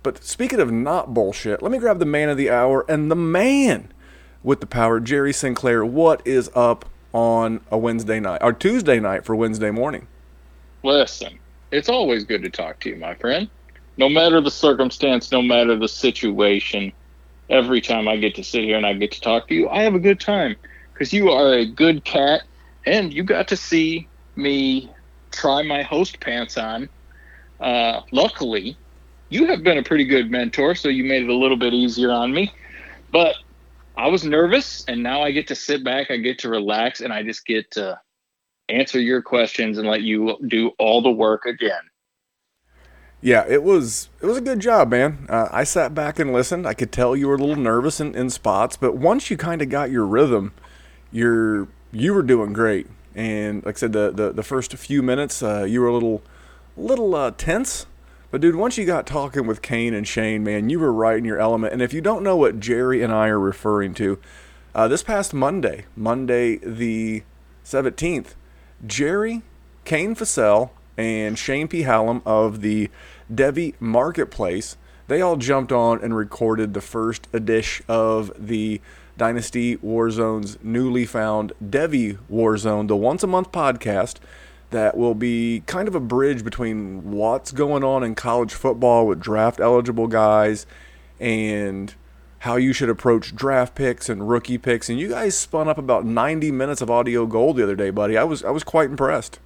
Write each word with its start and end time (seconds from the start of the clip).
But 0.03 0.23
speaking 0.23 0.59
of 0.59 0.71
not 0.71 1.13
bullshit, 1.13 1.61
let 1.61 1.71
me 1.71 1.79
grab 1.79 1.99
the 1.99 2.05
man 2.05 2.29
of 2.29 2.37
the 2.37 2.49
hour 2.49 2.85
and 2.87 3.11
the 3.11 3.15
man 3.15 3.91
with 4.43 4.61
the 4.61 4.67
power, 4.67 4.99
Jerry 4.99 5.33
Sinclair. 5.33 5.85
What 5.85 6.25
is 6.25 6.49
up 6.55 6.85
on 7.13 7.61
a 7.71 7.77
Wednesday 7.77 8.19
night 8.19 8.41
or 8.41 8.53
Tuesday 8.53 8.99
night 8.99 9.25
for 9.25 9.35
Wednesday 9.35 9.71
morning? 9.71 10.07
Listen, 10.83 11.37
it's 11.71 11.89
always 11.89 12.23
good 12.23 12.43
to 12.43 12.49
talk 12.49 12.79
to 12.81 12.89
you, 12.89 12.95
my 12.95 13.15
friend. 13.15 13.49
No 13.97 14.07
matter 14.07 14.39
the 14.39 14.51
circumstance, 14.51 15.31
no 15.31 15.41
matter 15.41 15.75
the 15.75 15.87
situation, 15.87 16.93
every 17.49 17.81
time 17.81 18.07
I 18.07 18.15
get 18.17 18.35
to 18.35 18.43
sit 18.43 18.63
here 18.63 18.77
and 18.77 18.85
I 18.85 18.93
get 18.93 19.11
to 19.13 19.21
talk 19.21 19.47
to 19.47 19.55
you, 19.55 19.67
I 19.69 19.81
have 19.81 19.95
a 19.95 19.99
good 19.99 20.19
time 20.19 20.55
because 20.93 21.11
you 21.11 21.29
are 21.29 21.53
a 21.53 21.65
good 21.65 22.05
cat 22.05 22.43
and 22.87 23.13
you 23.13 23.23
got 23.23 23.47
to 23.49 23.57
see 23.57 24.07
me 24.35 24.89
try 25.31 25.61
my 25.61 25.83
host 25.83 26.19
pants 26.19 26.57
on. 26.57 26.87
Uh, 27.59 28.01
luckily, 28.11 28.77
you 29.29 29.45
have 29.47 29.61
been 29.61 29.77
a 29.77 29.83
pretty 29.83 30.05
good 30.05 30.31
mentor, 30.31 30.73
so 30.73 30.87
you 30.87 31.03
made 31.03 31.23
it 31.23 31.29
a 31.29 31.35
little 31.35 31.57
bit 31.57 31.73
easier 31.73 32.11
on 32.11 32.33
me. 32.33 32.51
But 33.11 33.35
I 33.97 34.07
was 34.07 34.23
nervous, 34.23 34.85
and 34.87 35.03
now 35.03 35.21
I 35.21 35.31
get 35.31 35.47
to 35.47 35.55
sit 35.55 35.83
back, 35.83 36.09
I 36.09 36.17
get 36.17 36.39
to 36.39 36.49
relax, 36.49 37.01
and 37.01 37.11
I 37.11 37.23
just 37.23 37.45
get 37.45 37.69
to 37.71 37.99
answer 38.69 38.99
your 38.99 39.21
questions 39.21 39.77
and 39.77 39.87
let 39.87 40.01
you 40.01 40.37
do 40.47 40.71
all 40.79 41.01
the 41.01 41.11
work 41.11 41.45
again. 41.45 41.81
Yeah, 43.19 43.45
it 43.49 43.63
was 43.63 44.09
it 44.21 44.27
was 44.27 44.37
a 44.37 44.41
good 44.41 44.59
job, 44.59 44.91
man. 44.91 45.25
Uh, 45.27 45.49
I 45.51 45.63
sat 45.63 45.95
back 45.95 46.19
and 46.19 46.31
listened. 46.31 46.67
I 46.67 46.75
could 46.75 46.91
tell 46.91 47.15
you 47.15 47.27
were 47.27 47.35
a 47.35 47.39
little 47.39 47.55
nervous 47.55 47.99
in, 47.99 48.15
in 48.15 48.29
spots, 48.29 48.77
but 48.77 48.95
once 48.95 49.31
you 49.31 49.37
kind 49.37 49.61
of 49.61 49.69
got 49.69 49.89
your 49.89 50.05
rhythm, 50.05 50.53
you're 51.11 51.67
you 51.91 52.13
were 52.13 52.23
doing 52.23 52.53
great. 52.53 52.87
And 53.15 53.65
like 53.65 53.77
I 53.77 53.79
said, 53.79 53.93
the 53.93 54.11
the, 54.11 54.31
the 54.31 54.43
first 54.43 54.73
few 54.73 55.01
minutes, 55.01 55.41
uh, 55.41 55.63
you 55.63 55.81
were 55.81 55.87
a 55.87 55.93
little 55.93 56.21
little 56.75 57.15
uh, 57.15 57.31
tense. 57.31 57.85
But 58.29 58.41
dude, 58.41 58.55
once 58.55 58.77
you 58.77 58.85
got 58.85 59.07
talking 59.07 59.47
with 59.47 59.61
Kane 59.61 59.93
and 59.93 60.07
Shane, 60.07 60.43
man, 60.43 60.69
you 60.69 60.79
were 60.79 60.91
right 60.91 61.17
in 61.17 61.23
your 61.25 61.39
element. 61.39 61.73
And 61.73 61.81
if 61.81 61.93
you 61.93 62.01
don't 62.01 62.23
know 62.23 62.35
what 62.35 62.59
Jerry 62.59 63.01
and 63.01 63.13
I 63.13 63.29
are 63.29 63.39
referring 63.39 63.93
to, 63.95 64.19
uh, 64.75 64.87
this 64.87 65.01
past 65.01 65.33
Monday, 65.33 65.85
Monday 65.95 66.57
the 66.57 67.23
seventeenth, 67.63 68.35
Jerry, 68.85 69.43
Kane 69.85 70.13
Fassell, 70.13 70.71
and 70.97 71.39
Shane 71.39 71.67
P. 71.67 71.83
Hallam 71.83 72.21
of 72.25 72.61
the 72.61 72.89
Devy 73.33 73.75
Marketplace, 73.79 74.77
they 75.07 75.21
all 75.21 75.37
jumped 75.37 75.71
on 75.71 76.03
and 76.03 76.15
recorded 76.15 76.73
the 76.73 76.81
first 76.81 77.27
edition 77.31 77.85
of 77.87 78.31
the 78.37 78.81
Dynasty 79.17 79.77
Warzone's 79.77 80.57
newly 80.63 81.05
found 81.05 81.53
Devy 81.63 82.17
Warzone, 82.31 82.87
the 82.87 82.95
once 82.95 83.23
a 83.23 83.27
month 83.27 83.51
podcast 83.51 84.17
that 84.69 84.97
will 84.97 85.15
be 85.15 85.63
kind 85.65 85.87
of 85.87 85.95
a 85.95 85.99
bridge 85.99 86.43
between 86.43 87.11
what's 87.11 87.51
going 87.51 87.83
on 87.83 88.03
in 88.03 88.15
college 88.15 88.53
football 88.53 89.07
with 89.07 89.19
draft 89.19 89.59
eligible 89.59 90.07
guys 90.07 90.65
and 91.19 91.95
how 92.39 92.55
you 92.55 92.73
should 92.73 92.89
approach 92.89 93.35
draft 93.35 93.75
picks 93.75 94.09
and 94.09 94.29
rookie 94.29 94.57
picks. 94.57 94.89
And 94.89 94.99
you 94.99 95.09
guys 95.09 95.37
spun 95.37 95.67
up 95.67 95.77
about 95.77 96.05
90 96.05 96.51
minutes 96.51 96.81
of 96.81 96.91
audio 96.91 97.25
gold 97.25 97.57
the 97.57 97.63
other 97.63 97.75
day, 97.75 97.89
buddy. 97.89 98.17
I 98.17 98.23
was 98.23 98.43
I 98.43 98.51
was 98.51 98.63
quite 98.63 98.89
impressed. 98.89 99.39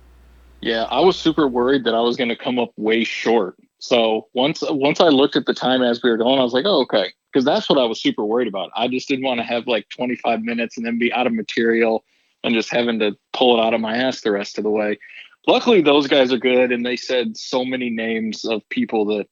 Yeah, 0.59 0.83
I 0.83 0.99
was 0.99 1.17
super 1.17 1.47
worried 1.47 1.85
that 1.85 1.95
I 1.95 2.01
was 2.01 2.17
going 2.17 2.29
to 2.29 2.35
come 2.35 2.59
up 2.59 2.71
way 2.77 3.03
short. 3.03 3.55
So 3.79 4.27
once 4.33 4.63
once 4.69 4.99
I 4.99 5.07
looked 5.07 5.35
at 5.35 5.45
the 5.45 5.53
time 5.53 5.81
as 5.81 6.03
we 6.03 6.09
were 6.09 6.17
going, 6.17 6.39
I 6.39 6.43
was 6.43 6.53
like, 6.53 6.65
oh, 6.67 6.81
okay, 6.81 7.13
because 7.31 7.45
that's 7.45 7.69
what 7.69 7.79
I 7.79 7.85
was 7.85 8.01
super 8.01 8.25
worried 8.25 8.47
about. 8.47 8.71
I 8.75 8.87
just 8.87 9.07
didn't 9.07 9.25
want 9.25 9.39
to 9.39 9.45
have 9.45 9.67
like 9.67 9.87
25 9.89 10.41
minutes 10.41 10.77
and 10.77 10.85
then 10.85 10.99
be 10.99 11.13
out 11.13 11.27
of 11.27 11.33
material 11.33 12.03
and 12.43 12.53
just 12.53 12.71
having 12.71 12.99
to 12.99 13.15
pull 13.33 13.57
it 13.57 13.63
out 13.63 13.73
of 13.73 13.81
my 13.81 13.95
ass 13.95 14.21
the 14.21 14.31
rest 14.31 14.57
of 14.57 14.63
the 14.63 14.69
way. 14.69 14.99
Luckily, 15.47 15.81
those 15.81 16.07
guys 16.07 16.31
are 16.31 16.37
good, 16.37 16.71
and 16.71 16.85
they 16.85 16.95
said 16.95 17.35
so 17.35 17.65
many 17.65 17.89
names 17.89 18.45
of 18.45 18.67
people 18.69 19.05
that 19.05 19.27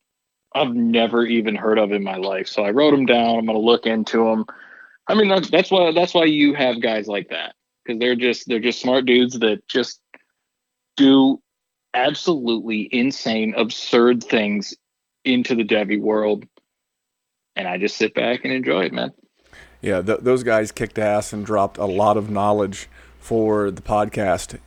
I've 0.55 0.73
never 0.73 1.25
even 1.25 1.55
heard 1.55 1.77
of 1.77 1.91
in 1.91 2.03
my 2.03 2.15
life. 2.15 2.47
So 2.47 2.63
I 2.63 2.71
wrote 2.71 2.91
them 2.91 3.05
down. 3.05 3.37
I'm 3.37 3.45
going 3.45 3.57
to 3.57 3.63
look 3.63 3.85
into 3.85 4.25
them. 4.25 4.45
I 5.07 5.13
mean, 5.13 5.27
that's 5.27 5.49
that's 5.49 5.71
why 5.71 5.91
that's 5.91 6.13
why 6.13 6.25
you 6.25 6.53
have 6.53 6.81
guys 6.81 7.07
like 7.07 7.29
that 7.29 7.53
because 7.83 7.99
they're 7.99 8.15
just 8.15 8.47
they're 8.47 8.59
just 8.59 8.79
smart 8.79 9.05
dudes 9.05 9.39
that 9.39 9.67
just 9.67 10.01
do 10.97 11.41
absolutely 11.93 12.87
insane, 12.91 13.53
absurd 13.57 14.23
things 14.23 14.75
into 15.25 15.55
the 15.55 15.63
Devy 15.63 15.99
world, 15.99 16.45
and 17.59 17.67
I 17.67 17.77
just 17.77 17.97
sit 17.97 18.13
back 18.13 18.45
and 18.45 18.53
enjoy 18.53 18.85
it, 18.85 18.93
man. 18.93 19.11
Yeah, 19.81 20.01
th- 20.01 20.21
those 20.21 20.43
guys 20.43 20.71
kicked 20.71 20.97
ass 20.97 21.33
and 21.33 21.45
dropped 21.45 21.77
a 21.77 21.85
lot 21.85 22.15
of 22.15 22.29
knowledge 22.29 22.87
for 23.19 23.69
the 23.69 23.81
podcast, 23.81 24.57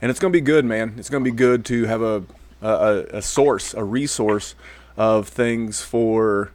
and 0.00 0.08
it's 0.08 0.20
going 0.20 0.32
to 0.32 0.36
be 0.36 0.40
good, 0.40 0.64
man. 0.64 0.94
It's 0.98 1.10
going 1.10 1.24
to 1.24 1.30
be 1.30 1.36
good 1.36 1.64
to 1.64 1.84
have 1.86 2.02
a, 2.02 2.22
a 2.62 3.06
a 3.14 3.22
source, 3.22 3.74
a 3.74 3.82
resource 3.82 4.54
of 4.96 5.26
things 5.26 5.82
for 5.82 6.52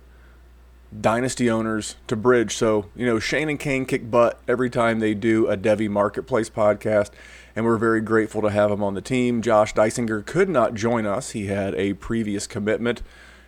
dynasty 0.97 1.49
owners 1.49 1.95
to 2.07 2.15
bridge. 2.15 2.55
So, 2.55 2.85
you 2.95 3.05
know, 3.05 3.19
Shane 3.19 3.49
and 3.49 3.59
Kane 3.59 3.85
kick 3.85 4.09
butt 4.09 4.39
every 4.47 4.69
time 4.69 4.99
they 4.99 5.13
do 5.13 5.47
a 5.47 5.57
Devy 5.57 5.89
Marketplace 5.89 6.49
podcast, 6.49 7.11
and 7.57 7.65
we're 7.65 7.77
very 7.77 7.99
grateful 7.99 8.41
to 8.41 8.49
have 8.49 8.71
him 8.71 8.81
on 8.81 8.93
the 8.93 9.01
team. 9.01 9.41
Josh 9.41 9.73
Dysinger 9.73 10.25
could 10.25 10.47
not 10.47 10.75
join 10.75 11.05
us, 11.05 11.31
he 11.31 11.47
had 11.47 11.75
a 11.75 11.93
previous 11.93 12.47
commitment, 12.47 13.01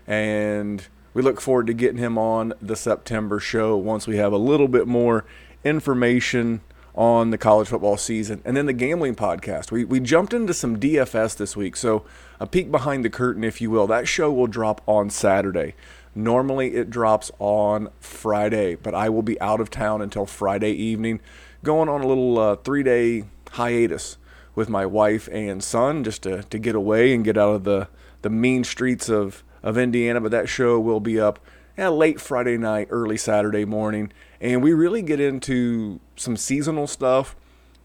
and 0.06 0.88
we 1.13 1.21
look 1.21 1.39
forward 1.39 1.68
to 1.68 1.74
getting 1.74 1.98
him 1.98 2.18
on 2.18 2.54
the 2.62 2.75
September 2.75 3.39
show 3.39 3.77
once 3.77 4.07
we 4.07 4.18
have 4.18 4.33
a 4.33 4.38
little 4.38 4.68
bit 4.68 4.88
more 4.88 5.25
information 5.63 6.62
on 6.95 7.31
the 7.31 7.38
college 7.38 7.68
football 7.68 7.98
season. 7.98 8.42
And 8.45 8.56
then 8.56 8.65
the 8.65 8.74
gambling 8.74 9.15
podcast. 9.15 9.71
We, 9.71 9.83
we 9.83 10.00
jumped 10.00 10.33
into 10.33 10.54
some 10.54 10.80
DFS 10.80 11.36
this 11.36 11.56
week, 11.56 11.75
so 11.75 12.06
a 12.39 12.48
peek 12.48 12.71
behind 12.71 13.04
the 13.04 13.10
curtain, 13.10 13.44
if 13.44 13.62
you 13.62 13.71
will. 13.71 13.88
That 13.88 14.07
show 14.07 14.31
will 14.31 14.48
drop 14.48 14.81
on 14.88 15.10
Saturday. 15.10 15.75
Normally 16.15 16.75
it 16.75 16.89
drops 16.89 17.31
on 17.39 17.89
Friday, 18.00 18.75
but 18.75 18.94
I 18.94 19.09
will 19.09 19.24
be 19.24 19.39
out 19.42 19.59
of 19.59 19.71
town 19.71 20.01
until 20.01 20.25
Friday 20.25 20.71
evening, 20.71 21.19
going 21.63 21.89
on 21.89 22.01
a 22.01 22.07
little 22.07 22.38
uh, 22.38 22.56
three 22.57 22.83
day 22.83 23.25
hiatus 23.51 24.18
with 24.56 24.69
my 24.69 24.86
wife 24.86 25.27
and 25.31 25.63
son 25.63 26.04
just 26.04 26.24
to, 26.24 26.44
to 26.44 26.59
get 26.59 26.75
away 26.75 27.13
and 27.13 27.24
get 27.24 27.38
out 27.38 27.56
of 27.56 27.63
the, 27.63 27.88
the 28.21 28.30
mean 28.30 28.63
streets 28.63 29.09
of, 29.09 29.44
of 29.63 29.77
Indiana. 29.77 30.21
But 30.21 30.31
that 30.31 30.50
show 30.50 30.80
will 30.80 31.00
be 31.00 31.19
up 31.19 31.39
late 31.77 32.21
Friday 32.21 32.57
night, 32.57 32.88
early 32.92 33.18
Saturday 33.18 33.65
morning. 33.65 34.12
And 34.39 34.62
we 34.62 34.74
really 34.74 35.01
get 35.01 35.19
into 35.19 36.00
some 36.15 36.38
seasonal 36.38 36.86
stuff, 36.86 37.36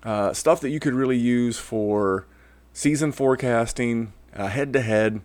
uh, 0.02 0.32
stuff 0.32 0.60
that 0.60 0.70
you 0.70 0.80
could 0.80 0.94
really 0.94 1.16
use 1.16 1.58
for 1.58 2.26
season 2.72 3.12
forecasting, 3.12 4.12
head 4.34 4.72
to 4.72 4.80
head. 4.80 5.20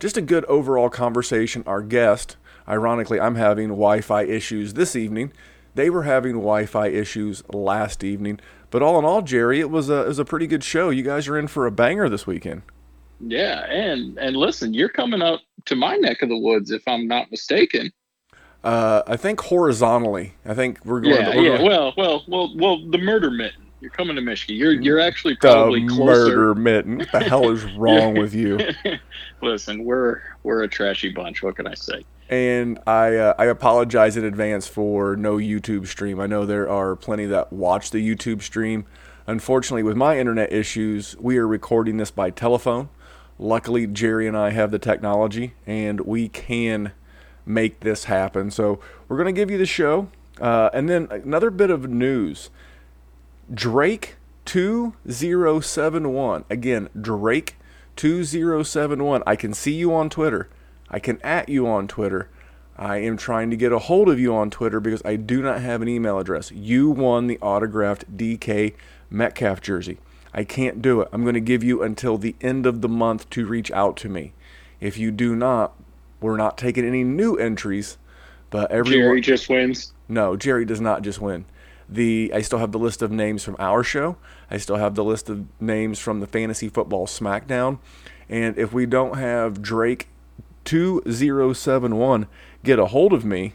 Just 0.00 0.16
a 0.16 0.22
good 0.22 0.44
overall 0.46 0.90
conversation. 0.90 1.62
Our 1.66 1.80
guest, 1.80 2.36
ironically, 2.68 3.20
I'm 3.20 3.36
having 3.36 3.68
Wi 3.68 4.00
Fi 4.00 4.24
issues 4.24 4.74
this 4.74 4.96
evening. 4.96 5.32
They 5.74 5.88
were 5.88 6.02
having 6.02 6.32
Wi 6.32 6.66
Fi 6.66 6.88
issues 6.88 7.42
last 7.48 8.02
evening. 8.02 8.40
But 8.70 8.82
all 8.82 8.98
in 8.98 9.04
all, 9.04 9.22
Jerry, 9.22 9.60
it 9.60 9.70
was 9.70 9.88
a, 9.88 10.02
it 10.02 10.08
was 10.08 10.18
a 10.18 10.24
pretty 10.24 10.46
good 10.46 10.64
show. 10.64 10.90
You 10.90 11.02
guys 11.02 11.28
are 11.28 11.38
in 11.38 11.46
for 11.46 11.66
a 11.66 11.70
banger 11.70 12.08
this 12.08 12.26
weekend. 12.26 12.62
Yeah, 13.20 13.64
and 13.70 14.18
and 14.18 14.36
listen, 14.36 14.74
you're 14.74 14.88
coming 14.88 15.22
up 15.22 15.40
to 15.66 15.76
my 15.76 15.96
neck 15.96 16.22
of 16.22 16.28
the 16.28 16.36
woods, 16.36 16.70
if 16.70 16.86
I'm 16.86 17.06
not 17.06 17.30
mistaken. 17.30 17.92
Uh, 18.64 19.02
I 19.06 19.16
think 19.16 19.40
horizontally. 19.40 20.34
I 20.44 20.54
think 20.54 20.84
we're 20.84 21.00
going. 21.00 21.16
Yeah, 21.16 21.32
to, 21.32 21.42
yeah. 21.42 21.56
going 21.56 21.66
Well, 21.66 21.94
well, 21.96 22.24
well, 22.28 22.56
well. 22.56 22.90
The 22.90 22.98
murder 22.98 23.30
mitten. 23.30 23.62
You're 23.80 23.90
coming 23.90 24.14
to 24.14 24.22
Michigan. 24.22 24.54
You're 24.54 24.72
you're 24.72 25.00
actually 25.00 25.34
the 25.34 25.48
probably 25.48 25.86
closer. 25.88 26.04
murder 26.04 26.54
mitten. 26.54 26.98
What 26.98 27.10
the 27.10 27.20
hell 27.20 27.50
is 27.50 27.64
wrong 27.76 28.14
with 28.14 28.32
you? 28.32 28.60
Listen, 29.42 29.84
we're 29.84 30.22
we're 30.44 30.62
a 30.62 30.68
trashy 30.68 31.10
bunch. 31.10 31.42
What 31.42 31.56
can 31.56 31.66
I 31.66 31.74
say? 31.74 32.04
And 32.28 32.78
I 32.86 33.16
uh, 33.16 33.34
I 33.38 33.46
apologize 33.46 34.16
in 34.16 34.24
advance 34.24 34.68
for 34.68 35.16
no 35.16 35.36
YouTube 35.36 35.88
stream. 35.88 36.20
I 36.20 36.26
know 36.28 36.46
there 36.46 36.68
are 36.68 36.94
plenty 36.94 37.26
that 37.26 37.52
watch 37.52 37.90
the 37.90 37.98
YouTube 37.98 38.42
stream. 38.42 38.86
Unfortunately, 39.26 39.82
with 39.82 39.96
my 39.96 40.18
internet 40.18 40.52
issues, 40.52 41.16
we 41.18 41.36
are 41.38 41.46
recording 41.46 41.96
this 41.96 42.12
by 42.12 42.30
telephone. 42.30 42.88
Luckily, 43.42 43.86
Jerry 43.88 44.28
and 44.28 44.36
I 44.36 44.50
have 44.50 44.70
the 44.70 44.78
technology, 44.78 45.54
and 45.66 46.02
we 46.02 46.28
can 46.28 46.92
make 47.44 47.80
this 47.80 48.04
happen. 48.04 48.52
So 48.52 48.78
we're 49.08 49.16
going 49.16 49.34
to 49.34 49.38
give 49.38 49.50
you 49.50 49.58
the 49.58 49.66
show. 49.66 50.08
Uh, 50.40 50.70
and 50.72 50.88
then 50.88 51.08
another 51.10 51.50
bit 51.50 51.68
of 51.68 51.90
news 51.90 52.50
Drake 53.52 54.14
2071. 54.44 56.44
Again, 56.48 56.88
Drake 56.98 57.56
2071. 57.96 59.24
I 59.26 59.34
can 59.34 59.52
see 59.52 59.74
you 59.74 59.92
on 59.92 60.08
Twitter. 60.08 60.48
I 60.88 61.00
can 61.00 61.20
at 61.22 61.48
you 61.48 61.66
on 61.66 61.88
Twitter. 61.88 62.28
I 62.76 62.98
am 62.98 63.16
trying 63.16 63.50
to 63.50 63.56
get 63.56 63.72
a 63.72 63.80
hold 63.80 64.08
of 64.08 64.20
you 64.20 64.36
on 64.36 64.50
Twitter 64.50 64.78
because 64.78 65.02
I 65.04 65.16
do 65.16 65.42
not 65.42 65.60
have 65.60 65.82
an 65.82 65.88
email 65.88 66.20
address. 66.20 66.52
You 66.52 66.90
won 66.90 67.26
the 67.26 67.40
autographed 67.40 68.16
DK 68.16 68.74
Metcalf 69.10 69.60
jersey. 69.60 69.98
I 70.34 70.44
can't 70.44 70.80
do 70.80 71.00
it. 71.00 71.08
I'm 71.12 71.22
going 71.22 71.34
to 71.34 71.40
give 71.40 71.62
you 71.62 71.82
until 71.82 72.16
the 72.16 72.34
end 72.40 72.66
of 72.66 72.80
the 72.80 72.88
month 72.88 73.28
to 73.30 73.46
reach 73.46 73.70
out 73.72 73.96
to 73.98 74.08
me. 74.08 74.32
If 74.80 74.96
you 74.96 75.10
do 75.10 75.36
not, 75.36 75.74
we're 76.20 76.36
not 76.36 76.56
taking 76.56 76.86
any 76.86 77.04
new 77.04 77.36
entries, 77.36 77.98
but 78.50 78.70
everyone. 78.70 79.08
Jerry 79.08 79.20
just 79.20 79.48
wins. 79.48 79.92
No, 80.08 80.36
Jerry 80.36 80.64
does 80.64 80.80
not 80.80 81.02
just 81.02 81.20
win. 81.20 81.44
The 81.88 82.32
I 82.34 82.40
still 82.40 82.58
have 82.58 82.72
the 82.72 82.78
list 82.78 83.02
of 83.02 83.10
names 83.10 83.44
from 83.44 83.56
our 83.58 83.84
show. 83.84 84.16
I 84.50 84.56
still 84.56 84.76
have 84.76 84.94
the 84.94 85.04
list 85.04 85.28
of 85.28 85.44
names 85.60 85.98
from 85.98 86.20
the 86.20 86.26
Fantasy 86.26 86.68
Football 86.68 87.06
Smackdown. 87.06 87.78
And 88.28 88.56
if 88.56 88.72
we 88.72 88.86
don't 88.86 89.18
have 89.18 89.60
Drake 89.60 90.08
2071 90.64 92.26
get 92.64 92.78
a 92.78 92.86
hold 92.86 93.12
of 93.12 93.24
me, 93.24 93.54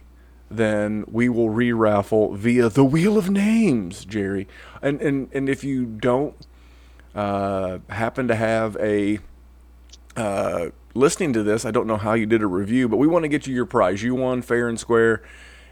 then 0.52 1.04
we 1.08 1.30
will 1.30 1.50
re-raffle 1.50 2.36
via 2.36 2.70
the 2.70 2.84
Wheel 2.84 3.18
of 3.18 3.30
Names, 3.30 4.06
Jerry. 4.06 4.48
And 4.82 5.02
and 5.02 5.30
and 5.34 5.50
if 5.50 5.64
you 5.64 5.86
don't 5.86 6.36
uh, 7.18 7.80
happen 7.90 8.28
to 8.30 8.36
have 8.36 8.78
a 8.80 9.20
uh, 10.16 10.70
listening 10.94 11.34
to 11.34 11.44
this, 11.44 11.66
I 11.66 11.72
don't 11.72 11.88
know 11.88 11.98
how 11.98 12.14
you 12.14 12.26
did 12.26 12.42
a 12.42 12.48
review, 12.48 12.88
but 12.88 12.98
we 12.98 13.08
want 13.08 13.24
to 13.24 13.30
get 13.30 13.48
you 13.48 13.54
your 13.54 13.66
prize. 13.66 14.04
You 14.04 14.16
won 14.16 14.42
fair 14.42 14.70
and 14.70 14.80
square, 14.80 15.22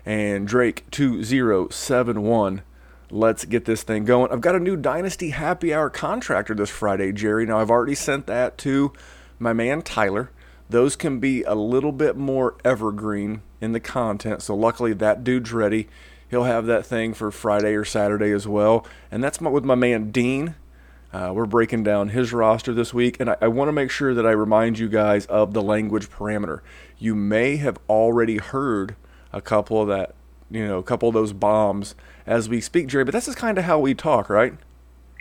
and 0.06 0.48
Drake 0.48 0.90
two 0.92 1.24
zero 1.24 1.70
seven 1.70 2.24
one. 2.24 2.64
Let's 3.12 3.46
get 3.46 3.66
this 3.66 3.84
thing 3.84 4.04
going. 4.04 4.32
I've 4.32 4.42
got 4.42 4.56
a 4.56 4.60
new 4.60 4.76
Dynasty 4.76 5.30
Happy 5.30 5.74
Hour 5.74 5.90
contractor 5.90 6.56
this 6.56 6.72
Friday, 6.72 7.12
Jerry. 7.12 7.46
Now 7.46 7.60
I've 7.60 7.70
already 7.70 7.96
sent 7.96 8.26
that 8.28 8.58
to 8.60 8.92
my 9.38 9.54
man 9.54 9.84
Tyler. 9.84 10.32
Those 10.70 10.96
can 10.96 11.20
be 11.20 11.44
a 11.44 11.54
little 11.54 11.92
bit 11.92 12.18
more 12.18 12.56
evergreen 12.66 13.44
in 13.62 13.74
the 13.74 13.80
content. 13.80 14.42
So 14.42 14.56
luckily 14.56 14.94
that 14.94 15.24
dude's 15.24 15.54
ready. 15.54 15.88
He'll 16.28 16.46
have 16.46 16.66
that 16.66 16.88
thing 16.88 17.14
for 17.14 17.30
Friday 17.30 17.76
or 17.76 17.86
Saturday 17.86 18.32
as 18.32 18.48
well. 18.48 18.86
And 19.12 19.24
that's 19.24 19.40
my, 19.40 19.52
with 19.52 19.64
my 19.64 19.76
man 19.76 20.10
Dean. 20.10 20.56
Uh, 21.16 21.32
we're 21.32 21.46
breaking 21.46 21.82
down 21.82 22.10
his 22.10 22.34
roster 22.34 22.74
this 22.74 22.94
week, 22.94 23.22
and 23.22 23.30
I, 23.30 23.38
I 23.40 23.48
want 23.48 23.70
to 23.70 23.72
make 23.72 23.90
sure 23.90 24.14
that 24.14 24.26
I 24.26 24.32
remind 24.32 24.78
you 24.78 24.90
guys 24.90 25.26
of 25.28 25.54
the 25.54 25.62
language 25.62 26.10
parameter. 26.10 26.60
You 27.00 27.16
may 27.16 27.56
have 27.56 27.80
already 27.88 28.38
heard 28.38 28.98
a 29.32 29.40
couple 29.40 29.82
of 29.82 29.88
that, 29.88 30.14
you 30.52 30.68
know, 30.68 30.78
a 30.78 30.84
couple 30.84 31.08
of 31.08 31.14
those 31.14 31.32
bombs 31.32 31.96
as 32.28 32.50
we 32.50 32.60
speak, 32.60 32.88
Jerry. 32.88 33.06
But 33.06 33.14
this 33.14 33.30
is 33.30 33.36
kind 33.36 33.58
of 33.58 33.64
how 33.64 33.80
we 33.80 33.94
talk, 33.94 34.30
right? 34.30 34.56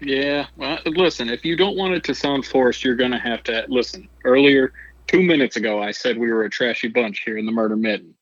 Yeah. 0.02 0.46
Well, 0.56 0.80
listen, 0.84 1.28
if 1.28 1.44
you 1.44 1.56
don't 1.56 1.76
want 1.76 1.94
it 1.94 2.02
to 2.04 2.14
sound 2.16 2.44
forced, 2.44 2.82
you're 2.82 2.96
going 2.96 3.12
to 3.12 3.18
have 3.20 3.44
to 3.44 3.64
listen. 3.68 4.08
Earlier, 4.24 4.72
two 5.06 5.22
minutes 5.22 5.54
ago, 5.54 5.80
I 5.80 5.92
said 5.92 6.18
we 6.18 6.32
were 6.32 6.42
a 6.42 6.50
trashy 6.50 6.88
bunch 6.88 7.20
here 7.20 7.38
in 7.38 7.46
the 7.46 7.52
Murder 7.52 7.76
Mitten. 7.76 8.16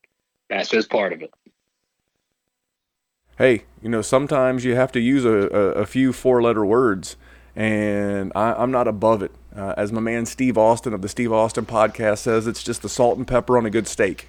That's 0.51 0.69
just 0.69 0.91
part 0.91 1.15
of 1.15 1.23
it. 1.23 1.33
Hey, 3.39 3.65
you 3.81 3.89
know, 3.89 4.03
sometimes 4.03 4.63
you 4.63 4.75
have 4.75 4.93
to 4.93 5.01
use 5.01 5.25
a, 5.25 5.31
a, 5.31 5.69
a 5.71 5.87
few 5.87 6.13
four-letter 6.13 6.67
words 6.67 7.17
and 7.55 8.33
I, 8.35 8.63
am 8.63 8.71
not 8.71 8.89
above 8.89 9.23
it. 9.23 9.33
Uh, 9.55 9.75
as 9.77 9.93
my 9.93 10.01
man 10.01 10.25
Steve 10.27 10.57
Austin 10.57 10.95
of 10.95 11.03
the 11.03 11.09
Steve 11.09 11.33
Austin 11.33 11.67
podcast 11.67 12.19
says, 12.19 12.47
it's 12.47 12.63
just 12.63 12.83
the 12.83 12.89
salt 12.89 13.19
and 13.19 13.27
pepper 13.27 13.59
on 13.59 13.67
a 13.67 13.71
good 13.71 13.87
steak, 13.87 14.29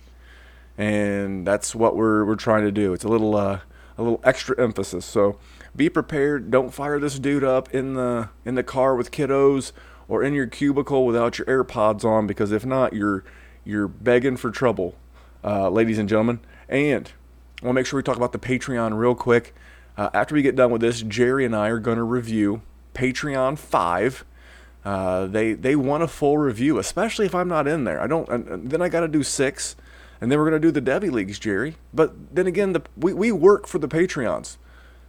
and 0.77 1.48
that's 1.48 1.74
what 1.74 1.96
we're 1.96 2.25
we're 2.25 2.36
trying 2.36 2.63
to 2.63 2.72
do. 2.72 2.94
It's 2.94 3.03
a 3.03 3.10
little 3.10 3.36
uh, 3.36 3.60
a 3.98 4.03
little 4.03 4.22
extra 4.24 4.62
emphasis. 4.62 5.06
So 5.06 5.38
be 5.75 5.89
prepared. 5.89 6.51
Don't 6.51 6.74
fire 6.74 7.00
this 7.00 7.20
dude 7.20 7.44
up 7.44 7.74
in 7.74 7.94
the 7.94 8.30
in 8.46 8.56
the 8.56 8.63
car 8.63 8.96
with 8.96 9.12
kiddos 9.12 9.72
or 10.08 10.24
in 10.24 10.34
your 10.34 10.48
cubicle 10.48 11.06
without 11.06 11.38
your 11.38 11.48
AirPods 11.48 12.03
on, 12.03 12.27
because 12.27 12.51
if 12.51 12.65
not, 12.65 12.94
you're 12.94 13.24
you're 13.63 13.88
begging 13.88 14.36
for 14.36 14.51
trouble, 14.51 14.96
uh, 15.44 15.70
ladies 15.70 15.98
and 15.98 16.10
gentlemen. 16.10 16.39
And 16.68 17.12
I 17.62 17.65
want 17.65 17.75
to 17.75 17.80
make 17.80 17.86
sure 17.86 17.98
we 17.98 18.03
talk 18.03 18.18
about 18.18 18.34
the 18.34 18.39
Patreon 18.39 18.98
real 18.98 19.15
quick. 19.15 19.56
Uh, 19.96 20.10
after 20.13 20.36
we 20.36 20.42
get 20.42 20.56
done 20.56 20.72
with 20.72 20.82
this, 20.82 21.01
Jerry 21.01 21.46
and 21.46 21.56
I 21.56 21.70
are 21.70 21.80
going 21.80 21.98
to 21.98 22.03
review 22.03 22.62
Patreon 22.94 23.58
five. 23.58 24.26
Uh, 24.86 25.28
they 25.28 25.54
they 25.54 25.76
want 25.76 26.04
a 26.04 26.08
full 26.08 26.38
review, 26.38 26.78
especially 26.78 27.26
if 27.26 27.34
I'm 27.34 27.48
not 27.48 27.68
in 27.68 27.86
there. 27.86 28.02
I 28.02 28.08
don't. 28.08 28.28
And 28.30 28.70
then 28.70 28.82
I 28.82 28.90
got 28.90 29.02
to 29.02 29.08
do 29.08 29.24
six, 29.24 29.76
and 30.20 30.32
then 30.32 30.40
we're 30.40 30.46
gonna 30.46 30.60
do 30.60 30.72
the 30.72 30.82
Devy 30.82 31.12
leagues, 31.12 31.40
Jerry. 31.40 31.76
But 31.94 32.36
then 32.36 32.48
again, 32.48 32.74
the 32.74 32.82
we, 32.98 33.14
we 33.14 33.32
work 33.32 33.68
for 33.68 33.80
the 33.80 33.88
Patreons. 33.88 34.58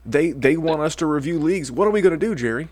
They 0.06 0.32
they 0.32 0.56
want 0.56 0.82
us 0.82 0.94
to 0.96 1.06
review 1.06 1.38
leagues. 1.38 1.72
What 1.72 1.88
are 1.88 1.90
we 1.90 2.00
gonna 2.00 2.16
do, 2.16 2.34
Jerry? 2.34 2.68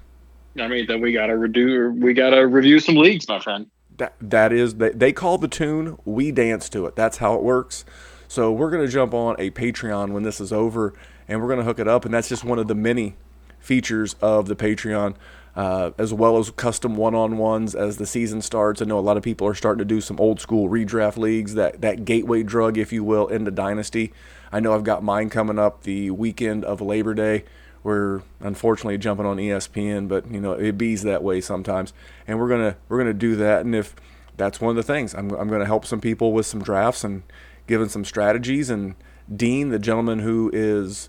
I 0.61 0.69
mean, 0.69 0.87
then 0.87 1.01
we 1.01 1.13
gotta 1.13 1.33
redo. 1.33 1.97
We 1.99 2.15
gotta 2.15 2.47
review 2.47 2.79
some 2.79 2.97
leagues, 2.97 3.27
my 3.29 3.41
friend. 3.41 3.69
That 3.97 4.15
that 4.21 4.53
is 4.53 4.75
they 4.75 4.91
they 4.91 5.13
call 5.13 5.39
the 5.39 5.49
tune. 5.49 5.99
We 6.05 6.31
dance 6.31 6.69
to 6.71 6.87
it. 6.87 6.95
That's 6.95 7.19
how 7.19 7.35
it 7.35 7.43
works. 7.43 7.85
So 8.29 8.53
we're 8.53 8.71
gonna 8.71 8.89
jump 8.89 9.15
on 9.15 9.37
a 9.39 9.51
Patreon 9.51 10.13
when 10.13 10.23
this 10.23 10.41
is 10.41 10.53
over, 10.53 10.95
and 11.29 11.41
we're 11.41 11.49
gonna 11.49 11.65
hook 11.65 11.79
it 11.79 11.89
up. 11.89 12.05
And 12.05 12.15
that's 12.15 12.29
just 12.29 12.45
one 12.45 12.59
of 12.59 12.69
the 12.69 12.75
many 12.75 13.17
features 13.63 14.15
of 14.21 14.47
the 14.47 14.57
Patreon, 14.57 15.15
uh, 15.55 15.93
as 15.97 16.13
well 16.13 16.39
as 16.39 16.51
custom 16.51 16.97
one-on-ones 16.97 17.75
as 17.75 17.97
the 17.97 18.07
season 18.07 18.43
starts. 18.43 18.83
I 18.83 18.85
know 18.85 18.99
a 18.99 19.01
lot 19.01 19.17
of 19.17 19.23
people 19.23 19.47
are 19.47 19.55
starting 19.55 19.79
to 19.79 19.85
do 19.85 20.01
some 20.01 20.19
old 20.19 20.41
school 20.41 20.69
redraft 20.69 21.17
leagues, 21.17 21.55
that 21.55 21.81
that 21.81 22.05
gateway 22.05 22.43
drug, 22.43 22.77
if 22.77 22.93
you 22.93 23.05
will, 23.05 23.29
into 23.29 23.51
Dynasty. 23.51 24.13
I 24.51 24.61
know 24.61 24.75
I've 24.75 24.85
got 24.85 25.03
mine 25.03 25.31
coming 25.31 25.59
up 25.59 25.83
the 25.83 26.11
weekend 26.11 26.65
of 26.65 26.81
Labor 26.81 27.15
Day. 27.15 27.45
We're 27.83 28.23
unfortunately 28.41 28.99
jumping 28.99 29.27
on 29.27 29.39
ESPN, 29.39 30.09
but 30.09 30.31
you 30.31 30.41
know 30.41 30.53
it 30.53 30.79
bees 30.79 31.03
that 31.03 31.23
way 31.23 31.41
sometimes, 31.41 31.93
and 32.27 32.39
we're 32.39 32.49
gonna 32.49 32.77
we're 32.89 32.99
gonna 32.99 33.13
do 33.13 33.37
that. 33.37 33.65
And 33.65 33.75
if 33.75 33.95
that's 34.37 34.61
one 34.61 34.71
of 34.71 34.77
the 34.77 34.83
things, 34.83 35.15
I'm 35.15 35.31
I'm 35.33 35.49
gonna 35.49 35.67
help 35.67 35.85
some 35.85 36.01
people 36.01 36.33
with 36.33 36.47
some 36.47 36.63
drafts 36.63 37.05
and 37.05 37.23
giving 37.67 37.89
some 37.89 38.05
strategies. 38.05 38.71
And 38.71 38.95
Dean, 39.35 39.71
the 39.71 39.79
gentleman 39.79 40.21
who 40.21 40.51
is 40.53 41.09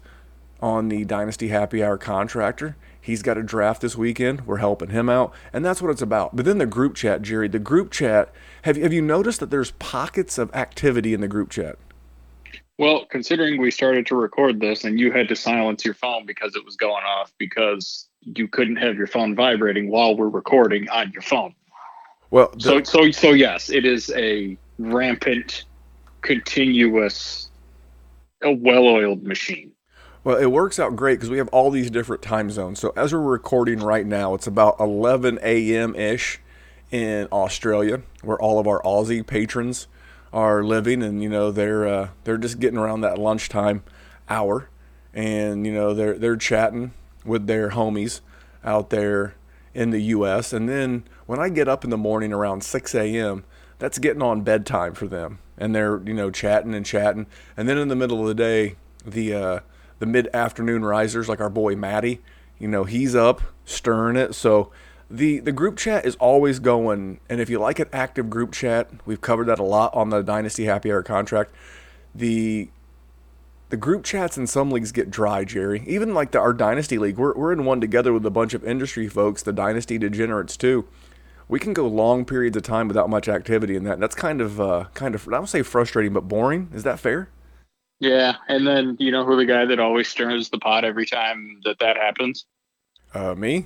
on 0.63 0.87
the 0.87 1.03
Dynasty 1.03 1.49
Happy 1.49 1.83
Hour 1.83 1.97
contractor, 1.97 2.77
he's 3.01 3.21
got 3.21 3.37
a 3.37 3.43
draft 3.43 3.81
this 3.81 3.97
weekend. 3.97 4.47
We're 4.47 4.57
helping 4.57 4.91
him 4.91 5.09
out, 5.09 5.33
and 5.51 5.65
that's 5.65 5.81
what 5.81 5.91
it's 5.91 6.01
about. 6.01 6.37
But 6.37 6.45
then 6.45 6.57
the 6.57 6.65
group 6.65 6.95
chat, 6.95 7.21
Jerry, 7.21 7.49
the 7.49 7.59
group 7.59 7.91
chat. 7.91 8.33
Have 8.61 8.77
have 8.77 8.93
you 8.93 9.01
noticed 9.01 9.41
that 9.41 9.51
there's 9.51 9.71
pockets 9.71 10.37
of 10.37 10.53
activity 10.55 11.13
in 11.13 11.19
the 11.19 11.27
group 11.27 11.49
chat? 11.49 11.77
Well, 12.79 13.05
considering 13.09 13.59
we 13.59 13.71
started 13.71 14.07
to 14.07 14.15
record 14.15 14.61
this 14.61 14.85
and 14.85 14.97
you 14.97 15.11
had 15.11 15.27
to 15.27 15.35
silence 15.35 15.83
your 15.83 15.93
phone 15.93 16.25
because 16.25 16.55
it 16.55 16.65
was 16.65 16.77
going 16.77 17.03
off 17.03 17.33
because 17.37 18.07
you 18.21 18.47
couldn't 18.47 18.77
have 18.77 18.95
your 18.95 19.05
phone 19.05 19.35
vibrating 19.35 19.89
while 19.89 20.15
we're 20.15 20.29
recording 20.29 20.89
on 20.89 21.11
your 21.11 21.21
phone. 21.21 21.53
Well, 22.31 22.51
the, 22.53 22.61
so 22.61 22.83
so 22.83 23.11
so 23.11 23.31
yes, 23.31 23.69
it 23.69 23.85
is 23.85 24.11
a 24.15 24.57
rampant, 24.79 25.65
continuous, 26.21 27.49
a 28.41 28.53
well-oiled 28.53 29.23
machine. 29.23 29.72
Well, 30.23 30.37
it 30.37 30.45
works 30.45 30.79
out 30.79 30.95
great 30.95 31.15
because 31.15 31.29
we 31.29 31.37
have 31.37 31.49
all 31.49 31.69
these 31.69 31.91
different 31.91 32.21
time 32.21 32.49
zones. 32.49 32.79
So 32.79 32.93
as 32.95 33.11
we're 33.11 33.19
recording 33.19 33.79
right 33.79 34.05
now, 34.05 34.33
it's 34.35 34.47
about 34.47 34.79
11 34.79 35.39
a.m. 35.43 35.95
ish 35.95 36.39
in 36.91 37.27
Australia, 37.29 38.03
where 38.21 38.39
all 38.39 38.57
of 38.57 38.65
our 38.65 38.81
Aussie 38.83 39.25
patrons 39.25 39.87
are 40.31 40.63
living, 40.63 41.03
and 41.03 41.21
you 41.21 41.27
know 41.27 41.51
they're 41.51 41.85
uh, 41.85 42.09
they're 42.23 42.37
just 42.37 42.59
getting 42.59 42.79
around 42.79 43.01
that 43.01 43.17
lunchtime 43.17 43.83
hour, 44.29 44.69
and 45.13 45.65
you 45.65 45.73
know 45.73 45.93
they're 45.93 46.17
they're 46.17 46.37
chatting 46.37 46.93
with 47.25 47.47
their 47.47 47.71
homies 47.71 48.21
out 48.63 48.91
there 48.91 49.35
in 49.73 49.89
the 49.89 50.01
U.S. 50.03 50.53
And 50.53 50.69
then 50.69 51.03
when 51.25 51.39
I 51.39 51.49
get 51.49 51.67
up 51.67 51.83
in 51.83 51.89
the 51.89 51.97
morning 51.97 52.31
around 52.31 52.63
6 52.63 52.95
a.m., 52.95 53.43
that's 53.79 53.97
getting 53.97 54.21
on 54.21 54.41
bedtime 54.41 54.93
for 54.93 55.07
them, 55.07 55.39
and 55.57 55.75
they're 55.75 56.01
you 56.05 56.13
know 56.13 56.31
chatting 56.31 56.73
and 56.73 56.85
chatting. 56.85 57.27
And 57.57 57.67
then 57.67 57.77
in 57.77 57.89
the 57.89 57.95
middle 57.95 58.21
of 58.21 58.27
the 58.27 58.35
day, 58.35 58.77
the 59.05 59.33
uh, 59.33 59.59
the 60.03 60.11
mid 60.11 60.27
afternoon 60.33 60.83
risers 60.83 61.29
like 61.29 61.39
our 61.39 61.49
boy 61.49 61.77
Matty, 61.77 62.19
you 62.59 62.67
know 62.67 62.83
he's 62.83 63.15
up 63.15 63.41
stirring 63.63 64.17
it. 64.17 64.35
So 64.35 64.69
the 65.09 65.39
the 65.39 65.53
group 65.53 65.77
chat 65.77 66.05
is 66.05 66.15
always 66.15 66.59
going, 66.59 67.21
and 67.29 67.39
if 67.39 67.49
you 67.49 67.57
like 67.57 67.79
an 67.79 67.87
active 67.93 68.29
group 68.29 68.51
chat, 68.51 68.89
we've 69.05 69.21
covered 69.21 69.45
that 69.45 69.59
a 69.59 69.63
lot 69.63 69.93
on 69.93 70.09
the 70.09 70.21
Dynasty 70.21 70.65
Happy 70.65 70.91
Hour 70.91 71.03
contract. 71.03 71.55
The 72.13 72.67
the 73.69 73.77
group 73.77 74.03
chats 74.03 74.37
in 74.37 74.45
some 74.45 74.71
leagues 74.71 74.91
get 74.91 75.09
dry, 75.09 75.45
Jerry. 75.45 75.83
Even 75.87 76.13
like 76.13 76.31
the, 76.31 76.39
our 76.39 76.51
Dynasty 76.51 76.97
League, 76.97 77.17
we're, 77.17 77.33
we're 77.33 77.53
in 77.53 77.63
one 77.63 77.79
together 77.79 78.11
with 78.11 78.25
a 78.25 78.29
bunch 78.29 78.53
of 78.53 78.63
industry 78.65 79.07
folks, 79.07 79.41
the 79.41 79.53
Dynasty 79.53 79.97
Degenerates 79.97 80.57
too. 80.57 80.85
We 81.47 81.59
can 81.59 81.71
go 81.71 81.87
long 81.87 82.25
periods 82.25 82.57
of 82.57 82.63
time 82.63 82.89
without 82.89 83.09
much 83.09 83.29
activity 83.29 83.77
in 83.77 83.85
that. 83.85 83.93
And 83.93 84.03
That's 84.03 84.15
kind 84.15 84.41
of 84.41 84.59
uh, 84.59 84.85
kind 84.93 85.15
of 85.15 85.29
I 85.29 85.31
don't 85.31 85.47
say 85.47 85.61
frustrating, 85.61 86.11
but 86.11 86.27
boring. 86.27 86.69
Is 86.73 86.83
that 86.83 86.99
fair? 86.99 87.29
Yeah, 88.03 88.35
and 88.47 88.67
then 88.67 88.97
you 88.99 89.11
know 89.11 89.25
who 89.25 89.37
the 89.37 89.45
guy 89.45 89.65
that 89.65 89.79
always 89.79 90.07
stirs 90.07 90.49
the 90.49 90.57
pot 90.57 90.83
every 90.83 91.05
time 91.05 91.61
that 91.63 91.79
that 91.79 91.97
happens? 91.97 92.45
Uh, 93.13 93.33
me? 93.35 93.65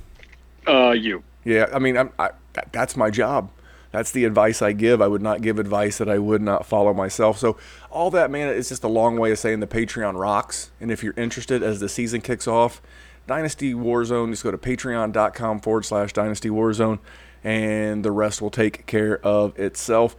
Uh, 0.68 0.92
you. 0.92 1.24
Yeah, 1.44 1.68
I 1.74 1.80
mean, 1.80 1.98
I'm, 1.98 2.12
I, 2.20 2.32
that, 2.54 2.72
that's 2.72 2.96
my 2.96 3.10
job 3.10 3.50
that's 3.92 4.12
the 4.12 4.26
advice 4.26 4.62
I 4.62 4.74
give. 4.74 5.02
I 5.02 5.08
would 5.08 5.22
not 5.22 5.42
give 5.42 5.60
advice 5.60 5.98
that 5.98 6.10
I 6.10 6.20
would 6.20 6.42
not 6.42 6.66
follow 6.66 6.94
myself. 6.94 7.38
So 7.38 7.58
all 7.90 8.12
that, 8.12 8.30
man, 8.30 8.50
is 8.50 8.70
just 8.70 8.84
a 8.84 8.88
long 8.88 9.18
way 9.18 9.32
of 9.32 9.40
saying 9.40 9.60
the 9.60 9.68
Patreon 9.68 10.20
rocks. 10.20 10.72
And 10.80 10.92
if 10.92 11.04
you're 11.04 11.14
interested 11.18 11.64
as 11.64 11.80
the 11.80 11.90
season 11.90 12.22
kicks 12.22 12.48
off, 12.48 12.82
Dynasty 13.26 13.74
Warzone, 13.74 14.30
just 14.30 14.44
go 14.44 14.52
to 14.52 14.58
patreon.com 14.58 15.60
forward 15.62 15.86
slash 15.86 16.14
Dynasty 16.14 16.50
Warzone, 16.50 17.00
and 17.44 18.06
the 18.06 18.12
rest 18.12 18.42
will 18.42 18.52
take 18.52 18.86
care 18.86 19.20
of 19.26 19.58
itself. 19.60 20.16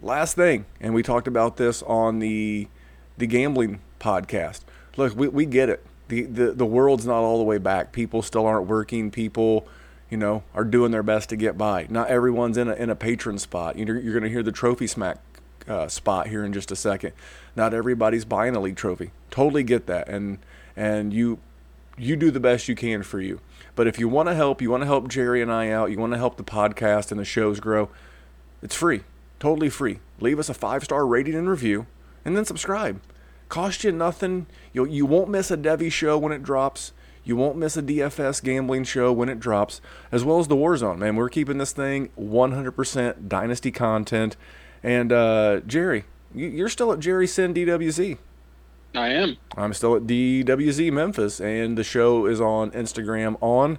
Last 0.00 0.34
thing, 0.34 0.66
and 0.80 0.94
we 0.94 1.02
talked 1.02 1.26
about 1.26 1.56
this 1.56 1.82
on 1.82 2.18
the 2.18 2.68
the 3.18 3.26
gambling 3.26 3.80
podcast. 4.00 4.60
Look, 4.96 5.14
we, 5.14 5.28
we 5.28 5.46
get 5.46 5.68
it. 5.68 5.84
The, 6.08 6.22
the 6.22 6.52
the 6.52 6.66
world's 6.66 7.04
not 7.06 7.18
all 7.18 7.38
the 7.38 7.44
way 7.44 7.58
back. 7.58 7.92
People 7.92 8.22
still 8.22 8.46
aren't 8.46 8.66
working. 8.66 9.10
People 9.10 9.68
you 10.10 10.16
know, 10.16 10.42
are 10.54 10.64
doing 10.64 10.90
their 10.90 11.02
best 11.02 11.28
to 11.28 11.36
get 11.36 11.58
by. 11.58 11.86
Not 11.90 12.08
everyone's 12.08 12.56
in 12.56 12.68
a, 12.68 12.74
in 12.74 12.90
a 12.90 12.96
patron 12.96 13.38
spot. 13.38 13.78
You're, 13.78 13.98
you're 13.98 14.14
going 14.14 14.24
to 14.24 14.30
hear 14.30 14.42
the 14.42 14.52
trophy 14.52 14.86
smack 14.86 15.18
uh, 15.66 15.88
spot 15.88 16.28
here 16.28 16.44
in 16.44 16.52
just 16.52 16.70
a 16.70 16.76
second. 16.76 17.12
Not 17.54 17.74
everybody's 17.74 18.24
buying 18.24 18.56
a 18.56 18.60
league 18.60 18.76
trophy. 18.76 19.10
Totally 19.30 19.62
get 19.62 19.86
that, 19.86 20.08
and 20.08 20.38
and 20.76 21.12
you 21.12 21.38
you 21.98 22.16
do 22.16 22.30
the 22.30 22.40
best 22.40 22.68
you 22.68 22.74
can 22.74 23.02
for 23.02 23.20
you. 23.20 23.40
But 23.74 23.86
if 23.86 23.98
you 23.98 24.08
want 24.08 24.28
to 24.28 24.34
help, 24.34 24.62
you 24.62 24.70
want 24.70 24.82
to 24.82 24.86
help 24.86 25.08
Jerry 25.08 25.42
and 25.42 25.52
I 25.52 25.70
out, 25.70 25.90
you 25.90 25.98
want 25.98 26.12
to 26.12 26.18
help 26.18 26.36
the 26.36 26.44
podcast 26.44 27.10
and 27.10 27.20
the 27.20 27.24
shows 27.24 27.60
grow, 27.60 27.90
it's 28.62 28.74
free, 28.74 29.02
totally 29.38 29.68
free. 29.68 29.98
Leave 30.20 30.38
us 30.38 30.48
a 30.48 30.54
five 30.54 30.84
star 30.84 31.06
rating 31.06 31.34
and 31.34 31.48
review, 31.48 31.86
and 32.28 32.36
then 32.36 32.44
subscribe. 32.44 33.00
Cost 33.48 33.82
you 33.84 33.90
nothing. 33.90 34.46
You 34.74 34.84
you 34.84 35.06
won't 35.06 35.30
miss 35.30 35.50
a 35.50 35.56
Devy 35.56 35.90
show 35.90 36.18
when 36.18 36.30
it 36.30 36.42
drops. 36.42 36.92
You 37.24 37.36
won't 37.36 37.56
miss 37.56 37.74
a 37.78 37.82
DFS 37.82 38.42
gambling 38.42 38.84
show 38.84 39.12
when 39.14 39.30
it 39.30 39.40
drops, 39.40 39.80
as 40.12 40.24
well 40.24 40.38
as 40.38 40.48
the 40.48 40.54
Warzone. 40.54 40.98
Man, 40.98 41.16
we're 41.16 41.30
keeping 41.30 41.56
this 41.56 41.72
thing 41.72 42.10
100% 42.18 43.28
Dynasty 43.28 43.70
content. 43.70 44.36
And 44.82 45.10
uh, 45.10 45.60
Jerry, 45.66 46.04
you're 46.34 46.68
still 46.68 46.92
at 46.92 47.00
Jerry 47.00 47.26
Sin 47.26 47.54
DWZ. 47.54 48.18
I 48.94 49.08
am. 49.08 49.38
I'm 49.56 49.72
still 49.72 49.96
at 49.96 50.02
DWZ 50.02 50.92
Memphis, 50.92 51.40
and 51.40 51.78
the 51.78 51.84
show 51.84 52.26
is 52.26 52.42
on 52.42 52.70
Instagram 52.72 53.36
on 53.40 53.78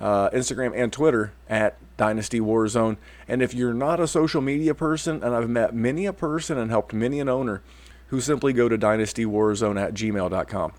uh, 0.00 0.30
Instagram 0.30 0.72
and 0.74 0.92
Twitter 0.92 1.32
at 1.48 1.76
Dynasty 1.96 2.40
Warzone. 2.40 2.96
And 3.28 3.40
if 3.40 3.54
you're 3.54 3.74
not 3.74 4.00
a 4.00 4.08
social 4.08 4.40
media 4.40 4.74
person, 4.74 5.22
and 5.22 5.34
I've 5.34 5.48
met 5.48 5.74
many 5.74 6.06
a 6.06 6.12
person 6.12 6.58
and 6.58 6.70
helped 6.70 6.92
many 6.92 7.20
an 7.20 7.28
owner 7.28 7.62
who 8.08 8.20
simply 8.20 8.52
go 8.52 8.68
to 8.68 8.78
dynastywarzone 8.78 9.80
at 9.80 9.94
gmail.com 9.94 10.72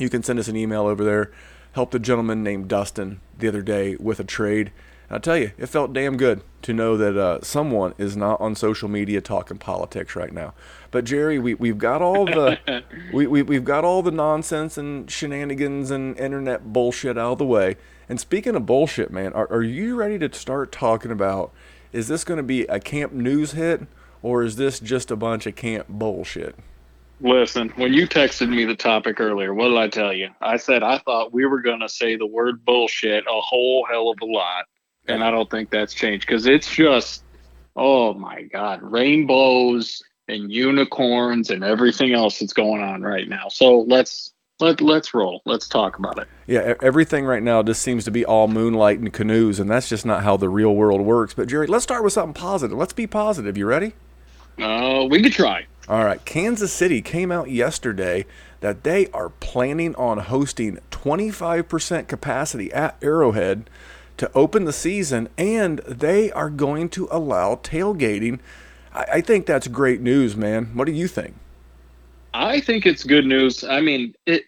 you 0.00 0.08
can 0.08 0.22
send 0.22 0.38
us 0.38 0.48
an 0.48 0.56
email 0.56 0.86
over 0.86 1.04
there. 1.04 1.30
Helped 1.72 1.94
a 1.94 2.00
gentleman 2.00 2.42
named 2.42 2.68
Dustin 2.68 3.20
the 3.38 3.46
other 3.46 3.62
day 3.62 3.96
with 3.96 4.18
a 4.18 4.24
trade. 4.24 4.72
And 5.08 5.16
I'll 5.16 5.20
tell 5.20 5.36
you, 5.36 5.52
it 5.56 5.66
felt 5.66 5.92
damn 5.92 6.16
good 6.16 6.42
to 6.62 6.72
know 6.72 6.96
that 6.96 7.16
uh, 7.16 7.42
someone 7.42 7.94
is 7.96 8.16
not 8.16 8.40
on 8.40 8.56
social 8.56 8.88
media 8.88 9.20
talking 9.20 9.58
politics 9.58 10.16
right 10.16 10.32
now. 10.32 10.54
But 10.90 11.04
Jerry, 11.04 11.38
we 11.38 11.54
we've 11.54 11.78
got 11.78 12.02
all 12.02 12.24
the 12.24 12.82
we, 13.12 13.26
we 13.26 13.42
we've 13.42 13.64
got 13.64 13.84
all 13.84 14.02
the 14.02 14.10
nonsense 14.10 14.76
and 14.76 15.08
shenanigans 15.08 15.90
and 15.90 16.18
internet 16.18 16.72
bullshit 16.72 17.16
out 17.16 17.32
of 17.32 17.38
the 17.38 17.46
way. 17.46 17.76
And 18.08 18.18
speaking 18.18 18.56
of 18.56 18.66
bullshit, 18.66 19.12
man, 19.12 19.32
are, 19.34 19.46
are 19.52 19.62
you 19.62 19.94
ready 19.94 20.18
to 20.18 20.32
start 20.32 20.72
talking 20.72 21.12
about? 21.12 21.52
Is 21.92 22.08
this 22.08 22.24
going 22.24 22.38
to 22.38 22.44
be 22.44 22.62
a 22.62 22.80
camp 22.80 23.12
news 23.12 23.52
hit, 23.52 23.82
or 24.22 24.42
is 24.42 24.56
this 24.56 24.80
just 24.80 25.10
a 25.10 25.16
bunch 25.16 25.46
of 25.46 25.56
camp 25.56 25.88
bullshit? 25.88 26.54
Listen, 27.20 27.68
when 27.76 27.92
you 27.92 28.08
texted 28.08 28.48
me 28.48 28.64
the 28.64 28.74
topic 28.74 29.20
earlier, 29.20 29.52
what 29.52 29.68
did 29.68 29.76
I 29.76 29.88
tell 29.88 30.12
you? 30.12 30.30
I 30.40 30.56
said 30.56 30.82
I 30.82 30.98
thought 30.98 31.32
we 31.32 31.44
were 31.44 31.60
going 31.60 31.80
to 31.80 31.88
say 31.88 32.16
the 32.16 32.26
word 32.26 32.64
bullshit 32.64 33.24
a 33.28 33.40
whole 33.40 33.86
hell 33.90 34.10
of 34.10 34.18
a 34.22 34.24
lot. 34.24 34.64
And 35.06 35.22
I 35.24 35.30
don't 35.30 35.50
think 35.50 35.70
that's 35.70 35.92
changed 35.92 36.26
because 36.26 36.46
it's 36.46 36.70
just, 36.70 37.24
oh 37.76 38.14
my 38.14 38.42
God, 38.42 38.80
rainbows 38.82 40.02
and 40.28 40.50
unicorns 40.50 41.50
and 41.50 41.64
everything 41.64 42.14
else 42.14 42.38
that's 42.38 42.52
going 42.52 42.80
on 42.80 43.02
right 43.02 43.28
now. 43.28 43.48
So 43.48 43.80
let's 43.80 44.32
let 44.60 44.80
let's 44.80 45.12
roll. 45.12 45.42
Let's 45.44 45.68
talk 45.68 45.98
about 45.98 46.18
it. 46.18 46.28
Yeah, 46.46 46.74
everything 46.82 47.24
right 47.24 47.42
now 47.42 47.62
just 47.62 47.82
seems 47.82 48.04
to 48.04 48.10
be 48.10 48.24
all 48.24 48.46
moonlight 48.46 48.98
and 48.98 49.12
canoes, 49.12 49.58
and 49.58 49.70
that's 49.70 49.88
just 49.88 50.06
not 50.06 50.22
how 50.22 50.36
the 50.36 50.48
real 50.48 50.74
world 50.74 51.00
works. 51.00 51.34
But 51.34 51.48
Jerry, 51.48 51.66
let's 51.66 51.82
start 51.82 52.04
with 52.04 52.12
something 52.12 52.34
positive. 52.34 52.76
Let's 52.76 52.92
be 52.92 53.06
positive. 53.06 53.56
You 53.56 53.66
ready? 53.66 53.94
Uh, 54.60 55.04
we 55.04 55.22
could 55.22 55.32
try. 55.32 55.66
All 55.88 56.04
right, 56.04 56.24
Kansas 56.24 56.72
City 56.72 57.02
came 57.02 57.32
out 57.32 57.50
yesterday 57.50 58.26
that 58.60 58.84
they 58.84 59.08
are 59.08 59.30
planning 59.30 59.94
on 59.96 60.18
hosting 60.18 60.78
25% 60.90 62.06
capacity 62.06 62.72
at 62.72 62.96
Arrowhead 63.02 63.68
to 64.16 64.30
open 64.34 64.66
the 64.66 64.72
season, 64.72 65.28
and 65.38 65.78
they 65.80 66.30
are 66.32 66.50
going 66.50 66.90
to 66.90 67.08
allow 67.10 67.56
tailgating. 67.56 68.38
I, 68.92 69.04
I 69.14 69.20
think 69.20 69.46
that's 69.46 69.66
great 69.66 70.00
news, 70.00 70.36
man. 70.36 70.66
What 70.74 70.84
do 70.84 70.92
you 70.92 71.08
think? 71.08 71.34
I 72.34 72.60
think 72.60 72.86
it's 72.86 73.02
good 73.02 73.26
news. 73.26 73.64
I 73.64 73.80
mean, 73.80 74.14
it 74.26 74.44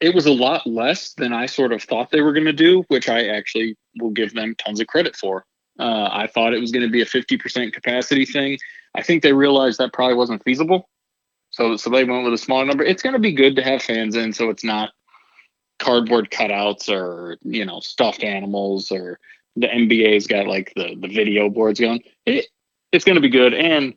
it 0.00 0.14
was 0.14 0.26
a 0.26 0.32
lot 0.32 0.66
less 0.66 1.14
than 1.14 1.32
I 1.32 1.46
sort 1.46 1.72
of 1.72 1.82
thought 1.82 2.10
they 2.10 2.20
were 2.20 2.32
going 2.32 2.46
to 2.46 2.52
do, 2.52 2.84
which 2.88 3.08
I 3.08 3.26
actually 3.26 3.76
will 4.00 4.10
give 4.10 4.32
them 4.32 4.54
tons 4.54 4.80
of 4.80 4.86
credit 4.86 5.16
for. 5.16 5.44
Uh, 5.78 6.08
I 6.12 6.28
thought 6.28 6.54
it 6.54 6.60
was 6.60 6.70
going 6.70 6.86
to 6.86 6.90
be 6.90 7.02
a 7.02 7.06
50% 7.06 7.72
capacity 7.72 8.24
thing. 8.24 8.58
I 8.94 9.02
think 9.02 9.22
they 9.22 9.32
realized 9.32 9.78
that 9.78 9.92
probably 9.92 10.16
wasn't 10.16 10.42
feasible. 10.44 10.88
So 11.50 11.76
so 11.76 11.90
they 11.90 12.04
went 12.04 12.24
with 12.24 12.34
a 12.34 12.38
smaller 12.38 12.64
number. 12.64 12.84
It's 12.84 13.02
going 13.02 13.14
to 13.14 13.18
be 13.18 13.32
good 13.32 13.56
to 13.56 13.62
have 13.62 13.82
fans 13.82 14.16
in, 14.16 14.32
so 14.32 14.50
it's 14.50 14.64
not 14.64 14.90
cardboard 15.78 16.30
cutouts 16.30 16.90
or 16.90 17.38
you 17.42 17.64
know 17.64 17.80
stuffed 17.80 18.24
animals 18.24 18.90
or 18.90 19.18
the 19.56 19.66
NBA's 19.66 20.26
got 20.26 20.46
like 20.46 20.72
the 20.76 20.96
the 21.00 21.08
video 21.08 21.48
boards 21.48 21.80
going. 21.80 22.02
It 22.26 22.46
it's 22.92 23.04
going 23.04 23.16
to 23.16 23.22
be 23.22 23.28
good, 23.28 23.54
and 23.54 23.94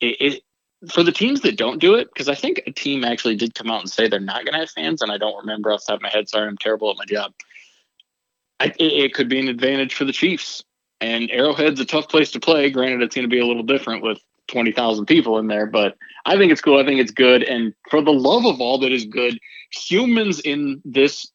it, 0.00 0.16
it 0.20 0.42
for 0.90 1.02
the 1.02 1.12
teams 1.12 1.42
that 1.42 1.56
don't 1.56 1.80
do 1.80 1.94
it, 1.94 2.08
because 2.12 2.28
I 2.28 2.34
think 2.34 2.62
a 2.66 2.72
team 2.72 3.04
actually 3.04 3.36
did 3.36 3.54
come 3.54 3.70
out 3.70 3.80
and 3.80 3.90
say 3.90 4.08
they're 4.08 4.20
not 4.20 4.44
going 4.44 4.54
to 4.54 4.60
have 4.60 4.70
fans, 4.70 5.00
and 5.00 5.12
I 5.12 5.18
don't 5.18 5.38
remember 5.38 5.72
off 5.72 5.84
the 5.86 5.92
top 5.92 5.98
of 5.98 6.02
my 6.02 6.08
head. 6.08 6.28
Sorry, 6.28 6.48
I'm 6.48 6.58
terrible 6.58 6.90
at 6.90 6.96
my 6.96 7.04
job. 7.04 7.32
I, 8.58 8.66
it, 8.66 8.80
it 8.80 9.14
could 9.14 9.28
be 9.28 9.38
an 9.38 9.48
advantage 9.48 9.94
for 9.94 10.04
the 10.04 10.12
Chiefs 10.12 10.64
and 11.02 11.30
Arrowhead's 11.30 11.80
a 11.80 11.84
tough 11.84 12.08
place 12.08 12.30
to 12.30 12.40
play. 12.40 12.70
Granted, 12.70 13.02
it's 13.02 13.14
going 13.14 13.28
to 13.28 13.34
be 13.34 13.40
a 13.40 13.46
little 13.46 13.64
different 13.64 14.02
with 14.02 14.18
20,000 14.48 15.06
people 15.06 15.38
in 15.38 15.48
there, 15.48 15.66
but 15.66 15.96
I 16.26 16.36
think 16.36 16.52
it's 16.52 16.60
cool. 16.60 16.78
I 16.78 16.86
think 16.86 17.00
it's 17.00 17.10
good. 17.10 17.42
And 17.42 17.74
for 17.90 18.00
the 18.00 18.12
love 18.12 18.46
of 18.46 18.60
all 18.60 18.78
that 18.78 18.92
is 18.92 19.04
good, 19.04 19.38
humans 19.70 20.40
in 20.40 20.80
this 20.84 21.30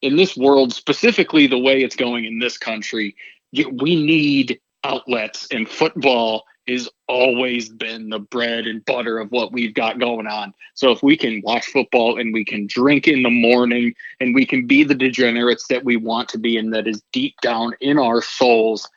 in 0.00 0.16
this 0.16 0.36
world, 0.36 0.72
specifically 0.72 1.46
the 1.46 1.58
way 1.58 1.82
it's 1.82 1.96
going 1.96 2.26
in 2.26 2.38
this 2.38 2.58
country, 2.58 3.16
we 3.52 3.96
need 3.96 4.60
outlets 4.84 5.48
and 5.50 5.68
football 5.68 6.44
has 6.68 6.88
always 7.08 7.68
been 7.68 8.08
the 8.08 8.18
bread 8.18 8.66
and 8.66 8.84
butter 8.84 9.18
of 9.18 9.30
what 9.30 9.52
we've 9.52 9.74
got 9.74 9.98
going 9.98 10.26
on. 10.26 10.54
So 10.74 10.90
if 10.90 11.02
we 11.02 11.16
can 11.16 11.42
watch 11.44 11.66
football 11.66 12.18
and 12.18 12.32
we 12.32 12.44
can 12.44 12.66
drink 12.66 13.06
in 13.06 13.22
the 13.22 13.30
morning 13.30 13.94
and 14.20 14.34
we 14.34 14.46
can 14.46 14.66
be 14.66 14.84
the 14.84 14.94
degenerates 14.94 15.66
that 15.68 15.84
we 15.84 15.96
want 15.96 16.28
to 16.30 16.38
be 16.38 16.56
and 16.56 16.72
that 16.72 16.86
is 16.86 17.02
deep 17.12 17.34
down 17.42 17.74
in 17.80 17.98
our 17.98 18.22
souls, 18.22 18.88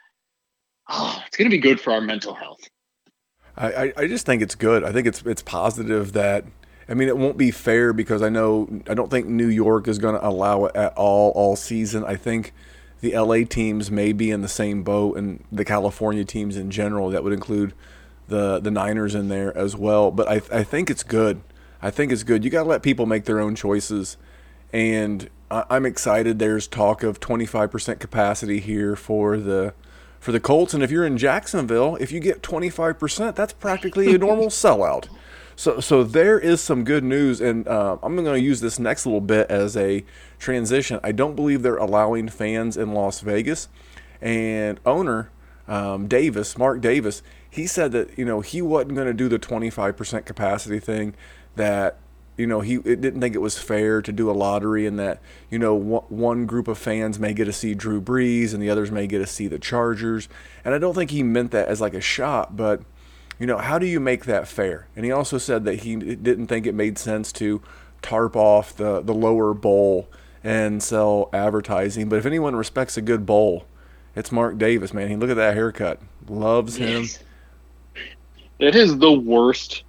oh, 0.90 1.22
it's 1.28 1.36
going 1.36 1.50
to 1.50 1.56
be 1.56 1.62
good 1.62 1.80
for 1.80 1.92
our 1.92 2.02
mental 2.02 2.34
health. 2.34 2.62
I, 3.58 3.92
I 3.98 4.08
just 4.08 4.26
think 4.26 4.42
it's 4.44 4.56
good. 4.56 4.84
I 4.84 4.92
think 4.92 5.08
it's 5.08 5.24
it's 5.24 5.42
positive 5.42 6.14
that 6.14 6.46
I 6.88 6.94
mean 6.94 7.08
it 7.08 7.18
won't 7.18 7.38
be 7.38 7.50
fair 7.50 7.92
because 7.92 8.22
I 8.22 8.30
know 8.30 8.70
I 8.88 8.94
don't 8.94 9.10
think 9.10 9.26
New 9.26 9.48
York 9.48 9.88
is 9.88 9.98
going 9.98 10.14
to 10.14 10.26
allow 10.26 10.66
it 10.66 10.76
at 10.76 10.94
all 10.96 11.32
all 11.32 11.56
season. 11.56 12.04
I 12.06 12.18
think 12.18 12.54
the 13.02 13.18
LA 13.18 13.44
teams 13.48 13.92
may 13.92 14.12
be 14.12 14.32
in 14.32 14.42
the 14.42 14.48
same 14.48 14.84
boat 14.84 15.18
and 15.18 15.44
the 15.52 15.66
California 15.66 16.26
teams 16.26 16.58
in 16.58 16.72
general. 16.72 17.10
That 17.10 17.24
would 17.24 17.34
include 17.34 17.74
the 18.28 18.60
the 18.60 18.72
Niners 18.72 19.16
in 19.16 19.30
there 19.30 19.56
as 19.58 19.76
well. 19.76 20.12
But 20.12 20.28
I 20.28 20.42
I 20.52 20.64
think 20.64 20.90
it's 20.90 21.04
good. 21.04 21.42
I 21.82 21.92
think 21.92 22.12
it's 22.12 22.24
good. 22.24 22.44
You 22.44 22.50
got 22.50 22.64
to 22.64 22.70
let 22.70 22.82
people 22.82 23.06
make 23.06 23.26
their 23.26 23.40
own 23.40 23.56
choices, 23.56 24.18
and 24.74 25.30
I, 25.52 25.64
I'm 25.70 25.86
excited. 25.86 26.40
There's 26.40 26.68
talk 26.68 27.04
of 27.04 27.20
25% 27.20 28.00
capacity 28.00 28.60
here 28.60 28.96
for 28.96 29.38
the 29.38 29.74
for 30.20 30.32
the 30.32 30.40
Colts, 30.40 30.74
and 30.74 30.84
if 30.84 30.90
you're 30.92 31.06
in 31.06 31.18
Jacksonville, 31.18 31.96
if 31.98 32.12
you 32.12 32.20
get 32.20 32.42
25%, 32.42 33.36
that's 33.36 33.54
practically 33.54 34.14
a 34.14 34.18
normal 34.18 34.48
sellout. 34.48 35.08
So, 35.58 35.80
so 35.80 36.04
there 36.04 36.38
is 36.38 36.62
some 36.62 36.84
good 36.84 37.04
news, 37.04 37.42
and 37.42 37.68
uh, 37.68 37.98
I'm 38.04 38.16
going 38.16 38.26
to 38.28 38.40
use 38.40 38.62
this 38.62 38.78
next 38.78 39.08
little 39.08 39.20
bit 39.20 39.50
as 39.50 39.76
a 39.76 40.06
transition. 40.38 41.00
I 41.04 41.12
don't 41.12 41.36
believe 41.36 41.64
they're 41.64 41.78
allowing 41.78 42.30
fans 42.30 42.78
in 42.78 42.94
Las 42.94 43.22
Vegas, 43.22 43.68
and 44.22 44.80
owner 44.86 45.32
um, 45.68 46.08
Davis, 46.08 46.60
Mark 46.60 46.80
Davis, 46.80 47.24
he 47.50 47.66
said 47.66 47.92
that 47.94 48.16
you 48.20 48.24
know 48.24 48.42
he 48.42 48.62
wasn't 48.62 48.94
going 48.94 49.08
to 49.08 49.16
do 49.16 49.28
the 49.28 49.40
25% 49.40 50.26
capacity 50.26 50.80
thing. 50.80 51.16
That 51.56 51.98
you 52.38 52.46
know 52.46 52.62
he 52.62 52.78
didn't 52.78 53.20
think 53.20 53.34
it 53.34 53.40
was 53.40 53.58
fair 53.58 54.04
to 54.04 54.12
do 54.12 54.30
a 54.30 54.34
lottery, 54.34 54.86
and 54.86 55.00
that 55.00 55.20
you 55.50 55.58
know 55.58 55.74
one 55.76 56.46
group 56.46 56.68
of 56.68 56.78
fans 56.78 57.18
may 57.18 57.34
get 57.34 57.46
to 57.46 57.54
see 57.54 57.74
Drew 57.74 58.00
Brees, 58.00 58.54
and 58.54 58.62
the 58.62 58.70
others 58.70 58.92
may 58.92 59.08
get 59.08 59.20
to 59.20 59.28
see 59.28 59.48
the 59.48 59.58
Chargers. 59.58 60.30
And 60.64 60.76
I 60.76 60.78
don't 60.78 60.94
think 60.94 61.10
he 61.10 61.24
meant 61.24 61.50
that 61.50 61.68
as 61.68 61.82
like 61.82 61.96
a 61.96 62.02
shot, 62.02 62.56
but 62.56 62.84
you 63.40 63.46
know, 63.46 63.58
how 63.58 63.78
do 63.78 63.86
you 63.86 64.00
make 64.00 64.26
that 64.26 64.48
fair? 64.48 64.88
And 64.96 65.06
he 65.06 65.12
also 65.12 65.38
said 65.38 65.64
that 65.66 65.82
he 65.82 65.96
didn't 65.96 66.48
think 66.48 66.66
it 66.66 66.74
made 66.74 66.98
sense 66.98 67.32
to 67.34 67.62
tarp 68.02 68.36
off 68.36 68.76
the, 68.76 69.02
the 69.02 69.14
lower 69.14 69.54
bowl 69.54 70.10
and 70.44 70.82
sell 70.82 71.30
advertising. 71.34 72.10
But 72.10 72.18
if 72.18 72.26
anyone 72.26 72.56
respects 72.56 72.98
a 72.98 73.02
good 73.02 73.26
bowl, 73.26 73.66
it's 74.16 74.32
Mark 74.32 74.58
Davis, 74.58 74.94
man. 74.94 75.10
He 75.10 75.16
look 75.16 75.30
at 75.30 75.36
that 75.36 75.54
haircut. 75.54 76.02
Loves 76.28 76.76
him. 76.76 77.06
It 78.60 78.76
is 78.76 78.98
the 78.98 79.12
worst 79.12 79.84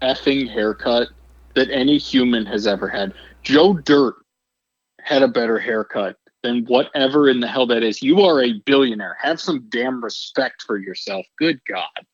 effing 0.00 0.48
haircut 0.48 1.08
that 1.54 1.70
any 1.70 1.98
human 1.98 2.46
has 2.46 2.66
ever 2.66 2.88
had. 2.88 3.12
Joe 3.42 3.74
Dirt 3.74 4.14
had 5.00 5.22
a 5.22 5.28
better 5.28 5.58
haircut 5.58 6.16
than 6.42 6.64
whatever 6.66 7.28
in 7.28 7.40
the 7.40 7.48
hell 7.48 7.66
that 7.66 7.82
is. 7.82 8.02
You 8.02 8.20
are 8.20 8.42
a 8.42 8.52
billionaire. 8.64 9.16
Have 9.20 9.40
some 9.40 9.66
damn 9.70 10.02
respect 10.04 10.62
for 10.62 10.78
yourself. 10.78 11.26
Good 11.38 11.60
God 11.66 12.06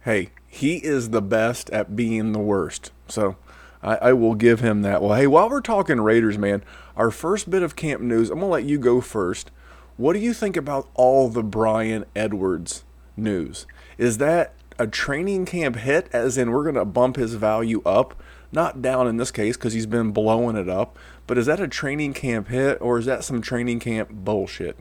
hey, 0.00 0.30
he 0.46 0.76
is 0.76 1.10
the 1.10 1.22
best 1.22 1.70
at 1.70 1.94
being 1.94 2.32
the 2.32 2.38
worst. 2.38 2.92
So 3.08 3.36
I, 3.82 3.96
I, 3.96 4.12
will 4.12 4.34
give 4.34 4.60
him 4.60 4.82
that. 4.82 5.02
Well, 5.02 5.16
hey, 5.16 5.26
while 5.26 5.48
we're 5.48 5.60
talking 5.60 6.00
Raiders, 6.00 6.38
man, 6.38 6.62
our 6.96 7.10
first 7.10 7.50
bit 7.50 7.62
of 7.62 7.76
camp 7.76 8.02
news, 8.02 8.30
I'm 8.30 8.40
going 8.40 8.48
to 8.48 8.52
let 8.52 8.64
you 8.64 8.78
go 8.78 9.00
first. 9.00 9.50
What 9.96 10.14
do 10.14 10.18
you 10.18 10.32
think 10.32 10.56
about 10.56 10.88
all 10.94 11.28
the 11.28 11.42
Bryan 11.42 12.04
Edwards 12.16 12.84
news? 13.16 13.66
Is 13.98 14.18
that 14.18 14.54
a 14.78 14.86
training 14.86 15.44
camp 15.44 15.76
hit, 15.76 16.08
as 16.12 16.38
in 16.38 16.50
we're 16.50 16.62
going 16.62 16.74
to 16.74 16.84
bump 16.84 17.16
his 17.16 17.34
value 17.34 17.82
up? 17.84 18.20
Not 18.52 18.82
down 18.82 19.06
in 19.06 19.18
this 19.18 19.30
case 19.30 19.56
because 19.56 19.74
he's 19.74 19.86
been 19.86 20.10
blowing 20.10 20.56
it 20.56 20.68
up, 20.68 20.98
but 21.26 21.38
is 21.38 21.46
that 21.46 21.60
a 21.60 21.68
training 21.68 22.14
camp 22.14 22.48
hit 22.48 22.80
or 22.80 22.98
is 22.98 23.06
that 23.06 23.22
some 23.22 23.40
training 23.40 23.78
camp 23.78 24.10
bullshit? 24.10 24.76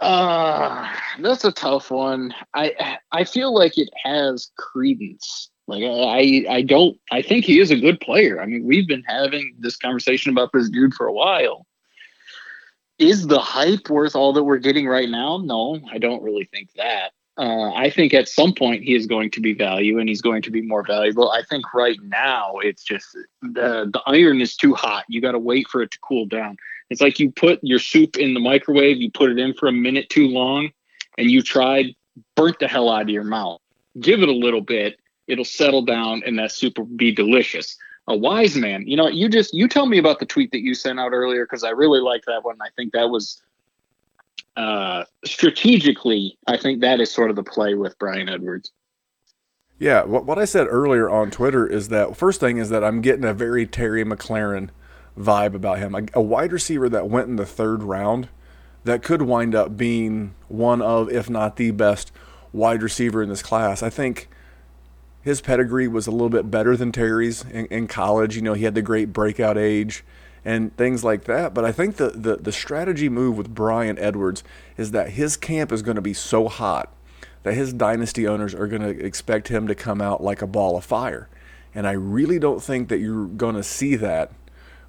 Uh, 0.00 0.88
that's 1.20 1.44
a 1.44 1.52
tough 1.52 1.90
one. 1.90 2.34
I 2.52 2.98
I 3.12 3.24
feel 3.24 3.54
like 3.54 3.78
it 3.78 3.90
has 4.02 4.50
credence. 4.58 5.50
Like 5.66 5.84
I 5.84 6.44
I 6.48 6.62
don't 6.62 6.98
I 7.10 7.22
think 7.22 7.44
he 7.44 7.60
is 7.60 7.70
a 7.70 7.80
good 7.80 8.00
player. 8.00 8.40
I 8.40 8.46
mean, 8.46 8.64
we've 8.64 8.88
been 8.88 9.04
having 9.06 9.54
this 9.58 9.76
conversation 9.76 10.30
about 10.32 10.50
this 10.52 10.68
dude 10.68 10.94
for 10.94 11.06
a 11.06 11.12
while. 11.12 11.66
Is 12.98 13.26
the 13.26 13.40
hype 13.40 13.88
worth 13.88 14.14
all 14.14 14.32
that 14.34 14.44
we're 14.44 14.58
getting 14.58 14.86
right 14.86 15.08
now? 15.08 15.38
No, 15.38 15.80
I 15.90 15.98
don't 15.98 16.22
really 16.22 16.44
think 16.44 16.70
that. 16.76 17.12
Uh, 17.36 17.72
I 17.72 17.90
think 17.90 18.14
at 18.14 18.28
some 18.28 18.52
point 18.52 18.84
he 18.84 18.94
is 18.94 19.06
going 19.06 19.30
to 19.32 19.40
be 19.40 19.54
value 19.54 19.98
and 19.98 20.08
he's 20.08 20.22
going 20.22 20.42
to 20.42 20.52
be 20.52 20.62
more 20.62 20.84
valuable. 20.84 21.32
I 21.32 21.42
think 21.42 21.74
right 21.74 21.98
now 22.02 22.58
it's 22.58 22.84
just 22.84 23.16
the 23.42 23.90
the 23.92 24.02
iron 24.06 24.40
is 24.40 24.54
too 24.54 24.74
hot. 24.74 25.04
You 25.08 25.20
got 25.20 25.32
to 25.32 25.38
wait 25.40 25.66
for 25.68 25.82
it 25.82 25.90
to 25.92 25.98
cool 26.00 26.26
down. 26.26 26.56
It's 26.90 27.00
like 27.00 27.18
you 27.18 27.30
put 27.30 27.60
your 27.62 27.78
soup 27.78 28.16
in 28.16 28.34
the 28.34 28.40
microwave, 28.40 29.00
you 29.00 29.10
put 29.10 29.30
it 29.30 29.38
in 29.38 29.54
for 29.54 29.68
a 29.68 29.72
minute 29.72 30.08
too 30.10 30.28
long, 30.28 30.70
and 31.18 31.30
you 31.30 31.42
tried 31.42 31.94
burnt 32.36 32.58
the 32.58 32.68
hell 32.68 32.88
out 32.88 33.02
of 33.02 33.08
your 33.08 33.24
mouth. 33.24 33.60
Give 34.00 34.22
it 34.22 34.28
a 34.28 34.32
little 34.32 34.60
bit, 34.60 34.98
it'll 35.26 35.44
settle 35.44 35.82
down, 35.82 36.22
and 36.26 36.38
that 36.38 36.52
soup 36.52 36.78
will 36.78 36.84
be 36.84 37.12
delicious. 37.12 37.76
A 38.06 38.16
wise 38.16 38.54
man, 38.54 38.86
you 38.86 38.96
know, 38.96 39.08
you 39.08 39.28
just 39.28 39.54
you 39.54 39.66
tell 39.66 39.86
me 39.86 39.98
about 39.98 40.18
the 40.20 40.26
tweet 40.26 40.50
that 40.52 40.60
you 40.60 40.74
sent 40.74 41.00
out 41.00 41.12
earlier 41.12 41.46
because 41.46 41.64
I 41.64 41.70
really 41.70 42.00
like 42.00 42.24
that 42.26 42.44
one. 42.44 42.56
I 42.60 42.68
think 42.76 42.92
that 42.92 43.08
was 43.08 43.42
uh 44.56 45.04
strategically, 45.24 46.36
I 46.46 46.58
think 46.58 46.80
that 46.82 47.00
is 47.00 47.10
sort 47.10 47.30
of 47.30 47.36
the 47.36 47.42
play 47.42 47.74
with 47.74 47.98
Bryan 47.98 48.28
Edwards. 48.28 48.72
Yeah, 49.78 50.04
what, 50.04 50.24
what 50.24 50.38
I 50.38 50.44
said 50.44 50.66
earlier 50.68 51.10
on 51.10 51.30
Twitter 51.30 51.66
is 51.66 51.88
that 51.88 52.16
first 52.16 52.40
thing 52.40 52.58
is 52.58 52.68
that 52.68 52.84
I'm 52.84 53.00
getting 53.00 53.24
a 53.24 53.34
very 53.34 53.66
Terry 53.66 54.04
McLaurin 54.04 54.70
vibe 55.18 55.54
about 55.54 55.78
him. 55.78 55.94
A, 55.94 56.02
a 56.14 56.22
wide 56.22 56.52
receiver 56.52 56.88
that 56.88 57.08
went 57.08 57.28
in 57.28 57.36
the 57.36 57.46
third 57.46 57.82
round 57.82 58.28
that 58.84 59.02
could 59.02 59.22
wind 59.22 59.54
up 59.54 59.76
being 59.76 60.34
one 60.48 60.82
of, 60.82 61.10
if 61.10 61.30
not 61.30 61.56
the 61.56 61.70
best 61.70 62.12
wide 62.52 62.82
receiver 62.82 63.22
in 63.22 63.28
this 63.28 63.42
class. 63.42 63.82
I 63.82 63.90
think 63.90 64.28
his 65.22 65.40
pedigree 65.40 65.88
was 65.88 66.06
a 66.06 66.10
little 66.10 66.28
bit 66.28 66.50
better 66.50 66.76
than 66.76 66.92
Terry's 66.92 67.44
in, 67.44 67.66
in, 67.66 67.86
college. 67.88 68.36
You 68.36 68.42
know, 68.42 68.52
he 68.52 68.64
had 68.64 68.74
the 68.74 68.82
great 68.82 69.12
breakout 69.12 69.56
age 69.56 70.04
and 70.44 70.76
things 70.76 71.02
like 71.02 71.24
that. 71.24 71.54
But 71.54 71.64
I 71.64 71.72
think 71.72 71.96
the, 71.96 72.10
the, 72.10 72.36
the 72.36 72.52
strategy 72.52 73.08
move 73.08 73.38
with 73.38 73.54
Bryan 73.54 73.98
Edwards 73.98 74.44
is 74.76 74.90
that 74.90 75.10
his 75.10 75.36
camp 75.36 75.72
is 75.72 75.80
going 75.80 75.96
to 75.96 76.02
be 76.02 76.12
so 76.12 76.48
hot 76.48 76.92
that 77.42 77.54
his 77.54 77.72
dynasty 77.72 78.28
owners 78.28 78.54
are 78.54 78.66
going 78.66 78.82
to 78.82 79.04
expect 79.04 79.48
him 79.48 79.66
to 79.66 79.74
come 79.74 80.00
out 80.00 80.22
like 80.22 80.42
a 80.42 80.46
ball 80.46 80.76
of 80.76 80.84
fire. 80.84 81.28
And 81.74 81.86
I 81.86 81.92
really 81.92 82.38
don't 82.38 82.62
think 82.62 82.88
that 82.88 82.98
you're 82.98 83.26
going 83.26 83.56
to 83.56 83.62
see 83.62 83.96
that 83.96 84.30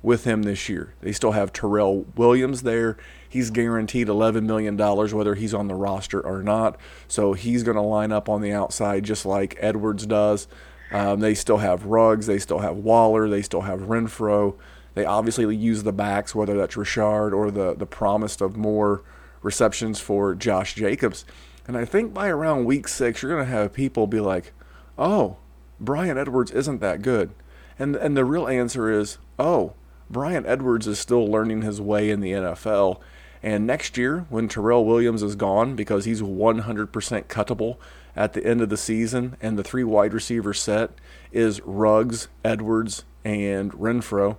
with 0.06 0.24
him 0.24 0.44
this 0.44 0.70
year. 0.70 0.94
They 1.02 1.12
still 1.12 1.32
have 1.32 1.52
Tyrell 1.52 2.06
Williams 2.15 2.62
there. 2.62 2.96
He's 3.28 3.50
guaranteed 3.50 4.08
$11 4.08 4.44
million 4.44 4.78
whether 4.78 5.36
he's 5.36 5.54
on 5.54 5.68
the 5.68 5.76
roster 5.76 6.22
or 6.22 6.41
not. 6.41 6.80
So 7.08 7.34
he's 7.34 7.63
going 7.63 7.76
to 7.76 7.82
line 7.82 8.12
up 8.12 8.30
on 8.30 8.41
the 8.41 8.54
outside 8.54 9.04
just 9.04 9.26
like 9.26 9.58
Edwards 9.60 10.06
does. 10.06 10.48
Um, 10.91 11.20
they 11.20 11.34
still 11.34 11.58
have 11.58 11.86
Ruggs. 11.86 12.28
They 12.28 12.39
still 12.39 12.60
have 12.60 12.78
Waller. 12.78 13.28
They 13.28 13.41
still 13.41 13.62
have 13.62 13.82
Renfrow. 13.82 14.56
They 14.94 15.04
obviously 15.04 15.54
use 15.56 15.84
the 15.84 15.91
backs, 15.91 16.34
whether 16.34 16.56
that's 16.56 16.78
Richard 16.78 17.34
or 17.34 17.52
the, 17.52 17.74
the 17.74 17.86
promise 17.86 18.39
of 18.39 18.56
more 18.56 19.04
receptions 19.41 20.00
for 20.00 20.36
Josh 20.36 20.76
Jacobs. 20.76 21.26
And 21.68 21.76
I 21.76 21.84
think 21.84 22.13
by 22.13 22.30
around 22.30 22.65
week 22.65 22.88
six, 22.88 23.22
you're 23.22 23.32
going 23.34 23.46
to 23.46 23.52
have 23.52 23.74
people 23.74 24.08
be 24.08 24.20
like, 24.20 24.54
oh, 24.98 25.38
Bryan 25.80 26.18
Edwards 26.18 26.52
isn't 26.52 26.80
that 26.80 27.02
good. 27.02 27.32
And, 27.78 27.96
and 27.96 28.15
the 28.15 28.24
real 28.24 28.48
answer 28.48 28.89
is, 28.89 29.18
oh, 29.38 29.74
Bryan 30.10 30.46
Edwards 30.46 30.88
is 30.88 31.00
still 31.00 31.26
learning 31.28 31.62
his 31.62 31.82
way 31.82 32.10
in 32.10 32.22
the 32.22 32.32
NFL. 32.32 33.00
And 33.41 33.68
next 33.68 33.98
year, 33.98 34.26
when 34.30 34.48
Tyrell 34.48 34.86
Williams 34.86 35.22
is 35.22 35.36
gone 35.36 35.76
because 35.76 36.06
he's 36.06 36.22
100% 36.22 36.91
cuttable 37.26 37.78
at 38.15 38.34
the 38.34 38.46
end 38.46 38.62
of 38.62 38.70
the 38.70 38.78
season, 38.78 39.36
and 39.41 39.58
the 39.58 39.63
three 39.63 39.84
wide 39.84 40.13
receiver 40.13 40.54
set 40.54 40.91
is 41.32 41.62
Ruggs, 41.62 42.28
Edwards, 42.44 43.04
and 43.24 43.72
Renfrow, 43.74 44.38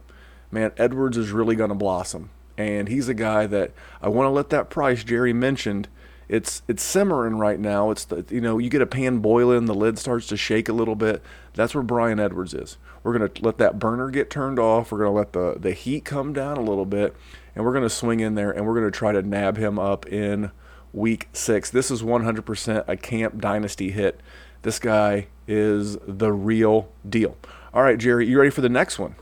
man, 0.51 0.73
Edwards 0.77 1.17
is 1.17 1.31
really 1.31 1.57
going 1.57 1.69
to 1.69 1.75
blossom. 1.75 2.31
And 2.59 2.89
he's 2.89 3.09
a 3.09 3.15
guy 3.15 3.47
that 3.47 3.73
I 4.01 4.09
want 4.09 4.27
to 4.27 4.31
let 4.31 4.51
that 4.51 4.71
price 4.71 5.05
Jerry 5.05 5.33
mentioned 5.33 5.89
it's 6.29 6.63
it's 6.67 6.83
simmering 6.83 7.39
right 7.39 7.59
now. 7.59 7.91
It's 7.91 8.05
the, 8.05 8.25
you 8.31 8.41
know 8.41 8.59
you 8.59 8.69
get 8.69 8.83
a 8.83 8.87
pan 8.87 9.19
boiling, 9.19 9.67
the 9.67 9.75
lid 9.75 9.99
starts 9.99 10.27
to 10.29 10.37
shake 10.37 10.69
a 10.69 10.73
little 10.73 10.97
bit. 10.97 11.23
That's 11.55 11.75
where 11.75 11.85
Bryan 11.85 12.19
Edwards 12.19 12.55
is. 12.55 12.79
We're 13.07 13.13
gonna 13.13 13.31
let 13.41 13.59
that 13.59 13.79
burner 13.79 14.11
get 14.11 14.31
turned 14.31 14.59
off. 14.59 14.91
We're 14.91 14.99
gonna 14.99 15.13
let 15.13 15.33
the 15.33 15.55
the 15.61 15.73
heat 15.73 16.05
come 16.05 16.33
down 16.33 16.57
a 16.57 16.61
little 16.61 16.85
bit, 16.85 17.15
and 17.55 17.65
we're 17.65 17.73
gonna 17.73 17.89
swing 17.89 18.19
in 18.19 18.35
there 18.35 18.51
and 18.51 18.67
we're 18.67 18.75
gonna 18.75 18.91
try 18.91 19.13
to 19.13 19.23
nab 19.23 19.57
him 19.57 19.79
up 19.79 20.09
in 20.09 20.51
week 20.93 21.29
six. 21.33 21.71
This 21.71 21.89
is 21.93 22.03
100% 22.03 22.85
a 22.89 22.97
camp 22.97 23.41
dynasty 23.41 23.93
hit 23.93 24.21
This 24.63 24.81
guy 24.81 25.29
is 25.47 25.99
the 26.05 26.33
real 26.33 26.89
deal. 27.09 27.37
All 27.73 27.85
right, 27.85 27.97
Jerry, 27.97 28.27
you 28.27 28.39
ready 28.39 28.51
for 28.51 28.63
the 28.63 28.69
next 28.69 28.99
one? 28.99 29.15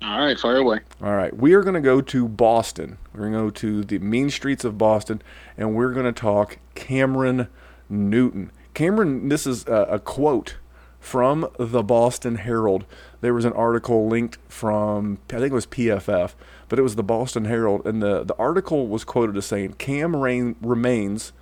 All 0.00 0.20
right, 0.24 0.38
fire 0.38 0.58
away. 0.58 0.78
All 1.02 1.16
right, 1.16 1.36
we 1.36 1.54
are 1.54 1.62
going 1.62 1.74
to 1.74 1.80
go 1.80 2.00
to 2.00 2.28
Boston. 2.28 2.98
We're 3.12 3.22
going 3.22 3.32
to 3.32 3.38
go 3.38 3.50
to 3.50 3.82
the 3.82 3.98
mean 3.98 4.30
streets 4.30 4.64
of 4.64 4.78
Boston, 4.78 5.22
and 5.56 5.74
we're 5.74 5.92
going 5.92 6.06
to 6.06 6.12
talk 6.12 6.58
Cameron 6.76 7.48
Newton. 7.88 8.52
Cameron, 8.74 9.28
this 9.28 9.44
is 9.44 9.66
a, 9.66 9.88
a 9.90 9.98
quote 9.98 10.58
from 11.00 11.48
the 11.58 11.82
Boston 11.82 12.36
Herald. 12.36 12.84
There 13.20 13.34
was 13.34 13.44
an 13.44 13.52
article 13.52 14.08
linked 14.08 14.38
from, 14.48 15.18
I 15.30 15.38
think 15.38 15.52
it 15.52 15.52
was 15.52 15.66
PFF, 15.66 16.32
but 16.68 16.78
it 16.78 16.82
was 16.82 16.96
the 16.96 17.02
Boston 17.02 17.44
Herald, 17.44 17.86
and 17.86 18.02
the, 18.02 18.24
the 18.24 18.36
article 18.36 18.88
was 18.88 19.04
quoted 19.04 19.36
as 19.36 19.46
saying 19.46 19.74
Cam 19.74 20.14
Rain 20.16 20.56
remains 20.60 21.32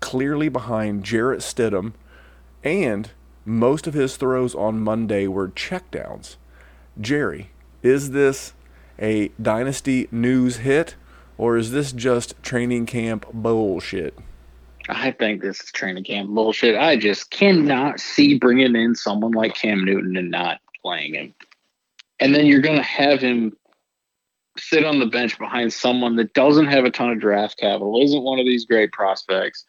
clearly 0.00 0.48
behind 0.48 1.04
Jarrett 1.04 1.40
Stidham, 1.40 1.94
and 2.62 3.10
most 3.44 3.86
of 3.86 3.94
his 3.94 4.16
throws 4.16 4.54
on 4.54 4.80
Monday 4.80 5.26
were 5.26 5.48
checkdowns. 5.48 6.36
Jerry, 7.00 7.50
is 7.82 8.10
this 8.10 8.52
a 8.98 9.28
dynasty 9.40 10.08
news 10.10 10.58
hit, 10.58 10.94
or 11.36 11.56
is 11.56 11.70
this 11.70 11.92
just 11.92 12.40
training 12.42 12.86
camp 12.86 13.26
bullshit? 13.32 14.16
I 14.88 15.12
think 15.12 15.40
this 15.40 15.60
is 15.60 15.72
training 15.72 16.04
camp 16.04 16.30
bullshit. 16.30 16.76
I 16.76 16.96
just 16.96 17.30
cannot 17.30 18.00
see 18.00 18.38
bringing 18.38 18.76
in 18.76 18.94
someone 18.94 19.32
like 19.32 19.54
Cam 19.54 19.84
Newton 19.84 20.16
and 20.16 20.30
not 20.30 20.60
playing 20.82 21.14
him. 21.14 21.34
And 22.20 22.34
then 22.34 22.46
you're 22.46 22.60
going 22.60 22.76
to 22.76 22.82
have 22.82 23.20
him 23.20 23.56
sit 24.58 24.84
on 24.84 25.00
the 25.00 25.06
bench 25.06 25.38
behind 25.38 25.72
someone 25.72 26.16
that 26.16 26.34
doesn't 26.34 26.66
have 26.66 26.84
a 26.84 26.90
ton 26.90 27.10
of 27.10 27.18
draft 27.18 27.58
capital, 27.58 28.00
isn't 28.02 28.22
one 28.22 28.38
of 28.38 28.44
these 28.44 28.66
great 28.66 28.92
prospects. 28.92 29.64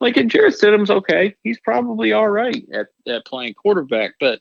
Like, 0.00 0.16
and 0.16 0.30
Jarrett 0.30 0.54
Stidham's 0.54 0.90
okay. 0.90 1.34
He's 1.42 1.58
probably 1.58 2.12
all 2.12 2.28
right 2.28 2.64
at, 2.72 2.86
at 3.08 3.26
playing 3.26 3.54
quarterback, 3.54 4.12
but 4.20 4.40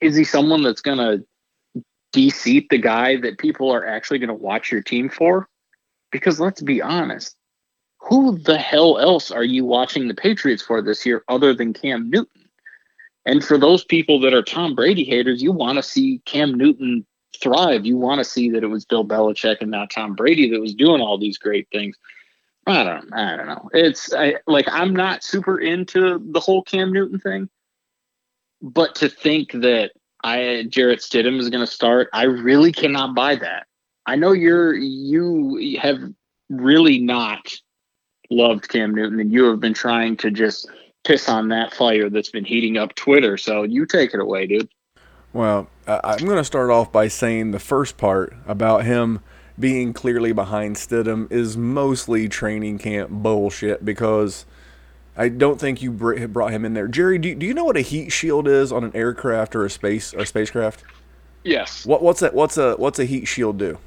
is 0.00 0.14
he 0.14 0.24
someone 0.24 0.62
that's 0.62 0.82
going 0.82 0.98
to 0.98 1.82
de-seat 2.12 2.68
the 2.70 2.78
guy 2.78 3.16
that 3.16 3.38
people 3.38 3.70
are 3.70 3.86
actually 3.86 4.18
going 4.18 4.28
to 4.28 4.34
watch 4.34 4.70
your 4.70 4.82
team 4.82 5.08
for? 5.08 5.48
Because 6.12 6.38
let's 6.38 6.62
be 6.62 6.80
honest, 6.80 7.34
who 8.00 8.38
the 8.38 8.58
hell 8.58 8.98
else 8.98 9.30
are 9.30 9.44
you 9.44 9.64
watching 9.64 10.08
the 10.08 10.14
Patriots 10.14 10.62
for 10.62 10.80
this 10.80 11.04
year 11.04 11.24
other 11.28 11.54
than 11.54 11.72
Cam 11.72 12.08
Newton? 12.10 12.48
And 13.26 13.44
for 13.44 13.58
those 13.58 13.84
people 13.84 14.20
that 14.20 14.32
are 14.32 14.42
Tom 14.42 14.74
Brady 14.74 15.04
haters, 15.04 15.42
you 15.42 15.52
want 15.52 15.76
to 15.76 15.82
see 15.82 16.22
Cam 16.24 16.54
Newton 16.54 17.04
thrive. 17.40 17.84
You 17.84 17.96
want 17.96 18.18
to 18.18 18.24
see 18.24 18.50
that 18.50 18.62
it 18.62 18.68
was 18.68 18.84
Bill 18.84 19.04
Belichick 19.04 19.60
and 19.60 19.70
not 19.70 19.90
Tom 19.90 20.14
Brady 20.14 20.48
that 20.50 20.60
was 20.60 20.74
doing 20.74 21.00
all 21.00 21.18
these 21.18 21.38
great 21.38 21.68
things. 21.70 21.96
I 22.66 22.84
don't, 22.84 23.12
I 23.12 23.36
don't 23.36 23.46
know. 23.46 23.70
It's 23.72 24.12
I, 24.12 24.36
like 24.46 24.66
I'm 24.70 24.94
not 24.94 25.24
super 25.24 25.58
into 25.58 26.22
the 26.32 26.40
whole 26.40 26.62
Cam 26.62 26.92
Newton 26.92 27.18
thing, 27.18 27.48
but 28.60 28.94
to 28.96 29.08
think 29.08 29.52
that 29.52 29.92
I 30.22 30.66
Jarrett 30.68 31.00
Stidham 31.00 31.38
is 31.38 31.48
going 31.48 31.64
to 31.64 31.70
start. 31.70 32.08
I 32.12 32.24
really 32.24 32.72
cannot 32.72 33.14
buy 33.14 33.36
that. 33.36 33.66
I 34.06 34.16
know 34.16 34.32
you're 34.32 34.74
you 34.74 35.78
have 35.80 35.98
really 36.50 36.98
not 36.98 37.54
loved 38.30 38.68
Cam 38.68 38.94
Newton, 38.94 39.20
and 39.20 39.32
you 39.32 39.44
have 39.44 39.60
been 39.60 39.74
trying 39.74 40.16
to 40.18 40.30
just 40.30 40.68
piss 41.04 41.28
on 41.28 41.48
that 41.48 41.74
fire 41.74 42.10
that's 42.10 42.30
been 42.30 42.44
heating 42.44 42.76
up 42.76 42.94
Twitter. 42.94 43.36
So 43.36 43.62
you 43.62 43.86
take 43.86 44.14
it 44.14 44.20
away, 44.20 44.46
dude. 44.46 44.68
Well, 45.32 45.68
I'm 45.86 46.24
going 46.24 46.38
to 46.38 46.44
start 46.44 46.70
off 46.70 46.90
by 46.90 47.08
saying 47.08 47.50
the 47.50 47.58
first 47.58 47.96
part 47.96 48.34
about 48.46 48.84
him 48.84 49.20
being 49.58 49.92
clearly 49.92 50.32
behind 50.32 50.76
Stidham 50.76 51.30
is 51.30 51.56
mostly 51.56 52.28
training 52.28 52.78
camp 52.78 53.10
bullshit 53.10 53.84
because 53.84 54.46
I 55.16 55.28
don't 55.28 55.60
think 55.60 55.82
you 55.82 55.90
brought 55.90 56.52
him 56.52 56.64
in 56.64 56.74
there. 56.74 56.88
Jerry, 56.88 57.18
do, 57.18 57.34
do 57.34 57.44
you 57.44 57.52
know 57.52 57.64
what 57.64 57.76
a 57.76 57.82
heat 57.82 58.10
shield 58.10 58.46
is 58.46 58.70
on 58.70 58.84
an 58.84 58.94
aircraft 58.94 59.56
or 59.56 59.64
a 59.64 59.70
space 59.70 60.14
or 60.14 60.24
spacecraft? 60.24 60.84
Yes. 61.44 61.84
What 61.86 62.02
what's 62.02 62.20
that? 62.20 62.34
What's 62.34 62.56
a 62.56 62.74
what's 62.74 62.98
a 62.98 63.04
heat 63.04 63.26
shield 63.26 63.58
do? 63.58 63.78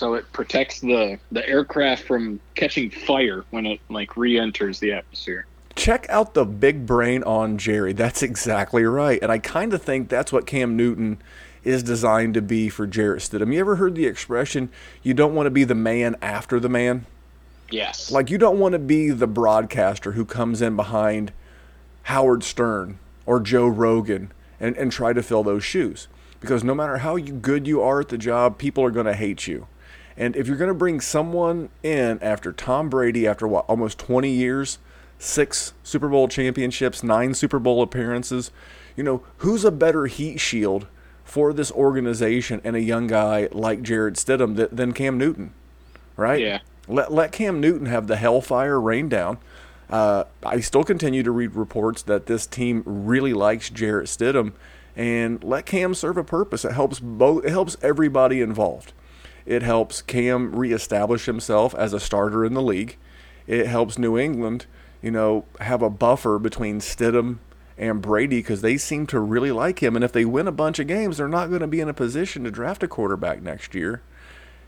So 0.00 0.14
it 0.14 0.32
protects 0.32 0.80
the 0.80 1.18
the 1.30 1.46
aircraft 1.46 2.04
from 2.04 2.40
catching 2.54 2.88
fire 2.88 3.44
when 3.50 3.66
it 3.66 3.80
like 3.90 4.16
re-enters 4.16 4.80
the 4.80 4.92
atmosphere. 4.92 5.44
Check 5.76 6.06
out 6.08 6.32
the 6.32 6.46
big 6.46 6.86
brain 6.86 7.22
on 7.24 7.58
Jerry. 7.58 7.92
That's 7.92 8.22
exactly 8.22 8.82
right. 8.84 9.18
And 9.20 9.30
I 9.30 9.36
kind 9.36 9.74
of 9.74 9.82
think 9.82 10.08
that's 10.08 10.32
what 10.32 10.46
Cam 10.46 10.74
Newton 10.74 11.20
is 11.64 11.82
designed 11.82 12.32
to 12.32 12.40
be 12.40 12.70
for 12.70 12.86
Jarrett 12.86 13.20
Stidham. 13.20 13.52
You 13.52 13.60
ever 13.60 13.76
heard 13.76 13.94
the 13.94 14.06
expression, 14.06 14.70
you 15.02 15.12
don't 15.12 15.34
want 15.34 15.48
to 15.48 15.50
be 15.50 15.64
the 15.64 15.74
man 15.74 16.16
after 16.22 16.58
the 16.58 16.70
man? 16.70 17.04
Yes. 17.70 18.10
Like 18.10 18.30
you 18.30 18.38
don't 18.38 18.58
want 18.58 18.72
to 18.72 18.78
be 18.78 19.10
the 19.10 19.26
broadcaster 19.26 20.12
who 20.12 20.24
comes 20.24 20.62
in 20.62 20.76
behind 20.76 21.30
Howard 22.04 22.42
Stern 22.42 22.98
or 23.26 23.38
Joe 23.38 23.68
Rogan 23.68 24.32
and, 24.58 24.74
and 24.78 24.90
try 24.90 25.12
to 25.12 25.22
fill 25.22 25.42
those 25.42 25.62
shoes. 25.62 26.08
Because 26.40 26.64
no 26.64 26.74
matter 26.74 26.96
how 26.96 27.18
good 27.18 27.66
you 27.66 27.82
are 27.82 28.00
at 28.00 28.08
the 28.08 28.16
job, 28.16 28.56
people 28.56 28.82
are 28.82 28.90
going 28.90 29.04
to 29.04 29.12
hate 29.12 29.46
you. 29.46 29.66
And 30.20 30.36
if 30.36 30.46
you're 30.46 30.58
going 30.58 30.68
to 30.68 30.74
bring 30.74 31.00
someone 31.00 31.70
in 31.82 32.22
after 32.22 32.52
Tom 32.52 32.90
Brady, 32.90 33.26
after 33.26 33.48
what, 33.48 33.64
almost 33.64 33.98
20 33.98 34.28
years, 34.30 34.78
six 35.18 35.72
Super 35.82 36.10
Bowl 36.10 36.28
championships, 36.28 37.02
nine 37.02 37.32
Super 37.32 37.58
Bowl 37.58 37.80
appearances, 37.80 38.50
you 38.94 39.02
know, 39.02 39.22
who's 39.38 39.64
a 39.64 39.70
better 39.70 40.04
heat 40.06 40.38
shield 40.38 40.86
for 41.24 41.54
this 41.54 41.72
organization 41.72 42.60
and 42.64 42.76
a 42.76 42.82
young 42.82 43.06
guy 43.06 43.48
like 43.50 43.80
Jarrett 43.80 44.16
Stidham 44.16 44.68
than 44.70 44.92
Cam 44.92 45.16
Newton? 45.16 45.54
Right? 46.18 46.42
Yeah. 46.42 46.58
Let 46.86 47.10
let 47.10 47.32
Cam 47.32 47.58
Newton 47.58 47.86
have 47.86 48.06
the 48.06 48.16
hellfire 48.16 48.78
rain 48.78 49.08
down. 49.08 49.38
Uh, 49.88 50.24
I 50.44 50.60
still 50.60 50.84
continue 50.84 51.22
to 51.22 51.30
read 51.30 51.54
reports 51.54 52.02
that 52.02 52.26
this 52.26 52.46
team 52.46 52.82
really 52.84 53.32
likes 53.32 53.70
Jarrett 53.70 54.08
Stidham, 54.08 54.52
and 54.94 55.42
let 55.42 55.64
Cam 55.64 55.94
serve 55.94 56.18
a 56.18 56.24
purpose. 56.24 56.66
It 56.66 56.72
helps 56.72 57.00
both. 57.00 57.46
It 57.46 57.50
helps 57.50 57.78
everybody 57.80 58.42
involved. 58.42 58.92
It 59.46 59.62
helps 59.62 60.02
Cam 60.02 60.54
reestablish 60.54 61.26
himself 61.26 61.74
as 61.74 61.92
a 61.92 62.00
starter 62.00 62.44
in 62.44 62.54
the 62.54 62.62
league. 62.62 62.96
It 63.46 63.66
helps 63.66 63.98
New 63.98 64.18
England, 64.18 64.66
you 65.02 65.10
know, 65.10 65.44
have 65.60 65.82
a 65.82 65.90
buffer 65.90 66.38
between 66.38 66.80
Stidham 66.80 67.38
and 67.76 68.02
Brady 68.02 68.38
because 68.40 68.60
they 68.60 68.76
seem 68.76 69.06
to 69.06 69.18
really 69.18 69.50
like 69.50 69.82
him. 69.82 69.96
And 69.96 70.04
if 70.04 70.12
they 70.12 70.24
win 70.24 70.46
a 70.46 70.52
bunch 70.52 70.78
of 70.78 70.86
games, 70.86 71.16
they're 71.16 71.28
not 71.28 71.48
going 71.48 71.62
to 71.62 71.66
be 71.66 71.80
in 71.80 71.88
a 71.88 71.94
position 71.94 72.44
to 72.44 72.50
draft 72.50 72.82
a 72.82 72.88
quarterback 72.88 73.42
next 73.42 73.74
year. 73.74 74.02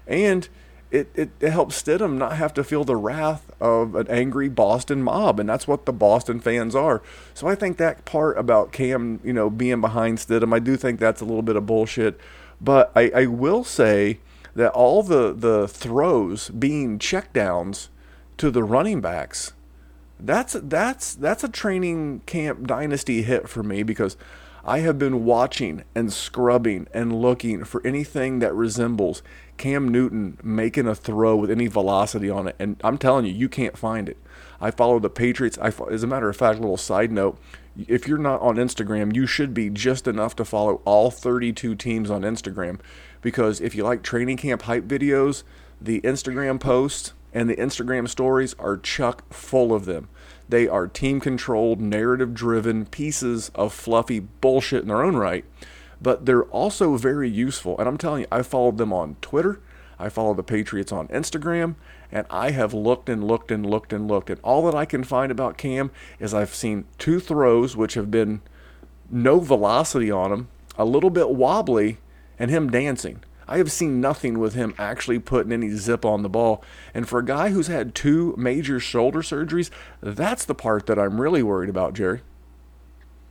And 0.07 0.49
it, 0.91 1.11
it, 1.15 1.31
it 1.41 1.51
helps 1.51 1.83
Stidham 1.83 2.19
not 2.19 2.37
have 2.37 2.53
to 2.55 2.65
feel 2.65 2.85
the 2.85 2.97
wrath 2.97 3.51
of 3.61 3.95
an 3.95 4.09
angry 4.09 4.49
Boston 4.49 5.03
mob, 5.03 5.41
and 5.41 5.49
that's 5.49 5.67
what 5.67 5.87
the 5.87 5.93
Boston 5.93 6.39
fans 6.39 6.75
are. 6.75 7.03
So 7.33 7.49
I 7.49 7.55
think 7.55 7.79
that 7.79 8.05
part 8.05 8.37
about 8.39 8.73
Cam, 8.73 9.19
you 9.25 9.33
know, 9.33 9.49
being 9.49 9.81
behind 9.81 10.19
Stidham, 10.19 10.55
I 10.55 10.59
do 10.59 10.77
think 10.77 11.01
that's 11.01 11.23
a 11.23 11.25
little 11.25 11.43
bit 11.43 11.57
of 11.57 11.67
bullshit. 11.67 12.21
But 12.61 12.93
I, 12.95 13.11
I 13.15 13.27
will 13.27 13.65
say 13.65 14.21
that 14.55 14.73
all 14.73 15.03
the, 15.03 15.33
the 15.33 15.67
throws 15.69 16.51
being 16.51 16.99
checkdowns 16.99 17.89
to 18.39 18.51
the 18.51 18.63
running 18.63 19.01
backs, 19.01 19.53
that's 20.21 20.53
that's 20.63 21.15
that's 21.15 21.43
a 21.43 21.49
training 21.49 22.21
camp 22.27 22.67
dynasty 22.67 23.23
hit 23.23 23.49
for 23.49 23.63
me 23.63 23.83
because 23.83 24.17
I 24.65 24.79
have 24.81 24.97
been 24.97 25.25
watching 25.25 25.83
and 25.95 26.13
scrubbing 26.13 26.87
and 26.95 27.21
looking 27.21 27.65
for 27.65 27.85
anything 27.85 28.39
that 28.39 28.55
resembles 28.55 29.23
Cam 29.57 29.89
Newton 29.89 30.39
making 30.43 30.87
a 30.87 30.95
throw 30.95 31.35
with 31.35 31.51
any 31.51 31.67
velocity 31.67 32.31
on 32.31 32.49
it, 32.49 32.57
and 32.59 32.81
I'm 32.85 32.99
telling 32.99 33.27
you, 33.27 33.33
you 33.33 33.49
can't 33.49 33.77
find 33.77 34.09
it. 34.09 34.17
I 34.61 34.71
follow 34.71 35.01
the 35.01 35.11
Patriots. 35.11 35.59
I, 35.61 35.73
as 35.91 36.05
a 36.05 36.07
matter 36.07 36.29
of 36.29 36.37
fact, 36.37 36.61
little 36.61 36.77
side 36.77 37.11
note: 37.11 37.39
if 37.89 38.07
you're 38.07 38.19
not 38.19 38.41
on 38.41 38.57
Instagram, 38.57 39.15
you 39.15 39.27
should 39.27 39.53
be 39.53 39.69
just 39.69 40.07
enough 40.07 40.37
to 40.37 40.45
follow 40.45 40.81
all 40.85 41.11
32 41.11 41.75
teams 41.75 42.11
on 42.11 42.23
Instagram, 42.23 42.79
because 43.23 43.61
if 43.61 43.75
you 43.75 43.85
like 43.85 44.03
training 44.03 44.37
camp 44.37 44.63
hype 44.63 44.85
videos, 44.85 45.45
the 45.81 46.01
Instagram 46.03 46.61
posts 46.61 47.15
and 47.33 47.49
the 47.49 47.57
Instagram 47.57 48.09
stories 48.09 48.55
are 48.59 48.77
chuck 48.77 49.33
full 49.33 49.73
of 49.73 49.87
them. 49.87 50.09
They 50.49 50.69
are 50.69 50.87
team 50.87 51.19
controlled, 51.21 51.81
narrative 51.81 52.35
driven 52.35 52.85
pieces 52.87 53.51
of 53.55 53.73
fluffy 53.73 54.21
bullshit 54.21 54.83
in 54.83 54.89
their 54.89 55.03
own 55.03 55.17
right, 55.17 55.47
but 56.01 56.27
they're 56.27 56.45
also 56.45 56.97
very 56.97 57.31
useful. 57.31 57.79
And 57.79 57.89
I'm 57.89 57.97
telling 57.97 58.23
you, 58.23 58.29
I 58.31 58.43
followed 58.43 58.77
them 58.77 58.93
on 58.93 59.17
Twitter, 59.23 59.61
I 59.99 60.09
follow 60.09 60.35
the 60.35 60.43
Patriots 60.43 60.93
on 60.93 61.09
Instagram, 61.09 61.77
and 62.11 62.27
I 62.29 62.51
have 62.51 62.75
looked 62.75 63.09
and 63.09 63.25
looked 63.25 63.51
and 63.51 63.65
looked 63.65 63.93
and 63.93 64.09
looked. 64.09 64.29
And 64.29 64.41
all 64.43 64.65
that 64.67 64.75
I 64.75 64.85
can 64.85 65.05
find 65.05 65.33
about 65.33 65.57
Cam 65.57 65.91
is 66.19 66.35
I've 66.35 66.55
seen 66.55 66.85
two 66.99 67.21
throws 67.21 67.77
which 67.77 67.95
have 67.95 68.11
been 68.11 68.43
no 69.11 69.39
velocity 69.39 70.11
on 70.11 70.31
them, 70.31 70.49
a 70.77 70.85
little 70.85 71.11
bit 71.11 71.31
wobbly, 71.31 71.99
and 72.43 72.51
him 72.51 72.69
dancing. 72.69 73.23
I 73.47 73.59
have 73.59 73.71
seen 73.71 74.01
nothing 74.01 74.41
with 74.41 74.55
him 74.55 74.75
actually 74.77 75.21
putting 75.21 75.53
any 75.53 75.71
zip 75.71 76.05
on 76.05 76.23
the 76.23 76.29
ball. 76.29 76.65
And 76.93 77.09
for 77.09 77.21
a 77.21 77.25
guy 77.25 77.51
who's 77.51 77.69
had 77.69 77.95
two 77.95 78.35
major 78.37 78.81
shoulder 78.81 79.21
surgeries, 79.21 79.71
that's 80.01 80.45
the 80.45 80.55
part 80.55 80.87
that 80.87 80.99
I'm 80.99 81.21
really 81.21 81.45
worried 81.45 81.71
about, 81.71 81.95
Jerry. 81.95 82.23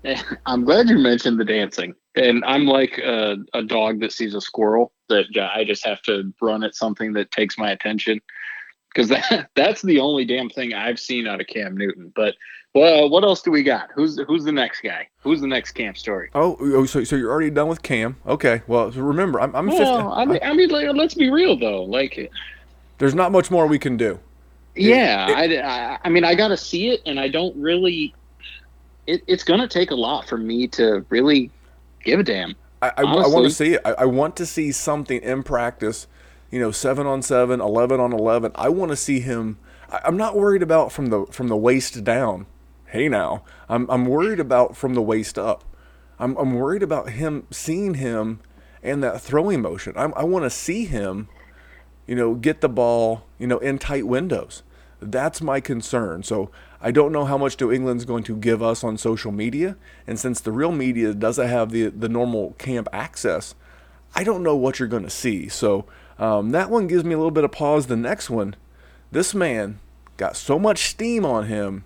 I'm 0.46 0.64
glad 0.64 0.88
you 0.88 0.98
mentioned 0.98 1.42
the 1.42 1.46
dancing. 1.46 1.94
And 2.16 2.42
I'm 2.46 2.66
like 2.66 3.00
a, 3.00 3.36
a 3.54 3.64
dog 3.64 4.00
that 4.00 4.14
sees 4.14 4.34
a 4.34 4.40
squirrel 4.40 4.94
that 5.10 5.26
I 5.54 5.66
just 5.66 5.86
have 5.86 6.02
to 6.04 6.34
run 6.42 6.64
at 6.64 6.74
something 6.74 7.12
that 7.14 7.32
takes 7.32 7.58
my 7.58 7.72
attention. 7.72 8.22
because 8.94 9.10
that 9.30 9.50
that's 9.56 9.82
the 9.82 10.00
only 10.00 10.24
damn 10.24 10.50
thing 10.50 10.74
I've 10.74 11.00
seen 11.02 11.28
out 11.28 11.42
of 11.42 11.48
Cam 11.48 11.76
Newton. 11.76 12.14
But 12.16 12.36
well, 12.74 13.10
what 13.10 13.24
else 13.24 13.42
do 13.42 13.52
we 13.52 13.64
got? 13.64 13.90
Who's 13.94 14.18
who's 14.28 14.46
the 14.46 14.52
next 14.52 14.82
guy? 14.82 15.08
Who's 15.20 15.42
the 15.42 15.48
next 15.48 15.74
Cam 15.74 15.94
story? 15.94 16.30
Oh, 16.34 16.56
oh 16.60 16.86
so, 16.86 17.04
so 17.04 17.18
you're 17.18 17.32
already 17.32 17.50
done 17.50 17.68
with 17.68 17.82
Cam? 17.82 18.16
Okay. 18.26 18.62
Well, 18.66 18.92
remember, 18.92 19.42
I'm 19.42 19.54
I'm 19.56 19.68
50, 19.68 19.84
Well, 19.84 20.14
I 20.14 20.26
mean, 20.26 20.40
I 20.42 20.54
mean, 20.54 20.70
like, 20.70 20.88
let's 20.96 21.14
be 21.14 21.30
real 21.30 21.58
though. 21.58 21.84
Like, 21.84 22.32
There's 22.98 23.14
not 23.14 23.34
much 23.34 23.52
more 23.52 23.68
we 23.68 23.78
can 23.78 23.98
do. 23.98 24.20
yeah, 24.76 25.28
I, 25.30 25.44
I, 25.58 26.00
I 26.06 26.10
mean, 26.10 26.24
I 26.24 26.34
got 26.34 26.48
to 26.48 26.58
see 26.58 26.90
it, 26.90 27.02
and 27.06 27.20
I 27.20 27.28
don't 27.28 27.56
really. 27.58 28.14
It, 29.06 29.22
it's 29.28 29.44
gonna 29.44 29.68
take 29.68 29.92
a 29.92 29.96
lot 29.96 30.30
for 30.30 30.38
me 30.38 30.68
to 30.70 31.06
really 31.10 31.52
give 32.06 32.22
a 32.22 32.24
damn. 32.24 32.56
I, 32.82 32.88
I, 32.98 33.02
I 33.02 33.28
want 33.28 33.46
to 33.46 33.52
see 33.52 33.74
it. 33.74 33.82
I, 33.84 33.92
I 33.94 34.06
want 34.06 34.38
to 34.38 34.46
see 34.46 34.72
something 34.72 35.22
in 35.22 35.44
practice. 35.44 36.08
You 36.52 36.60
know, 36.60 36.72
seven 36.72 37.06
on 37.06 37.22
seven, 37.22 37.60
11 37.60 38.00
on 38.00 38.14
eleven. 38.14 38.52
I 38.56 38.70
want 38.70 38.92
to 38.92 38.96
see 38.96 39.20
him. 39.20 39.58
I, 39.90 40.00
I'm 40.06 40.16
not 40.16 40.38
worried 40.38 40.64
about 40.64 40.94
from 40.94 41.08
the 41.08 41.26
from 41.32 41.50
the 41.50 41.58
waist 41.58 42.06
down. 42.06 42.46
Hey 42.92 43.08
now, 43.08 43.46
I'm 43.70 43.90
I'm 43.90 44.06
worried 44.06 44.42
about 44.42 44.76
from 44.76 44.96
the 44.96 45.02
waist 45.02 45.40
up. 45.40 45.64
I'm 46.20 46.36
I'm 46.36 46.56
worried 46.56 46.84
about 46.84 47.12
him 47.12 47.48
seeing 47.50 47.94
him 47.94 48.42
and 48.84 49.02
that 49.02 49.22
throwing 49.22 49.62
motion. 49.62 49.94
I'm, 49.96 50.14
I 50.18 50.26
want 50.26 50.44
to 50.44 50.50
see 50.50 50.84
him. 50.84 51.30
You 52.06 52.16
know, 52.16 52.36
get 52.36 52.60
the 52.60 52.68
ball. 52.68 53.24
You 53.40 53.48
know, 53.48 53.60
in 53.60 53.80
tight 53.80 54.08
windows. 54.08 54.64
That's 55.00 55.42
my 55.42 55.62
concern. 55.62 56.24
So 56.24 56.52
I 56.82 56.92
don't 56.92 57.14
know 57.14 57.24
how 57.24 57.38
much 57.38 57.58
New 57.62 57.72
England's 57.72 58.04
going 58.04 58.26
to 58.26 58.36
give 58.36 58.62
us 58.62 58.84
on 58.84 58.98
social 58.98 59.32
media, 59.32 59.78
and 60.06 60.20
since 60.20 60.42
the 60.42 60.52
real 60.52 60.74
media 60.74 61.14
doesn't 61.14 61.48
have 61.48 61.72
the 61.72 61.88
the 61.88 62.10
normal 62.10 62.56
camp 62.58 62.90
access, 62.92 63.56
I 64.14 64.26
don't 64.26 64.44
know 64.44 64.58
what 64.58 64.80
you're 64.80 64.90
going 64.90 65.04
to 65.04 65.10
see. 65.10 65.48
So 65.48 65.86
um, 66.20 66.52
that 66.52 66.70
one 66.70 66.88
gives 66.88 67.06
me 67.06 67.14
a 67.14 67.18
little 67.18 67.32
bit 67.32 67.46
of 67.46 67.54
pause. 67.54 67.88
The 67.88 67.96
next 67.96 68.30
one, 68.30 68.58
this 69.14 69.34
man 69.34 69.80
got 70.18 70.36
so 70.36 70.60
much 70.60 70.90
steam 70.90 71.24
on 71.24 71.46
him. 71.46 71.86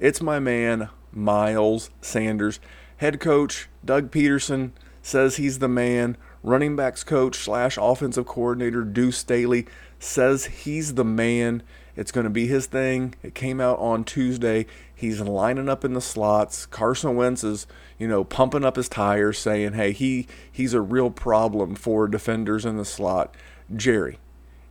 It's 0.00 0.22
my 0.22 0.40
man 0.40 0.88
Miles 1.12 1.90
Sanders, 2.00 2.58
head 2.96 3.20
coach 3.20 3.68
Doug 3.84 4.10
Pederson 4.10 4.70
says 5.02 5.36
he's 5.36 5.58
the 5.58 5.68
man. 5.68 6.16
Running 6.42 6.74
backs 6.74 7.04
coach 7.04 7.36
slash 7.36 7.76
offensive 7.78 8.24
coordinator 8.24 8.82
Deuce 8.82 9.18
Staley 9.18 9.66
says 9.98 10.46
he's 10.46 10.94
the 10.94 11.04
man. 11.04 11.62
It's 11.96 12.12
going 12.12 12.24
to 12.24 12.30
be 12.30 12.46
his 12.46 12.64
thing. 12.64 13.14
It 13.22 13.34
came 13.34 13.60
out 13.60 13.78
on 13.78 14.04
Tuesday. 14.04 14.64
He's 14.94 15.20
lining 15.20 15.68
up 15.68 15.84
in 15.84 15.92
the 15.92 16.00
slots. 16.00 16.64
Carson 16.64 17.14
Wentz 17.14 17.44
is, 17.44 17.66
you 17.98 18.08
know, 18.08 18.24
pumping 18.24 18.64
up 18.64 18.76
his 18.76 18.88
tires, 18.88 19.38
saying, 19.38 19.74
"Hey, 19.74 19.92
he 19.92 20.26
he's 20.50 20.72
a 20.72 20.80
real 20.80 21.10
problem 21.10 21.74
for 21.74 22.08
defenders 22.08 22.64
in 22.64 22.78
the 22.78 22.86
slot." 22.86 23.34
Jerry, 23.76 24.18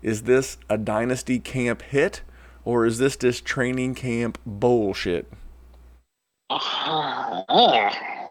is 0.02 0.24
this 0.24 0.58
a 0.70 0.78
dynasty 0.80 1.38
camp 1.38 1.84
hit, 1.84 2.24
or 2.66 2.86
is 2.86 2.98
this 2.98 3.16
just 3.16 3.46
training 3.46 3.96
camp 3.96 4.38
bullshit? 4.46 5.32
Ah, 6.50 8.30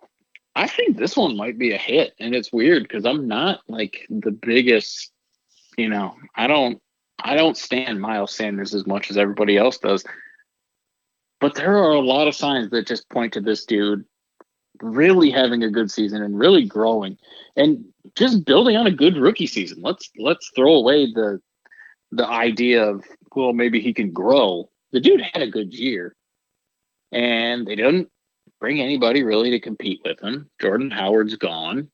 I 0.54 0.66
think 0.66 0.96
this 0.96 1.16
one 1.16 1.36
might 1.36 1.58
be 1.58 1.72
a 1.72 1.78
hit, 1.78 2.14
and 2.18 2.34
it's 2.34 2.52
weird 2.52 2.82
because 2.82 3.04
I'm 3.04 3.28
not 3.28 3.60
like 3.68 4.06
the 4.10 4.32
biggest. 4.32 5.12
You 5.76 5.88
know, 5.88 6.16
I 6.34 6.48
don't, 6.48 6.82
I 7.22 7.36
don't 7.36 7.56
stand 7.56 8.00
Miles 8.00 8.34
Sanders 8.34 8.74
as 8.74 8.86
much 8.86 9.10
as 9.10 9.16
everybody 9.16 9.56
else 9.56 9.78
does. 9.78 10.04
But 11.40 11.54
there 11.54 11.76
are 11.76 11.92
a 11.92 12.00
lot 12.00 12.26
of 12.26 12.34
signs 12.34 12.70
that 12.70 12.88
just 12.88 13.08
point 13.10 13.32
to 13.34 13.40
this 13.40 13.64
dude 13.64 14.04
really 14.82 15.30
having 15.30 15.62
a 15.62 15.70
good 15.70 15.90
season 15.90 16.22
and 16.22 16.38
really 16.38 16.64
growing, 16.64 17.16
and 17.56 17.84
just 18.16 18.44
building 18.44 18.76
on 18.76 18.88
a 18.88 18.92
good 18.92 19.16
rookie 19.16 19.46
season. 19.46 19.78
Let's 19.80 20.10
let's 20.18 20.50
throw 20.56 20.74
away 20.74 21.06
the 21.06 21.40
the 22.10 22.26
idea 22.26 22.84
of 22.84 23.04
well 23.36 23.52
maybe 23.52 23.80
he 23.80 23.92
can 23.92 24.12
grow. 24.12 24.70
The 24.92 25.00
dude 25.00 25.20
had 25.20 25.42
a 25.42 25.50
good 25.50 25.72
year, 25.72 26.14
and 27.12 27.66
they 27.66 27.76
didn't 27.76 28.10
bring 28.60 28.80
anybody 28.80 29.22
really 29.22 29.50
to 29.50 29.60
compete 29.60 30.00
with 30.04 30.20
him. 30.20 30.50
Jordan 30.60 30.90
Howard's 30.90 31.36
gone. 31.36 31.90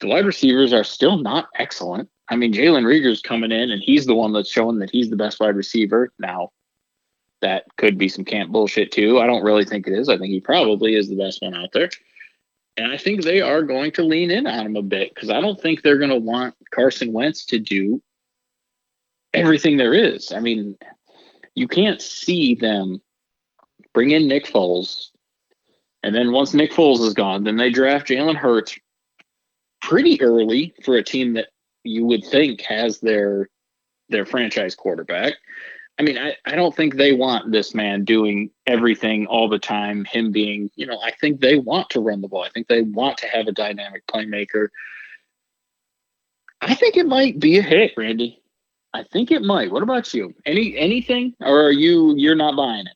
The 0.00 0.06
wide 0.06 0.26
receivers 0.26 0.72
are 0.72 0.84
still 0.84 1.18
not 1.18 1.48
excellent. 1.56 2.08
I 2.28 2.36
mean, 2.36 2.52
Jalen 2.52 2.84
Reagor's 2.84 3.20
coming 3.20 3.52
in, 3.52 3.70
and 3.70 3.82
he's 3.82 4.06
the 4.06 4.14
one 4.14 4.32
that's 4.32 4.50
showing 4.50 4.78
that 4.78 4.90
he's 4.90 5.10
the 5.10 5.16
best 5.16 5.40
wide 5.40 5.56
receiver. 5.56 6.12
Now, 6.18 6.52
that 7.40 7.64
could 7.76 7.98
be 7.98 8.08
some 8.08 8.24
camp 8.24 8.50
bullshit 8.50 8.92
too. 8.92 9.18
I 9.20 9.26
don't 9.26 9.44
really 9.44 9.64
think 9.64 9.86
it 9.86 9.92
is. 9.92 10.08
I 10.08 10.18
think 10.18 10.30
he 10.30 10.40
probably 10.40 10.94
is 10.94 11.08
the 11.08 11.16
best 11.16 11.40
one 11.42 11.54
out 11.54 11.70
there. 11.72 11.88
And 12.76 12.92
I 12.92 12.96
think 12.96 13.22
they 13.22 13.40
are 13.40 13.62
going 13.62 13.90
to 13.92 14.04
lean 14.04 14.30
in 14.30 14.46
on 14.46 14.66
him 14.66 14.76
a 14.76 14.82
bit 14.82 15.14
because 15.14 15.30
I 15.30 15.40
don't 15.40 15.60
think 15.60 15.82
they're 15.82 15.98
going 15.98 16.10
to 16.10 16.16
want 16.16 16.54
Carson 16.70 17.12
Wentz 17.12 17.44
to 17.46 17.58
do 17.58 18.00
everything 19.34 19.76
there 19.76 19.94
is. 19.94 20.32
I 20.32 20.40
mean, 20.40 20.76
you 21.54 21.68
can't 21.68 22.00
see 22.00 22.54
them 22.54 23.00
bring 23.92 24.10
in 24.10 24.28
Nick 24.28 24.46
Foles, 24.46 25.10
and 26.02 26.14
then 26.14 26.32
once 26.32 26.54
Nick 26.54 26.72
Foles 26.72 27.00
is 27.00 27.14
gone, 27.14 27.44
then 27.44 27.56
they 27.56 27.70
draft 27.70 28.08
Jalen 28.08 28.36
Hurts 28.36 28.78
pretty 29.80 30.20
early 30.20 30.74
for 30.84 30.96
a 30.96 31.02
team 31.02 31.34
that 31.34 31.48
you 31.84 32.04
would 32.04 32.24
think 32.24 32.60
has 32.62 33.00
their 33.00 33.48
their 34.08 34.24
franchise 34.24 34.74
quarterback. 34.74 35.34
I 35.98 36.02
mean, 36.02 36.16
I, 36.16 36.36
I 36.44 36.54
don't 36.54 36.74
think 36.74 36.94
they 36.94 37.12
want 37.12 37.50
this 37.50 37.74
man 37.74 38.04
doing 38.04 38.50
everything 38.66 39.26
all 39.26 39.48
the 39.48 39.58
time, 39.58 40.04
him 40.04 40.30
being, 40.30 40.70
you 40.76 40.86
know, 40.86 41.00
I 41.00 41.10
think 41.10 41.40
they 41.40 41.56
want 41.56 41.90
to 41.90 42.00
run 42.00 42.20
the 42.20 42.28
ball. 42.28 42.44
I 42.44 42.50
think 42.50 42.68
they 42.68 42.82
want 42.82 43.18
to 43.18 43.26
have 43.26 43.48
a 43.48 43.52
dynamic 43.52 44.06
playmaker. 44.06 44.68
I 46.60 46.74
think 46.74 46.96
it 46.96 47.06
might 47.06 47.40
be 47.40 47.58
a 47.58 47.62
hit, 47.62 47.94
Randy. 47.96 48.40
I 48.94 49.02
think 49.04 49.30
it 49.30 49.42
might. 49.42 49.70
What 49.70 49.82
about 49.82 50.12
you? 50.14 50.34
Any 50.46 50.76
anything? 50.76 51.34
Or 51.40 51.62
are 51.62 51.72
you 51.72 52.14
you're 52.16 52.34
not 52.34 52.56
buying 52.56 52.86
it? 52.86 52.94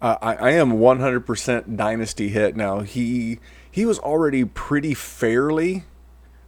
Uh, 0.00 0.18
I, 0.20 0.34
I 0.34 0.50
am 0.50 0.72
100% 0.72 1.76
dynasty 1.76 2.28
hit 2.28 2.56
now. 2.56 2.80
He 2.80 3.38
he 3.70 3.86
was 3.86 3.98
already 4.00 4.44
pretty 4.44 4.94
fairly 4.94 5.84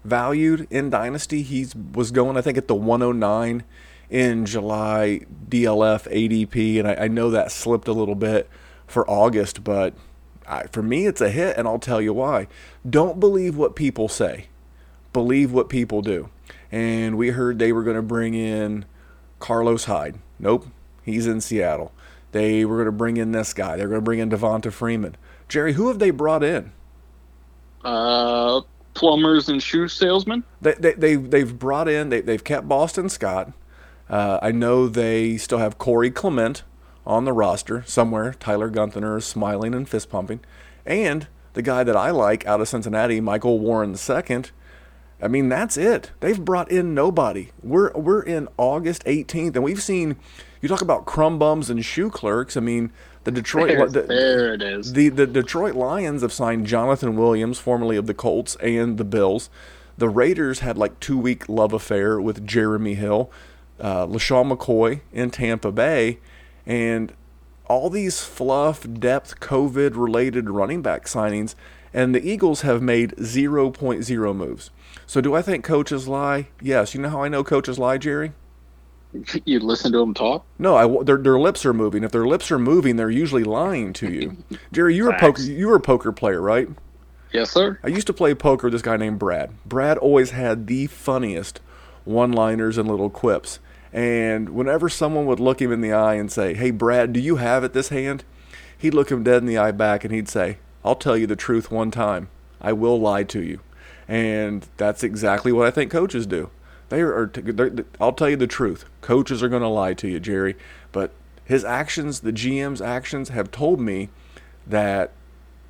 valued 0.04 0.66
in 0.70 0.90
dynasty. 0.90 1.42
He 1.42 1.66
was 1.92 2.10
going, 2.10 2.36
I 2.36 2.42
think, 2.42 2.58
at 2.58 2.68
the 2.68 2.74
109 2.74 3.64
in 4.10 4.44
July 4.44 5.20
DLF 5.48 6.10
ADP, 6.12 6.78
and 6.78 6.88
I, 6.88 7.04
I 7.04 7.08
know 7.08 7.30
that 7.30 7.50
slipped 7.50 7.88
a 7.88 7.92
little 7.92 8.14
bit 8.14 8.50
for 8.86 9.08
August, 9.08 9.64
but 9.64 9.94
I, 10.46 10.66
for 10.66 10.82
me, 10.82 11.06
it's 11.06 11.20
a 11.20 11.30
hit, 11.30 11.56
and 11.56 11.66
I'll 11.66 11.78
tell 11.78 12.02
you 12.02 12.12
why. 12.12 12.48
Don't 12.88 13.18
believe 13.18 13.56
what 13.56 13.74
people 13.74 14.08
say. 14.08 14.46
Believe 15.12 15.52
what 15.52 15.68
people 15.68 16.02
do. 16.02 16.28
And 16.74 17.16
we 17.16 17.28
heard 17.28 17.60
they 17.60 17.72
were 17.72 17.84
going 17.84 17.94
to 17.94 18.02
bring 18.02 18.34
in 18.34 18.84
Carlos 19.38 19.84
Hyde. 19.84 20.18
Nope, 20.40 20.66
he's 21.04 21.24
in 21.24 21.40
Seattle. 21.40 21.92
They 22.32 22.64
were 22.64 22.78
going 22.78 22.86
to 22.86 22.92
bring 22.92 23.16
in 23.16 23.30
this 23.30 23.54
guy. 23.54 23.76
They're 23.76 23.86
going 23.86 24.00
to 24.00 24.04
bring 24.04 24.18
in 24.18 24.28
Devonta 24.28 24.72
Freeman. 24.72 25.14
Jerry, 25.48 25.74
who 25.74 25.86
have 25.86 26.00
they 26.00 26.10
brought 26.10 26.42
in? 26.42 26.72
Uh 27.84 28.62
plumbers 28.94 29.48
and 29.48 29.62
shoe 29.62 29.86
salesmen? 29.86 30.42
They, 30.60 30.74
they, 30.74 30.92
they, 30.94 31.14
they've 31.14 31.56
brought 31.56 31.88
in, 31.88 32.08
they, 32.08 32.20
they've 32.20 32.42
kept 32.42 32.66
Boston 32.66 33.08
Scott. 33.08 33.52
Uh, 34.10 34.40
I 34.42 34.50
know 34.50 34.88
they 34.88 35.36
still 35.36 35.58
have 35.58 35.78
Corey 35.78 36.10
Clement 36.10 36.64
on 37.06 37.24
the 37.24 37.32
roster 37.32 37.84
somewhere. 37.86 38.34
Tyler 38.34 38.68
Gunther 38.68 39.18
is 39.18 39.24
smiling 39.24 39.74
and 39.74 39.88
fist 39.88 40.10
pumping. 40.10 40.40
And 40.84 41.28
the 41.52 41.62
guy 41.62 41.84
that 41.84 41.96
I 41.96 42.10
like 42.10 42.44
out 42.46 42.60
of 42.60 42.68
Cincinnati, 42.68 43.20
Michael 43.20 43.60
Warren 43.60 43.94
II. 43.94 44.44
I 45.22 45.28
mean, 45.28 45.48
that's 45.48 45.76
it. 45.76 46.10
They've 46.20 46.42
brought 46.42 46.70
in 46.70 46.94
nobody. 46.94 47.50
We're 47.62 47.92
we're 47.92 48.22
in 48.22 48.48
August 48.56 49.04
18th, 49.04 49.54
and 49.54 49.64
we've 49.64 49.82
seen. 49.82 50.16
You 50.60 50.68
talk 50.68 50.80
about 50.80 51.04
crumb 51.04 51.38
bums 51.38 51.68
and 51.68 51.84
shoe 51.84 52.08
clerks. 52.08 52.56
I 52.56 52.60
mean, 52.60 52.90
the 53.24 53.30
Detroit 53.30 53.68
There, 53.68 53.86
the, 53.88 54.02
there 54.02 54.54
it 54.54 54.62
is. 54.62 54.92
the 54.92 55.08
the 55.10 55.26
Detroit 55.26 55.74
Lions 55.74 56.22
have 56.22 56.32
signed 56.32 56.66
Jonathan 56.66 57.16
Williams, 57.16 57.58
formerly 57.58 57.96
of 57.96 58.06
the 58.06 58.14
Colts 58.14 58.56
and 58.56 58.96
the 58.96 59.04
Bills. 59.04 59.50
The 59.96 60.08
Raiders 60.08 60.60
had 60.60 60.76
like 60.76 60.98
two 61.00 61.18
week 61.18 61.48
love 61.48 61.72
affair 61.72 62.20
with 62.20 62.46
Jeremy 62.46 62.94
Hill, 62.94 63.30
uh, 63.78 64.06
LeSean 64.06 64.52
McCoy 64.52 65.00
in 65.12 65.30
Tampa 65.30 65.70
Bay, 65.70 66.18
and 66.66 67.12
all 67.66 67.88
these 67.90 68.20
fluff, 68.22 68.86
depth, 68.92 69.40
COVID 69.40 69.92
related 69.94 70.50
running 70.50 70.82
back 70.82 71.04
signings, 71.06 71.54
and 71.92 72.14
the 72.14 72.28
Eagles 72.28 72.60
have 72.62 72.82
made 72.82 73.12
0.0 73.12 74.36
moves. 74.36 74.70
So 75.06 75.20
do 75.20 75.34
I 75.34 75.42
think 75.42 75.64
coaches 75.64 76.08
lie? 76.08 76.48
Yes. 76.60 76.94
You 76.94 77.00
know 77.00 77.10
how 77.10 77.22
I 77.22 77.28
know 77.28 77.44
coaches 77.44 77.78
lie, 77.78 77.98
Jerry? 77.98 78.32
you 79.44 79.60
listen 79.60 79.92
to 79.92 79.98
them 79.98 80.14
talk? 80.14 80.44
No, 80.58 80.76
I, 80.76 81.04
their, 81.04 81.16
their 81.16 81.38
lips 81.38 81.64
are 81.64 81.72
moving. 81.72 82.04
If 82.04 82.12
their 82.12 82.26
lips 82.26 82.50
are 82.50 82.58
moving, 82.58 82.96
they're 82.96 83.10
usually 83.10 83.44
lying 83.44 83.92
to 83.94 84.10
you. 84.10 84.36
Jerry, 84.72 84.94
you 84.94 85.04
were 85.04 85.10
a 85.10 85.18
poker 85.18 85.42
you 85.42 85.68
were 85.68 85.76
a 85.76 85.80
poker 85.80 86.12
player, 86.12 86.40
right? 86.40 86.68
Yes, 87.32 87.50
sir. 87.50 87.78
I 87.82 87.88
used 87.88 88.06
to 88.06 88.12
play 88.12 88.34
poker 88.34 88.66
with 88.66 88.72
this 88.72 88.82
guy 88.82 88.96
named 88.96 89.18
Brad. 89.18 89.50
Brad 89.66 89.98
always 89.98 90.30
had 90.30 90.66
the 90.66 90.86
funniest 90.86 91.60
one-liners 92.04 92.78
and 92.78 92.88
little 92.88 93.10
quips. 93.10 93.58
And 93.92 94.50
whenever 94.50 94.88
someone 94.88 95.26
would 95.26 95.40
look 95.40 95.60
him 95.60 95.72
in 95.72 95.80
the 95.80 95.92
eye 95.92 96.14
and 96.14 96.30
say, 96.30 96.54
"Hey, 96.54 96.70
Brad, 96.70 97.12
do 97.12 97.20
you 97.20 97.36
have 97.36 97.64
it 97.64 97.72
this 97.72 97.88
hand?" 97.88 98.24
He'd 98.76 98.94
look 98.94 99.10
him 99.10 99.22
dead 99.22 99.38
in 99.38 99.46
the 99.46 99.58
eye 99.58 99.70
back 99.70 100.04
and 100.04 100.12
he'd 100.12 100.28
say, 100.28 100.58
"I'll 100.84 100.96
tell 100.96 101.16
you 101.16 101.26
the 101.26 101.36
truth 101.36 101.70
one 101.70 101.90
time. 101.90 102.28
I 102.60 102.72
will 102.72 103.00
lie 103.00 103.24
to 103.24 103.42
you." 103.42 103.60
And 104.08 104.66
that's 104.76 105.02
exactly 105.02 105.52
what 105.52 105.66
I 105.66 105.70
think 105.70 105.90
coaches 105.90 106.26
do. 106.26 106.50
They 106.88 107.00
are. 107.00 107.30
I'll 108.00 108.12
tell 108.12 108.28
you 108.28 108.36
the 108.36 108.46
truth. 108.46 108.84
Coaches 109.00 109.42
are 109.42 109.48
going 109.48 109.62
to 109.62 109.68
lie 109.68 109.94
to 109.94 110.08
you, 110.08 110.20
Jerry. 110.20 110.56
But 110.92 111.12
his 111.44 111.64
actions, 111.64 112.20
the 112.20 112.32
GM's 112.32 112.80
actions, 112.80 113.30
have 113.30 113.50
told 113.50 113.80
me 113.80 114.10
that 114.66 115.12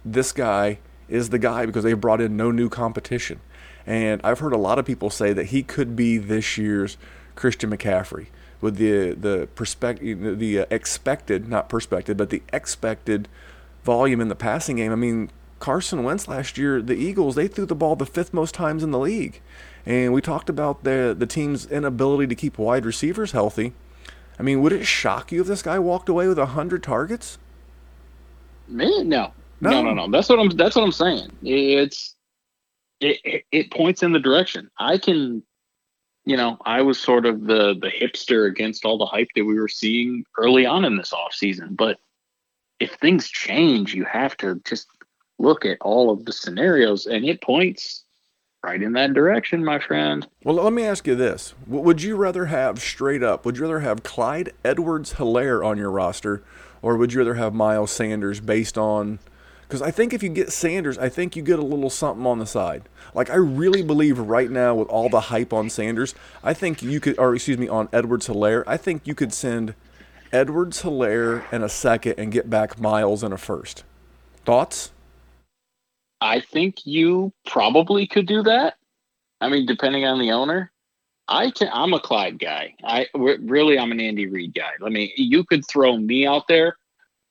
this 0.05 0.33
guy 0.33 0.79
is 1.09 1.31
the 1.31 1.39
guy 1.39 1.67
because 1.67 1.85
they've 1.85 2.01
brought 2.01 2.21
in 2.21 2.37
no 2.37 2.51
new 2.51 2.69
competition. 2.69 3.41
And 3.87 4.21
I've 4.25 4.39
heard 4.39 4.53
a 4.53 4.59
lot 4.59 4.79
of 4.79 4.85
people 4.85 5.11
say 5.11 5.33
that 5.33 5.47
he 5.47 5.63
could 5.63 5.95
be 5.95 6.19
this 6.19 6.57
year's 6.59 6.97
Christian 7.35 7.71
McCaffrey 7.71 8.27
with 8.61 8.77
the 8.77 9.13
the 9.13 9.49
perspective, 9.55 10.39
the 10.39 10.61
uh, 10.61 10.67
expected, 10.71 11.49
not 11.49 11.69
perspective, 11.69 12.17
but 12.17 12.31
the 12.31 12.43
expected 12.53 13.29
volume 13.85 14.21
in 14.21 14.29
the 14.29 14.35
passing 14.35 14.77
game. 14.77 14.91
I 14.91 14.97
mean, 14.97 15.31
Carson 15.59 16.03
Wentz 16.03 16.29
last 16.29 16.59
year, 16.59 16.83
the 16.83 16.95
Eagles, 16.95 17.35
they 17.35 17.49
threw 17.49 17.67
the 17.67 17.75
ball 17.75 17.97
the 17.97 18.07
fifth 18.07 18.35
most 18.35 18.55
times 18.55 18.83
in 18.83 18.91
the 18.91 18.99
league. 18.99 19.41
And 19.87 20.13
we 20.13 20.21
talked 20.21 20.49
about 20.49 20.85
the 20.85 21.15
the 21.17 21.27
team's 21.27 21.67
inability 21.67 22.27
to 22.29 22.35
keep 22.35 22.59
wide 22.59 22.87
receivers 22.87 23.33
healthy. 23.33 23.73
I 24.39 24.43
mean, 24.43 24.63
would 24.63 24.73
it 24.73 24.87
shock 24.87 25.31
you 25.31 25.43
if 25.43 25.47
this 25.47 25.63
guy 25.63 25.79
walked 25.79 26.09
away 26.09 26.27
with 26.27 26.39
hundred 26.39 26.83
targets? 26.83 27.39
Man, 28.67 29.09
no. 29.09 29.33
no, 29.61 29.71
no, 29.71 29.83
no, 29.83 29.95
no. 29.95 30.11
That's 30.11 30.29
what 30.29 30.39
I'm. 30.39 30.49
That's 30.51 30.75
what 30.75 30.85
I'm 30.85 30.93
saying. 30.93 31.31
It's 31.43 32.15
it, 33.01 33.45
it 33.53 33.71
points 33.71 34.03
in 34.03 34.13
the 34.13 34.19
direction. 34.19 34.71
I 34.79 34.99
can, 34.99 35.43
you 36.25 36.37
know, 36.37 36.57
I 36.65 36.83
was 36.83 36.99
sort 36.99 37.27
of 37.27 37.43
the 37.43 37.75
the 37.79 37.91
hipster 37.91 38.49
against 38.49 38.85
all 38.85 38.97
the 38.97 39.07
hype 39.07 39.29
that 39.35 39.45
we 39.45 39.59
were 39.59 39.69
seeing 39.69 40.25
early 40.39 40.65
on 40.65 40.85
in 40.85 40.97
this 40.97 41.13
off 41.13 41.35
season. 41.35 41.75
But 41.75 41.99
if 42.81 42.95
things 42.95 43.29
change, 43.29 43.95
you 43.95 44.05
have 44.05 44.37
to 44.39 44.61
just 44.65 44.87
look 45.39 45.65
at 45.65 45.79
all 45.81 46.11
of 46.11 46.25
the 46.25 46.33
scenarios, 46.33 47.07
and 47.07 47.25
it 47.25 47.41
points 47.41 48.05
right 48.65 48.83
in 48.83 48.93
that 48.95 49.13
direction, 49.13 49.65
my 49.65 49.79
friend. 49.79 50.27
Well, 50.43 50.57
let 50.57 50.73
me 50.73 50.85
ask 50.85 51.07
you 51.07 51.15
this: 51.15 51.55
Would 51.67 52.03
you 52.03 52.17
rather 52.17 52.47
have 52.47 52.81
straight 52.81 53.23
up? 53.23 53.45
Would 53.45 53.57
you 53.57 53.63
rather 53.63 53.81
have 53.81 54.03
Clyde 54.03 54.53
Edwards-Helaire 54.65 55.65
on 55.65 55.79
your 55.79 55.91
roster, 55.91 56.43
or 56.83 56.97
would 56.97 57.13
you 57.13 57.21
rather 57.21 57.35
have 57.35 57.55
Miles 57.55 57.91
Sanders 57.91 58.41
based 58.41 58.79
on? 58.79 59.19
Because 59.63 59.81
I 59.81 59.91
think 59.91 60.13
if 60.13 60.23
you 60.23 60.29
get 60.29 60.53
Sanders, 60.53 60.99
I 60.99 61.09
think 61.09 61.37
you 61.37 61.43
get 61.43 61.59
a 61.59 61.65
little 61.65 61.91
something 61.91 62.27
on 62.27 62.39
the 62.39 62.47
side. 62.47 62.83
Like 63.15 63.31
I 63.31 63.37
really 63.37 63.83
believe 63.83 64.19
right 64.19 64.51
now 64.51 64.75
with 64.75 64.89
all 64.89 65.09
the 65.09 65.23
hype 65.23 65.53
on 65.53 65.71
Sanders, 65.71 66.15
I 66.43 66.53
think 66.53 66.83
you 66.83 67.01
could, 67.01 67.19
or 67.19 67.35
excuse 67.35 67.59
me, 67.59 67.67
on 67.67 67.89
Edwards-Helaire, 67.93 68.65
I 68.67 68.77
think 68.77 69.07
you 69.07 69.15
could 69.15 69.33
send 69.33 69.75
Edwards-Helaire 70.33 71.51
in 71.53 71.63
a 71.63 71.69
second 71.69 72.15
and 72.19 72.31
get 72.31 72.51
back 72.51 72.79
Miles 72.79 73.25
in 73.25 73.33
a 73.33 73.39
first. 73.39 73.85
Thoughts? 74.45 74.93
I 76.25 76.41
think 76.41 76.87
you 76.87 77.35
probably 77.47 78.07
could 78.07 78.27
do 78.27 78.43
that. 78.45 78.79
I 79.43 79.51
mean, 79.51 79.67
depending 79.67 80.07
on 80.07 80.19
the 80.19 80.33
owner. 80.33 80.73
I 81.29 81.51
can, 81.51 81.69
I'm 81.73 81.93
a 81.93 82.01
Clyde 82.01 82.39
guy. 82.39 82.75
I 82.83 83.07
really 83.15 83.79
I'm 83.79 83.93
an 83.93 84.01
Andy 84.01 84.27
Reid 84.27 84.55
guy. 84.55 84.73
I 84.85 84.89
mean, 84.89 85.11
you 85.17 85.45
could 85.45 85.67
throw 85.67 85.97
me 85.97 86.27
out 86.27 86.49
there, 86.49 86.77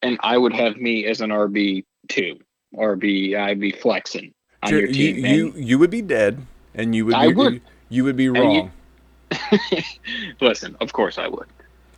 and 0.02 0.20
I 0.22 0.38
would 0.38 0.54
have 0.54 0.78
me 0.78 1.06
as 1.06 1.22
an 1.22 1.30
RB 1.32 1.86
two, 2.08 2.40
RB. 2.76 3.36
I'd 3.36 3.60
be 3.60 3.72
flexing 3.72 4.34
on 4.62 4.72
your 4.72 4.88
team. 4.88 5.18
You, 5.18 5.26
you, 5.26 5.54
you 5.56 5.80
would 5.80 5.92
be 5.92 6.02
dead, 6.02 6.46
and 6.74 6.96
you 6.96 7.06
would. 7.06 7.16
I 7.16 7.28
be, 7.28 7.34
would. 7.34 7.54
You, 7.54 7.62
you 7.90 8.04
would 8.04 8.18
be 8.18 8.30
wrong. 8.30 8.72
Listen, 10.42 10.76
of 10.82 10.94
course 10.94 11.18
I 11.18 11.28
would. 11.28 11.48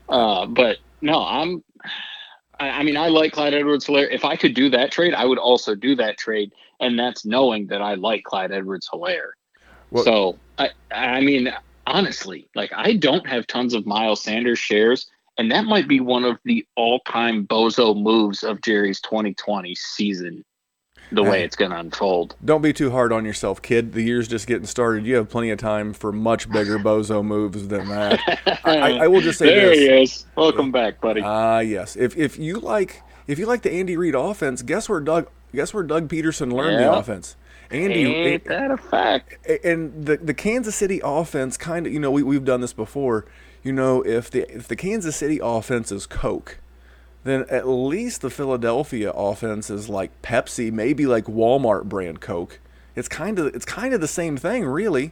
Uh, 0.10 0.46
but 0.46 0.78
no, 1.02 1.26
I'm. 1.26 1.64
I, 2.60 2.70
I 2.70 2.84
mean, 2.84 2.98
I 2.98 3.08
like 3.08 3.34
Clyde 3.34 3.54
Edwards-Helaire. 3.54 4.12
If 4.12 4.26
I 4.26 4.36
could 4.36 4.54
do 4.54 4.70
that 4.70 4.92
trade, 4.92 5.14
I 5.14 5.26
would 5.26 5.38
also 5.38 5.76
do 5.76 5.96
that 5.96 6.18
trade, 6.18 6.54
and 6.80 6.98
that's 6.98 7.26
knowing 7.26 7.68
that 7.68 7.82
I 7.82 7.96
like 7.96 8.24
Clyde 8.24 8.52
Edwards-Helaire. 8.52 9.32
So 10.04 10.38
I, 10.58 10.70
I 10.92 11.22
mean, 11.22 11.54
honestly, 11.88 12.48
like 12.56 12.72
I 12.76 12.94
don't 12.94 13.28
have 13.28 13.48
tons 13.48 13.74
of 13.74 13.86
Miles 13.86 14.22
Sanders 14.22 14.60
shares, 14.60 15.10
and 15.38 15.52
that 15.52 15.66
might 15.66 15.88
be 15.88 16.00
one 16.00 16.24
of 16.24 16.38
the 16.44 16.66
all-time 16.76 17.48
bozo 17.48 17.96
moves 17.96 18.44
of 18.44 18.62
Jerry's 18.62 19.00
2020 19.02 19.74
season 19.76 20.44
the 21.12 21.24
way 21.24 21.44
it's 21.44 21.56
going 21.56 21.72
to 21.72 21.80
unfold. 21.80 22.36
Don't 22.44 22.62
be 22.62 22.74
too 22.74 22.92
hard 22.92 23.14
on 23.14 23.26
yourself, 23.26 23.62
kid. 23.62 23.94
The 23.94 24.02
year's 24.02 24.28
just 24.28 24.48
getting 24.48 24.66
started. 24.66 25.06
You 25.06 25.16
have 25.16 25.30
plenty 25.30 25.52
of 25.52 25.60
time 25.60 25.94
for 25.94 26.12
much 26.12 26.50
bigger 26.50 26.80
bozo 26.80 27.24
moves 27.26 27.68
than 27.68 27.88
that. 27.90 28.20
I, 28.64 29.00
I, 29.00 29.08
will 29.08 29.22
just 29.22 29.40
say 29.40 29.48
there 29.48 29.70
this. 29.70 29.80
he 29.80 29.86
is. 29.86 30.26
Welcome 30.36 30.72
back, 30.72 31.00
buddy. 31.02 31.22
Ah, 31.24 31.58
uh, 31.58 31.60
yes. 31.60 31.96
If 31.96 32.18
if 32.18 32.38
you 32.38 32.60
like 32.60 33.04
if 33.28 33.40
you 33.40 33.46
like 33.46 33.62
the 33.62 33.72
Andy 33.72 33.98
Reid 33.98 34.16
offense, 34.16 34.62
guess 34.62 34.90
where 34.90 35.00
Doug 35.00 35.30
guess 35.56 35.74
where 35.74 35.84
Doug 35.84 36.08
Pederson 36.08 36.54
learned 36.54 36.80
yeah. 36.80 36.90
the 36.90 36.94
offense. 36.94 37.36
Andy, 37.72 38.06
ain't 38.06 38.46
eh, 38.46 38.50
that 38.50 38.72
a 38.72 38.78
fact? 38.78 39.38
Eh, 39.46 39.58
eh, 39.64 39.72
and 39.72 40.06
the 40.06 40.18
the 40.18 40.36
Kansas 40.36 40.76
City 40.76 41.02
offense 41.04 41.58
kind 41.58 41.88
of 41.88 41.94
you 41.94 42.00
know 42.00 42.12
we 42.12 42.22
we've 42.22 42.46
done 42.46 42.62
this 42.62 42.74
before. 42.74 43.26
You 43.64 43.74
know 43.74 44.04
if 44.04 44.30
the 44.30 44.50
if 44.56 44.68
the 44.68 44.76
Kansas 44.76 45.16
City 45.16 45.40
offense 45.42 45.92
is 45.92 46.06
Coke 46.06 46.60
then 47.26 47.44
at 47.50 47.68
least 47.68 48.22
the 48.22 48.30
Philadelphia 48.30 49.10
offense 49.10 49.72
is 49.72 49.90
like 49.90 50.22
Pepsi, 50.22 50.72
maybe 50.72 51.08
like 51.08 51.26
Walmart 51.26 51.86
brand 51.86 52.22
Coke. 52.22 52.60
It's 52.96 53.08
kind 53.08 53.40
of 53.40 53.48
it's 53.48 53.66
kind 53.66 53.96
of 53.96 54.00
the 54.00 54.08
same 54.08 54.38
thing, 54.38 54.64
really. 54.64 55.12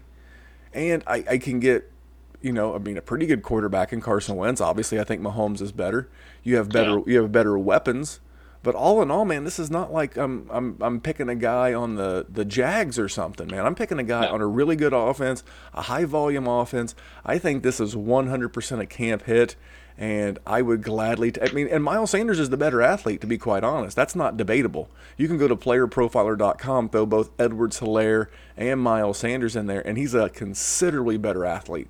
And 0.73 1.03
I, 1.08 1.25
I 1.27 1.38
can 1.39 1.60
get, 1.60 1.91
you 2.39 2.53
know, 2.53 2.75
I 2.75 2.77
mean, 2.77 2.97
a 2.97 3.01
pretty 3.01 3.25
good 3.25 3.41
quarterback 3.41 3.91
in 3.91 3.99
Carson 3.99 4.36
Wentz. 4.36 4.62
Obviously, 4.62 4.99
I 4.99 5.03
think 5.03 5.21
Mahomes 5.21 5.60
is 5.60 5.71
better. 5.71 6.08
You 6.43 6.58
have 6.58 6.69
better 6.69 6.97
yeah. 6.99 7.03
you 7.08 7.21
have 7.23 7.32
better 7.32 7.58
weapons. 7.58 8.19
But 8.63 8.76
all 8.76 9.02
in 9.02 9.12
all, 9.12 9.26
man, 9.26 9.43
this 9.43 9.60
is 9.60 9.69
not 9.69 9.91
like 9.91 10.17
I'm 10.17 10.49
I'm 10.49 10.78
I'm 10.82 11.02
picking 11.02 11.30
a 11.30 11.36
guy 11.36 11.73
on 11.73 11.95
the 11.95 12.26
the 12.30 12.45
Jags 12.45 12.97
or 12.97 13.10
something, 13.10 13.47
man. 13.47 13.65
I'm 13.65 13.76
picking 13.76 13.99
a 13.99 14.04
guy 14.04 14.26
no. 14.26 14.34
on 14.34 14.41
a 14.41 14.47
really 14.47 14.76
good 14.76 14.93
offense, 14.93 15.43
a 15.73 15.84
high 15.84 16.06
volume 16.06 16.47
offense. 16.47 16.95
I 17.26 17.38
think 17.38 17.62
this 17.62 17.80
is 17.80 17.93
100% 17.93 18.80
a 18.80 18.86
camp 18.86 19.23
hit 19.23 19.56
and 19.97 20.39
I 20.45 20.62
would 20.62 20.84
gladly. 20.84 21.32
T- 21.32 21.41
I 21.41 21.52
mean, 21.52 21.67
and 21.67 21.84
Miles 21.84 22.12
Sanders 22.12 22.39
is 22.39 22.49
the 22.49 22.58
better 22.58 22.82
athlete, 22.82 23.21
to 23.21 23.28
be 23.28 23.38
quite 23.38 23.63
honest. 23.63 23.95
That's 23.95 24.15
not 24.15 24.38
debatable. 24.38 24.89
You 25.17 25.28
can 25.28 25.38
go 25.38 25.47
to 25.47 25.56
playerprofiler.com, 25.56 26.89
throw 26.89 27.06
both 27.06 27.30
Edwards-Helaire 27.39 28.28
and 28.58 28.80
Miles 28.80 29.19
Sanders 29.19 29.56
in 29.56 29.67
there, 29.67 29.86
and 29.86 29.97
he's 29.97 30.13
a 30.13 30.30
considerably 30.30 31.17
better 31.17 31.45
athlete 31.45 31.89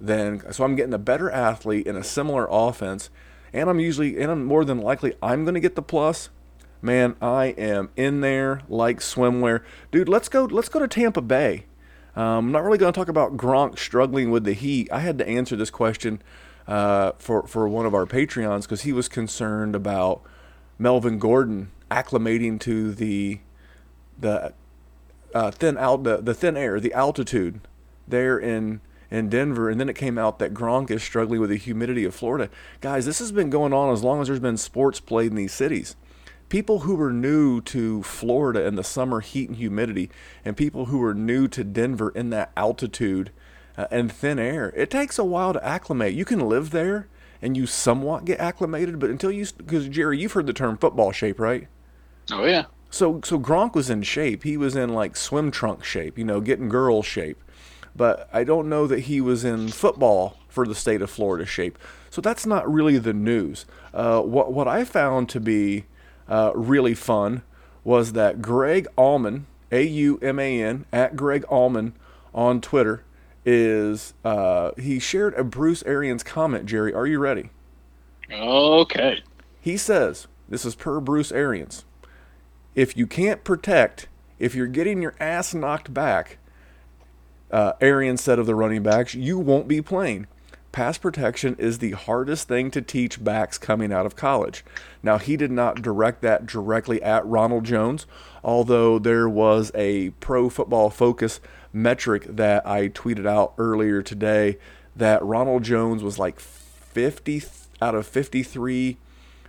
than. 0.00 0.52
So 0.52 0.64
I'm 0.64 0.76
getting 0.76 0.94
a 0.94 0.98
better 0.98 1.30
athlete 1.30 1.86
in 1.86 1.96
a 1.96 2.04
similar 2.04 2.46
offense, 2.50 3.10
and 3.52 3.68
I'm 3.68 3.80
usually, 3.80 4.20
and 4.20 4.30
I'm 4.30 4.44
more 4.44 4.64
than 4.64 4.78
likely, 4.78 5.14
I'm 5.22 5.44
going 5.44 5.54
to 5.54 5.60
get 5.60 5.74
the 5.74 5.82
plus. 5.82 6.30
Man, 6.80 7.16
I 7.20 7.46
am 7.46 7.90
in 7.96 8.20
there 8.20 8.62
like 8.68 9.00
swimwear, 9.00 9.62
dude. 9.90 10.08
Let's 10.08 10.28
go. 10.28 10.44
Let's 10.44 10.68
go 10.68 10.78
to 10.78 10.86
Tampa 10.86 11.20
Bay. 11.20 11.64
Um, 12.14 12.46
I'm 12.46 12.52
not 12.52 12.62
really 12.62 12.78
going 12.78 12.92
to 12.92 12.98
talk 12.98 13.08
about 13.08 13.36
Gronk 13.36 13.78
struggling 13.78 14.30
with 14.30 14.44
the 14.44 14.52
heat. 14.52 14.88
I 14.92 15.00
had 15.00 15.18
to 15.18 15.28
answer 15.28 15.56
this 15.56 15.70
question 15.70 16.22
uh, 16.68 17.12
for 17.18 17.46
for 17.48 17.68
one 17.68 17.84
of 17.84 17.94
our 17.94 18.06
Patreons 18.06 18.62
because 18.62 18.82
he 18.82 18.92
was 18.92 19.08
concerned 19.08 19.74
about 19.74 20.22
Melvin 20.78 21.18
Gordon 21.18 21.70
acclimating 21.90 22.60
to 22.60 22.92
the 22.92 23.40
the 24.18 24.52
uh, 25.34 25.50
thin 25.50 25.76
out 25.78 26.04
the, 26.04 26.18
the 26.18 26.34
thin 26.34 26.56
air, 26.56 26.78
the 26.80 26.92
altitude 26.92 27.60
there 28.06 28.38
in 28.38 28.80
in 29.10 29.28
Denver, 29.28 29.70
and 29.70 29.80
then 29.80 29.88
it 29.88 29.96
came 29.96 30.18
out 30.18 30.38
that 30.38 30.54
Gronk 30.54 30.90
is 30.90 31.02
struggling 31.02 31.40
with 31.40 31.50
the 31.50 31.56
humidity 31.56 32.04
of 32.04 32.14
Florida. 32.14 32.50
Guys, 32.80 33.06
this 33.06 33.18
has 33.18 33.32
been 33.32 33.50
going 33.50 33.72
on 33.72 33.92
as 33.92 34.02
long 34.02 34.20
as 34.20 34.28
there's 34.28 34.40
been 34.40 34.56
sports 34.56 35.00
played 35.00 35.30
in 35.30 35.36
these 35.36 35.52
cities. 35.52 35.96
People 36.48 36.80
who 36.80 36.94
were 36.94 37.12
new 37.12 37.60
to 37.62 38.02
Florida 38.02 38.66
in 38.66 38.74
the 38.74 38.84
summer 38.84 39.20
heat 39.20 39.48
and 39.48 39.58
humidity, 39.58 40.10
and 40.44 40.56
people 40.56 40.86
who 40.86 40.98
were 40.98 41.14
new 41.14 41.48
to 41.48 41.64
Denver 41.64 42.10
in 42.10 42.30
that 42.30 42.52
altitude 42.56 43.30
uh, 43.76 43.86
and 43.90 44.10
thin 44.10 44.38
air. 44.38 44.72
It 44.76 44.90
takes 44.90 45.18
a 45.18 45.24
while 45.24 45.52
to 45.52 45.64
acclimate. 45.64 46.14
You 46.14 46.24
can 46.24 46.40
live 46.40 46.70
there 46.70 47.08
and 47.40 47.56
you 47.56 47.66
somewhat 47.66 48.24
get 48.24 48.40
acclimated, 48.40 48.98
but 48.98 49.10
until 49.10 49.30
you, 49.30 49.46
because 49.56 49.88
Jerry, 49.88 50.18
you've 50.18 50.32
heard 50.32 50.46
the 50.46 50.52
term 50.52 50.76
football 50.76 51.12
shape, 51.12 51.38
right? 51.38 51.68
Oh 52.30 52.44
yeah. 52.44 52.64
So 52.90 53.20
so 53.24 53.38
Gronk 53.38 53.74
was 53.74 53.90
in 53.90 54.02
shape. 54.02 54.44
He 54.44 54.56
was 54.56 54.74
in 54.74 54.92
like 54.92 55.16
swim 55.16 55.50
trunk 55.50 55.84
shape, 55.84 56.18
you 56.18 56.24
know, 56.24 56.40
getting 56.40 56.68
girl 56.68 57.02
shape. 57.02 57.42
But 57.98 58.30
I 58.32 58.44
don't 58.44 58.68
know 58.68 58.86
that 58.86 59.00
he 59.00 59.20
was 59.20 59.44
in 59.44 59.68
football 59.68 60.36
for 60.48 60.66
the 60.66 60.74
state 60.74 61.02
of 61.02 61.10
Florida 61.10 61.44
shape. 61.44 61.76
So 62.10 62.22
that's 62.22 62.46
not 62.46 62.72
really 62.72 62.96
the 62.96 63.12
news. 63.12 63.66
Uh, 63.92 64.22
what 64.22 64.52
what 64.52 64.68
I 64.68 64.84
found 64.84 65.28
to 65.30 65.40
be 65.40 65.84
uh, 66.28 66.52
really 66.54 66.94
fun 66.94 67.42
was 67.84 68.12
that 68.12 68.40
Greg 68.40 68.86
Auman, 68.96 69.44
A 69.72 69.82
U 69.82 70.18
M 70.22 70.38
A 70.38 70.62
N, 70.62 70.86
at 70.92 71.16
Greg 71.16 71.44
Auman 71.50 71.92
on 72.32 72.60
Twitter, 72.60 73.02
is 73.44 74.14
uh, 74.24 74.70
he 74.78 74.98
shared 74.98 75.34
a 75.34 75.42
Bruce 75.42 75.82
Arians 75.82 76.22
comment. 76.22 76.66
Jerry, 76.66 76.94
are 76.94 77.06
you 77.06 77.18
ready? 77.18 77.50
Okay. 78.32 79.22
He 79.60 79.76
says, 79.76 80.28
"This 80.48 80.64
is 80.64 80.74
per 80.74 81.00
Bruce 81.00 81.32
Arians. 81.32 81.84
If 82.74 82.96
you 82.96 83.08
can't 83.08 83.42
protect, 83.42 84.06
if 84.38 84.54
you're 84.54 84.68
getting 84.68 85.02
your 85.02 85.16
ass 85.18 85.52
knocked 85.52 85.92
back, 85.92 86.38
uh, 87.50 87.72
Arians 87.80 88.22
said 88.22 88.38
of 88.38 88.46
the 88.46 88.54
running 88.54 88.82
backs, 88.82 89.14
you 89.14 89.38
won't 89.38 89.68
be 89.68 89.82
playing." 89.82 90.26
Pass 90.70 90.98
protection 90.98 91.56
is 91.58 91.78
the 91.78 91.92
hardest 91.92 92.46
thing 92.46 92.70
to 92.72 92.82
teach 92.82 93.24
backs 93.24 93.56
coming 93.56 93.92
out 93.92 94.06
of 94.06 94.16
college. 94.16 94.64
Now, 95.02 95.18
he 95.18 95.36
did 95.36 95.50
not 95.50 95.82
direct 95.82 96.20
that 96.22 96.46
directly 96.46 97.02
at 97.02 97.26
Ronald 97.26 97.64
Jones, 97.64 98.06
although 98.44 98.98
there 98.98 99.28
was 99.28 99.72
a 99.74 100.10
pro 100.20 100.50
football 100.50 100.90
focus 100.90 101.40
metric 101.72 102.26
that 102.28 102.66
I 102.66 102.88
tweeted 102.88 103.26
out 103.26 103.54
earlier 103.58 104.02
today 104.02 104.58
that 104.94 105.24
Ronald 105.24 105.62
Jones 105.62 106.02
was 106.02 106.18
like 106.18 106.38
50 106.38 107.42
out 107.80 107.94
of 107.94 108.06
53 108.06 108.98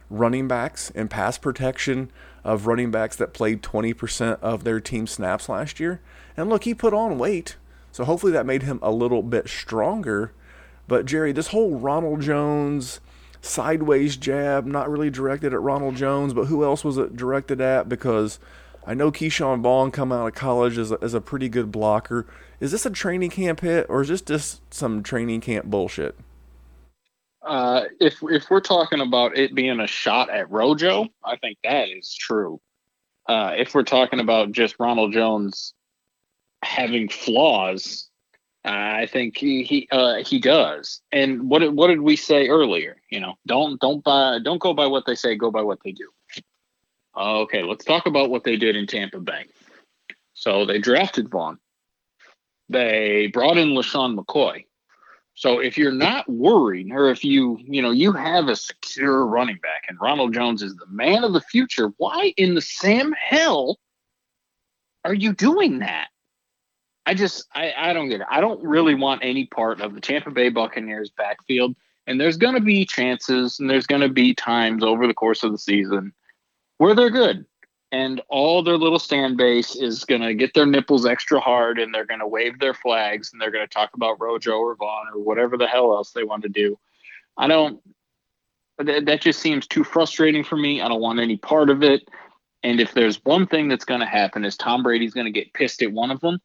running 0.10 0.48
backs 0.48 0.90
in 0.92 1.08
pass 1.08 1.38
protection 1.38 2.12
of 2.44 2.66
running 2.66 2.92
backs 2.92 3.16
that 3.18 3.34
played 3.34 3.62
20% 3.62 4.40
of 4.42 4.64
their 4.64 4.80
team 4.80 5.06
snaps 5.06 5.50
last 5.50 5.80
year. 5.80 6.00
And 6.38 6.50
look, 6.50 6.64
he 6.64 6.74
put 6.74 6.94
on 6.94 7.20
weight. 7.20 7.58
So 8.00 8.06
hopefully 8.06 8.32
that 8.32 8.46
made 8.46 8.64
him 8.64 8.80
a 8.82 8.94
little 8.94 9.22
bit 9.22 9.50
stronger. 9.50 10.32
But 10.88 11.06
Jerry, 11.06 11.34
this 11.34 11.48
whole 11.48 11.78
Ronald 11.78 12.22
Jones 12.22 13.02
sideways 13.42 14.16
jab, 14.16 14.66
not 14.66 14.90
really 14.90 15.10
directed 15.10 15.54
at 15.54 15.62
Ronald 15.62 15.98
Jones, 15.98 16.34
but 16.34 16.46
who 16.46 16.64
else 16.64 16.86
was 16.86 16.98
it 16.98 17.18
directed 17.18 17.60
at? 17.60 17.90
Because 17.90 18.40
I 18.88 18.94
know 18.94 19.12
Ke'Shawn 19.12 19.62
Vaughn 19.62 19.92
come 19.92 20.14
out 20.14 20.28
of 20.28 20.34
college 20.34 20.78
as 20.78 20.94
a, 20.94 20.98
as 21.02 21.14
a 21.14 21.20
pretty 21.20 21.50
good 21.50 21.74
blocker. 21.74 22.26
Is 22.62 22.72
this 22.72 22.86
a 22.86 22.90
training 22.90 23.32
camp 23.32 23.60
hit 23.60 23.86
or 23.90 24.02
is 24.02 24.08
this 24.08 24.22
just 24.22 24.74
some 24.74 25.04
training 25.04 25.42
camp 25.42 25.66
bullshit? 25.66 26.18
Uh, 27.42 27.82
if 28.00 28.20
if 28.24 28.50
we're 28.50 28.62
talking 28.62 29.02
about 29.02 29.38
it 29.38 29.54
being 29.54 29.82
a 29.82 29.88
shot 29.88 30.30
at 30.30 30.50
Rojo, 30.50 31.10
I 31.22 31.36
think 31.36 31.58
that 31.66 31.90
is 31.90 32.16
true. 32.16 32.62
Uh, 33.28 33.56
if 33.58 33.76
we're 33.76 33.84
talking 33.84 34.22
about 34.22 34.54
just 34.54 34.78
Ronald 34.80 35.12
Jones 35.12 35.74
having 36.64 37.10
flaws, 37.10 38.10
I 38.66 39.06
think 39.06 39.38
he 39.38 39.64
he 39.64 39.88
uh, 39.92 40.24
he 40.24 40.40
does. 40.40 41.02
And 41.12 41.50
what 41.50 41.74
what 41.74 41.88
did 41.88 42.02
we 42.02 42.16
say 42.16 42.48
earlier? 42.48 42.98
You 43.10 43.22
know, 43.22 43.36
don't 43.48 43.80
don't 43.80 44.04
buy 44.04 44.40
don't 44.44 44.62
go 44.62 44.74
by 44.74 44.88
what 44.88 45.06
they 45.06 45.16
say, 45.16 45.36
go 45.36 45.52
by 45.52 45.62
what 45.62 45.80
they 45.84 45.92
do. 45.92 46.10
Okay, 47.18 47.64
let's 47.64 47.86
talk 47.86 48.06
about 48.06 48.30
what 48.30 48.44
they 48.44 48.56
did 48.56 48.76
in 48.76 48.88
Tampa 48.88 49.20
Bay. 49.20 49.46
So 50.34 50.66
they 50.66 50.80
drafted 50.80 51.30
Vaughn. 51.30 51.58
They 52.70 53.28
brought 53.28 53.58
in 53.58 53.70
LeSean 53.70 54.18
McCoy. 54.18 54.66
So 55.34 55.60
if 55.60 55.78
you're 55.78 55.92
not 55.92 56.30
worried, 56.30 56.92
or 56.92 57.10
if 57.10 57.24
you, 57.24 57.58
you 57.62 57.82
know, 57.82 57.92
you 57.92 58.12
have 58.12 58.50
a 58.50 58.56
secure 58.56 59.26
running 59.26 59.58
back 59.58 59.86
and 59.88 59.98
Ronald 60.00 60.34
Jones 60.34 60.62
is 60.62 60.76
the 60.76 60.86
man 60.88 61.24
of 61.24 61.34
the 61.34 61.42
future, 61.42 61.94
why 61.98 62.34
in 62.36 62.56
the 62.56 62.62
Sam 62.62 63.14
hell 63.14 63.80
are 65.06 65.14
you 65.14 65.34
doing 65.34 65.80
that? 65.80 66.10
I 67.10 67.16
just 67.16 67.48
I, 67.56 67.74
I 67.76 67.94
don't 67.94 68.10
get 68.10 68.22
it. 68.22 68.28
I 68.30 68.40
don't 68.40 68.64
really 68.64 68.94
want 68.94 69.24
any 69.24 69.48
part 69.48 69.82
of 69.82 69.96
the 69.96 70.02
Tampa 70.02 70.30
Bay 70.30 70.50
Buccaneers 70.50 71.10
backfield. 71.10 71.76
And 72.06 72.22
there's 72.22 72.38
gonna 72.38 72.60
be 72.60 72.86
chances 72.86 73.60
and 73.60 73.68
there's 73.68 73.88
gonna 73.88 74.10
be 74.10 74.36
times 74.36 74.84
over 74.84 75.08
the 75.08 75.14
course 75.14 75.44
of 75.44 75.52
the 75.52 75.58
season 75.58 76.14
where 76.78 76.94
they're 76.94 77.10
good 77.10 77.46
and 77.92 78.22
all 78.30 78.62
their 78.62 78.78
little 78.78 79.00
stand 79.00 79.38
base 79.38 79.76
is 79.76 80.06
going 80.06 80.22
to 80.22 80.36
get 80.36 80.54
their 80.54 80.68
nipples 80.68 81.08
extra 81.08 81.40
hard 81.40 81.80
and 81.80 81.94
they're 81.94 82.06
going 82.06 82.20
to 82.20 82.28
wave 82.28 82.60
their 82.60 82.74
flags 82.74 83.32
and 83.32 83.42
they're 83.42 83.50
going 83.50 83.68
to 83.68 83.74
talk 83.74 83.90
about 83.96 84.22
Rojo 84.22 84.58
or 84.58 84.76
Vaughn 84.76 85.08
or 85.12 85.20
whatever 85.20 85.58
the 85.58 85.66
hell 85.66 85.92
else 85.96 86.12
they 86.12 86.24
want 86.24 86.44
to 86.44 86.50
do. 86.50 86.78
I 87.36 87.48
don't, 87.48 87.82
that 88.78 89.22
just 89.22 89.40
seems 89.40 89.66
too 89.66 89.84
frustrating 89.84 90.44
for 90.44 90.56
me. 90.56 90.82
I 90.82 90.88
don't 90.88 91.02
want 91.02 91.20
any 91.20 91.38
part 91.38 91.72
of 91.72 91.82
it. 91.82 92.08
And 92.62 92.80
if 92.80 92.94
there's 92.94 93.26
one 93.26 93.48
thing 93.48 93.68
that's 93.68 93.86
going 93.86 94.02
to 94.02 94.06
happen 94.06 94.46
is 94.46 94.56
Tom 94.56 94.84
Brady's 94.84 95.14
going 95.14 95.26
to 95.26 95.32
get 95.32 95.54
pissed 95.54 95.82
at 95.82 95.92
one 95.92 96.12
of 96.12 96.22
them 96.22 96.40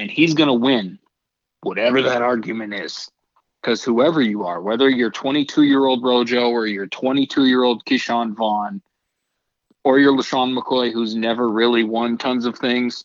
and 0.00 0.10
he's 0.10 0.32
going 0.32 0.48
to 0.48 0.54
win 0.54 0.98
whatever 1.62 2.00
that 2.00 2.22
argument 2.22 2.72
is. 2.72 3.10
Because 3.60 3.84
whoever 3.84 4.22
you 4.22 4.44
are, 4.46 4.62
whether 4.62 4.88
you're 4.88 5.10
22 5.10 5.64
year 5.64 5.84
old 5.84 6.02
Rojo 6.02 6.48
or 6.48 6.66
you're 6.66 6.86
22 6.86 7.44
year 7.44 7.62
old 7.62 7.84
Ke'Shawn 7.84 8.34
Vaughn, 8.34 8.80
or 9.84 9.98
you're 9.98 10.16
LeSean 10.16 10.58
McCoy, 10.58 10.90
who's 10.90 11.14
never 11.14 11.50
really 11.50 11.84
won 11.84 12.16
tons 12.16 12.46
of 12.46 12.58
things, 12.58 13.04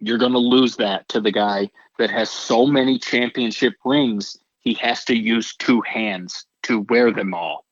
you're 0.00 0.16
going 0.16 0.32
to 0.32 0.38
lose 0.38 0.76
that 0.76 1.06
to 1.10 1.20
the 1.20 1.30
guy 1.30 1.70
that 1.98 2.10
has 2.10 2.30
so 2.30 2.66
many 2.66 2.98
championship 2.98 3.74
rings. 3.84 4.38
He 4.60 4.72
has 4.74 5.04
to 5.04 5.14
use 5.14 5.54
two 5.56 5.82
hands 5.82 6.46
to 6.62 6.86
wear 6.88 7.12
them 7.12 7.34
all. 7.34 7.66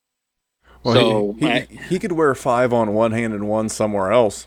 Well, 0.82 0.94
so 0.94 1.36
he, 1.38 1.46
he, 1.46 1.52
I, 1.52 1.60
he 1.88 1.98
could 1.98 2.12
wear 2.12 2.34
five 2.34 2.74
on 2.74 2.92
one 2.92 3.12
hand 3.12 3.32
and 3.32 3.48
one 3.48 3.70
somewhere 3.70 4.12
else. 4.12 4.46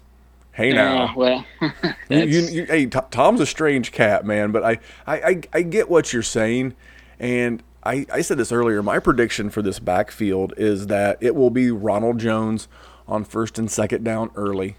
Hey 0.54 0.74
now, 0.74 1.06
uh, 1.06 1.14
well, 1.16 1.46
you, 2.10 2.20
you, 2.20 2.42
you, 2.42 2.66
hey, 2.66 2.86
Tom's 2.86 3.40
a 3.40 3.46
strange 3.46 3.92
cat, 3.92 4.26
man. 4.26 4.52
But 4.52 4.64
I, 4.64 4.80
I, 5.08 5.16
I, 5.22 5.42
I 5.54 5.62
get 5.62 5.90
what 5.90 6.12
you're 6.12 6.22
saying, 6.22 6.76
and 7.20 7.64
I, 7.84 8.06
I 8.12 8.22
said 8.22 8.38
this 8.38 8.52
earlier. 8.52 8.84
My 8.84 9.00
prediction 9.00 9.50
for 9.50 9.62
this 9.62 9.80
backfield 9.80 10.54
is 10.58 10.88
that 10.88 11.18
it 11.22 11.36
will 11.36 11.52
be 11.52 11.72
Ronald 11.72 12.20
Jones 12.20 12.68
on 13.08 13.24
first 13.24 13.58
and 13.58 13.72
second 13.72 14.04
down 14.04 14.30
early, 14.36 14.76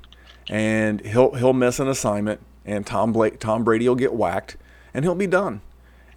and 0.51 1.01
he'll 1.07 1.33
he'll 1.35 1.55
miss 1.55 1.81
an 1.81 1.89
assignment, 1.89 2.41
and 2.67 2.87
Tom 2.87 3.13
Blake, 3.13 3.41
Tom 3.41 3.65
Brady 3.65 3.89
will 3.89 3.97
get 3.97 4.13
whacked, 4.13 4.59
and 4.93 5.07
he'll 5.07 5.15
be 5.15 5.27
done. 5.27 5.63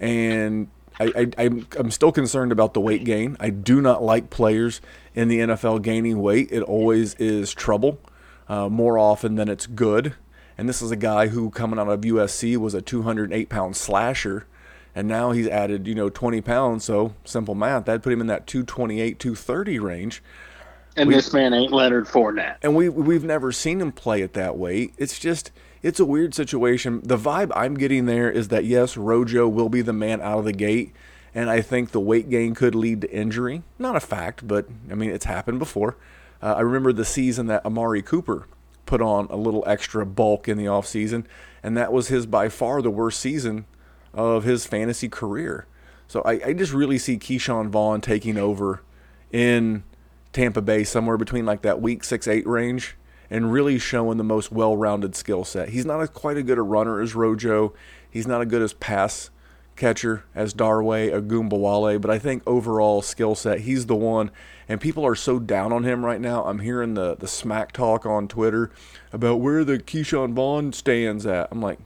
And 0.02 0.68
I, 1.00 1.32
I, 1.38 1.50
I'm 1.78 1.92
still 1.92 2.12
concerned 2.12 2.52
about 2.52 2.74
the 2.74 2.82
weight 2.82 3.04
gain. 3.04 3.36
I 3.40 3.50
do 3.50 3.82
not 3.82 4.04
like 4.04 4.30
players 4.30 4.82
in 5.14 5.28
the 5.28 5.40
NFL 5.40 5.82
gaining 5.82 6.22
weight. 6.22 6.50
It 6.52 6.62
always 6.62 7.16
is 7.16 7.54
trouble, 7.54 8.00
uh, 8.48 8.70
more 8.70 8.98
often 8.98 9.36
than 9.36 9.50
it's 9.50 9.68
good. 9.68 10.16
And 10.58 10.70
this 10.70 10.82
is 10.82 10.92
a 10.92 10.96
guy 10.96 11.28
who, 11.28 11.50
coming 11.50 11.80
out 11.80 11.90
of 11.90 12.02
USC, 12.02 12.58
was 12.58 12.74
a 12.74 12.82
208 12.82 13.50
pound 13.50 13.76
slasher, 13.76 14.46
and 14.94 15.08
now 15.08 15.32
he's 15.32 15.48
added, 15.48 15.86
you 15.88 15.96
know, 15.96 16.10
20 16.10 16.42
pounds. 16.42 16.86
So 16.86 17.14
simple 17.26 17.56
math, 17.56 17.86
that 17.86 18.02
put 18.02 18.14
him 18.14 18.22
in 18.22 18.28
that 18.28 18.48
228, 18.48 19.20
230 19.20 19.80
range. 19.80 20.24
And 20.96 21.10
we, 21.10 21.16
this 21.16 21.34
man 21.34 21.54
ain't 21.54 21.74
Leonard 21.74 22.06
Fournette. 22.06 22.56
And 22.62 22.76
we 22.76 22.88
we've 22.88 23.24
never 23.24 23.52
seen 23.52 23.82
him 23.82 23.92
play 23.92 24.22
it 24.22 24.34
that 24.34 24.58
way. 24.58 24.92
It's 24.98 25.20
just 25.20 25.52
it's 25.82 26.00
a 26.00 26.06
weird 26.06 26.34
situation. 26.34 27.02
The 27.04 27.18
vibe 27.18 27.52
I'm 27.56 27.76
getting 27.76 28.06
there 28.06 28.32
is 28.32 28.48
that 28.48 28.64
yes, 28.66 28.96
Rojo 28.96 29.48
will 29.48 29.70
be 29.70 29.82
the 29.82 29.94
man 29.94 30.22
out 30.22 30.40
of 30.40 30.46
the 30.46 30.54
gate, 30.54 30.94
and 31.34 31.50
I 31.50 31.62
think 31.62 31.92
the 31.92 32.00
weight 32.00 32.30
gain 32.30 32.56
could 32.56 32.76
lead 32.76 33.02
to 33.02 33.12
injury. 33.12 33.64
Not 33.78 33.98
a 33.98 34.00
fact, 34.00 34.48
but 34.48 34.68
I 34.90 34.96
mean 34.96 35.10
it's 35.10 35.26
happened 35.26 35.60
before. 35.60 35.98
Uh, 36.42 36.56
I 36.58 36.62
remember 36.62 36.94
the 36.94 37.06
season 37.06 37.48
that 37.48 37.66
Amari 37.66 38.02
Cooper 38.02 38.48
put 38.86 39.02
on 39.02 39.28
a 39.30 39.36
little 39.36 39.64
extra 39.66 40.06
bulk 40.06 40.48
in 40.48 40.58
the 40.58 40.66
offseason, 40.66 41.26
and 41.64 41.76
that 41.76 41.92
was 41.92 42.10
his 42.10 42.26
by 42.26 42.50
far 42.50 42.82
the 42.82 42.92
worst 42.92 43.20
season 43.20 43.66
of 44.14 44.44
his 44.44 44.66
fantasy 44.66 45.10
career. 45.10 45.66
So 46.08 46.22
I, 46.24 46.40
I 46.46 46.54
just 46.54 46.72
really 46.72 46.98
see 46.98 47.18
Ke'Shawn 47.18 47.70
Vaughn 47.70 48.02
taking 48.02 48.38
over 48.38 48.84
in 49.32 49.84
Tampa 50.34 50.62
Bay 50.62 50.84
somewhere 50.84 51.18
between 51.18 51.46
like 51.46 51.64
that 51.64 51.82
week 51.82 52.04
six 52.04 52.28
eight 52.28 52.46
range 52.46 52.96
and 53.30 53.52
really 53.52 53.80
showing 53.80 54.18
the 54.18 54.24
most 54.24 54.52
well-rounded 54.52 55.16
skill 55.16 55.44
set. 55.44 55.70
He's 55.70 55.86
not 55.86 56.14
quite 56.14 56.38
as 56.38 56.44
good 56.44 56.60
a 56.60 56.62
runner 56.62 57.02
as 57.02 57.16
Rojo. 57.16 57.74
He's 58.10 58.28
not 58.28 58.42
as 58.42 58.48
good 58.48 58.62
as 58.62 58.74
pass 58.74 59.32
catcher 59.76 60.24
as 60.36 60.54
Dare 60.54 60.82
Ogunbowale, 60.82 62.00
but 62.00 62.12
I 62.12 62.20
think 62.20 62.44
overall 62.46 63.02
skill 63.02 63.34
set, 63.34 63.62
he's 63.62 63.88
the 63.88 63.96
one. 63.96 64.30
And 64.68 64.82
people 64.82 65.06
are 65.06 65.16
so 65.16 65.40
down 65.40 65.72
on 65.72 65.84
him 65.84 66.04
right 66.04 66.20
now. 66.20 66.46
I'm 66.46 66.60
hearing 66.60 66.96
the 66.96 67.16
the 67.16 67.28
smack 67.28 67.72
talk 67.72 68.06
on 68.06 68.28
Twitter 68.28 68.72
about 69.14 69.40
where 69.40 69.64
the 69.64 69.78
Ke'Shawn 69.78 70.34
Vaughn 70.34 70.74
stands 70.74 71.26
at. 71.26 71.50
I'm 71.52 71.62
like, 71.62 71.80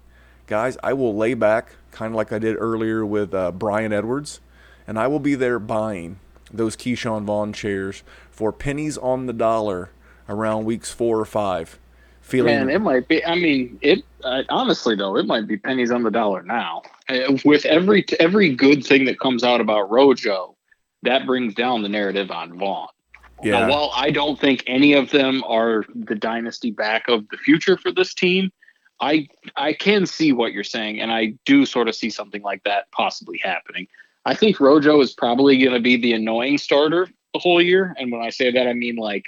guys, 0.47 0.77
I 0.81 0.93
will 0.93 1.15
lay 1.15 1.33
back, 1.33 1.75
kind 1.91 2.13
of 2.13 2.15
like 2.15 2.31
I 2.31 2.39
did 2.39 2.55
earlier 2.57 3.05
with 3.05 3.33
uh, 3.33 3.51
Bryan 3.51 3.91
Edwards, 3.91 4.39
and 4.87 4.97
I 4.97 5.07
will 5.07 5.19
be 5.19 5.35
there 5.35 5.59
buying 5.59 6.19
those 6.51 6.75
Ke'Shawn 6.75 7.25
Vaughn 7.25 7.53
chairs 7.53 8.03
for 8.31 8.51
pennies 8.51 8.97
on 8.97 9.25
the 9.25 9.33
dollar 9.33 9.91
around 10.27 10.65
weeks 10.65 10.91
four 10.91 11.19
or 11.19 11.25
five. 11.25 11.79
Feeling 12.21 12.55
Man, 12.55 12.69
it 12.69 12.79
might 12.79 13.07
be. 13.07 13.25
I 13.25 13.35
mean, 13.35 13.79
it 13.81 14.03
uh, 14.23 14.43
honestly 14.49 14.95
though, 14.95 15.17
it 15.17 15.25
might 15.25 15.47
be 15.47 15.57
pennies 15.57 15.89
on 15.89 16.03
the 16.03 16.11
dollar 16.11 16.43
now. 16.43 16.83
Uh, 17.07 17.37
with 17.43 17.65
every 17.65 18.05
every 18.19 18.53
good 18.53 18.85
thing 18.85 19.05
that 19.05 19.19
comes 19.19 19.43
out 19.43 19.59
about 19.59 19.89
Rojo, 19.89 20.55
that 21.03 21.25
brings 21.25 21.53
down 21.53 21.81
the 21.81 21.89
narrative 21.89 22.31
on 22.31 22.57
Vaughn. 22.57 22.89
Yeah. 23.41 23.59
Now, 23.59 23.69
while 23.69 23.91
I 23.95 24.11
don't 24.11 24.39
think 24.39 24.63
any 24.67 24.93
of 24.93 25.11
them 25.11 25.43
are 25.45 25.85
the 25.95 26.15
dynasty 26.15 26.71
back 26.71 27.07
of 27.07 27.27
the 27.29 27.37
future 27.37 27.77
for 27.77 27.91
this 27.91 28.13
team, 28.13 28.51
I 28.99 29.29
I 29.55 29.73
can 29.73 30.05
see 30.05 30.33
what 30.33 30.51
you're 30.51 30.63
saying, 30.63 30.99
and 30.99 31.11
I 31.11 31.33
do 31.45 31.65
sort 31.65 31.87
of 31.87 31.95
see 31.95 32.09
something 32.09 32.41
like 32.41 32.63
that 32.63 32.91
possibly 32.91 33.37
happening. 33.37 33.87
I 34.25 34.35
think 34.35 34.59
Rojo 34.59 34.99
is 35.01 35.13
probably 35.13 35.57
going 35.57 35.73
to 35.73 35.79
be 35.79 35.95
the 35.95 36.13
annoying 36.13 36.57
starter 36.57 37.07
the 37.33 37.39
whole 37.39 37.61
year. 37.61 37.95
And 37.97 38.11
when 38.11 38.21
I 38.21 38.29
say 38.29 38.51
that, 38.51 38.67
I 38.67 38.73
mean 38.73 38.95
like 38.95 39.25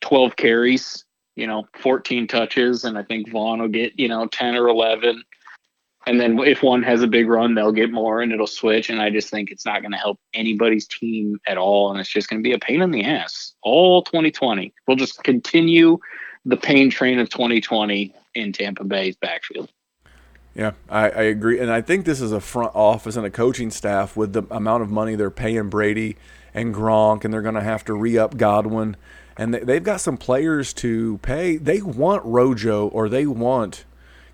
12 0.00 0.36
carries, 0.36 1.04
you 1.36 1.46
know, 1.46 1.68
14 1.80 2.26
touches. 2.26 2.84
And 2.84 2.96
I 2.98 3.02
think 3.02 3.30
Vaughn 3.30 3.60
will 3.60 3.68
get, 3.68 3.98
you 3.98 4.08
know, 4.08 4.26
10 4.26 4.56
or 4.56 4.68
11. 4.68 5.22
And 6.06 6.20
then 6.20 6.38
if 6.40 6.62
one 6.62 6.82
has 6.82 7.02
a 7.02 7.06
big 7.06 7.28
run, 7.28 7.54
they'll 7.54 7.72
get 7.72 7.90
more 7.90 8.20
and 8.20 8.32
it'll 8.32 8.46
switch. 8.46 8.90
And 8.90 9.00
I 9.00 9.10
just 9.10 9.30
think 9.30 9.50
it's 9.50 9.64
not 9.64 9.80
going 9.80 9.92
to 9.92 9.98
help 9.98 10.18
anybody's 10.34 10.86
team 10.86 11.38
at 11.46 11.56
all. 11.56 11.90
And 11.90 11.98
it's 11.98 12.10
just 12.10 12.28
going 12.28 12.42
to 12.42 12.46
be 12.46 12.54
a 12.54 12.58
pain 12.58 12.82
in 12.82 12.90
the 12.90 13.04
ass 13.04 13.54
all 13.62 14.02
2020. 14.02 14.72
We'll 14.86 14.96
just 14.96 15.22
continue 15.24 15.98
the 16.44 16.56
pain 16.56 16.90
train 16.90 17.18
of 17.18 17.30
2020 17.30 18.14
in 18.34 18.52
Tampa 18.52 18.84
Bay's 18.84 19.16
backfield. 19.16 19.70
Yeah, 20.54 20.72
I, 20.88 21.10
I, 21.10 21.22
agree. 21.22 21.58
And 21.58 21.70
I 21.70 21.80
think 21.80 22.04
this 22.04 22.20
is 22.20 22.30
a 22.30 22.40
front 22.40 22.72
office 22.76 23.16
and 23.16 23.26
a 23.26 23.30
coaching 23.30 23.70
staff 23.70 24.16
with 24.16 24.34
the 24.34 24.44
amount 24.50 24.84
of 24.84 24.90
money 24.90 25.16
they're 25.16 25.30
paying 25.30 25.68
Brady 25.68 26.16
and 26.52 26.72
Gronk, 26.72 27.24
and 27.24 27.34
they're 27.34 27.42
going 27.42 27.56
to 27.56 27.60
have 27.60 27.84
to 27.86 27.94
re 27.94 28.16
up 28.16 28.36
Godwin. 28.36 28.96
And 29.36 29.52
they, 29.52 29.60
they've 29.60 29.82
got 29.82 30.00
some 30.00 30.16
players 30.16 30.72
to 30.74 31.18
pay. 31.18 31.56
They 31.56 31.82
want 31.82 32.24
Rojo 32.24 32.86
or 32.88 33.08
they 33.08 33.26
want 33.26 33.84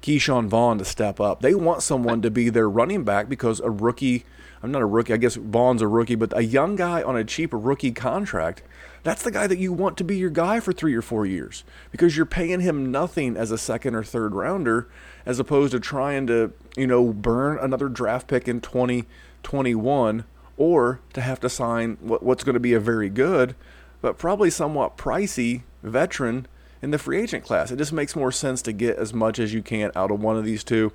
Ke'Shawn 0.02 0.48
Vaughn 0.48 0.78
to 0.78 0.84
step 0.84 1.20
up. 1.20 1.42
They 1.42 1.54
want 1.54 1.82
someone 1.82 2.22
to 2.22 2.30
be 2.30 2.48
their 2.48 2.68
running 2.68 3.04
back 3.04 3.28
because 3.28 3.60
a 3.60 3.70
rookie, 3.70 4.24
I'm 4.62 4.72
not 4.72 4.82
a 4.82 4.86
rookie, 4.86 5.12
I 5.12 5.18
guess 5.18 5.36
Vaughn's 5.36 5.82
a 5.82 5.88
rookie, 5.88 6.14
but 6.14 6.36
a 6.36 6.44
young 6.44 6.76
guy 6.76 7.02
on 7.02 7.16
a 7.16 7.24
cheap 7.24 7.50
rookie 7.52 7.92
contract, 7.92 8.62
that's 9.02 9.22
the 9.22 9.30
guy 9.30 9.46
that 9.46 9.58
you 9.58 9.72
want 9.72 9.96
to 9.98 10.04
be 10.04 10.16
your 10.16 10.30
guy 10.30 10.60
for 10.60 10.72
three 10.72 10.94
or 10.94 11.02
four 11.02 11.24
years 11.24 11.64
because 11.90 12.16
you're 12.16 12.26
paying 12.26 12.60
him 12.60 12.90
nothing 12.90 13.36
as 13.36 13.50
a 13.50 13.58
second 13.58 13.94
or 13.94 14.04
third 14.04 14.34
rounder 14.34 14.88
as 15.24 15.38
opposed 15.38 15.72
to 15.72 15.80
trying 15.80 16.26
to, 16.26 16.52
you 16.76 16.86
know, 16.86 17.12
burn 17.12 17.58
another 17.58 17.88
draft 17.88 18.26
pick 18.26 18.46
in 18.46 18.60
2021 18.60 20.24
or 20.56 21.00
to 21.14 21.20
have 21.20 21.40
to 21.40 21.48
sign 21.48 21.96
what's 22.00 22.44
going 22.44 22.54
to 22.54 22.60
be 22.60 22.74
a 22.74 22.80
very 22.80 23.08
good, 23.08 23.54
but 24.02 24.18
probably 24.18 24.50
somewhat 24.50 24.98
pricey 24.98 25.62
veteran 25.82 26.46
in 26.82 26.90
the 26.90 26.98
free 26.98 27.20
agent 27.20 27.44
class. 27.44 27.70
It 27.70 27.76
just 27.76 27.92
makes 27.92 28.16
more 28.16 28.32
sense 28.32 28.62
to 28.62 28.72
get 28.72 28.96
as 28.96 29.12
much 29.12 29.38
as 29.38 29.52
you 29.52 29.62
can 29.62 29.92
out 29.94 30.10
of 30.10 30.20
one 30.20 30.36
of 30.36 30.44
these 30.44 30.64
two. 30.64 30.92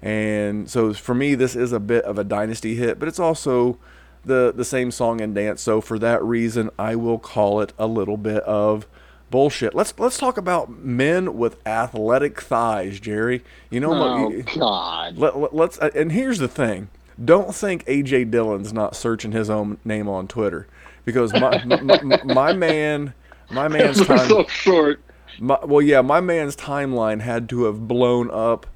And 0.00 0.68
so 0.68 0.92
for 0.92 1.14
me, 1.14 1.34
this 1.34 1.54
is 1.54 1.72
a 1.72 1.80
bit 1.80 2.04
of 2.04 2.18
a 2.18 2.24
dynasty 2.24 2.74
hit, 2.74 2.98
but 2.98 3.08
it's 3.08 3.20
also 3.20 3.78
the 4.24 4.52
the 4.54 4.64
same 4.64 4.90
song 4.90 5.20
and 5.20 5.34
dance. 5.34 5.60
So 5.60 5.80
for 5.80 5.98
that 5.98 6.22
reason, 6.22 6.70
I 6.78 6.96
will 6.96 7.18
call 7.18 7.60
it 7.60 7.72
a 7.78 7.86
little 7.86 8.16
bit 8.16 8.42
of 8.42 8.86
bullshit. 9.30 9.74
Let's 9.74 9.94
let's 9.98 10.18
talk 10.18 10.36
about 10.36 10.70
men 10.70 11.36
with 11.36 11.56
athletic 11.66 12.40
thighs, 12.40 13.00
Jerry. 13.00 13.44
You 13.70 13.80
know 13.80 13.94
oh? 13.94 14.42
God. 14.56 15.18
Let, 15.18 15.38
let, 15.38 15.54
let's. 15.54 15.78
Uh, 15.78 15.90
and 15.94 16.12
here's 16.12 16.38
the 16.38 16.48
thing: 16.48 16.88
don't 17.22 17.54
think 17.54 17.84
AJ 17.86 18.30
Dillon's 18.30 18.72
not 18.72 18.96
searching 18.96 19.32
his 19.32 19.50
own 19.50 19.78
name 19.84 20.08
on 20.08 20.28
Twitter 20.28 20.66
because 21.04 21.32
my 21.32 21.64
my, 21.64 22.02
my, 22.02 22.22
my 22.24 22.52
man, 22.52 23.14
my 23.50 23.68
man's 23.68 24.04
time. 24.06 24.28
so 24.28 24.46
short. 24.46 25.00
My, 25.38 25.58
well, 25.64 25.82
yeah, 25.82 26.00
my 26.00 26.20
man's 26.20 26.56
timeline 26.56 27.20
had 27.20 27.48
to 27.50 27.64
have 27.64 27.88
blown 27.88 28.30
up 28.30 28.66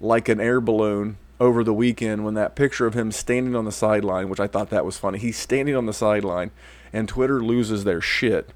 like 0.00 0.28
an 0.28 0.40
air 0.40 0.60
balloon 0.60 1.18
over 1.40 1.64
the 1.64 1.74
weekend 1.74 2.24
when 2.24 2.34
that 2.34 2.54
picture 2.54 2.86
of 2.86 2.94
him 2.94 3.10
standing 3.10 3.56
on 3.56 3.64
the 3.64 3.72
sideline, 3.72 4.28
which 4.28 4.40
I 4.40 4.46
thought 4.46 4.70
that 4.70 4.84
was 4.84 4.98
funny. 4.98 5.18
He's 5.18 5.38
standing 5.38 5.74
on 5.74 5.86
the 5.86 5.92
sideline, 5.92 6.50
and 6.92 7.08
Twitter 7.08 7.42
loses 7.42 7.84
their 7.84 8.00
shit. 8.00 8.50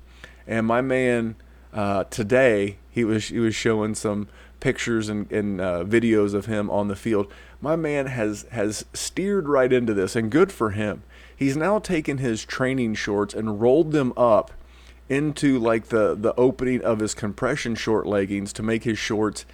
And 0.47 0.67
my 0.67 0.81
man 0.81 1.37
uh, 1.73 2.05
today, 2.05 2.79
he 2.91 3.05
was 3.05 3.29
he 3.29 3.39
was 3.39 3.55
showing 3.55 3.95
some 3.95 4.29
pictures 4.61 5.09
and, 5.09 5.31
and 5.33 5.61
uh, 5.61 5.85
videos 5.85 6.33
of 6.33 6.47
him 6.47 6.71
on 6.71 6.89
the 6.89 6.97
field. 6.97 7.33
My 7.61 7.77
man 7.77 8.07
has 8.07 8.47
has 8.53 8.85
steered 8.93 9.49
right 9.49 9.73
into 9.73 9.93
this, 9.93 10.15
and 10.15 10.31
good 10.31 10.53
for 10.53 10.71
him. 10.71 11.03
He's 11.35 11.57
now 11.57 11.79
taken 11.79 12.19
his 12.19 12.45
training 12.45 12.95
shorts 12.95 13.35
and 13.35 13.61
rolled 13.61 13.93
them 13.93 14.13
up 14.17 14.53
into 15.09 15.59
like 15.59 15.87
the 15.87 16.15
the 16.15 16.35
opening 16.35 16.83
of 16.83 16.99
his 16.99 17.15
compression 17.15 17.75
short 17.75 18.07
leggings 18.07 18.53
to 18.53 18.63
make 18.63 18.85
his 18.85 18.99
shorts 18.99 19.45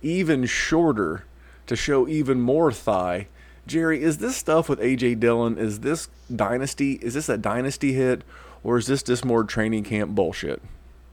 even 0.00 0.46
shorter 0.46 1.24
to 1.66 1.76
show 1.76 2.08
even 2.08 2.40
more 2.40 2.72
thigh. 2.72 3.28
Jerry, 3.66 4.02
is 4.02 4.18
this 4.18 4.36
stuff 4.36 4.68
with 4.68 4.80
AJ 4.80 5.20
Dillon 5.20 5.58
is 5.58 5.80
this 5.80 6.08
dynasty 6.34 6.94
is 6.94 7.14
this 7.14 7.28
a 7.28 7.38
dynasty 7.38 7.92
hit 7.92 8.22
or 8.64 8.78
is 8.78 8.86
this 8.86 9.02
just 9.02 9.24
more 9.24 9.44
training 9.44 9.84
camp 9.84 10.14
bullshit? 10.14 10.62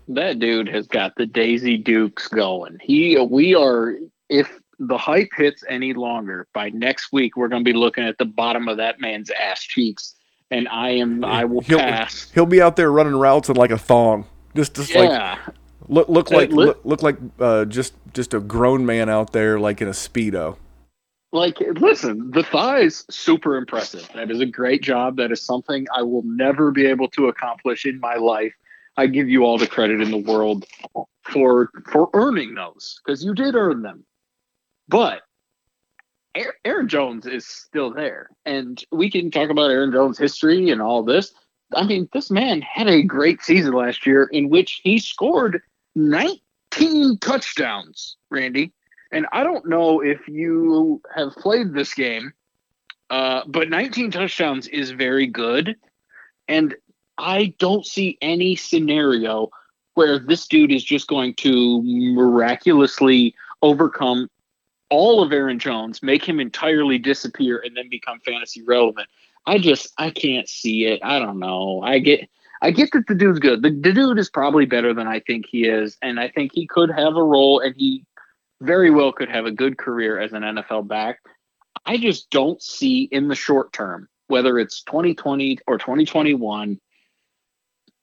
That 0.07 0.39
dude 0.39 0.69
has 0.69 0.87
got 0.87 1.15
the 1.15 1.27
Daisy 1.27 1.77
Dukes 1.77 2.27
going. 2.27 2.79
He 2.81 3.17
we 3.17 3.53
are 3.53 3.95
if 4.29 4.59
the 4.79 4.97
hype 4.97 5.29
hits 5.35 5.63
any 5.67 5.93
longer, 5.93 6.47
by 6.53 6.69
next 6.69 7.11
week 7.11 7.35
we're 7.35 7.49
going 7.49 7.63
to 7.63 7.69
be 7.69 7.77
looking 7.77 8.05
at 8.05 8.17
the 8.17 8.25
bottom 8.25 8.69
of 8.69 8.77
that 8.77 9.01
man's 9.01 9.29
ass 9.29 9.61
cheeks 9.61 10.15
and 10.51 10.67
I 10.67 10.89
am 10.91 11.23
I 11.23 11.45
will 11.45 11.61
he'll, 11.61 11.79
pass. 11.79 12.29
He'll 12.33 12.45
be 12.45 12.61
out 12.61 12.75
there 12.75 12.91
running 12.91 13.15
routes 13.15 13.49
in 13.49 13.55
like 13.55 13.71
a 13.71 13.77
thong, 13.77 14.25
just 14.55 14.75
just 14.75 14.93
yeah. 14.93 15.37
like 15.45 15.55
look 15.87 16.09
look 16.09 16.31
like 16.31 16.49
li- 16.51 16.65
look, 16.65 16.81
look 16.83 17.03
like 17.03 17.17
uh, 17.39 17.65
just 17.65 17.93
just 18.13 18.33
a 18.33 18.39
grown 18.39 18.85
man 18.85 19.09
out 19.09 19.33
there 19.33 19.59
like 19.59 19.81
in 19.81 19.87
a 19.87 19.91
speedo. 19.91 20.57
Like, 21.31 21.59
listen, 21.59 22.31
the 22.31 22.41
thighs 22.41 23.05
super 23.11 23.55
impressive. 23.55 24.09
That 24.15 24.31
is 24.31 24.39
a 24.39 24.47
great 24.47 24.81
job. 24.81 25.17
That 25.17 25.31
is 25.31 25.43
something 25.43 25.85
I 25.95 26.01
will 26.01 26.23
never 26.23 26.71
be 26.71 26.87
able 26.87 27.07
to 27.09 27.27
accomplish 27.27 27.85
in 27.85 27.99
my 27.99 28.15
life. 28.15 28.53
I 28.97 29.05
give 29.05 29.29
you 29.29 29.43
all 29.45 29.59
the 29.59 29.67
credit 29.67 30.01
in 30.01 30.09
the 30.09 30.17
world 30.17 30.65
for 31.21 31.69
for 31.91 32.09
earning 32.13 32.55
those 32.55 32.99
because 33.03 33.23
you 33.23 33.35
did 33.35 33.55
earn 33.55 33.83
them. 33.83 34.03
But 34.87 35.21
Aaron- 36.35 36.87
Jones 36.87 37.25
is 37.25 37.45
still 37.45 37.91
there, 37.91 38.29
and 38.45 38.83
we 38.91 39.09
can 39.09 39.31
talk 39.31 39.49
about 39.49 39.71
Aaron 39.71 39.91
Jones' 39.91 40.17
history 40.17 40.69
and 40.69 40.81
all 40.81 41.03
this. 41.03 41.33
I 41.75 41.83
mean, 41.83 42.09
this 42.13 42.31
man 42.31 42.61
had 42.61 42.87
a 42.87 43.03
great 43.03 43.41
season 43.41 43.73
last 43.73 44.05
year 44.05 44.25
in 44.31 44.49
which 44.49 44.81
he 44.83 44.97
scored 44.99 45.61
19 45.95 47.17
touchdowns, 47.19 48.17
Randy. 48.29 48.73
And 49.11 49.25
I 49.31 49.43
don't 49.43 49.67
know 49.67 50.01
if 50.01 50.27
you 50.27 51.01
have 51.15 51.33
played 51.33 51.73
this 51.73 51.93
game, 51.93 52.31
uh, 53.09 53.41
but 53.47 53.69
19 53.69 54.11
touchdowns 54.11 54.67
is 54.67 54.91
very 54.91 55.27
good. 55.27 55.75
And 56.47 56.75
I 57.17 57.53
don't 57.59 57.85
see 57.85 58.17
any 58.21 58.55
scenario 58.55 59.49
where 59.95 60.19
this 60.19 60.47
dude 60.47 60.71
is 60.71 60.83
just 60.83 61.07
going 61.07 61.33
to 61.35 61.81
miraculously 61.83 63.35
overcome 63.61 64.29
all 64.89 65.21
of 65.21 65.31
Aaron 65.31 65.59
Jones, 65.59 66.01
make 66.01 66.27
him 66.27 66.39
entirely 66.39 66.97
disappear, 66.97 67.61
and 67.63 67.75
then 67.75 67.89
become 67.89 68.19
fantasy 68.19 68.63
relevant. 68.63 69.07
I 69.45 69.57
just 69.57 69.93
I 69.97 70.09
can't 70.11 70.47
see 70.47 70.85
it. 70.85 70.99
I 71.03 71.19
don't 71.19 71.39
know. 71.39 71.81
I 71.83 71.99
get 71.99 72.29
I 72.61 72.71
get 72.71 72.91
that 72.93 73.07
the 73.07 73.15
dude's 73.15 73.39
good. 73.39 73.61
The, 73.61 73.71
the 73.71 73.93
dude 73.93 74.19
is 74.19 74.29
probably 74.29 74.65
better 74.65 74.93
than 74.93 75.07
I 75.07 75.19
think 75.21 75.45
he 75.47 75.65
is, 75.65 75.97
and 76.01 76.19
I 76.19 76.29
think 76.29 76.51
he 76.53 76.67
could 76.67 76.91
have 76.91 77.15
a 77.15 77.23
role, 77.23 77.59
and 77.59 77.75
he 77.75 78.05
very 78.61 78.89
well 78.89 79.11
could 79.11 79.29
have 79.29 79.45
a 79.45 79.51
good 79.51 79.77
career 79.77 80.19
as 80.19 80.33
an 80.33 80.43
NFL 80.43 80.87
back. 80.87 81.19
I 81.85 81.97
just 81.97 82.29
don't 82.29 82.61
see 82.61 83.03
in 83.03 83.29
the 83.29 83.35
short 83.35 83.71
term, 83.71 84.09
whether 84.27 84.59
it's 84.59 84.83
2020 84.83 85.59
or 85.65 85.77
2021, 85.77 86.79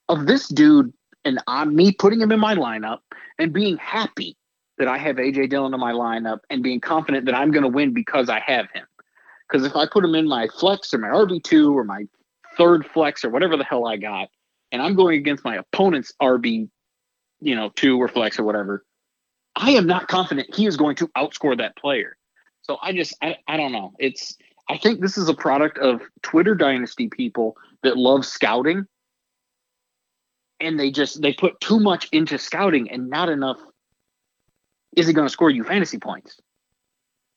of 0.09 0.27
this 0.27 0.49
dude 0.49 0.93
and 1.27 1.43
I'm 1.47 1.75
me 1.75 1.93
putting 1.93 2.21
him 2.21 2.33
in 2.33 2.41
my 2.41 2.55
lineup 2.55 3.01
and 3.39 3.53
being 3.53 3.77
happy 3.77 4.37
that 4.79 4.89
I 4.89 4.99
have 4.99 5.17
AJ 5.17 5.51
Dillon 5.51 5.73
in 5.73 5.81
my 5.81 5.93
lineup 5.93 6.41
and 6.51 6.63
being 6.63 6.81
confident 6.81 7.27
that 7.27 7.35
I'm 7.35 7.51
going 7.51 7.63
to 7.63 7.69
win 7.69 7.93
because 7.93 8.29
I 8.29 8.41
have 8.41 8.71
him. 8.73 8.87
Because 9.49 9.67
if 9.67 9.77
I 9.77 9.87
put 9.87 10.05
him 10.05 10.15
in 10.15 10.29
my 10.29 10.49
flex 10.49 10.93
or 10.93 10.99
my 10.99 11.09
RB2 11.09 11.73
or 11.73 11.85
my 11.85 12.07
third 12.57 12.87
flex 12.87 13.25
or 13.25 13.31
whatever 13.31 13.57
the 13.57 13.65
hell 13.65 13.87
I 13.87 13.97
got, 13.97 14.29
and 14.73 14.83
I'm 14.83 14.95
going 14.95 15.19
against 15.19 15.45
my 15.45 15.57
opponent's 15.57 16.13
RB, 16.21 16.69
you 17.41 17.55
know, 17.55 17.71
two 17.77 18.01
or 18.01 18.09
flex 18.09 18.39
or 18.39 18.45
whatever, 18.45 18.85
I 19.55 19.71
am 19.71 19.87
not 19.87 20.09
confident 20.09 20.55
he 20.55 20.67
is 20.67 20.77
going 20.77 20.97
to 20.97 21.09
outscore 21.09 21.57
that 21.59 21.77
player. 21.77 22.17
So 22.63 22.79
I 22.83 22.93
just, 22.93 23.15
I, 23.23 23.37
I 23.49 23.57
don't 23.57 23.73
know. 23.73 23.93
It's, 23.99 24.37
I 24.69 24.77
think 24.77 25.01
this 25.01 25.17
is 25.17 25.29
a 25.29 25.35
product 25.35 25.79
of 25.79 26.03
Twitter 26.23 26.55
dynasty 26.55 27.09
people 27.09 27.57
that 27.83 27.97
love 27.97 28.27
scouting. 28.27 28.87
And 30.59 30.81
they 30.81 30.91
just, 30.91 31.23
they 31.23 31.33
put 31.33 31.61
too 31.61 31.79
much 31.79 32.09
into 32.13 32.39
scouting 32.39 32.91
and 32.91 33.09
not 33.09 33.29
enough. 33.29 33.59
Is 34.97 35.07
he 35.07 35.13
going 35.13 35.27
to 35.27 35.33
score 35.33 35.51
you 35.51 35.63
fantasy 35.63 35.99
points? 35.99 36.41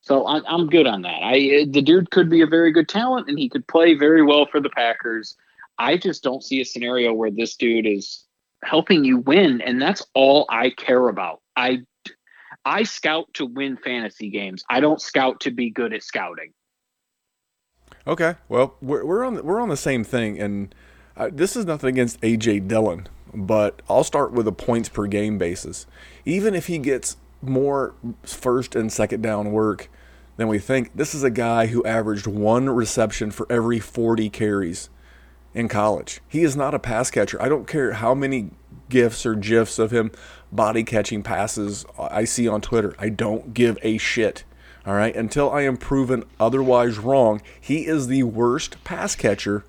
So 0.02 0.26
I, 0.26 0.42
I'm 0.48 0.68
good 0.68 0.88
on 0.88 1.02
that. 1.04 1.22
I 1.22 1.66
the 1.70 1.82
dude 1.82 2.10
could 2.12 2.30
be 2.30 2.42
a 2.42 2.48
very 2.48 2.72
good 2.72 2.88
talent, 2.88 3.28
and 3.28 3.38
he 3.38 3.50
could 3.50 3.68
play 3.68 3.94
very 3.94 4.24
well 4.24 4.46
for 4.46 4.60
the 4.60 4.70
Packers. 4.70 5.36
I 5.78 5.98
just 5.98 6.24
don't 6.24 6.44
see 6.44 6.62
a 6.62 6.66
scenario 6.66 7.14
where 7.14 7.32
this 7.32 7.56
dude 7.56 7.86
is 7.86 8.26
helping 8.64 9.04
you 9.04 9.18
win, 9.18 9.62
and 9.62 9.82
that's 9.82 10.06
all 10.14 10.46
I 10.50 10.70
care 10.72 11.10
about. 11.10 11.42
I 11.56 11.80
I 12.66 12.84
scout 12.84 13.26
to 13.36 13.46
win 13.46 13.78
fantasy 13.78 14.30
games. 14.30 14.64
I 14.70 14.80
don't 14.80 15.02
scout 15.02 15.42
to 15.42 15.52
be 15.52 15.70
good 15.70 15.94
at 15.94 16.04
scouting. 16.04 16.54
Okay, 18.08 18.36
well 18.48 18.76
we're 18.82 19.06
we're 19.06 19.24
on 19.26 19.36
the, 19.36 19.44
we're 19.44 19.62
on 19.62 19.70
the 19.70 19.78
same 19.78 20.06
thing, 20.06 20.40
and 20.40 20.74
uh, 21.18 21.30
this 21.32 21.58
is 21.58 21.66
nothing 21.66 21.90
against 21.90 22.22
AJ 22.22 22.70
Dillon, 22.70 23.08
but 23.34 23.82
I'll 23.90 24.06
start 24.06 24.32
with 24.32 24.48
a 24.48 24.54
points 24.54 24.88
per 24.88 25.08
game 25.08 25.38
basis. 25.38 25.86
Even 26.24 26.56
if 26.56 26.68
he 26.68 26.78
gets 26.78 27.18
more 27.42 27.94
first 28.24 28.76
and 28.76 28.92
second 28.92 29.22
down 29.22 29.52
work 29.52 29.90
than 30.38 30.48
we 30.48 30.60
think, 30.60 30.92
this 30.96 31.14
is 31.14 31.24
a 31.24 31.30
guy 31.30 31.68
who 31.68 31.84
averaged 31.84 32.28
one 32.28 32.70
reception 32.70 33.32
for 33.32 33.46
every 33.50 33.80
40 33.80 34.30
carries 34.30 34.90
in 35.54 35.68
college. 35.68 36.22
He 36.28 36.44
is 36.44 36.56
not 36.56 36.74
a 36.74 36.80
pass 36.80 37.12
catcher. 37.12 37.42
I 37.42 37.50
don't 37.50 37.68
care 37.68 37.94
how 37.94 38.14
many 38.14 38.52
gifs 38.90 39.26
or 39.26 39.36
gifs 39.36 39.80
of 39.80 39.92
him 39.92 40.12
body 40.52 40.84
catching 40.84 41.24
passes 41.24 41.86
I 41.98 42.24
see 42.24 42.48
on 42.48 42.62
Twitter. 42.62 42.96
I 42.98 43.10
don't 43.10 43.54
give 43.54 43.78
a 43.82 43.98
shit. 43.98 44.44
All 44.86 44.94
right, 44.94 45.16
until 45.16 45.52
I 45.52 45.62
am 45.64 45.78
proven 45.78 46.24
otherwise 46.40 46.98
wrong, 46.98 47.42
he 47.60 47.86
is 47.86 48.08
the 48.08 48.24
worst 48.24 48.82
pass 48.84 49.16
catcher 49.16 49.66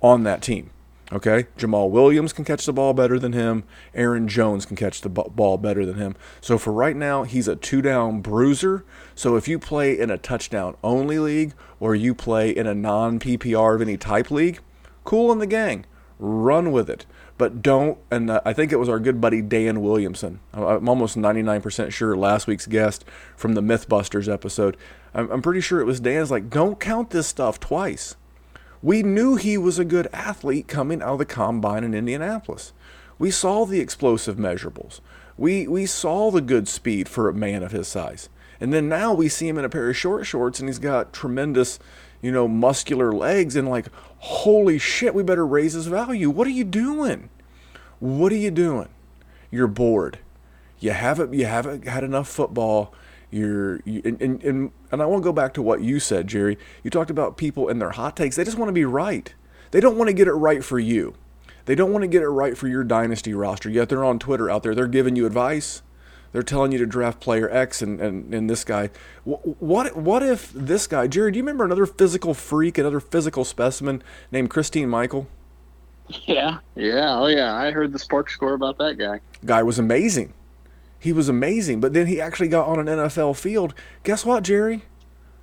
on 0.00 0.24
that 0.24 0.42
team. 0.42 0.70
Okay, 1.12 1.46
Jamaal 1.58 1.90
Williams 1.90 2.32
can 2.32 2.44
catch 2.46 2.64
the 2.64 2.72
ball 2.72 2.94
better 2.94 3.18
than 3.18 3.34
him. 3.34 3.64
Aaron 3.94 4.26
Jones 4.26 4.64
can 4.64 4.74
catch 4.74 5.02
the 5.02 5.10
ball 5.10 5.58
better 5.58 5.84
than 5.84 5.96
him. 5.96 6.16
So 6.40 6.56
for 6.56 6.72
right 6.72 6.96
now, 6.96 7.24
he's 7.24 7.46
a 7.46 7.56
two 7.56 7.82
down 7.82 8.20
bruiser. 8.22 8.84
So 9.14 9.36
if 9.36 9.46
you 9.46 9.58
play 9.58 9.98
in 9.98 10.10
a 10.10 10.16
touchdown 10.16 10.76
only 10.82 11.18
league 11.18 11.52
or 11.78 11.94
you 11.94 12.14
play 12.14 12.50
in 12.50 12.66
a 12.66 12.74
non 12.74 13.18
PPR 13.20 13.74
of 13.74 13.82
any 13.82 13.98
type 13.98 14.30
league, 14.30 14.60
cool 15.04 15.30
in 15.30 15.38
the 15.38 15.46
gang, 15.46 15.84
run 16.18 16.72
with 16.72 16.88
it. 16.88 17.04
but 17.36 17.60
don't. 17.62 17.98
And 18.10 18.30
uh, 18.30 18.40
I 18.44 18.52
think 18.52 18.72
it 18.72 18.76
was 18.76 18.88
our 18.88 18.98
good 18.98 19.20
buddy 19.20 19.42
Dan 19.42 19.82
Williamson. 19.82 20.40
I'm 20.52 20.88
almost 20.88 21.16
99% 21.18 21.92
sure 21.92 22.16
last 22.16 22.46
week's 22.46 22.66
guest 22.66 23.04
from 23.36 23.54
the 23.54 23.60
MythBusters 23.60 24.32
episode. 24.32 24.76
I'm 25.12 25.42
pretty 25.42 25.60
sure 25.60 25.80
it 25.80 25.84
was 25.84 26.00
Dan's 26.00 26.30
like, 26.30 26.50
don't 26.50 26.80
count 26.80 27.10
this 27.10 27.26
stuff 27.28 27.60
twice. 27.60 28.16
We 28.84 29.02
knew 29.02 29.36
he 29.36 29.56
was 29.56 29.78
a 29.78 29.84
good 29.84 30.08
athlete 30.12 30.68
coming 30.68 31.00
out 31.00 31.14
of 31.14 31.18
the 31.18 31.24
combine 31.24 31.84
in 31.84 31.94
Indianapolis. 31.94 32.74
We 33.18 33.30
saw 33.30 33.64
the 33.64 33.80
explosive 33.80 34.36
measurables. 34.36 35.00
We 35.38 35.66
we 35.66 35.86
saw 35.86 36.30
the 36.30 36.42
good 36.42 36.68
speed 36.68 37.08
for 37.08 37.26
a 37.26 37.32
man 37.32 37.62
of 37.62 37.72
his 37.72 37.88
size. 37.88 38.28
And 38.60 38.74
then 38.74 38.86
now 38.86 39.14
we 39.14 39.30
see 39.30 39.48
him 39.48 39.56
in 39.56 39.64
a 39.64 39.70
pair 39.70 39.88
of 39.88 39.96
short 39.96 40.26
shorts 40.26 40.60
and 40.60 40.68
he's 40.68 40.78
got 40.78 41.14
tremendous, 41.14 41.78
you 42.20 42.30
know, 42.30 42.46
muscular 42.46 43.10
legs 43.10 43.56
and 43.56 43.70
like, 43.70 43.86
holy 44.18 44.78
shit, 44.78 45.14
we 45.14 45.22
better 45.22 45.46
raise 45.46 45.72
his 45.72 45.86
value. 45.86 46.28
What 46.28 46.46
are 46.46 46.50
you 46.50 46.64
doing? 46.64 47.30
What 48.00 48.32
are 48.32 48.36
you 48.36 48.50
doing? 48.50 48.90
You're 49.50 49.66
bored. 49.66 50.18
You 50.78 50.90
haven't 50.90 51.32
you 51.32 51.46
haven't 51.46 51.88
had 51.88 52.04
enough 52.04 52.28
football. 52.28 52.92
You're 53.34 53.80
you, 53.84 54.00
and, 54.04 54.22
and, 54.22 54.44
and 54.44 54.70
and 54.92 55.02
I 55.02 55.06
want 55.06 55.20
to 55.20 55.24
go 55.24 55.32
back 55.32 55.54
to 55.54 55.62
what 55.62 55.80
you 55.80 55.98
said, 55.98 56.28
Jerry. 56.28 56.56
You 56.84 56.90
talked 56.90 57.10
about 57.10 57.36
people 57.36 57.68
and 57.68 57.80
their 57.80 57.90
hot 57.90 58.16
takes. 58.16 58.36
They 58.36 58.44
just 58.44 58.56
want 58.56 58.68
to 58.68 58.72
be 58.72 58.84
right. 58.84 59.34
They 59.72 59.80
don't 59.80 59.98
want 59.98 60.06
to 60.06 60.14
get 60.14 60.28
it 60.28 60.34
right 60.34 60.62
for 60.62 60.78
you. 60.78 61.14
They 61.64 61.74
don't 61.74 61.92
want 61.92 62.02
to 62.02 62.06
get 62.08 62.22
it 62.22 62.28
right 62.28 62.56
for 62.56 62.68
your 62.68 62.84
dynasty 62.84 63.34
roster, 63.34 63.68
yet 63.68 63.88
they're 63.88 64.04
on 64.04 64.20
Twitter 64.20 64.48
out 64.48 64.62
there. 64.62 64.72
They're 64.72 64.86
giving 64.86 65.16
you 65.16 65.26
advice. 65.26 65.82
They're 66.30 66.44
telling 66.44 66.70
you 66.70 66.78
to 66.78 66.86
draft 66.86 67.18
player 67.18 67.50
X 67.50 67.82
and, 67.82 68.00
and, 68.00 68.32
and 68.32 68.48
this 68.48 68.62
guy. 68.62 68.90
What, 69.24 69.96
what 69.96 70.22
if 70.22 70.52
this 70.52 70.86
guy, 70.86 71.08
Jerry, 71.08 71.32
do 71.32 71.38
you 71.38 71.42
remember 71.42 71.64
another 71.64 71.86
physical 71.86 72.34
freak, 72.34 72.78
another 72.78 73.00
physical 73.00 73.44
specimen 73.44 74.00
named 74.30 74.50
Christine 74.50 74.88
Michael? 74.88 75.26
Yeah, 76.08 76.58
yeah, 76.76 77.18
oh 77.18 77.26
yeah. 77.26 77.54
I 77.56 77.72
heard 77.72 77.92
the 77.92 77.98
SPARQ 77.98 78.30
score 78.30 78.54
about 78.54 78.78
that 78.78 78.96
guy. 78.96 79.20
Guy 79.44 79.64
was 79.64 79.80
amazing. 79.80 80.34
He 81.04 81.12
was 81.12 81.28
amazing, 81.28 81.80
but 81.80 81.92
then 81.92 82.06
he 82.06 82.18
actually 82.18 82.48
got 82.48 82.66
on 82.66 82.78
an 82.78 82.86
NFL 82.86 83.36
field. 83.36 83.74
Guess 84.04 84.24
what, 84.24 84.42
Jerry? 84.42 84.84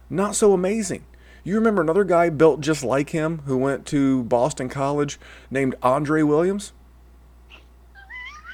Not 0.09 0.34
so 0.34 0.53
amazing. 0.53 1.05
You 1.43 1.53
remember 1.53 1.84
another 1.84 2.03
guy 2.03 2.32
built 2.32 2.62
just 2.62 2.84
like 2.84 3.12
him 3.12 3.43
who 3.45 3.59
went 3.59 3.86
to 3.86 4.24
Boston 4.24 4.70
College 4.70 5.20
named 5.51 5.76
Andre 5.84 6.24
Williams? 6.24 6.74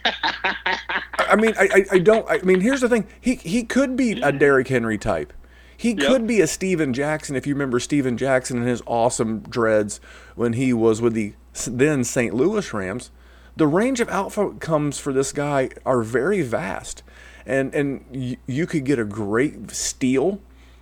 I 0.04 1.38
mean, 1.38 1.54
I, 1.58 1.86
I, 1.94 2.00
don't. 2.00 2.30
I 2.30 2.40
mean, 2.40 2.60
here's 2.60 2.82
the 2.82 2.90
thing. 2.90 3.08
He 3.22 3.36
he 3.36 3.64
could 3.64 3.96
be 3.96 4.20
a 4.20 4.34
Derrick 4.34 4.68
Henry 4.68 4.98
type. 4.98 5.32
He 5.78 5.92
yep. 5.92 6.08
could 6.10 6.28
be 6.28 6.42
a 6.42 6.48
Steven 6.48 6.94
Jackson 6.94 7.38
if 7.38 7.48
you 7.48 7.54
remember 7.54 7.80
Steven 7.80 8.18
Jackson 8.18 8.58
and 8.58 8.68
his 8.68 8.84
awesome 8.86 9.40
dreads 9.44 10.02
when 10.36 10.52
he 10.52 10.74
was 10.74 11.02
with 11.02 11.14
the 11.14 11.36
then 11.68 12.04
St. 12.04 12.34
Louis 12.34 12.74
Rams. 12.74 13.12
The 13.58 13.68
range 13.68 14.00
of 14.00 14.10
outcomes 14.10 15.00
for 15.00 15.12
this 15.12 15.32
guy 15.32 15.70
are 15.84 16.04
very 16.04 16.44
vast, 16.44 17.02
and 17.44 17.74
and 17.74 18.06
you, 18.12 18.38
you 18.46 18.68
could 18.68 18.86
get 18.86 19.00
a 19.00 19.04
great 19.04 19.72
steal 19.72 20.40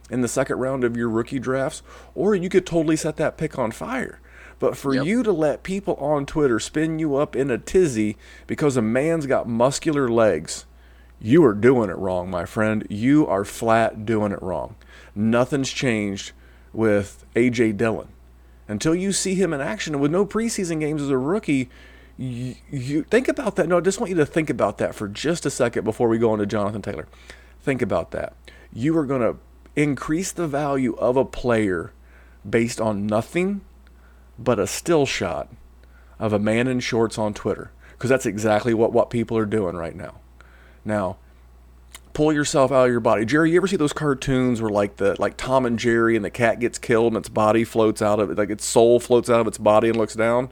in 0.10 0.20
the 0.20 0.28
second 0.28 0.58
round 0.58 0.84
of 0.84 0.98
your 0.98 1.10
rookie 1.10 1.40
drafts, 1.40 1.82
or 2.16 2.36
you 2.36 2.50
could 2.50 2.66
totally 2.66 2.98
set 2.98 3.16
that 3.16 3.38
pick 3.38 3.58
on 3.58 3.72
fire. 3.72 4.20
But 4.60 4.76
for 4.76 4.94
yep. 4.94 5.06
you 5.06 5.24
to 5.24 5.32
let 5.32 5.64
people 5.64 5.96
on 5.96 6.26
Twitter 6.26 6.60
spin 6.60 7.00
you 7.00 7.16
up 7.16 7.34
in 7.34 7.50
a 7.50 7.58
tizzy 7.58 8.18
because 8.46 8.76
a 8.76 8.82
man's 8.82 9.26
got 9.26 9.48
muscular 9.48 10.10
legs, 10.10 10.66
you 11.22 11.46
are 11.46 11.54
doing 11.54 11.90
it 11.90 11.98
wrong, 11.98 12.30
my 12.30 12.44
friend. 12.44 12.86
You 12.90 13.26
are 13.26 13.46
flat 13.46 14.06
doing 14.06 14.34
it 14.34 14.42
wrong. 14.42 14.76
Nothing's 15.16 15.72
changed 15.72 16.34
with 16.74 17.26
A.J. 17.38 17.72
Dillon. 17.74 18.10
Until 18.68 18.96
you 18.96 19.14
see 19.14 19.36
him 19.36 19.54
in 19.54 19.62
action 19.62 20.00
with 20.02 20.12
no 20.12 20.26
preseason 20.26 20.82
games 20.82 21.02
as 21.02 21.10
a 21.10 21.18
rookie, 21.18 21.70
you, 22.18 22.56
you 22.72 23.04
think 23.04 23.28
about 23.28 23.56
that. 23.58 23.68
No, 23.68 23.78
I 23.78 23.82
just 23.82 24.00
want 24.00 24.10
you 24.10 24.16
to 24.18 24.26
think 24.26 24.50
about 24.50 24.78
that 24.78 24.96
for 24.96 25.08
just 25.08 25.46
a 25.46 25.50
second 25.50 25.84
before 25.84 26.08
we 26.08 26.18
go 26.18 26.34
into 26.34 26.46
Jonathan 26.46 26.82
Taylor. 26.82 27.08
Think 27.62 27.82
about 27.82 28.12
that. 28.12 28.34
You 28.72 28.98
are 28.98 29.06
going 29.06 29.22
to 29.22 29.38
increase 29.76 30.32
the 30.32 30.48
value 30.48 30.96
of 30.96 31.18
a 31.18 31.26
player 31.26 31.92
based 32.48 32.80
on 32.80 33.06
nothing 33.06 33.62
but 34.38 34.60
a 34.60 34.68
still 34.68 35.06
shot 35.06 35.50
of 36.20 36.32
a 36.32 36.40
man 36.40 36.68
in 36.68 36.80
shorts 36.80 37.18
on 37.18 37.34
Twitter 37.34 37.72
because 37.92 38.10
that's 38.10 38.26
exactly 38.26 38.74
what, 38.74 38.94
what 38.94 39.10
people 39.10 39.38
are 39.38 39.46
doing 39.46 39.76
right 39.76 39.96
now. 39.96 40.16
Now, 40.84 41.18
pull 42.14 42.32
yourself 42.32 42.72
out 42.72 42.86
of 42.86 42.92
your 42.92 43.00
body. 43.00 43.26
Jerry, 43.26 43.52
you 43.52 43.58
ever 43.58 43.68
see 43.68 43.76
those 43.76 43.94
cartoons 43.94 44.62
where 44.62 44.72
like 44.72 44.98
the 44.98 45.16
like 45.20 45.38
Tom 45.38 45.66
and 45.66 45.78
Jerry 45.78 46.16
and 46.16 46.24
the 46.24 46.30
cat 46.30 46.60
gets 46.60 46.78
killed 46.78 47.14
and 47.14 47.18
its 47.18 47.30
body 47.30 47.64
floats 47.64 48.02
out 48.02 48.20
of 48.20 48.30
it, 48.30 48.38
like 48.38 48.50
its 48.50 48.66
soul 48.66 49.00
floats 49.00 49.30
out 49.30 49.42
of 49.42 49.48
its 49.48 49.58
body 49.58 49.90
and 49.90 49.98
looks 49.98 50.16
down? 50.16 50.52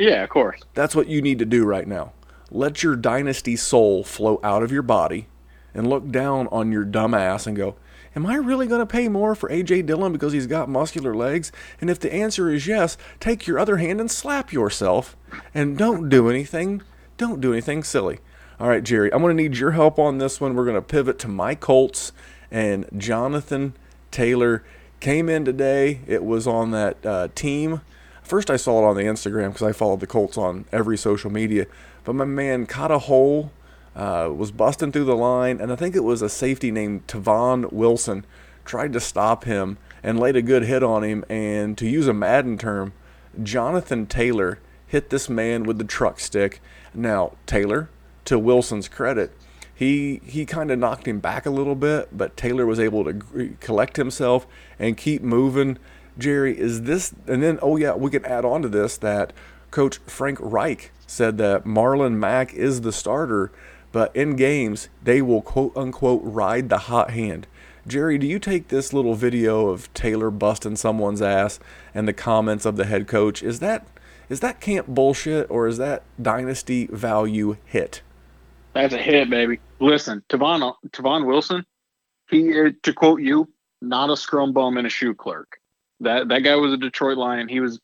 Yeah, 0.00 0.24
of 0.24 0.30
course. 0.30 0.62
That's 0.72 0.96
what 0.96 1.08
you 1.08 1.20
need 1.20 1.38
to 1.40 1.44
do 1.44 1.64
right 1.66 1.86
now. 1.86 2.12
Let 2.50 2.82
your 2.82 2.96
dynasty 2.96 3.54
soul 3.54 4.02
flow 4.02 4.40
out 4.42 4.62
of 4.62 4.72
your 4.72 4.82
body 4.82 5.28
and 5.74 5.86
look 5.86 6.10
down 6.10 6.48
on 6.48 6.72
your 6.72 6.84
dumb 6.84 7.12
ass 7.12 7.46
and 7.46 7.54
go, 7.54 7.76
Am 8.16 8.26
I 8.26 8.34
really 8.36 8.66
going 8.66 8.80
to 8.80 8.86
pay 8.86 9.08
more 9.08 9.34
for 9.36 9.52
A.J. 9.52 9.82
Dillon 9.82 10.12
because 10.12 10.32
he's 10.32 10.48
got 10.48 10.68
muscular 10.68 11.14
legs? 11.14 11.52
And 11.80 11.88
if 11.88 12.00
the 12.00 12.12
answer 12.12 12.50
is 12.50 12.66
yes, 12.66 12.96
take 13.20 13.46
your 13.46 13.58
other 13.58 13.76
hand 13.76 14.00
and 14.00 14.10
slap 14.10 14.52
yourself 14.52 15.16
and 15.54 15.78
don't 15.78 16.08
do 16.08 16.28
anything. 16.28 16.82
Don't 17.18 17.40
do 17.40 17.52
anything 17.52 17.84
silly. 17.84 18.18
All 18.58 18.68
right, 18.68 18.82
Jerry, 18.82 19.12
I'm 19.12 19.22
going 19.22 19.36
to 19.36 19.42
need 19.42 19.58
your 19.58 19.72
help 19.72 19.98
on 19.98 20.18
this 20.18 20.40
one. 20.40 20.54
We're 20.54 20.64
going 20.64 20.74
to 20.74 20.82
pivot 20.82 21.18
to 21.20 21.28
my 21.28 21.54
Colts 21.54 22.12
and 22.50 22.88
Jonathan 22.96 23.74
Taylor 24.10 24.64
came 24.98 25.28
in 25.28 25.44
today. 25.44 26.00
It 26.06 26.24
was 26.24 26.46
on 26.46 26.72
that 26.72 27.06
uh, 27.06 27.28
team. 27.34 27.82
First, 28.30 28.48
I 28.48 28.58
saw 28.58 28.78
it 28.78 28.88
on 28.88 28.94
the 28.94 29.02
Instagram 29.02 29.48
because 29.48 29.64
I 29.66 29.72
followed 29.72 29.98
the 29.98 30.06
Colts 30.06 30.38
on 30.38 30.64
every 30.70 30.96
social 30.96 31.32
media. 31.32 31.66
But 32.04 32.12
my 32.12 32.24
man 32.24 32.64
caught 32.64 32.92
a 32.92 33.00
hole 33.00 33.50
uh, 33.96 34.30
was 34.32 34.52
busting 34.52 34.92
through 34.92 35.06
the 35.06 35.16
line, 35.16 35.60
and 35.60 35.72
I 35.72 35.74
think 35.74 35.96
it 35.96 36.04
was 36.04 36.22
a 36.22 36.28
safety 36.28 36.70
named 36.70 37.08
Tavon 37.08 37.72
Wilson 37.72 38.24
tried 38.64 38.92
to 38.92 39.00
stop 39.00 39.46
him 39.46 39.78
and 40.00 40.20
laid 40.20 40.36
a 40.36 40.42
good 40.42 40.62
hit 40.62 40.84
on 40.84 41.02
him. 41.02 41.24
And 41.28 41.76
to 41.78 41.88
use 41.88 42.06
a 42.06 42.12
Madden 42.12 42.56
term, 42.56 42.92
Jonathan 43.42 44.06
Taylor 44.06 44.60
hit 44.86 45.10
this 45.10 45.28
man 45.28 45.64
with 45.64 45.78
the 45.78 45.84
truck 45.84 46.20
stick. 46.20 46.60
Now 46.94 47.32
Taylor, 47.46 47.90
to 48.26 48.38
Wilson's 48.38 48.86
credit, 48.86 49.32
he 49.74 50.20
he 50.24 50.46
kind 50.46 50.70
of 50.70 50.78
knocked 50.78 51.08
him 51.08 51.18
back 51.18 51.46
a 51.46 51.50
little 51.50 51.74
bit, 51.74 52.16
but 52.16 52.36
Taylor 52.36 52.64
was 52.64 52.78
able 52.78 53.02
to 53.02 53.56
collect 53.58 53.96
himself 53.96 54.46
and 54.78 54.96
keep 54.96 55.20
moving. 55.20 55.78
Jerry, 56.20 56.58
is 56.58 56.82
this? 56.82 57.12
And 57.26 57.42
then, 57.42 57.58
oh 57.62 57.76
yeah, 57.76 57.94
we 57.94 58.10
can 58.10 58.24
add 58.24 58.44
on 58.44 58.62
to 58.62 58.68
this 58.68 58.96
that 58.98 59.32
Coach 59.70 59.98
Frank 60.06 60.38
Reich 60.40 60.92
said 61.06 61.38
that 61.38 61.64
Marlon 61.64 62.14
Mack 62.14 62.54
is 62.54 62.82
the 62.82 62.92
starter 62.92 63.50
but 63.92 64.14
in 64.14 64.36
games, 64.36 64.88
they 65.02 65.20
will 65.20 65.42
quote 65.42 65.76
unquote 65.76 66.22
ride 66.24 66.68
the 66.68 66.78
hot 66.78 67.10
hand. 67.10 67.46
Jerry, 67.86 68.18
do 68.18 68.26
you 68.26 68.38
take 68.38 68.68
this 68.68 68.92
little 68.92 69.14
video 69.14 69.68
of 69.68 69.92
Taylor 69.94 70.30
busting 70.30 70.76
someone's 70.76 71.22
ass 71.22 71.58
and 71.94 72.06
the 72.06 72.12
comments 72.12 72.64
of 72.64 72.76
the 72.76 72.84
head 72.84 73.08
coach? 73.08 73.42
Is 73.42 73.60
that 73.60 73.86
is 74.28 74.40
that 74.40 74.60
camp 74.60 74.86
bullshit 74.86 75.50
or 75.50 75.66
is 75.66 75.78
that 75.78 76.04
dynasty 76.20 76.86
value 76.86 77.56
hit? 77.64 78.02
That's 78.74 78.94
a 78.94 78.98
hit, 78.98 79.28
baby. 79.28 79.58
Listen, 79.80 80.22
Tavon 80.28 80.74
Tavon 80.90 81.26
Wilson, 81.26 81.64
he 82.28 82.60
uh, 82.60 82.70
to 82.84 82.92
quote 82.92 83.20
you, 83.20 83.48
not 83.80 84.10
a 84.10 84.16
scrum 84.16 84.52
bum 84.52 84.76
and 84.76 84.86
a 84.86 84.90
shoe 84.90 85.14
clerk. 85.14 85.59
That 86.00 86.28
that 86.28 86.40
guy 86.40 86.56
was 86.56 86.72
a 86.72 86.76
Detroit 86.76 87.18
Lion. 87.18 87.48
He 87.48 87.60
was 87.60 87.80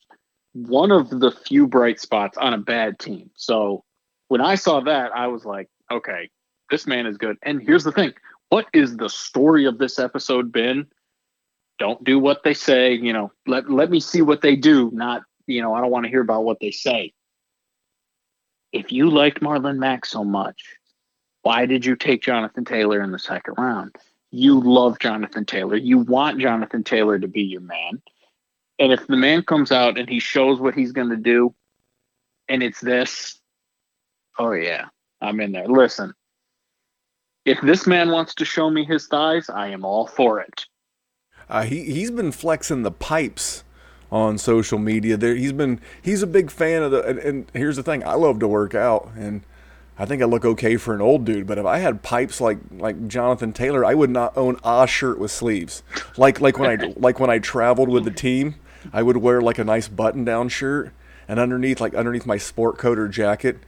one 0.52 0.90
of 0.90 1.10
the 1.10 1.30
few 1.30 1.66
bright 1.66 2.00
spots 2.00 2.38
on 2.38 2.54
a 2.54 2.58
bad 2.58 2.98
team. 2.98 3.30
So 3.34 3.84
when 4.28 4.40
I 4.40 4.54
saw 4.54 4.80
that, 4.80 5.14
I 5.14 5.26
was 5.26 5.44
like, 5.44 5.68
okay, 5.90 6.30
this 6.70 6.86
man 6.86 7.06
is 7.06 7.18
good. 7.18 7.36
And 7.42 7.62
here's 7.62 7.84
the 7.84 7.92
thing 7.92 8.14
what 8.48 8.66
is 8.72 8.96
the 8.96 9.08
story 9.08 9.66
of 9.66 9.78
this 9.78 9.98
episode 9.98 10.52
been? 10.52 10.86
Don't 11.78 12.02
do 12.04 12.18
what 12.18 12.42
they 12.42 12.54
say, 12.54 12.94
you 12.94 13.12
know, 13.12 13.32
let, 13.46 13.70
let 13.70 13.90
me 13.90 14.00
see 14.00 14.22
what 14.22 14.40
they 14.40 14.56
do, 14.56 14.90
not, 14.94 15.22
you 15.46 15.60
know, 15.60 15.74
I 15.74 15.80
don't 15.82 15.90
want 15.90 16.04
to 16.04 16.10
hear 16.10 16.22
about 16.22 16.44
what 16.44 16.58
they 16.60 16.70
say. 16.70 17.12
If 18.72 18.92
you 18.92 19.10
liked 19.10 19.40
Marlon 19.40 19.76
Mack 19.76 20.06
so 20.06 20.24
much, 20.24 20.62
why 21.42 21.66
did 21.66 21.84
you 21.84 21.94
take 21.94 22.22
Jonathan 22.22 22.64
Taylor 22.64 23.02
in 23.02 23.12
the 23.12 23.18
second 23.18 23.54
round? 23.58 23.94
You 24.37 24.61
love 24.61 24.99
Jonathan 24.99 25.47
Taylor. 25.47 25.76
You 25.76 25.99
want 25.99 26.39
Jonathan 26.41 26.84
Taylor 26.84 27.18
to 27.18 27.26
be 27.26 27.41
your 27.41 27.62
man. 27.62 28.03
And 28.78 28.93
if 28.93 29.07
the 29.07 29.16
man 29.16 29.43
comes 29.43 29.72
out 29.72 29.97
and 29.97 30.07
he 30.07 30.20
shows 30.20 30.61
what 30.61 30.74
he's 30.74 30.93
going 30.93 31.09
to 31.09 31.16
do, 31.16 31.55
and 32.47 32.62
it's 32.62 32.82
this, 32.82 33.41
oh, 34.39 34.53
yeah, 34.53 34.89
I'm 35.22 35.41
in 35.41 35.53
there. 35.53 35.66
Listen, 35.66 36.12
if 37.47 37.59
this 37.62 37.87
man 37.87 38.11
wants 38.11 38.34
to 38.34 38.45
show 38.45 38.68
me 38.68 38.84
his 38.84 39.07
thighs, 39.07 39.49
I 39.49 39.68
am 39.68 39.87
all 39.87 40.07
for 40.07 40.39
it. 40.41 40.66
Uh, 41.49 41.62
he 41.62 41.84
he's 41.84 42.11
been 42.11 42.32
flexing 42.32 42.82
the 42.82 42.91
pipes 42.91 43.64
on 44.12 44.37
social 44.37 44.78
media. 44.78 45.16
There, 45.16 45.34
he's 45.34 45.53
been 45.53 45.80
he's 46.03 46.22
a 46.22 46.26
big 46.26 46.51
fan 46.51 46.82
of 46.82 46.91
the. 46.91 47.03
And, 47.03 47.18
and, 47.20 47.51
here's 47.55 47.76
the 47.76 47.82
thing: 47.82 48.05
I 48.05 48.14
love 48.14 48.41
to 48.41 48.49
work 48.49 48.74
out, 48.74 49.12
and 49.16 49.43
I 49.99 50.05
think 50.05 50.20
I 50.20 50.26
look 50.26 50.44
okay 50.44 50.76
for 50.76 50.94
an 50.94 51.01
old 51.01 51.24
dude. 51.24 51.47
But 51.47 51.59
if 51.59 51.66
I 51.66 51.78
had 51.78 52.03
pipes 52.03 52.40
like 52.40 52.59
like 52.70 53.09
Jonathan 53.09 53.53
Taylor, 53.53 53.84
I 53.84 53.94
would 53.94 54.11
not 54.11 54.36
own 54.36 54.59
a 54.64 54.86
shirt 54.86 55.18
with 55.18 55.30
sleeves. 55.30 55.82
Like 56.16 56.40
like 56.40 56.59
when 56.59 56.80
I 56.80 56.92
like 56.97 57.18
when 57.20 57.30
I 57.30 57.38
traveled 57.38 57.88
with 57.88 58.05
the 58.05 58.11
team, 58.11 58.57
I 58.92 59.03
would 59.03 59.18
wear 59.18 59.40
like 59.40 59.59
a 59.59 59.64
nice 59.64 59.88
button 59.88 60.24
down 60.24 60.49
shirt 60.49 60.92
and 61.28 61.40
underneath, 61.40 61.80
like 61.80 61.94
underneath 61.94 62.26
my 62.26 62.38
sport 62.38 62.78
coat 62.78 62.99
or 62.99 63.09
jacket, 63.09 63.59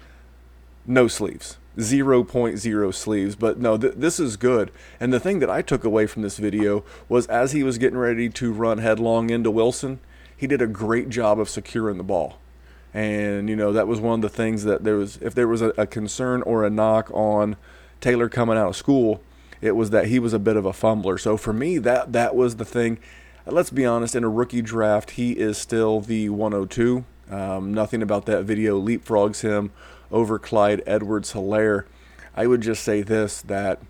no 0.86 1.08
sleeves. 1.08 1.58
0.0 1.76 2.92
sleeves, 2.94 3.36
but 3.36 3.60
no, 3.60 3.78
th- 3.78 3.94
this 3.96 4.18
is 4.18 4.36
good. 4.36 4.72
And 4.98 5.12
the 5.12 5.20
thing 5.20 5.38
that 5.38 5.50
I 5.50 5.62
took 5.62 5.84
away 5.84 6.08
from 6.08 6.22
this 6.22 6.36
video 6.36 6.84
was 7.08 7.28
as 7.28 7.52
he 7.52 7.62
was 7.62 7.78
getting 7.78 7.98
ready 7.98 8.28
to 8.30 8.52
run 8.52 8.78
headlong 8.78 9.30
into 9.30 9.50
Wilson, 9.50 10.00
he 10.36 10.48
did 10.48 10.60
a 10.60 10.66
great 10.66 11.08
job 11.08 11.38
of 11.38 11.48
securing 11.48 11.96
the 11.96 12.02
ball. 12.02 12.38
And, 12.98 13.48
you 13.48 13.54
know, 13.54 13.72
that 13.74 13.86
was 13.86 14.00
one 14.00 14.14
of 14.14 14.22
the 14.22 14.28
things 14.28 14.64
that 14.64 14.82
there 14.82 14.96
was, 14.96 15.18
if 15.18 15.32
there 15.32 15.46
was 15.46 15.62
a, 15.62 15.68
a 15.78 15.86
concern 15.86 16.42
or 16.42 16.64
a 16.64 16.70
knock 16.70 17.08
on 17.12 17.54
Taylor 18.00 18.28
coming 18.28 18.58
out 18.58 18.70
of 18.70 18.76
school, 18.76 19.22
it 19.60 19.76
was 19.76 19.90
that 19.90 20.06
he 20.06 20.18
was 20.18 20.32
a 20.32 20.38
bit 20.40 20.56
of 20.56 20.66
a 20.66 20.72
fumbler. 20.72 21.16
So 21.16 21.36
for 21.36 21.52
me, 21.52 21.78
that 21.78 22.12
that 22.12 22.34
was 22.34 22.56
the 22.56 22.64
thing. 22.64 22.98
Let's 23.46 23.70
be 23.70 23.86
honest, 23.86 24.16
in 24.16 24.24
a 24.24 24.28
rookie 24.28 24.62
draft, 24.62 25.12
he 25.12 25.38
is 25.38 25.56
still 25.56 26.00
the 26.00 26.28
102. 26.28 27.04
Um, 27.30 27.72
nothing 27.72 28.02
about 28.02 28.26
that 28.26 28.42
video 28.42 28.80
leapfrogs 28.80 29.42
him 29.42 29.70
over 30.10 30.36
Clyde 30.40 30.82
Edwards 30.84 31.34
Helaire. 31.34 31.84
I 32.34 32.48
would 32.48 32.62
just 32.62 32.82
say 32.82 33.02
this 33.02 33.42
that 33.42 33.80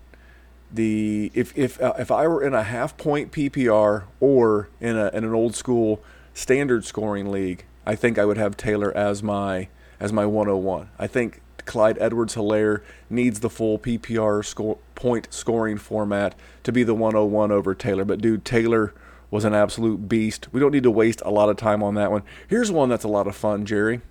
the 0.71 1.33
if 1.33 1.57
if 1.57 1.81
uh, 1.81 1.95
if 1.99 2.11
I 2.11 2.29
were 2.29 2.45
in 2.45 2.53
a 2.53 2.63
half 2.63 2.99
point 2.99 3.33
PPR 3.33 4.05
or 4.21 4.69
in 4.83 4.99
a 4.99 5.09
in 5.15 5.25
an 5.25 5.33
old 5.33 5.55
school 5.55 6.03
standard 6.35 6.85
scoring 6.85 7.31
league, 7.31 7.65
I 7.89 7.97
think 7.97 8.19
I 8.19 8.27
would 8.27 8.37
have 8.37 8.55
Taylor 8.55 8.95
as 8.95 9.23
my 9.23 9.69
as 9.99 10.13
my 10.13 10.27
101. 10.27 10.91
I 10.99 11.07
think 11.07 11.41
Clyde 11.65 11.97
Edwards 11.99 12.35
Helaire 12.35 12.83
needs 13.09 13.41
the 13.41 13.49
full 13.49 13.79
PPR 13.79 14.45
score, 14.45 14.77
point 14.95 15.29
scoring 15.31 15.79
format 15.79 16.35
to 16.65 16.71
be 16.71 16.83
the 16.83 16.95
101 16.95 17.51
over 17.51 17.75
Taylor. 17.75 18.05
But 18.05 18.21
dude, 18.21 18.45
Taylor 18.45 18.93
was 19.31 19.47
an 19.47 19.55
absolute 19.55 20.07
beast. 20.07 20.49
We 20.53 20.61
don't 20.61 20.73
need 20.73 20.83
to 20.83 20.91
waste 20.91 21.23
a 21.25 21.31
lot 21.31 21.49
of 21.49 21.57
time 21.57 21.83
on 21.83 21.95
that 21.95 22.11
one. 22.11 22.25
Here's 22.47 22.71
one 22.71 22.91
that's 22.91 23.05
a 23.05 23.09
lot 23.09 23.27
of 23.27 23.35
fun, 23.35 23.65
Jerry. 23.65 24.03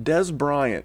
Dez 0.00 0.36
Bryant 0.36 0.84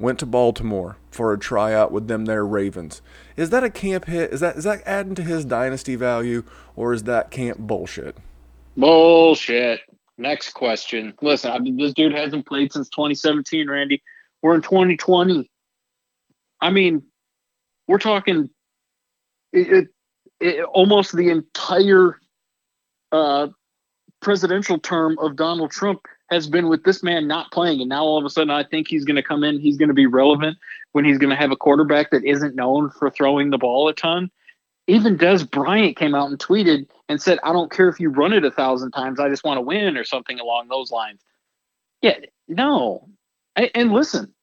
went 0.00 0.18
to 0.18 0.26
Baltimore 0.26 0.96
for 1.12 1.32
a 1.32 1.38
tryout 1.38 1.92
with 1.92 2.08
them 2.08 2.24
there 2.24 2.44
Ravens. 2.44 3.00
Is 3.36 3.50
that 3.50 3.62
a 3.62 3.70
camp 3.70 4.06
hit? 4.06 4.32
Is 4.32 4.40
that 4.40 4.56
is 4.56 4.64
that 4.64 4.82
adding 4.84 5.14
to 5.14 5.22
his 5.22 5.44
dynasty 5.44 5.94
value 5.94 6.42
or 6.74 6.92
is 6.92 7.04
that 7.04 7.30
camp 7.30 7.60
bullshit? 7.60 8.16
Bullshit. 8.76 9.82
Next 10.16 10.50
question. 10.50 11.14
Listen, 11.20 11.50
I 11.50 11.58
mean, 11.58 11.76
this 11.76 11.92
dude 11.92 12.14
hasn't 12.14 12.46
played 12.46 12.72
since 12.72 12.88
2017, 12.90 13.68
Randy. 13.68 14.02
We're 14.42 14.54
in 14.54 14.62
2020. 14.62 15.50
I 16.60 16.70
mean, 16.70 17.02
we're 17.88 17.98
talking 17.98 18.48
it, 19.52 19.72
it, 19.72 19.88
it, 20.40 20.64
almost 20.64 21.16
the 21.16 21.30
entire 21.30 22.18
uh, 23.12 23.48
presidential 24.20 24.78
term 24.78 25.18
of 25.18 25.36
Donald 25.36 25.70
Trump 25.70 26.02
has 26.30 26.48
been 26.48 26.68
with 26.68 26.84
this 26.84 27.02
man 27.02 27.28
not 27.28 27.52
playing. 27.52 27.80
And 27.80 27.88
now 27.88 28.02
all 28.04 28.18
of 28.18 28.24
a 28.24 28.30
sudden, 28.30 28.50
I 28.50 28.64
think 28.64 28.88
he's 28.88 29.04
going 29.04 29.16
to 29.16 29.22
come 29.22 29.44
in. 29.44 29.60
He's 29.60 29.76
going 29.76 29.88
to 29.88 29.94
be 29.94 30.06
relevant 30.06 30.58
when 30.92 31.04
he's 31.04 31.18
going 31.18 31.30
to 31.30 31.36
have 31.36 31.50
a 31.50 31.56
quarterback 31.56 32.10
that 32.10 32.24
isn't 32.24 32.56
known 32.56 32.90
for 32.90 33.10
throwing 33.10 33.50
the 33.50 33.58
ball 33.58 33.88
a 33.88 33.92
ton. 33.92 34.30
Even 34.86 35.16
Dez 35.16 35.50
Bryant 35.50 35.96
came 35.96 36.14
out 36.14 36.28
and 36.28 36.38
tweeted 36.38 36.86
and 37.08 37.20
said, 37.20 37.38
I 37.42 37.52
don't 37.52 37.72
care 37.72 37.88
if 37.88 37.98
you 37.98 38.10
run 38.10 38.32
it 38.32 38.44
a 38.44 38.50
thousand 38.50 38.92
times. 38.92 39.18
I 39.18 39.28
just 39.28 39.44
want 39.44 39.58
to 39.58 39.62
win 39.62 39.96
or 39.96 40.04
something 40.04 40.38
along 40.38 40.68
those 40.68 40.90
lines. 40.90 41.20
Yeah, 42.02 42.18
no. 42.48 43.08
I, 43.56 43.70
and 43.74 43.92
listen, 43.92 44.34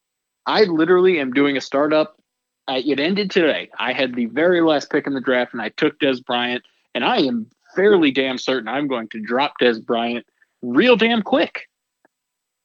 I 0.47 0.63
literally 0.63 1.19
am 1.19 1.33
doing 1.33 1.57
a 1.57 1.61
startup. 1.61 2.19
I, 2.67 2.77
it 2.79 2.99
ended 2.99 3.29
today. 3.29 3.69
I 3.79 3.93
had 3.93 4.15
the 4.15 4.25
very 4.25 4.61
last 4.61 4.89
pick 4.89 5.05
in 5.05 5.13
the 5.13 5.21
draft 5.21 5.53
and 5.53 5.61
I 5.61 5.69
took 5.69 5.99
Dez 5.99 6.23
Bryant. 6.23 6.63
And 6.95 7.05
I 7.05 7.17
am 7.17 7.47
fairly 7.75 8.11
damn 8.11 8.37
certain 8.37 8.67
I'm 8.67 8.87
going 8.87 9.09
to 9.09 9.19
drop 9.19 9.53
Dez 9.61 9.83
Bryant 9.83 10.25
real 10.61 10.95
damn 10.95 11.21
quick. 11.21 11.67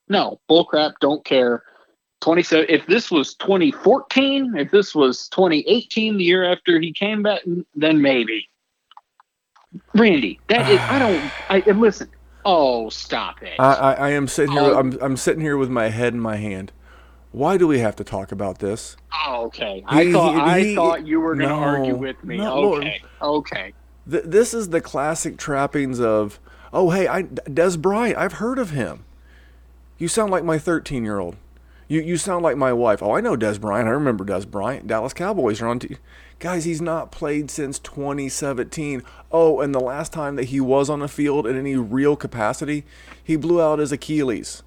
No, 0.09 0.41
bullcrap, 0.51 0.95
don't 1.01 1.25
care. 1.25 1.63
27 2.21 2.67
if 2.69 2.87
this 2.87 3.11
was 3.11 3.35
2014, 3.35 4.57
if 4.57 4.71
this 4.71 4.95
was 4.95 5.29
2018, 5.29 6.17
the 6.17 6.25
year 6.25 6.51
after 6.51 6.81
he 6.81 6.93
came 6.93 7.23
back, 7.23 7.43
then 7.75 8.01
maybe. 8.01 8.49
Randy, 9.95 10.41
that 10.49 10.71
is 10.71 10.81
I 10.81 10.99
don't 10.99 11.31
I 11.51 11.71
and 11.71 11.81
listen. 11.81 12.11
Oh, 12.45 12.89
stop 12.89 13.43
it. 13.43 13.59
I, 13.59 13.75
I, 13.75 13.93
I 13.93 14.11
am 14.11 14.29
sitting 14.29 14.53
here 14.53 14.63
oh. 14.63 14.79
I'm 14.79 14.99
I'm 15.03 15.17
sitting 15.17 15.43
here 15.43 15.57
with 15.57 15.69
my 15.69 15.89
head 15.89 16.15
in 16.15 16.21
my 16.21 16.37
hand. 16.37 16.73
Why 17.33 17.59
do 17.59 17.67
we 17.67 17.81
have 17.81 17.97
to 17.97 18.05
talk 18.05 18.33
about 18.33 18.61
this? 18.61 18.97
Oh, 19.27 19.45
okay. 19.47 19.85
I 19.87 20.05
he, 20.05 20.13
thought 20.13 20.35
he, 20.35 20.73
I 20.73 20.75
thought 20.75 21.07
you 21.07 21.21
were 21.21 21.35
going 21.35 21.51
to 21.51 21.55
no, 21.55 21.61
argue 21.61 21.95
with 21.95 22.25
me. 22.25 22.39
No, 22.39 22.77
okay. 22.77 23.03
Okay. 23.21 23.75
Th- 24.11 24.25
this 24.25 24.55
is 24.55 24.71
the 24.71 24.81
classic 24.81 25.37
trappings 25.37 26.01
of, 26.01 26.41
oh 26.73 26.91
hey, 26.91 27.07
I 27.07 27.25
Dez 27.25 27.79
Bryant. 27.79 28.17
I've 28.17 28.35
heard 28.35 28.59
of 28.59 28.71
him. 28.71 29.05
You 29.99 30.09
sound 30.09 30.31
like 30.31 30.45
my 30.45 30.59
13 30.59 31.05
year 31.05 31.19
old. 31.19 31.37
You 31.89 32.01
you 32.01 32.17
sound 32.17 32.43
like 32.43 32.57
my 32.57 32.73
wife. 32.73 33.03
Oh, 33.03 33.13
I 33.13 33.21
know 33.21 33.37
Dez 33.37 33.61
Bryant. 33.61 33.89
I 33.89 33.93
remember 33.93 34.25
Dez 34.25 34.47
Bryant. 34.49 34.87
Dallas 34.87 35.13
Cowboys 35.13 35.61
are 35.61 35.69
on. 35.69 35.79
T- 35.79 35.97
Guys, 36.39 36.65
he's 36.67 36.83
not 36.83 37.11
played 37.11 37.51
since 37.51 37.79
2017. 37.79 39.03
Oh, 39.33 39.61
and 39.61 39.75
the 39.75 39.81
last 39.81 40.13
time 40.13 40.37
that 40.37 40.45
he 40.45 40.61
was 40.61 40.91
on 40.91 40.99
the 41.01 41.09
field 41.09 41.47
in 41.47 41.57
any 41.57 41.77
real 41.77 42.15
capacity, 42.15 42.85
he 43.23 43.37
blew 43.37 43.63
out 43.63 43.79
his 43.79 43.91
Achilles. 43.91 44.63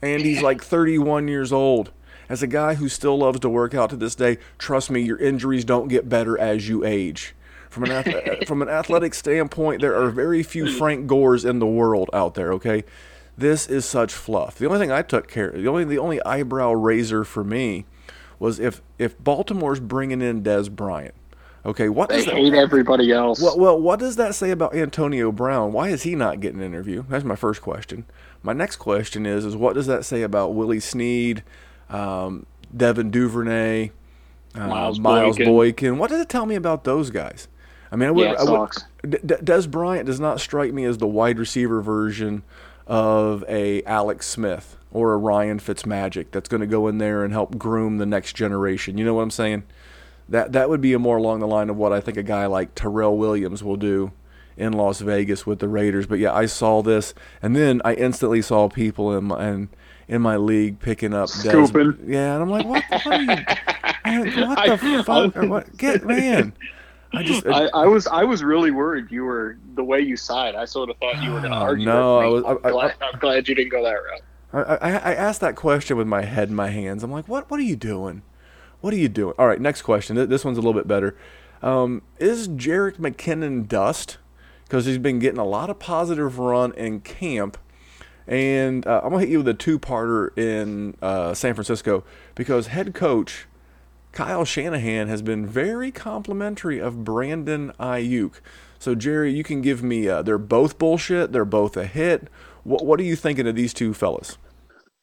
And 0.00 0.22
he's 0.22 0.40
like 0.40 0.62
31 0.64 1.28
years 1.28 1.52
old. 1.52 1.92
As 2.30 2.42
a 2.42 2.46
guy 2.46 2.74
who 2.74 2.88
still 2.88 3.18
loves 3.18 3.40
to 3.40 3.48
work 3.50 3.74
out 3.74 3.90
to 3.90 3.96
this 3.96 4.14
day, 4.14 4.38
trust 4.56 4.90
me, 4.90 5.02
your 5.02 5.18
injuries 5.18 5.66
don't 5.66 5.88
get 5.88 6.08
better 6.08 6.38
as 6.38 6.66
you 6.66 6.82
age. 6.82 7.34
From 7.68 7.84
an, 7.84 8.44
from 8.46 8.62
an 8.62 8.70
athletic 8.70 9.12
standpoint, 9.12 9.82
there 9.82 9.94
are 10.00 10.08
very 10.08 10.42
few 10.42 10.70
Frank 10.72 11.06
Gores 11.06 11.44
in 11.44 11.58
the 11.58 11.66
world 11.66 12.08
out 12.14 12.34
there, 12.34 12.54
okay? 12.54 12.84
This 13.36 13.66
is 13.66 13.84
such 13.84 14.12
fluff. 14.12 14.56
The 14.58 14.66
only 14.66 14.78
thing 14.78 14.92
I 14.92 15.02
took 15.02 15.28
care 15.28 15.50
the 15.50 15.68
only 15.68 15.84
the 15.84 15.98
only 15.98 16.22
eyebrow 16.24 16.72
raiser 16.72 17.24
for 17.24 17.42
me 17.44 17.86
was 18.38 18.58
if 18.60 18.82
if 18.98 19.18
Baltimore's 19.18 19.80
bringing 19.80 20.20
in 20.20 20.42
Dez 20.42 20.70
Bryant. 20.70 21.14
Okay, 21.64 21.88
what 21.88 22.08
they 22.08 22.16
does 22.16 22.26
that, 22.26 22.34
hate 22.34 22.54
everybody 22.54 23.12
else. 23.12 23.40
Well, 23.40 23.56
well, 23.56 23.80
what 23.80 24.00
does 24.00 24.16
that 24.16 24.34
say 24.34 24.50
about 24.50 24.74
Antonio 24.74 25.30
Brown? 25.30 25.72
Why 25.72 25.88
is 25.90 26.02
he 26.02 26.16
not 26.16 26.40
getting 26.40 26.58
an 26.58 26.66
interview? 26.66 27.04
That's 27.08 27.24
my 27.24 27.36
first 27.36 27.62
question. 27.62 28.04
My 28.42 28.52
next 28.52 28.76
question 28.76 29.26
is 29.26 29.44
is 29.44 29.54
what 29.56 29.74
does 29.74 29.86
that 29.86 30.04
say 30.04 30.22
about 30.22 30.54
Willie 30.54 30.80
Snead, 30.80 31.44
um, 31.88 32.46
Devin 32.76 33.12
Duvernay, 33.12 33.92
uh, 34.56 34.66
Miles, 34.66 34.98
Miles 34.98 35.36
Boykin. 35.36 35.46
Boykin? 35.46 35.98
What 35.98 36.10
does 36.10 36.20
it 36.20 36.28
tell 36.28 36.46
me 36.46 36.56
about 36.56 36.82
those 36.84 37.10
guys? 37.10 37.46
I 37.92 37.96
mean, 37.96 38.08
I 38.08 38.10
would, 38.10 38.24
yeah, 38.24 38.32
I 38.38 38.44
would, 38.44 38.70
D- 39.08 39.18
Dez 39.18 39.70
Bryant 39.70 40.06
does 40.06 40.18
not 40.18 40.40
strike 40.40 40.72
me 40.72 40.84
as 40.84 40.98
the 40.98 41.06
wide 41.06 41.38
receiver 41.38 41.80
version 41.80 42.42
of 42.86 43.44
a 43.48 43.82
Alex 43.84 44.26
Smith 44.26 44.76
or 44.90 45.14
a 45.14 45.16
Ryan 45.16 45.58
Fitzmagic 45.58 46.30
that's 46.30 46.48
going 46.48 46.60
to 46.60 46.66
go 46.66 46.86
in 46.88 46.98
there 46.98 47.24
and 47.24 47.32
help 47.32 47.58
groom 47.58 47.98
the 47.98 48.06
next 48.06 48.34
generation. 48.34 48.98
You 48.98 49.04
know 49.04 49.14
what 49.14 49.22
I'm 49.22 49.30
saying? 49.30 49.64
That 50.28 50.52
that 50.52 50.68
would 50.68 50.80
be 50.80 50.92
a 50.92 50.98
more 50.98 51.16
along 51.16 51.40
the 51.40 51.46
line 51.46 51.70
of 51.70 51.76
what 51.76 51.92
I 51.92 52.00
think 52.00 52.16
a 52.16 52.22
guy 52.22 52.46
like 52.46 52.74
Tyrell 52.74 53.16
Williams 53.16 53.62
will 53.64 53.76
do 53.76 54.12
in 54.56 54.72
Las 54.72 55.00
Vegas 55.00 55.46
with 55.46 55.58
the 55.58 55.68
Raiders. 55.68 56.06
But 56.06 56.18
yeah, 56.18 56.32
I 56.32 56.46
saw 56.46 56.82
this, 56.82 57.14
and 57.40 57.56
then 57.56 57.80
I 57.84 57.94
instantly 57.94 58.42
saw 58.42 58.68
people 58.68 59.16
in 59.16 59.24
my 59.24 59.48
in, 59.48 59.68
in 60.08 60.22
my 60.22 60.36
league 60.36 60.78
picking 60.78 61.14
up 61.14 61.28
Scooping. 61.28 61.92
Dez, 61.92 62.08
yeah, 62.08 62.34
and 62.34 62.42
I'm 62.42 62.50
like, 62.50 62.66
what? 62.66 62.84
what, 63.04 63.20
you, 63.20 63.26
man, 63.26 63.46
what 64.48 64.80
the 64.80 64.96
I, 64.98 65.02
fuck? 65.02 65.34
What, 65.36 65.76
get 65.76 66.04
man. 66.04 66.52
I 67.14 67.22
just 67.22 67.46
I, 67.46 67.66
I, 67.74 67.86
was 67.86 68.06
I 68.06 68.24
was 68.24 68.42
really 68.42 68.70
worried 68.70 69.10
you 69.10 69.24
were 69.24 69.58
the 69.74 69.84
way 69.84 70.00
you 70.00 70.16
sighed. 70.16 70.54
I 70.54 70.64
sort 70.64 70.88
of 70.88 70.96
thought 70.96 71.22
you 71.22 71.32
were 71.32 71.40
going 71.40 71.52
to 71.52 71.58
argue. 71.58 71.86
No, 71.86 72.18
I 72.18 72.26
was. 72.26 72.44
I, 72.44 72.50
am 72.50 72.60
glad, 72.60 72.94
I'm 73.00 73.18
glad 73.18 73.48
you 73.48 73.54
didn't 73.54 73.70
go 73.70 73.82
that 73.82 73.90
route. 73.90 74.22
I, 74.54 74.90
I, 74.90 75.14
asked 75.14 75.40
that 75.40 75.56
question 75.56 75.96
with 75.96 76.06
my 76.06 76.22
head 76.22 76.50
in 76.50 76.54
my 76.54 76.68
hands. 76.68 77.02
I'm 77.02 77.10
like, 77.10 77.26
what 77.26 77.50
What 77.50 77.58
are 77.58 77.64
you 77.64 77.76
doing? 77.76 78.22
What 78.80 78.92
are 78.92 78.98
you 78.98 79.08
doing? 79.08 79.34
All 79.38 79.46
right, 79.46 79.60
next 79.60 79.82
question. 79.82 80.16
This 80.28 80.44
one's 80.44 80.58
a 80.58 80.60
little 80.60 80.78
bit 80.78 80.88
better. 80.88 81.16
Um, 81.62 82.02
is 82.18 82.48
Jerick 82.48 82.96
McKinnon 82.96 83.68
dust? 83.68 84.18
Because 84.64 84.86
he's 84.86 84.98
been 84.98 85.18
getting 85.18 85.38
a 85.38 85.44
lot 85.44 85.70
of 85.70 85.78
positive 85.78 86.38
run 86.38 86.72
in 86.72 87.00
camp. 87.00 87.58
And 88.26 88.86
uh, 88.86 89.00
I'm 89.02 89.10
going 89.10 89.20
to 89.20 89.26
hit 89.26 89.30
you 89.30 89.38
with 89.38 89.48
a 89.48 89.54
two 89.54 89.78
parter 89.78 90.36
in 90.36 90.96
uh, 91.00 91.34
San 91.34 91.54
Francisco 91.54 92.04
because 92.34 92.68
head 92.68 92.94
coach 92.94 93.46
Kyle 94.12 94.44
Shanahan 94.44 95.08
has 95.08 95.22
been 95.22 95.46
very 95.46 95.90
complimentary 95.90 96.78
of 96.78 97.02
Brandon 97.02 97.72
Aiyuk. 97.80 98.34
So, 98.78 98.94
Jerry, 98.94 99.32
you 99.32 99.42
can 99.42 99.62
give 99.62 99.82
me, 99.82 100.08
uh, 100.08 100.22
they're 100.22 100.38
both 100.38 100.78
bullshit. 100.78 101.32
They're 101.32 101.44
both 101.44 101.76
a 101.76 101.86
hit. 101.86 102.28
What, 102.64 102.84
what 102.84 103.00
are 103.00 103.04
you 103.04 103.16
thinking 103.16 103.46
of 103.46 103.56
these 103.56 103.72
two 103.72 103.94
fellas? 103.94 104.38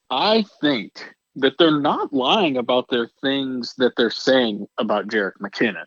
I 0.09 0.45
think 0.61 1.15
that 1.35 1.57
they're 1.57 1.79
not 1.79 2.13
lying 2.13 2.57
about 2.57 2.89
their 2.89 3.09
things 3.21 3.73
that 3.77 3.93
they're 3.95 4.09
saying 4.09 4.67
about 4.77 5.07
Jerick 5.07 5.37
McKinnon. 5.41 5.85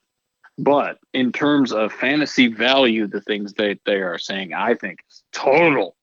But 0.58 0.98
in 1.12 1.32
terms 1.32 1.72
of 1.72 1.92
fantasy 1.92 2.46
value, 2.46 3.06
the 3.06 3.20
things 3.20 3.54
that 3.54 3.78
they 3.86 3.96
are 3.96 4.18
saying, 4.18 4.52
I 4.52 4.74
think 4.74 5.00
is 5.10 5.22
total 5.32 5.96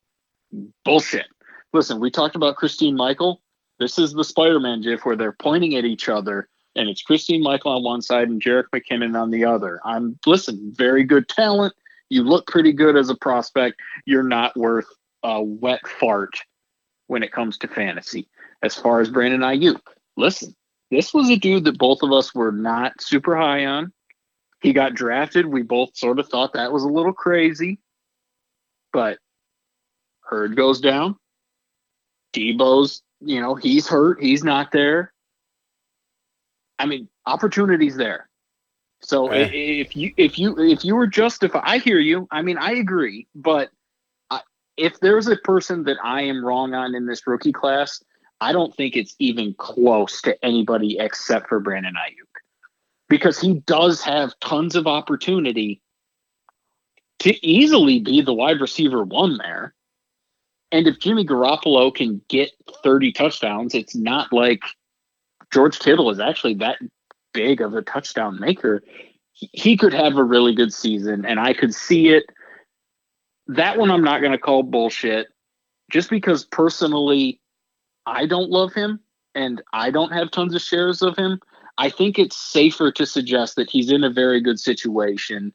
bullshit. 0.84 1.28
Listen, 1.74 2.00
we 2.00 2.10
talked 2.10 2.36
about 2.36 2.56
Christine 2.56 2.96
Michael. 2.96 3.42
This 3.80 4.00
is 4.00 4.14
the 4.14 4.24
Spider 4.24 4.60
Man 4.60 4.82
GIF 4.82 5.06
where 5.06 5.16
they're 5.16 5.32
pointing 5.32 5.76
at 5.76 5.86
each 5.86 6.10
other, 6.10 6.50
and 6.80 6.88
it's 6.88 7.02
Christine 7.02 7.44
Michael 7.44 7.74
on 7.74 7.84
one 7.84 8.02
side 8.02 8.30
and 8.30 8.42
Jerick 8.42 8.70
McKinnon 8.74 9.22
on 9.22 9.32
the 9.32 9.44
other. 9.44 9.82
I'm, 9.84 10.18
listen, 10.26 10.72
very 10.74 11.04
good 11.04 11.28
talent. 11.28 11.74
You 12.08 12.24
look 12.24 12.48
pretty 12.48 12.72
good 12.72 12.96
as 12.96 13.10
a 13.10 13.16
prospect. 13.16 13.82
You're 14.06 14.24
not 14.24 14.56
worth 14.56 14.88
a 15.22 15.44
wet 15.44 15.86
fart 15.86 16.40
when 17.08 17.22
it 17.22 17.34
comes 17.34 17.58
to 17.58 17.68
fantasy. 17.68 18.30
As 18.64 18.76
far 18.76 19.02
as 19.02 19.10
Brandon 19.10 19.42
Aiyuk, 19.42 19.82
listen, 20.16 20.56
this 20.90 21.14
was 21.14 21.30
a 21.30 21.36
dude 21.36 21.66
that 21.66 21.78
both 21.78 22.02
of 22.02 22.14
us 22.14 22.34
were 22.34 22.54
not 22.54 22.94
super 23.02 23.36
high 23.36 23.66
on. 23.66 23.92
He 24.62 24.72
got 24.72 24.94
drafted. 24.94 25.48
We 25.48 25.64
both 25.64 25.98
sort 25.98 26.18
of 26.18 26.30
thought 26.30 26.54
that 26.54 26.72
was 26.72 26.84
a 26.84 26.90
little 26.90 27.14
crazy, 27.14 27.78
but 28.94 29.20
Hurd 30.22 30.56
goes 30.56 30.80
down. 30.80 31.18
Deebo's, 32.34 33.02
you 33.20 33.42
know, 33.42 33.56
he's 33.56 33.86
hurt. 33.86 34.24
He's 34.24 34.46
not 34.46 34.72
there. 34.72 35.12
I 36.80 36.86
mean, 36.86 37.10
opportunities 37.26 37.96
there. 37.96 38.30
So 39.02 39.28
Eh. 39.28 39.50
if 39.52 39.96
you 39.96 40.14
if 40.18 40.40
you 40.40 40.58
if 40.60 40.84
you 40.84 40.96
were 40.96 41.08
justified, 41.08 41.64
I 41.66 41.78
hear 41.78 42.00
you. 42.00 42.28
I 42.32 42.42
mean, 42.42 42.58
I 42.58 42.72
agree. 42.72 43.28
But 43.36 43.70
I, 44.30 44.42
if 44.78 45.00
there's 45.00 45.28
a 45.28 45.38
person 45.38 45.84
that 45.84 45.98
I 46.04 46.24
am 46.24 46.44
wrong 46.44 46.74
on 46.74 46.96
in 46.96 47.06
this 47.06 47.26
rookie 47.28 47.52
class, 47.54 48.04
I 48.42 48.52
don't 48.52 48.76
think 48.76 48.96
it's 48.96 49.16
even 49.20 49.54
close 49.54 50.22
to 50.24 50.44
anybody 50.44 50.98
except 51.00 51.50
for 51.50 51.60
Brandon 51.60 51.94
Aiyuk, 51.94 52.42
because 53.08 53.40
he 53.40 53.56
does 53.56 54.02
have 54.02 54.34
tons 54.40 54.76
of 54.76 54.88
opportunity 54.88 55.82
to 57.20 57.46
easily 57.46 58.00
be 58.00 58.22
the 58.22 58.34
wide 58.34 58.62
receiver 58.62 59.04
one 59.04 59.38
there. 59.38 59.74
And 60.72 60.88
if 60.88 61.00
Jimmy 61.00 61.26
Garoppolo 61.26 61.94
can 61.94 62.22
get 62.30 62.52
30 62.84 63.12
touchdowns, 63.12 63.74
it's 63.74 63.96
not 63.96 64.32
like 64.32 64.62
George 65.52 65.80
Kittle 65.80 66.10
is 66.10 66.20
actually 66.20 66.56
that 66.56 66.78
big 67.34 67.62
of 67.62 67.74
a 67.74 67.82
touchdown 67.82 68.40
maker. 68.40 68.84
He- 69.34 69.50
He 69.54 69.78
could 69.78 69.94
have 69.94 70.18
a 70.18 70.24
really 70.24 70.54
good 70.54 70.74
season, 70.74 71.26
and 71.26 71.40
I 71.40 71.54
could 71.54 71.74
see 71.74 72.10
it. 72.10 72.26
That 73.48 73.78
one 73.78 73.90
I'm 73.90 74.04
not 74.04 74.20
going 74.22 74.32
to 74.34 74.38
call 74.38 74.64
bullshit 74.64 75.28
just 75.92 76.10
because 76.10 76.46
personally 76.46 77.42
I 78.06 78.26
don't 78.28 78.50
love 78.50 78.74
him 78.74 79.00
and 79.34 79.62
I 79.74 79.90
don't 79.92 80.12
have 80.12 80.30
tons 80.32 80.54
of 80.54 80.62
shares 80.62 81.02
of 81.02 81.18
him. 81.18 81.40
I 81.78 81.90
think 81.90 82.20
it's 82.20 82.36
safer 82.36 82.92
to 82.92 83.06
suggest 83.06 83.56
that 83.56 83.70
he's 83.70 83.92
in 83.92 84.04
a 84.04 84.10
very 84.10 84.42
good 84.42 84.60
situation 84.60 85.54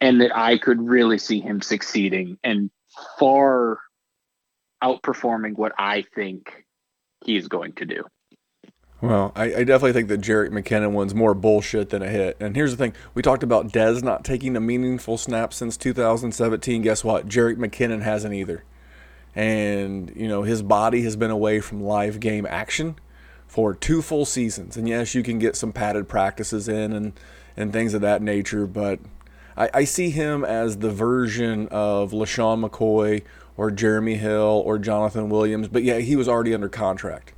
and 0.00 0.20
that 0.20 0.36
I 0.36 0.58
could 0.58 0.80
really 0.80 1.18
see 1.18 1.40
him 1.40 1.62
succeeding 1.62 2.38
and 2.44 2.70
far 3.18 3.78
outperforming 4.84 5.56
what 5.56 5.72
I 5.78 6.04
think 6.14 6.64
he's 7.24 7.48
going 7.48 7.72
to 7.74 7.86
do. 7.86 8.04
Well, 9.00 9.32
I, 9.36 9.44
I 9.44 9.64
definitely 9.64 9.92
think 9.92 10.08
the 10.08 10.16
Jerick 10.16 10.50
McKinnon 10.50 10.92
one's 10.92 11.14
more 11.14 11.34
bullshit 11.34 11.90
than 11.90 12.02
a 12.02 12.08
hit. 12.08 12.36
And 12.40 12.56
here's 12.56 12.70
the 12.70 12.76
thing: 12.78 12.94
we 13.14 13.22
talked 13.22 13.42
about 13.42 13.68
Dez 13.68 14.02
not 14.02 14.24
taking 14.24 14.56
a 14.56 14.60
meaningful 14.60 15.18
snap 15.18 15.52
since 15.52 15.76
2017. 15.76 16.82
Guess 16.82 17.04
what? 17.04 17.28
Jerick 17.28 17.56
McKinnon 17.56 18.02
hasn't 18.02 18.34
either. 18.34 18.64
And 19.34 20.10
you 20.16 20.28
know 20.28 20.44
his 20.44 20.62
body 20.62 21.02
has 21.02 21.14
been 21.14 21.30
away 21.30 21.60
from 21.60 21.82
live 21.82 22.20
game 22.20 22.46
action 22.46 22.96
for 23.46 23.74
two 23.74 24.00
full 24.00 24.24
seasons. 24.24 24.78
And 24.78 24.88
yes, 24.88 25.14
you 25.14 25.22
can 25.22 25.38
get 25.38 25.56
some 25.56 25.72
padded 25.72 26.08
practices 26.08 26.66
in 26.68 26.92
and 26.92 27.12
and 27.56 27.72
things 27.72 27.94
of 27.94 28.00
that 28.02 28.22
nature, 28.22 28.66
but 28.66 28.98
I, 29.56 29.70
I 29.72 29.84
see 29.84 30.10
him 30.10 30.44
as 30.44 30.78
the 30.78 30.90
version 30.90 31.68
of 31.68 32.12
LeSean 32.12 32.66
McCoy 32.66 33.22
or 33.56 33.70
Jeremy 33.70 34.16
Hill 34.16 34.62
or 34.64 34.78
Jonathan 34.78 35.30
Williams. 35.30 35.68
But 35.68 35.82
yeah, 35.82 35.98
he 35.98 36.16
was 36.16 36.28
already 36.28 36.54
under 36.54 36.68
contract. 36.68 37.32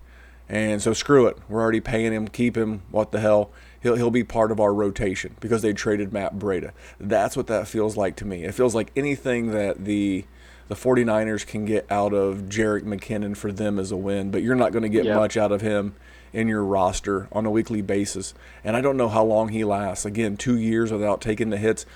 And 0.48 0.80
so 0.80 0.92
screw 0.94 1.26
it. 1.26 1.36
We're 1.48 1.60
already 1.60 1.80
paying 1.80 2.12
him. 2.12 2.28
Keep 2.28 2.56
him. 2.56 2.82
What 2.90 3.12
the 3.12 3.20
hell? 3.20 3.50
He'll, 3.82 3.96
he'll 3.96 4.10
be 4.10 4.24
part 4.24 4.50
of 4.50 4.58
our 4.60 4.72
rotation 4.74 5.36
because 5.40 5.62
they 5.62 5.72
traded 5.72 6.12
Matt 6.12 6.36
Breida. 6.38 6.72
That's 6.98 7.36
what 7.36 7.46
that 7.48 7.68
feels 7.68 7.96
like 7.96 8.16
to 8.16 8.24
me. 8.24 8.44
It 8.44 8.54
feels 8.54 8.74
like 8.74 8.90
anything 8.96 9.52
that 9.52 9.84
the 9.84 10.24
the 10.68 10.74
49ers 10.74 11.46
can 11.46 11.64
get 11.64 11.90
out 11.90 12.12
of 12.12 12.40
Jerick 12.50 12.82
McKinnon 12.82 13.34
for 13.34 13.50
them 13.50 13.78
is 13.78 13.90
a 13.90 13.96
win, 13.96 14.30
but 14.30 14.42
you're 14.42 14.54
not 14.54 14.70
going 14.70 14.82
to 14.82 14.90
get 14.90 15.06
Yeah. 15.06 15.16
much 15.16 15.34
out 15.38 15.50
of 15.50 15.62
him 15.62 15.94
in 16.30 16.46
your 16.46 16.62
roster 16.62 17.26
on 17.32 17.46
a 17.46 17.50
weekly 17.50 17.80
basis. 17.80 18.34
And 18.62 18.76
I 18.76 18.82
don't 18.82 18.98
know 18.98 19.08
how 19.08 19.24
long 19.24 19.48
he 19.48 19.64
lasts. 19.64 20.04
Again, 20.04 20.36
two 20.36 20.58
years 20.58 20.92
without 20.92 21.22
taking 21.22 21.48
the 21.48 21.56
hits. 21.56 21.86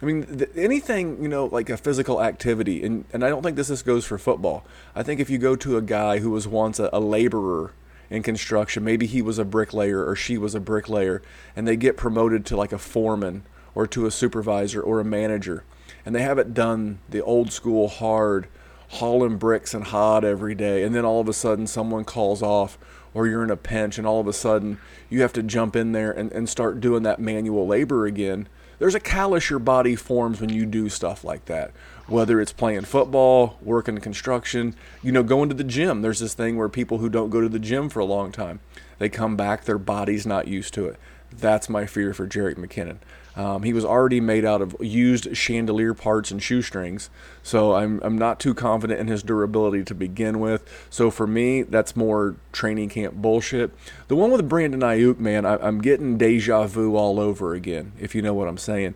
I 0.00 0.04
mean, 0.06 0.24
th- 0.38 0.50
anything, 0.54 1.20
you 1.20 1.28
know, 1.28 1.46
like 1.46 1.68
a 1.70 1.76
physical 1.76 2.22
activity, 2.22 2.84
and, 2.84 3.04
and 3.12 3.24
I 3.24 3.30
don't 3.30 3.42
think 3.42 3.56
this, 3.56 3.66
this 3.66 3.82
goes 3.82 4.04
for 4.04 4.16
football. 4.16 4.64
I 4.94 5.02
think 5.02 5.18
if 5.18 5.28
you 5.28 5.38
go 5.38 5.56
to 5.56 5.76
a 5.76 5.82
guy 5.82 6.20
who 6.20 6.30
was 6.30 6.46
once 6.46 6.78
a, 6.78 6.88
a 6.92 7.00
laborer 7.00 7.72
in 8.10 8.22
construction, 8.22 8.84
maybe 8.84 9.06
he 9.06 9.22
was 9.22 9.38
a 9.38 9.44
bricklayer 9.44 10.04
or 10.04 10.16
she 10.16 10.36
was 10.36 10.54
a 10.54 10.60
bricklayer, 10.60 11.22
and 11.54 11.66
they 11.66 11.76
get 11.76 11.96
promoted 11.96 12.44
to 12.46 12.56
like 12.56 12.72
a 12.72 12.78
foreman 12.78 13.44
or 13.74 13.86
to 13.86 14.04
a 14.04 14.10
supervisor 14.10 14.82
or 14.82 15.00
a 15.00 15.04
manager, 15.04 15.62
and 16.04 16.14
they 16.14 16.22
haven't 16.22 16.52
done 16.52 16.98
the 17.08 17.22
old 17.22 17.52
school 17.52 17.88
hard 17.88 18.48
hauling 18.94 19.36
bricks 19.36 19.72
and 19.72 19.84
hod 19.84 20.24
every 20.24 20.54
day, 20.54 20.82
and 20.82 20.94
then 20.94 21.04
all 21.04 21.20
of 21.20 21.28
a 21.28 21.32
sudden 21.32 21.66
someone 21.66 22.04
calls 22.04 22.42
off 22.42 22.76
or 23.14 23.26
you're 23.26 23.44
in 23.44 23.50
a 23.50 23.56
pinch 23.56 23.98
and 23.98 24.06
all 24.06 24.20
of 24.20 24.26
a 24.26 24.32
sudden 24.32 24.78
you 25.08 25.22
have 25.22 25.32
to 25.32 25.42
jump 25.42 25.76
in 25.76 25.92
there 25.92 26.10
and, 26.10 26.30
and 26.32 26.48
start 26.48 26.80
doing 26.80 27.02
that 27.02 27.20
manual 27.20 27.66
labor 27.66 28.06
again. 28.06 28.48
There's 28.80 28.94
a 28.94 29.00
callus 29.00 29.50
your 29.50 29.58
body 29.58 29.94
forms 29.94 30.40
when 30.40 30.48
you 30.48 30.64
do 30.64 30.88
stuff 30.88 31.22
like 31.22 31.44
that. 31.44 31.70
Whether 32.06 32.40
it's 32.40 32.50
playing 32.50 32.86
football, 32.86 33.58
working 33.60 33.98
construction, 33.98 34.74
you 35.02 35.12
know, 35.12 35.22
going 35.22 35.50
to 35.50 35.54
the 35.54 35.62
gym. 35.62 36.00
There's 36.00 36.18
this 36.18 36.32
thing 36.32 36.56
where 36.56 36.70
people 36.70 36.96
who 36.96 37.10
don't 37.10 37.28
go 37.28 37.42
to 37.42 37.48
the 37.48 37.58
gym 37.58 37.90
for 37.90 38.00
a 38.00 38.06
long 38.06 38.32
time, 38.32 38.60
they 38.98 39.10
come 39.10 39.36
back, 39.36 39.64
their 39.64 39.76
body's 39.76 40.26
not 40.26 40.48
used 40.48 40.72
to 40.74 40.86
it. 40.86 40.96
That's 41.30 41.68
my 41.68 41.84
fear 41.84 42.14
for 42.14 42.26
Jerick 42.26 42.56
McKinnon. 42.56 42.96
Um, 43.36 43.62
he 43.62 43.72
was 43.72 43.84
already 43.84 44.20
made 44.20 44.44
out 44.44 44.60
of 44.60 44.76
used 44.80 45.36
chandelier 45.36 45.94
parts 45.94 46.30
and 46.30 46.42
shoestrings, 46.42 47.10
so 47.42 47.74
I'm, 47.74 48.00
I'm 48.02 48.18
not 48.18 48.40
too 48.40 48.54
confident 48.54 49.00
in 49.00 49.06
his 49.06 49.22
durability 49.22 49.84
to 49.84 49.94
begin 49.94 50.40
with. 50.40 50.68
So 50.90 51.10
for 51.10 51.26
me, 51.26 51.62
that's 51.62 51.94
more 51.94 52.36
training 52.52 52.88
camp 52.88 53.14
bullshit. 53.14 53.70
The 54.08 54.16
one 54.16 54.32
with 54.32 54.48
Brandon 54.48 54.80
Aiyuk, 54.80 55.18
man, 55.18 55.46
I, 55.46 55.56
I'm 55.56 55.80
getting 55.80 56.18
deja 56.18 56.66
vu 56.66 56.96
all 56.96 57.20
over 57.20 57.54
again, 57.54 57.92
if 58.00 58.14
you 58.14 58.22
know 58.22 58.34
what 58.34 58.48
I'm 58.48 58.58
saying. 58.58 58.94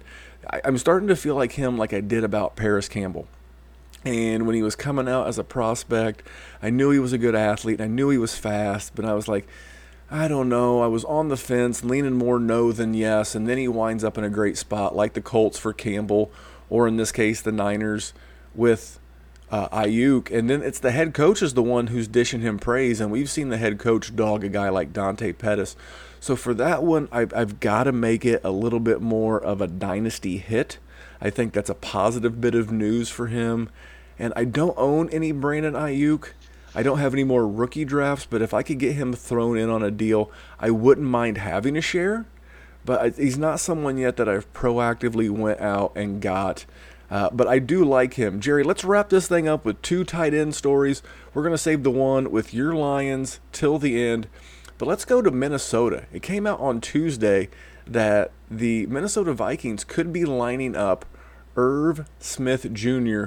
I, 0.51 0.61
I'm 0.64 0.78
starting 0.78 1.09
to 1.09 1.16
feel 1.16 1.37
like 1.37 1.53
him, 1.53 1.78
like 1.78 1.93
I 1.93 2.01
did 2.01 2.24
about 2.24 2.57
Parris 2.57 2.89
Campbell. 2.89 3.28
And 4.05 4.47
when 4.47 4.55
he 4.55 4.62
was 4.62 4.76
coming 4.76 5.09
out 5.09 5.28
as 5.28 5.39
a 5.39 5.45
prospect, 5.45 6.22
I 6.62 6.70
knew 6.70 6.91
he 6.91 6.99
was 6.99 7.14
a 7.14 7.18
good 7.18 7.35
athlete. 7.35 7.80
I 7.80 7.87
knew 7.87 8.11
he 8.11 8.18
was 8.18 8.37
fast, 8.37 8.95
but 8.95 9.05
I 9.05 9.14
was 9.14 9.28
like, 9.28 9.47
I 10.11 10.28
don't 10.28 10.48
know. 10.48 10.80
I 10.80 10.86
was 10.86 11.05
on 11.05 11.28
the 11.28 11.36
fence, 11.36 11.82
leaning 11.82 12.14
more 12.14 12.38
no 12.38 12.72
than 12.72 12.94
yes, 12.94 13.34
and 13.34 13.48
then 13.48 13.59
he 13.59 13.68
winds 13.68 14.05
up 14.05 14.18
in 14.18 14.24
a 14.24 14.30
great 14.30 14.59
spot, 14.59 14.94
like 14.94 15.14
the 15.14 15.20
Colts 15.20 15.59
for 15.59 15.72
Campbell, 15.72 16.30
or 16.68 16.86
in 16.86 16.96
this 16.96 17.11
case, 17.11 17.40
the 17.40 17.52
Niners 17.52 18.12
with 18.55 18.98
uh, 19.50 19.68
Aiyuk. 19.68 20.30
And 20.30 20.48
then 20.50 20.62
it's 20.62 20.78
the 20.78 20.90
head 20.90 21.14
coach 21.14 21.42
is 21.42 21.55
the 21.55 21.62
one 21.62 21.88
who's 21.88 22.07
dishing 22.07 22.42
him 22.42 22.59
praise, 22.59 23.00
and 23.00 23.11
we've 23.11 23.30
seen 23.30 23.48
the 23.48 23.57
head 23.57 23.78
coach 23.78 24.14
dog 24.14 24.44
a 24.44 24.48
guy 24.48 24.68
like 24.68 24.92
Dante 24.92 25.32
Pettis. 25.32 25.74
So 26.20 26.36
for 26.36 26.55
that 26.55 26.82
one, 26.82 27.09
I've, 27.11 27.32
I've 27.34 27.61
got 27.61 27.84
to 27.84 27.92
make 27.92 28.24
it 28.24 28.40
a 28.44 28.50
little 28.50 28.80
bit 28.80 29.00
more 29.00 29.38
of 29.38 29.61
a 29.61 29.66
dynasty 29.66 30.38
hit. 30.38 30.78
I 31.20 31.30
think 31.30 31.52
that's 31.52 31.70
a 31.70 31.74
positive 31.74 32.40
bit 32.40 32.55
of 32.55 32.70
news 32.70 33.09
for 33.09 33.28
him. 33.28 33.68
And 34.18 34.32
I 34.36 34.44
don't 34.44 34.76
own 34.78 35.09
any 35.11 35.32
Brandon 35.32 35.74
Aiyuk. 35.74 36.30
I 36.75 36.83
don't 36.83 36.99
have 36.99 37.14
any 37.14 37.25
more 37.25 37.47
rookie 37.47 37.85
drafts, 37.85 38.27
but 38.29 38.43
if 38.43 38.53
I 38.53 38.62
could 38.62 38.79
get 38.79 38.95
him 38.95 39.12
thrown 39.12 39.57
in 39.57 39.70
on 39.70 39.83
a 39.83 39.91
deal, 39.91 40.31
I 40.59 40.70
wouldn't 40.70 41.07
mind 41.07 41.39
having 41.39 41.77
a 41.77 41.81
share. 41.81 42.27
But 42.85 43.16
he's 43.16 43.39
not 43.39 43.61
someone 43.61 43.97
yet 43.97 44.16
that 44.16 44.29
I've 44.29 44.53
proactively 44.53 45.31
went 45.31 45.61
out 45.61 45.93
and 45.95 46.20
got. 46.20 46.66
Uh, 47.11 47.31
but 47.33 47.47
I 47.47 47.59
do 47.59 47.85
like 47.85 48.14
him. 48.14 48.41
Jerry, 48.41 48.64
let's 48.64 48.85
wrap 48.85 49.09
this 49.09 49.29
thing 49.29 49.47
up 49.47 49.64
with 49.64 49.81
two 49.83 50.05
tight 50.05 50.35
end 50.35 50.55
stories. 50.55 51.03
We're 51.33 51.43
going 51.43 51.55
to 51.55 51.59
save 51.59 51.83
the 51.83 51.91
one 51.91 52.31
with 52.31 52.53
your 52.53 52.75
Lions 52.75 53.41
till 53.53 53.79
the 53.79 54.03
end. 54.03 54.29
But 54.77 54.87
let's 54.87 55.05
go 55.05 55.22
to 55.22 55.31
Minnesota. 55.31 56.07
It 56.12 56.22
came 56.22 56.47
out 56.47 56.61
on 56.61 56.81
Tuesday 56.81 57.49
that 57.87 58.33
the 58.51 58.87
Minnesota 58.87 59.33
Vikings 59.33 59.85
could 59.85 60.12
be 60.12 60.25
lining 60.25 60.75
up 60.75 61.07
Irv 61.57 62.07
Smith 62.18 62.72
Jr. 62.72 63.27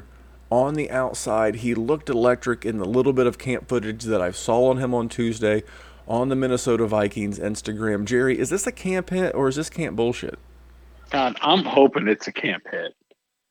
on 0.49 0.75
the 0.75 0.89
outside. 0.89 1.55
He 1.57 1.75
looked 1.75 2.09
electric 2.09 2.65
in 2.65 2.77
the 2.77 2.85
little 2.85 3.13
bit 3.13 3.27
of 3.27 3.37
camp 3.37 3.67
footage 3.67 4.03
that 4.03 4.21
I 4.21 4.31
saw 4.31 4.69
on 4.69 4.77
him 4.77 4.93
on 4.93 5.09
Tuesday 5.09 5.63
on 6.07 6.29
the 6.29 6.35
Minnesota 6.35 6.87
Vikings 6.87 7.39
Instagram. 7.39 8.05
Jerry, 8.05 8.39
is 8.39 8.49
this 8.49 8.65
a 8.65 8.71
camp 8.71 9.09
hit 9.09 9.35
or 9.35 9.47
is 9.47 9.57
this 9.57 9.69
camp 9.69 9.95
bullshit? 9.95 10.39
God, 11.09 11.37
I'm 11.41 11.63
hoping 11.63 12.07
it's 12.07 12.27
a 12.27 12.31
camp 12.31 12.63
hit. 12.71 12.93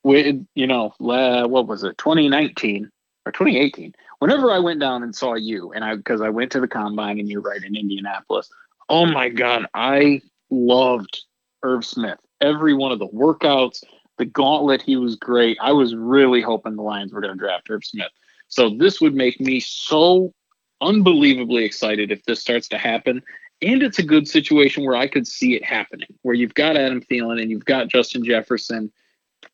With 0.02 0.46
you 0.54 0.66
know, 0.66 0.94
what 0.98 1.66
was 1.66 1.82
it, 1.82 1.98
2019 1.98 2.90
or 3.26 3.32
2018? 3.32 3.94
Whenever 4.20 4.50
I 4.50 4.58
went 4.58 4.80
down 4.80 5.02
and 5.02 5.14
saw 5.14 5.34
you, 5.34 5.72
and 5.72 5.84
I 5.84 5.96
because 5.96 6.20
I 6.20 6.30
went 6.30 6.52
to 6.52 6.60
the 6.60 6.68
combine 6.68 7.18
and 7.18 7.28
you're 7.28 7.42
right 7.42 7.62
in 7.62 7.76
Indianapolis. 7.76 8.48
Oh 8.88 9.04
my 9.04 9.28
God, 9.28 9.66
I 9.74 10.22
loved 10.50 11.24
Irv 11.62 11.84
Smith. 11.84 12.18
Every 12.40 12.72
one 12.72 12.92
of 12.92 12.98
the 12.98 13.08
workouts, 13.08 13.82
the 14.18 14.24
gauntlet, 14.24 14.82
he 14.82 14.96
was 14.96 15.16
great. 15.16 15.58
I 15.60 15.72
was 15.72 15.94
really 15.94 16.40
hoping 16.40 16.76
the 16.76 16.82
Lions 16.82 17.12
were 17.12 17.20
going 17.20 17.34
to 17.34 17.38
draft 17.38 17.70
Irv 17.70 17.84
Smith. 17.84 18.10
So 18.48 18.70
this 18.70 19.00
would 19.00 19.14
make 19.14 19.40
me 19.40 19.60
so 19.60 20.32
unbelievably 20.80 21.64
excited 21.64 22.10
if 22.10 22.24
this 22.24 22.40
starts 22.40 22.68
to 22.68 22.78
happen. 22.78 23.22
And 23.62 23.82
it's 23.82 23.98
a 23.98 24.02
good 24.02 24.28
situation 24.28 24.84
where 24.84 24.96
I 24.96 25.06
could 25.06 25.26
see 25.26 25.54
it 25.54 25.64
happening, 25.64 26.08
where 26.22 26.34
you've 26.34 26.54
got 26.54 26.76
Adam 26.76 27.00
Thielen 27.00 27.40
and 27.40 27.50
you've 27.50 27.64
got 27.64 27.88
Justin 27.88 28.24
Jefferson. 28.24 28.92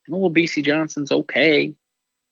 Little 0.09 0.31
Bisi 0.31 0.65
Johnson's 0.65 1.13
okay. 1.13 1.75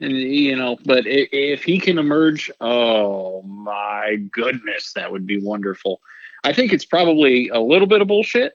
And 0.00 0.12
you 0.12 0.56
know, 0.56 0.78
but 0.84 1.04
if 1.06 1.62
he 1.62 1.78
can 1.78 1.98
emerge, 1.98 2.50
oh 2.60 3.42
my 3.42 4.16
goodness, 4.32 4.92
that 4.94 5.12
would 5.12 5.26
be 5.26 5.40
wonderful. 5.40 6.00
I 6.42 6.52
think 6.52 6.72
it's 6.72 6.86
probably 6.86 7.48
a 7.50 7.60
little 7.60 7.86
bit 7.86 8.00
of 8.00 8.08
bullshit 8.08 8.54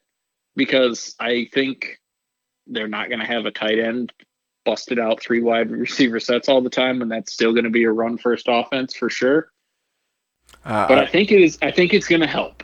because 0.56 1.16
I 1.20 1.48
think 1.54 2.00
they're 2.68 2.88
not 2.88 3.10
going 3.10 3.20
to 3.20 3.26
have 3.26 3.46
a 3.46 3.52
tight 3.52 3.80
end 3.80 4.12
busted 4.66 5.00
out 5.00 5.22
three 5.22 5.42
wide 5.42 5.72
receiver 5.72 6.20
sets 6.20 6.50
all 6.50 6.62
the 6.62 6.70
time, 6.70 7.02
and 7.02 7.12
that's 7.12 7.34
still 7.34 7.54
going 7.54 7.64
to 7.66 7.70
be 7.70 7.84
a 7.84 7.92
run 7.92 8.18
first 8.18 8.46
offense 8.50 8.96
for 8.96 9.10
sure. 9.10 9.50
Uh, 10.64 10.88
But 10.88 10.98
I 10.98 11.06
think 11.06 11.32
it 11.32 11.42
is. 11.42 11.58
I 11.62 11.72
think 11.72 11.94
it's 11.94 12.08
going 12.08 12.22
to 12.22 12.28
help. 12.28 12.64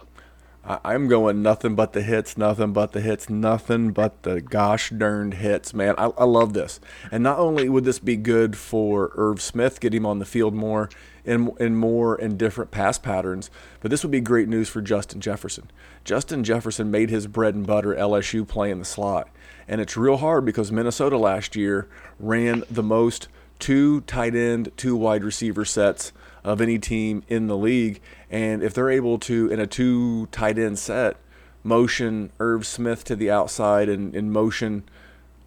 I, 0.64 0.80
I'm 0.84 1.08
going 1.08 1.42
nothing 1.42 1.76
but 1.76 1.94
the 1.94 2.02
hits, 2.02 2.38
nothing 2.38 2.74
but 2.74 2.92
the 2.92 3.02
hits, 3.02 3.30
nothing 3.30 3.92
but 3.92 4.24
the 4.24 4.42
gosh 4.42 4.90
darned 4.90 5.36
hits, 5.36 5.74
man. 5.74 5.96
I, 5.98 6.06
I 6.18 6.26
love 6.26 6.54
this. 6.54 6.80
And 7.12 7.24
not 7.24 7.40
only 7.40 7.70
would 7.70 7.84
this 7.84 8.00
be 8.00 8.18
good 8.18 8.58
for 8.58 9.12
Irv 9.16 9.42
Smith, 9.42 9.80
get 9.80 9.94
him 9.94 10.06
on 10.06 10.20
the 10.20 10.26
field 10.26 10.54
more 10.54 10.90
in, 11.24 11.52
in 11.60 11.76
more 11.76 12.16
and 12.16 12.38
different 12.38 12.72
pass 12.72 12.98
patterns, 12.98 13.50
but 13.80 13.92
this 13.92 14.04
would 14.04 14.12
be 14.12 14.22
great 14.22 14.48
news 14.48 14.70
for 14.70 14.82
Justin 14.82 15.22
Jefferson. 15.22 15.70
Justin 16.04 16.44
Jefferson 16.44 16.90
made 16.90 17.10
his 17.10 17.28
bread 17.28 17.56
and 17.56 17.66
butter 17.66 17.96
LSU 17.96 18.48
play 18.48 18.72
in 18.72 18.80
the 18.80 18.86
slot. 18.86 19.30
And 19.72 19.80
it's 19.80 19.96
real 19.96 20.18
hard 20.18 20.44
because 20.44 20.70
Minnesota 20.70 21.18
last 21.18 21.56
year 21.56 21.88
ran 22.20 22.64
the 22.70 22.84
most 22.84 23.30
two 23.58 24.02
tight 24.02 24.36
end, 24.36 24.70
two 24.76 24.98
wide 24.98 25.24
receiver 25.24 25.64
sets 25.64 26.12
of 26.44 26.60
any 26.60 26.78
team 26.78 27.24
in 27.30 27.48
the 27.48 27.56
league. 27.56 28.02
And 28.30 28.62
if 28.62 28.74
they're 28.74 28.90
able 28.90 29.18
to, 29.20 29.50
in 29.50 29.62
a 29.62 29.66
two 29.66 30.26
tight 30.28 30.60
end 30.60 30.78
set, 30.78 31.16
motion 31.64 32.34
Irv 32.38 32.68
Smith 32.68 33.06
to 33.06 33.16
the 33.16 33.32
outside 33.32 33.88
and, 33.88 34.14
and 34.14 34.34
motion 34.34 34.84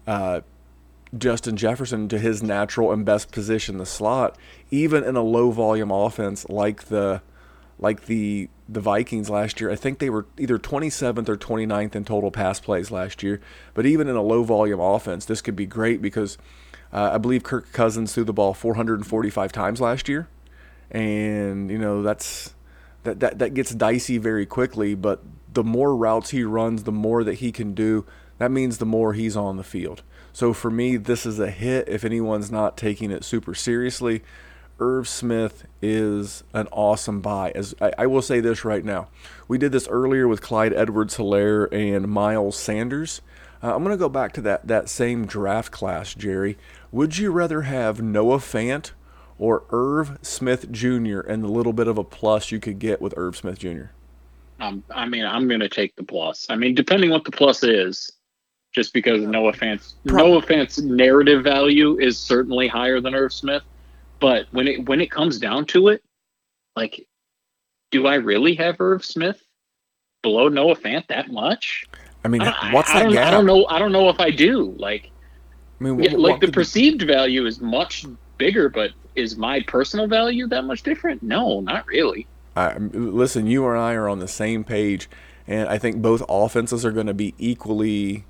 uh, 0.07 0.41
Justin 1.15 1.55
Jefferson 1.55 2.09
to 2.09 2.17
his 2.17 2.41
natural 2.41 2.91
and 2.91 3.05
best 3.05 3.31
position, 3.31 3.77
the 3.77 3.85
slot, 3.85 4.35
even 4.71 5.03
in 5.03 5.15
a 5.15 5.21
low 5.21 5.51
volume 5.51 5.91
offense 5.91 6.49
like 6.49 6.85
the 6.85 7.21
like 7.79 8.05
the 8.05 8.49
the 8.67 8.79
Vikings 8.79 9.29
last 9.29 9.61
year. 9.61 9.69
I 9.69 9.75
think 9.75 9.99
they 9.99 10.09
were 10.09 10.25
either 10.39 10.57
27th 10.57 11.29
or 11.29 11.37
29th 11.37 11.95
in 11.95 12.03
total 12.03 12.31
pass 12.31 12.59
plays 12.59 12.89
last 12.89 13.21
year. 13.21 13.39
But 13.73 13.85
even 13.85 14.07
in 14.07 14.15
a 14.15 14.21
low 14.21 14.43
volume 14.43 14.79
offense, 14.79 15.25
this 15.25 15.41
could 15.41 15.55
be 15.55 15.67
great 15.67 16.01
because 16.01 16.37
uh, 16.91 17.11
I 17.13 17.17
believe 17.17 17.43
Kirk 17.43 17.71
Cousins 17.73 18.13
threw 18.13 18.23
the 18.23 18.33
ball 18.33 18.53
445 18.53 19.51
times 19.51 19.81
last 19.81 20.09
year, 20.09 20.27
and 20.91 21.69
you 21.69 21.77
know 21.77 22.01
that's 22.01 22.55
that 23.03 23.19
that 23.19 23.39
that 23.39 23.53
gets 23.53 23.71
dicey 23.71 24.17
very 24.17 24.45
quickly. 24.45 24.95
But 24.95 25.21
the 25.53 25.63
more 25.63 25.95
routes 25.95 26.29
he 26.29 26.43
runs, 26.43 26.83
the 26.83 26.91
more 26.91 27.23
that 27.23 27.35
he 27.35 27.51
can 27.51 27.73
do. 27.73 28.05
That 28.37 28.51
means 28.51 28.79
the 28.79 28.85
more 28.85 29.13
he's 29.13 29.37
on 29.37 29.55
the 29.55 29.63
field. 29.63 30.03
So 30.33 30.51
for 30.51 30.69
me, 30.69 30.97
this 30.97 31.25
is 31.25 31.39
a 31.39 31.49
hit 31.49 31.87
if 31.87 32.03
anyone's 32.03 32.51
not 32.51 32.75
taking 32.75 33.09
it 33.11 33.23
super 33.23 33.55
seriously. 33.55 34.23
Irv 34.79 35.07
Smith 35.07 35.65
is 35.81 36.43
an 36.53 36.67
awesome 36.71 37.21
buy. 37.21 37.51
As 37.55 37.73
I, 37.79 37.93
I, 37.99 38.07
will 38.07 38.21
say 38.21 38.39
this 38.41 38.65
right 38.65 38.83
now, 38.83 39.07
we 39.47 39.57
did 39.57 39.71
this 39.71 39.87
earlier 39.87 40.27
with 40.27 40.41
Clyde 40.41 40.73
Edwards-Helaire 40.73 41.71
and 41.71 42.09
Miles 42.09 42.57
Sanders. 42.57 43.21
Uh, 43.63 43.73
I'm 43.73 43.83
going 43.83 43.95
to 43.95 43.99
go 43.99 44.09
back 44.09 44.33
to 44.33 44.41
that 44.41 44.67
that 44.67 44.89
same 44.89 45.25
draft 45.25 45.71
class, 45.71 46.13
Jerry. 46.13 46.57
Would 46.91 47.17
you 47.17 47.31
rather 47.31 47.61
have 47.61 48.01
Noah 48.01 48.37
Fant 48.37 48.91
or 49.39 49.63
Irv 49.71 50.19
Smith 50.21 50.71
Jr. 50.71 51.21
and 51.21 51.43
the 51.43 51.47
little 51.47 51.73
bit 51.73 51.87
of 51.87 51.97
a 51.97 52.03
plus 52.03 52.51
you 52.51 52.59
could 52.59 52.79
get 52.79 53.01
with 53.01 53.13
Irv 53.15 53.37
Smith 53.37 53.59
Jr.? 53.59 53.85
Um, 54.59 54.83
I 54.89 55.05
mean, 55.05 55.25
I'm 55.25 55.47
going 55.47 55.59
to 55.61 55.69
take 55.69 55.95
the 55.95 56.03
plus. 56.03 56.47
I 56.49 56.55
mean, 56.55 56.75
depending 56.75 57.09
what 57.09 57.23
the 57.23 57.31
plus 57.31 57.63
is, 57.63 58.11
just 58.73 58.93
because 58.93 59.21
Noah 59.21 59.53
Fant's 59.53 59.95
Noah 60.03 60.41
Fant's 60.41 60.79
narrative 60.79 61.43
value 61.43 61.97
is 61.97 62.17
certainly 62.17 62.67
higher 62.67 62.99
than 62.99 63.15
Irv 63.15 63.31
Smith. 63.31 63.63
But 64.25 64.47
when 64.49 64.67
it 64.67 64.87
when 64.87 65.01
it 65.01 65.11
comes 65.11 65.37
down 65.37 65.65
to 65.67 65.89
it, 65.89 66.03
like, 66.75 67.05
do 67.91 68.07
I 68.07 68.15
really 68.15 68.55
have 68.55 68.81
Irv 68.81 69.05
Smith 69.05 69.39
below 70.23 70.47
Noah 70.47 70.75
Fant 70.75 71.05
that 71.09 71.29
much? 71.29 71.85
I 72.23 72.27
mean, 72.29 72.41
I, 72.41 72.73
what's 72.73 72.89
I, 72.89 73.03
that 73.03 73.09
I 73.09 73.11
gap? 73.11 73.27
I 73.27 73.29
don't 73.29 73.45
know. 73.45 73.67
I 73.67 73.77
don't 73.77 73.91
know 73.91 74.09
if 74.09 74.19
I 74.19 74.31
do. 74.31 74.73
Like, 74.79 75.11
I 75.79 75.83
mean, 75.83 75.99
yeah, 76.01 76.13
what- 76.13 76.19
like 76.19 76.41
the 76.41 76.51
perceived 76.51 77.03
value 77.03 77.45
is 77.45 77.61
much 77.61 78.07
bigger, 78.39 78.67
but 78.67 78.93
is 79.13 79.37
my 79.37 79.61
personal 79.61 80.07
value 80.07 80.47
that 80.47 80.63
much 80.63 80.81
different? 80.81 81.21
No, 81.21 81.59
not 81.59 81.85
really. 81.85 82.25
I, 82.55 82.75
listen, 82.79 83.45
you 83.45 83.67
and 83.67 83.77
I 83.77 83.93
are 83.93 84.09
on 84.09 84.17
the 84.17 84.27
same 84.27 84.63
page, 84.63 85.07
and 85.45 85.69
I 85.69 85.77
think 85.77 86.01
both 86.01 86.23
offenses 86.27 86.83
are 86.83 86.91
going 86.91 87.05
to 87.05 87.13
be 87.13 87.35
equally 87.37 88.25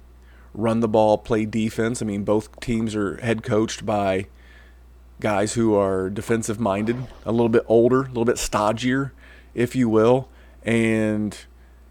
run 0.54 0.82
the 0.82 0.90
ball, 0.90 1.18
play 1.18 1.46
defense. 1.46 2.02
I 2.02 2.06
mean, 2.06 2.26
both 2.26 2.60
teams 2.60 2.98
are 2.98 3.16
head 3.22 3.44
coached 3.44 3.86
by 3.86 4.26
guys 5.20 5.54
who 5.54 5.76
are 5.76 6.10
defensive 6.10 6.60
minded, 6.60 7.08
a 7.26 7.32
little 7.32 7.50
bit 7.50 7.64
older, 7.68 8.02
a 8.02 8.08
little 8.08 8.26
bit 8.26 8.36
stodgier, 8.36 9.12
if 9.54 9.76
you 9.76 9.90
will, 9.90 10.28
and 10.64 11.38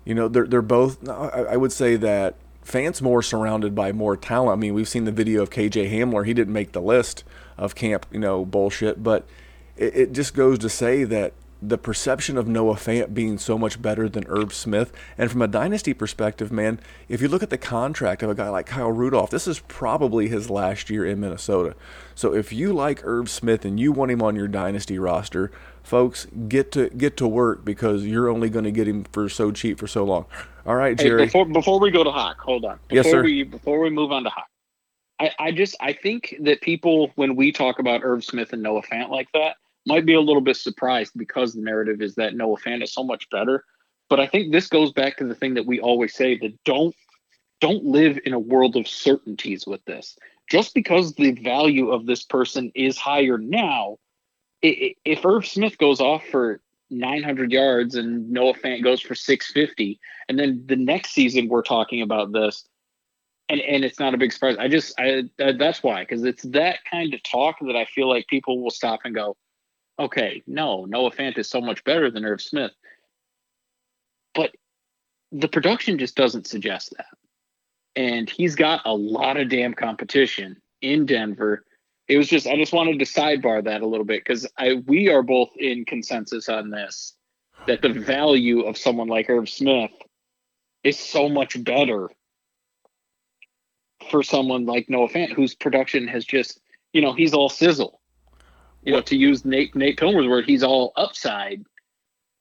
you 0.05 0.15
know 0.15 0.29
they're 0.29 0.47
they're 0.47 0.63
both. 0.63 1.09
I, 1.09 1.57
would 1.57 1.73
say 1.73 1.97
that 1.97 2.35
Fant's 2.63 3.01
more 3.01 3.23
surrounded 3.23 3.75
by 3.75 3.93
more 3.93 4.17
talent. 4.17 4.59
I 4.59 4.61
mean, 4.61 4.75
we've 4.75 4.89
seen 4.89 5.05
the 5.05 5.13
video 5.13 5.43
of 5.43 5.51
KJ 5.51 5.91
Hamler. 5.91 6.27
He 6.27 6.35
didn't 6.35 6.53
make 6.53 6.73
the 6.73 6.83
list 6.83 7.25
of 7.57 7.75
camp, 7.75 8.07
you 8.11 8.19
know, 8.19 8.45
bullshit, 8.45 9.03
but 9.03 9.27
it, 9.77 9.97
it 9.97 10.13
just 10.13 10.35
goes 10.35 10.59
to 10.61 10.69
say 10.69 11.05
that 11.05 11.33
the 11.69 11.79
perception 11.79 12.37
of 12.37 12.47
Noah 12.47 12.75
Fant 12.75 13.15
being 13.15 13.39
so 13.39 13.57
much 13.57 13.81
better 13.81 14.09
than 14.09 14.27
Irv 14.29 14.53
Smith, 14.53 14.93
and 15.17 15.31
from 15.31 15.43
a 15.43 15.49
dynasty 15.49 15.95
perspective, 15.95 16.53
man, 16.53 16.79
if 17.09 17.21
you 17.23 17.29
look 17.29 17.43
at 17.43 17.51
the 17.51 17.59
contract 17.59 18.23
of 18.23 18.31
a 18.31 18.35
guy 18.35 18.49
like 18.49 18.67
Kyle 18.67 18.91
Rudolph, 18.93 19.31
this 19.31 19.49
is 19.49 19.61
probably 19.61 20.29
his 20.29 20.51
last 20.51 20.91
year 20.91 21.07
in 21.07 21.21
Minnesota. 21.21 21.75
So 22.15 22.35
if 22.35 22.53
you 22.53 22.73
like 22.73 23.05
Irv 23.05 23.31
Smith 23.31 23.65
and 23.65 23.81
you 23.81 23.93
want 23.93 24.11
him 24.11 24.23
on 24.23 24.37
your 24.37 24.49
dynasty 24.49 24.99
roster, 24.99 25.51
folks, 25.83 26.27
get 26.49 26.71
to 26.73 26.91
get 26.91 27.17
to 27.19 27.27
work 27.29 27.65
because 27.65 28.05
you're 28.07 28.29
only 28.29 28.51
going 28.51 28.65
to 28.65 28.73
get 28.73 28.87
him 28.87 29.05
for 29.05 29.29
so 29.29 29.51
cheap 29.51 29.79
for 29.79 29.87
so 29.87 30.05
long. 30.05 30.27
All 30.67 30.77
right, 30.77 30.99
Hey, 30.99 31.09
Jerry. 31.09 31.25
before 31.27 31.47
before 31.47 31.81
we 31.81 31.91
go 31.91 32.05
to 32.05 32.11
Hawk, 32.11 32.39
hold 32.41 32.65
on. 32.65 32.79
Before 32.89 32.97
Yes, 32.97 33.07
sir. 33.11 33.23
We, 33.23 33.43
before 33.43 33.81
we 33.81 33.91
move 33.91 34.13
on 34.13 34.25
to 34.25 34.31
Hawk, 34.31 34.49
I, 35.21 35.31
I 35.39 35.53
just 35.53 35.77
I 35.81 35.93
think 35.93 36.35
that 36.41 36.61
people 36.61 37.13
when 37.15 37.37
we 37.37 37.53
talk 37.53 37.79
about 37.79 38.03
Irv 38.05 38.25
Smith 38.25 38.53
and 38.53 38.63
Noah 38.63 38.83
Fant 38.83 39.11
like 39.11 39.29
that 39.33 39.57
might 39.87 40.07
be 40.07 40.15
a 40.15 40.21
little 40.21 40.43
bit 40.43 40.57
surprised 40.57 41.13
because 41.17 41.55
the 41.55 41.63
narrative 41.63 42.01
is 42.01 42.15
that 42.17 42.35
Noah 42.35 42.59
Fant 42.59 42.83
is 42.83 42.93
so 42.93 43.05
much 43.05 43.29
better. 43.31 43.65
But 44.09 44.21
I 44.21 44.27
think 44.27 44.53
this 44.53 44.69
goes 44.69 44.93
back 44.93 45.17
to 45.17 45.25
the 45.25 45.35
thing 45.35 45.55
that 45.55 45.67
we 45.67 45.81
always 45.81 46.15
say 46.15 46.39
that 46.39 46.63
don't 46.65 46.95
don't 47.61 47.85
live 47.85 48.19
in 48.27 48.33
a 48.35 48.39
world 48.39 48.77
of 48.77 48.87
certainties 48.87 49.67
with 49.67 49.83
this. 49.87 50.19
Just 50.51 50.75
because 50.75 51.15
the 51.15 51.33
value 51.33 51.91
of 51.91 52.05
this 52.05 52.23
person 52.23 52.71
is 52.75 52.99
higher 52.99 53.39
now, 53.39 53.97
i- 54.63 54.67
i- 54.83 54.95
if 55.05 55.25
Irv 55.25 55.47
Smith 55.47 55.79
goes 55.79 56.01
off 56.01 56.25
for 56.27 56.61
900 56.91 57.53
yards 57.53 57.95
and 57.95 58.31
Noah 58.31 58.55
Fant 58.55 58.83
goes 58.83 59.01
for 59.01 59.15
650, 59.15 59.99
and 60.29 60.39
then 60.39 60.65
the 60.67 60.77
next 60.77 61.13
season 61.13 61.49
we're 61.49 61.63
talking 61.63 62.03
about 62.03 62.33
this, 62.33 62.67
and 63.49 63.61
and 63.61 63.85
it's 63.85 63.99
not 63.99 64.15
a 64.15 64.19
big 64.19 64.33
surprise. 64.33 64.57
I 64.59 64.69
just 64.69 64.99
I 64.99 65.25
that- 65.39 65.59
that's 65.59 65.83
why 65.83 66.03
because 66.03 66.25
it's 66.25 66.43
that 66.45 66.81
kind 66.91 67.15
of 67.15 67.23
talk 67.23 67.57
that 67.61 67.77
I 67.77 67.85
feel 67.87 68.09
like 68.09 68.27
people 68.27 68.61
will 68.63 68.71
stop 68.71 69.01
and 69.05 69.15
go, 69.15 69.37
okay, 69.99 70.43
no, 70.47 70.85
Noah 70.85 71.11
Fant 71.11 71.39
is 71.39 71.49
so 71.49 71.61
much 71.61 71.85
better 71.85 72.11
than 72.11 72.25
Irv 72.25 72.41
Smith, 72.41 72.73
but 74.35 74.55
the 75.33 75.49
production 75.49 75.99
just 75.99 76.17
doesn't 76.17 76.47
suggest 76.47 76.95
that, 76.97 77.07
and 77.97 78.29
he's 78.29 78.55
got 78.55 78.83
a 78.85 78.95
lot 78.95 79.37
of 79.37 79.49
damn 79.49 79.75
competition 79.75 80.61
in 80.83 81.07
Denver. 81.07 81.65
It 82.09 82.19
was 82.19 82.29
just 82.29 82.47
I 82.47 82.57
just 82.57 82.73
wanted 82.73 82.99
to 82.99 83.05
sidebar 83.05 83.65
that 83.65 83.83
a 83.83 83.87
little 83.87 84.05
bit 84.05 84.23
because 84.25 84.47
I 84.59 84.83
we 84.87 85.09
are 85.09 85.23
both 85.23 85.51
in 85.57 85.85
consensus 85.85 86.49
on 86.49 86.71
this 86.71 87.15
that 87.67 87.83
the 87.83 87.89
value 87.89 88.63
of 88.63 88.77
someone 88.77 89.09
like 89.09 89.31
Irv 89.31 89.49
Smith 89.49 89.91
is 90.83 90.99
so 90.99 91.29
much 91.29 91.63
better 91.65 92.11
for 94.11 94.23
someone 94.23 94.67
like 94.67 94.89
Noah 94.89 95.09
Fant, 95.09 95.33
whose 95.33 95.55
production 95.55 96.07
has 96.09 96.25
just, 96.25 96.61
you 96.93 97.01
know, 97.01 97.13
he's 97.15 97.35
all 97.35 97.49
sizzle. 97.49 98.01
You 98.85 98.93
know, 98.93 99.01
to 99.03 99.17
use 99.17 99.45
Nate 99.45 99.75
Nate 99.75 99.99
Pilmer's 99.99 100.29
word, 100.29 100.45
he's 100.45 100.63
all 100.63 100.93
upside. 100.97 101.65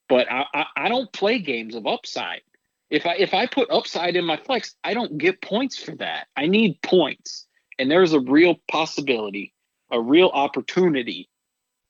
But 0.08 0.30
I, 0.30 0.44
I, 0.52 0.64
I 0.76 0.88
don't 0.88 1.10
play 1.12 1.38
games 1.38 1.74
of 1.74 1.86
upside. 1.86 2.42
If 2.90 3.06
I 3.06 3.14
if 3.14 3.32
I 3.32 3.46
put 3.46 3.70
upside 3.70 4.16
in 4.16 4.24
my 4.24 4.36
flex, 4.36 4.74
I 4.84 4.94
don't 4.94 5.16
get 5.18 5.40
points 5.40 5.82
for 5.82 5.94
that. 5.96 6.26
I 6.36 6.46
need 6.46 6.80
points. 6.82 7.46
And 7.78 7.90
there's 7.90 8.12
a 8.12 8.20
real 8.20 8.56
possibility, 8.70 9.52
a 9.90 10.00
real 10.00 10.28
opportunity 10.28 11.28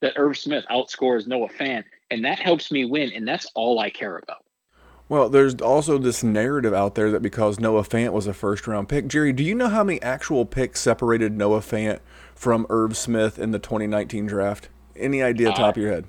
that 0.01 0.15
Irv 0.17 0.39
Smith 0.39 0.65
outscores 0.71 1.27
Noah 1.27 1.49
Fan, 1.49 1.85
and 2.11 2.25
that 2.25 2.39
helps 2.39 2.71
me 2.71 2.85
win, 2.85 3.13
and 3.13 3.27
that's 3.27 3.51
all 3.55 3.79
I 3.79 3.91
care 3.91 4.19
about. 4.19 4.44
Well, 5.09 5.29
there's 5.29 5.55
also 5.57 5.99
this 5.99 6.25
narrative 6.25 6.73
out 6.73 6.95
there 6.95 7.11
that 7.11 7.21
because 7.21 7.61
Noah 7.61 7.83
Fant 7.83 8.13
was 8.13 8.27
a 8.27 8.33
first 8.33 8.67
round 8.67 8.89
pick, 8.89 9.07
Jerry, 9.07 9.33
do 9.33 9.45
you 9.45 9.55
know 9.55 9.69
how 9.69 9.85
many 9.85 10.01
actual 10.03 10.47
picks 10.47 10.81
separated 10.81 11.37
Noah 11.37 11.61
Fant 11.61 12.01
from 12.35 12.67
Irv 12.71 12.97
Smith 12.97 13.39
in 13.39 13.51
the 13.51 13.59
2019 13.59 14.27
draft? 14.27 14.69
Any 14.97 15.23
idea, 15.23 15.51
Uh, 15.51 15.55
top 15.55 15.77
of 15.77 15.83
your 15.83 15.93
head? 15.93 16.05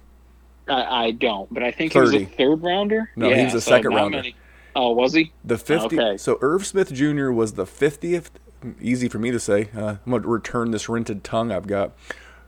I, 0.67 1.05
I 1.07 1.11
don't, 1.11 1.53
but 1.53 1.61
I 1.61 1.71
think 1.71 1.93
he 1.93 1.99
was 1.99 2.11
30. 2.11 2.23
a 2.23 2.27
third 2.27 2.63
rounder. 2.63 3.11
No, 3.15 3.29
he 3.33 3.43
was 3.43 3.53
a 3.53 3.61
second 3.61 3.91
not 3.91 3.97
rounder. 3.97 4.17
many. 4.17 4.35
Oh, 4.75 4.91
was 4.91 5.13
he? 5.13 5.31
The 5.43 5.57
50. 5.57 5.99
Okay. 5.99 6.17
So 6.17 6.37
Irv 6.41 6.65
Smith 6.65 6.91
Jr. 6.93 7.29
was 7.31 7.53
the 7.53 7.65
50th. 7.65 8.29
Easy 8.81 9.07
for 9.07 9.19
me 9.19 9.29
to 9.31 9.39
say. 9.39 9.69
Uh, 9.75 9.97
I'm 10.05 10.09
going 10.11 10.23
to 10.23 10.27
return 10.27 10.71
this 10.71 10.89
rented 10.89 11.23
tongue 11.23 11.51
I've 11.51 11.67
got. 11.67 11.93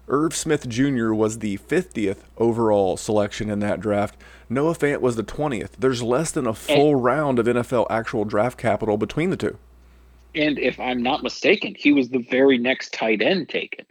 Irv 0.07 0.35
Smith 0.35 0.67
Jr. 0.69 1.11
was 1.13 1.39
the 1.39 1.57
50th 1.57 2.19
overall 2.37 2.97
selection 2.97 3.49
in 3.49 3.59
that 3.59 3.79
draft. 3.79 4.15
Noah 4.49 4.73
Fant 4.73 5.01
was 5.01 5.15
the 5.15 5.23
20th. 5.23 5.71
There's 5.77 6.01
less 6.01 6.31
than 6.31 6.47
a 6.47 6.53
full 6.53 6.93
and, 6.95 7.03
round 7.03 7.39
of 7.39 7.45
NFL 7.45 7.87
actual 7.89 8.23
draft 8.23 8.57
capital 8.57 8.97
between 8.97 9.29
the 9.29 9.37
two. 9.37 9.57
And 10.33 10.57
if 10.59 10.79
I'm 10.79 11.03
not 11.03 11.23
mistaken, 11.23 11.75
he 11.77 11.91
was 11.91 12.09
the 12.09 12.25
very 12.29 12.57
next 12.57 12.93
tight 12.93 13.21
end 13.21 13.49
taken. 13.49 13.85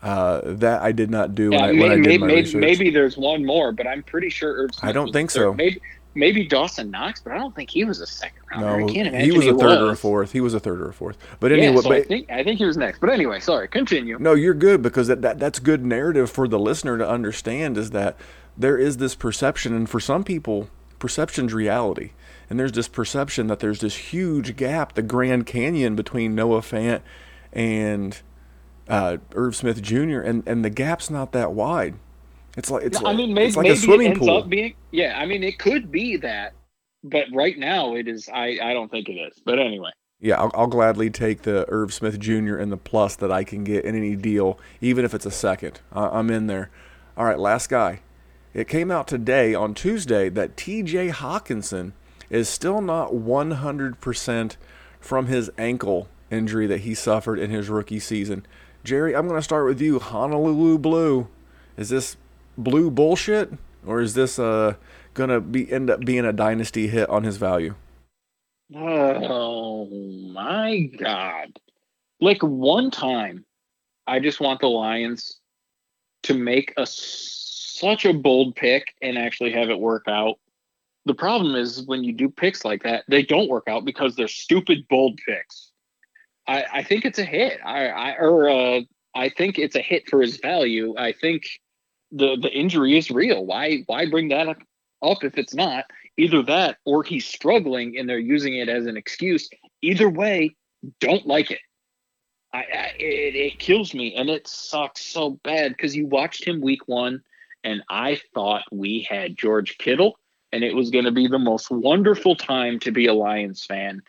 Uh, 0.00 0.42
that 0.44 0.80
I 0.80 0.92
did 0.92 1.10
not 1.10 1.34
do 1.34 1.50
yeah, 1.50 1.62
when, 1.62 1.64
I, 1.64 1.66
when 1.66 1.78
maybe, 1.78 1.90
I 1.90 1.96
did 1.96 2.20
my 2.20 2.26
maybe, 2.28 2.40
research. 2.42 2.60
Maybe 2.60 2.90
there's 2.90 3.16
one 3.16 3.44
more, 3.44 3.72
but 3.72 3.88
I'm 3.88 4.04
pretty 4.04 4.30
sure 4.30 4.52
Irv 4.52 4.74
Smith 4.76 4.88
I 4.88 4.92
don't 4.92 5.12
think 5.12 5.32
so. 5.32 5.52
Maybe 5.54 5.80
maybe 6.14 6.46
Dawson 6.46 6.90
Knox, 6.90 7.20
but 7.20 7.32
I 7.32 7.38
don't 7.38 7.54
think 7.54 7.70
he 7.70 7.84
was 7.84 8.00
a 8.00 8.06
second 8.06 8.40
rounder. 8.50 8.80
No, 8.80 8.86
I 8.86 8.92
can't 8.92 9.08
imagine 9.08 9.30
he 9.30 9.36
was 9.36 9.46
a 9.46 9.54
third 9.54 9.80
was. 9.80 9.90
or 9.90 9.92
a 9.92 9.96
fourth. 9.96 10.32
He 10.32 10.40
was 10.40 10.54
a 10.54 10.60
third 10.60 10.80
or 10.80 10.88
a 10.88 10.92
fourth. 10.92 11.16
But 11.40 11.52
anyway, 11.52 11.74
yeah, 11.74 11.80
so 11.80 11.88
but, 11.88 11.98
I 11.98 12.02
think 12.02 12.30
I 12.30 12.42
think 12.42 12.58
he 12.58 12.64
was 12.64 12.76
next. 12.76 13.00
But 13.00 13.10
anyway, 13.10 13.40
sorry, 13.40 13.68
continue. 13.68 14.18
No, 14.18 14.34
you're 14.34 14.54
good 14.54 14.82
because 14.82 15.08
that, 15.08 15.22
that 15.22 15.38
that's 15.38 15.58
good 15.58 15.84
narrative 15.84 16.30
for 16.30 16.48
the 16.48 16.58
listener 16.58 16.98
to 16.98 17.08
understand 17.08 17.78
is 17.78 17.90
that 17.90 18.16
there 18.56 18.76
is 18.76 18.96
this 18.96 19.14
perception, 19.14 19.74
and 19.74 19.88
for 19.88 20.00
some 20.00 20.24
people, 20.24 20.68
perception's 20.98 21.54
reality. 21.54 22.10
And 22.50 22.58
there's 22.58 22.72
this 22.72 22.88
perception 22.88 23.46
that 23.48 23.60
there's 23.60 23.80
this 23.80 23.96
huge 23.96 24.56
gap, 24.56 24.94
the 24.94 25.02
Grand 25.02 25.46
Canyon 25.46 25.94
between 25.94 26.34
Noah 26.34 26.60
Fant 26.60 27.02
and 27.52 28.20
uh, 28.88 29.18
Irv 29.34 29.54
Smith 29.54 29.82
Jr. 29.82 30.20
and 30.20 30.42
and 30.46 30.64
the 30.64 30.70
gap's 30.70 31.10
not 31.10 31.32
that 31.32 31.52
wide. 31.52 31.94
It's 32.58 32.72
like 32.72 32.82
it's. 32.82 33.02
I 33.04 33.14
mean, 33.14 33.32
maybe, 33.32 33.52
like 33.52 33.62
maybe 33.62 33.74
a 33.74 33.76
swimming 33.76 34.06
it 34.08 34.10
ends 34.10 34.18
pool. 34.18 34.38
up 34.38 34.48
being. 34.48 34.74
Yeah, 34.90 35.16
I 35.16 35.26
mean, 35.26 35.44
it 35.44 35.60
could 35.60 35.92
be 35.92 36.16
that, 36.16 36.54
but 37.04 37.26
right 37.32 37.56
now 37.56 37.94
it 37.94 38.08
is. 38.08 38.28
I 38.28 38.58
I 38.60 38.72
don't 38.74 38.90
think 38.90 39.08
it 39.08 39.12
is. 39.12 39.40
But 39.44 39.60
anyway. 39.60 39.90
Yeah, 40.20 40.40
I'll, 40.40 40.50
I'll 40.52 40.66
gladly 40.66 41.10
take 41.10 41.42
the 41.42 41.64
Irv 41.68 41.94
Smith 41.94 42.18
Jr. 42.18 42.56
and 42.56 42.72
the 42.72 42.76
plus 42.76 43.14
that 43.14 43.30
I 43.30 43.44
can 43.44 43.62
get 43.62 43.84
in 43.84 43.94
any 43.94 44.16
deal, 44.16 44.58
even 44.80 45.04
if 45.04 45.14
it's 45.14 45.24
a 45.24 45.30
second. 45.30 45.80
I, 45.92 46.08
I'm 46.08 46.28
in 46.30 46.48
there. 46.48 46.70
All 47.16 47.24
right, 47.24 47.38
last 47.38 47.68
guy. 47.68 48.00
It 48.52 48.66
came 48.66 48.90
out 48.90 49.06
today 49.06 49.54
on 49.54 49.74
Tuesday 49.74 50.28
that 50.30 50.56
T.J. 50.56 51.10
Hockenson 51.10 51.92
is 52.30 52.48
still 52.48 52.80
not 52.80 53.12
100% 53.12 54.56
from 54.98 55.26
his 55.26 55.52
ankle 55.56 56.08
injury 56.32 56.66
that 56.66 56.80
he 56.80 56.94
suffered 56.94 57.38
in 57.38 57.50
his 57.50 57.68
rookie 57.68 58.00
season. 58.00 58.44
Jerry, 58.82 59.14
I'm 59.14 59.28
going 59.28 59.38
to 59.38 59.44
start 59.44 59.66
with 59.66 59.80
you. 59.80 60.00
Honolulu 60.00 60.78
Blue. 60.78 61.28
Is 61.76 61.90
this 61.90 62.16
blue 62.58 62.90
bullshit, 62.90 63.52
or 63.86 64.00
is 64.00 64.14
this 64.14 64.38
uh 64.38 64.74
gonna 65.14 65.40
be 65.40 65.70
end 65.72 65.88
up 65.88 66.00
being 66.00 66.26
a 66.26 66.32
dynasty 66.32 66.88
hit 66.88 67.08
on 67.08 67.24
his 67.24 67.38
value? 67.38 67.74
Oh 68.74 69.86
my 70.32 70.90
god! 70.98 71.58
Like 72.20 72.42
one 72.42 72.90
time, 72.90 73.46
I 74.06 74.20
just 74.20 74.40
want 74.40 74.60
the 74.60 74.68
Lions 74.68 75.38
to 76.24 76.34
make 76.34 76.74
a 76.76 76.86
such 76.86 78.04
a 78.04 78.12
bold 78.12 78.56
pick 78.56 78.94
and 79.00 79.16
actually 79.16 79.52
have 79.52 79.70
it 79.70 79.78
work 79.78 80.04
out. 80.08 80.38
The 81.06 81.14
problem 81.14 81.54
is 81.54 81.84
when 81.86 82.04
you 82.04 82.12
do 82.12 82.28
picks 82.28 82.64
like 82.64 82.82
that, 82.82 83.04
they 83.08 83.22
don't 83.22 83.48
work 83.48 83.68
out 83.68 83.84
because 83.84 84.16
they're 84.16 84.28
stupid 84.28 84.86
bold 84.90 85.18
picks. 85.26 85.70
I, 86.46 86.64
I 86.74 86.82
think 86.82 87.04
it's 87.04 87.18
a 87.18 87.24
hit. 87.24 87.60
I, 87.64 87.86
I 87.86 88.16
or 88.18 88.48
uh, 88.48 88.80
I 89.14 89.28
think 89.28 89.58
it's 89.58 89.76
a 89.76 89.80
hit 89.80 90.08
for 90.08 90.20
his 90.20 90.38
value. 90.38 90.94
I 90.98 91.12
think 91.12 91.44
the 92.10 92.36
the 92.36 92.50
injury 92.50 92.96
is 92.96 93.10
real. 93.10 93.44
Why 93.44 93.82
why 93.86 94.06
bring 94.06 94.28
that 94.28 94.48
up, 94.48 95.24
if 95.24 95.38
it's 95.38 95.54
not? 95.54 95.84
Either 96.16 96.42
that 96.42 96.78
or 96.84 97.02
he's 97.02 97.26
struggling 97.26 97.96
and 97.96 98.08
they're 98.08 98.18
using 98.18 98.56
it 98.56 98.68
as 98.68 98.86
an 98.86 98.96
excuse. 98.96 99.48
Either 99.82 100.08
way, 100.08 100.56
don't 101.00 101.26
like 101.26 101.50
it. 101.50 101.60
I, 102.52 102.58
I 102.58 102.92
it, 102.98 103.34
it 103.36 103.58
kills 103.58 103.94
me 103.94 104.14
and 104.14 104.28
it 104.28 104.48
sucks 104.48 105.02
so 105.02 105.38
bad 105.44 105.72
because 105.72 105.94
you 105.94 106.06
watched 106.06 106.44
him 106.44 106.60
week 106.60 106.86
one 106.86 107.22
and 107.62 107.82
I 107.88 108.20
thought 108.34 108.64
we 108.72 109.06
had 109.08 109.36
George 109.36 109.78
Kittle 109.78 110.18
and 110.52 110.64
it 110.64 110.74
was 110.74 110.90
going 110.90 111.04
to 111.04 111.12
be 111.12 111.28
the 111.28 111.38
most 111.38 111.70
wonderful 111.70 112.34
time 112.34 112.78
to 112.80 112.90
be 112.90 113.06
a 113.06 113.14
Lions 113.14 113.64
fan. 113.64 114.02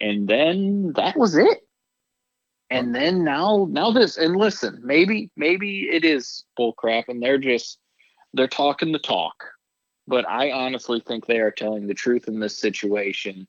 And 0.00 0.26
then 0.26 0.92
that 0.96 1.16
was 1.16 1.36
it 1.36 1.64
and 2.74 2.94
then 2.94 3.22
now 3.24 3.66
now 3.70 3.90
this 3.90 4.16
and 4.16 4.36
listen 4.36 4.80
maybe 4.82 5.30
maybe 5.36 5.88
it 5.90 6.04
is 6.04 6.44
bullcrap 6.58 7.04
and 7.08 7.22
they're 7.22 7.38
just 7.38 7.78
they're 8.32 8.48
talking 8.48 8.92
the 8.92 8.98
talk 8.98 9.44
but 10.06 10.28
i 10.28 10.50
honestly 10.50 11.00
think 11.00 11.26
they 11.26 11.38
are 11.38 11.50
telling 11.50 11.86
the 11.86 11.94
truth 11.94 12.26
in 12.28 12.40
this 12.40 12.58
situation 12.58 13.46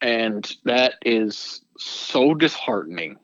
and 0.00 0.56
that 0.64 0.94
is 1.04 1.62
so 1.78 2.34
disheartening 2.34 3.16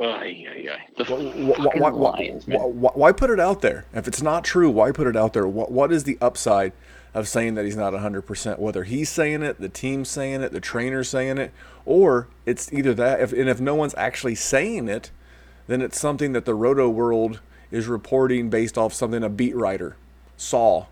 Ay, 0.00 0.46
ay, 0.48 0.68
ay. 0.72 0.86
The 0.96 1.04
why, 1.04 1.90
why, 1.90 1.90
Lions, 1.90 2.46
why, 2.46 2.62
why, 2.62 3.12
put 3.12 3.28
it 3.28 3.38
out 3.38 3.60
there? 3.60 3.84
If 3.92 4.08
it's 4.08 4.22
not 4.22 4.42
true, 4.42 4.70
why 4.70 4.90
put 4.90 5.06
it 5.06 5.16
out 5.16 5.34
there? 5.34 5.46
What 5.46 5.70
What 5.70 5.92
is 5.92 6.04
the 6.04 6.16
upside 6.18 6.72
of 7.14 7.28
saying 7.28 7.54
that 7.54 7.64
he's 7.64 7.76
not 7.76 7.92
100%? 7.92 8.58
Whether 8.58 8.84
he's 8.84 9.08
saying 9.08 9.42
it, 9.42 9.60
the 9.60 9.68
team's 9.68 10.08
saying 10.08 10.42
it, 10.42 10.52
the 10.52 10.60
trainer's 10.60 11.08
saying 11.08 11.38
it, 11.38 11.52
or 11.84 12.28
it's 12.46 12.72
either 12.72 12.94
that, 12.94 13.20
if, 13.20 13.32
and 13.32 13.48
if 13.48 13.60
no 13.60 13.74
one's 13.74 13.94
actually 13.96 14.34
saying 14.34 14.88
it, 14.88 15.10
then 15.66 15.80
it's 15.80 15.98
something 15.98 16.32
that 16.32 16.44
the 16.44 16.54
roto 16.54 16.88
world 16.88 17.40
is 17.70 17.86
reporting 17.86 18.50
based 18.50 18.76
off 18.76 18.92
something 18.92 19.22
a 19.22 19.28
beat 19.28 19.56
writer 19.56 19.96
saw 20.36 20.86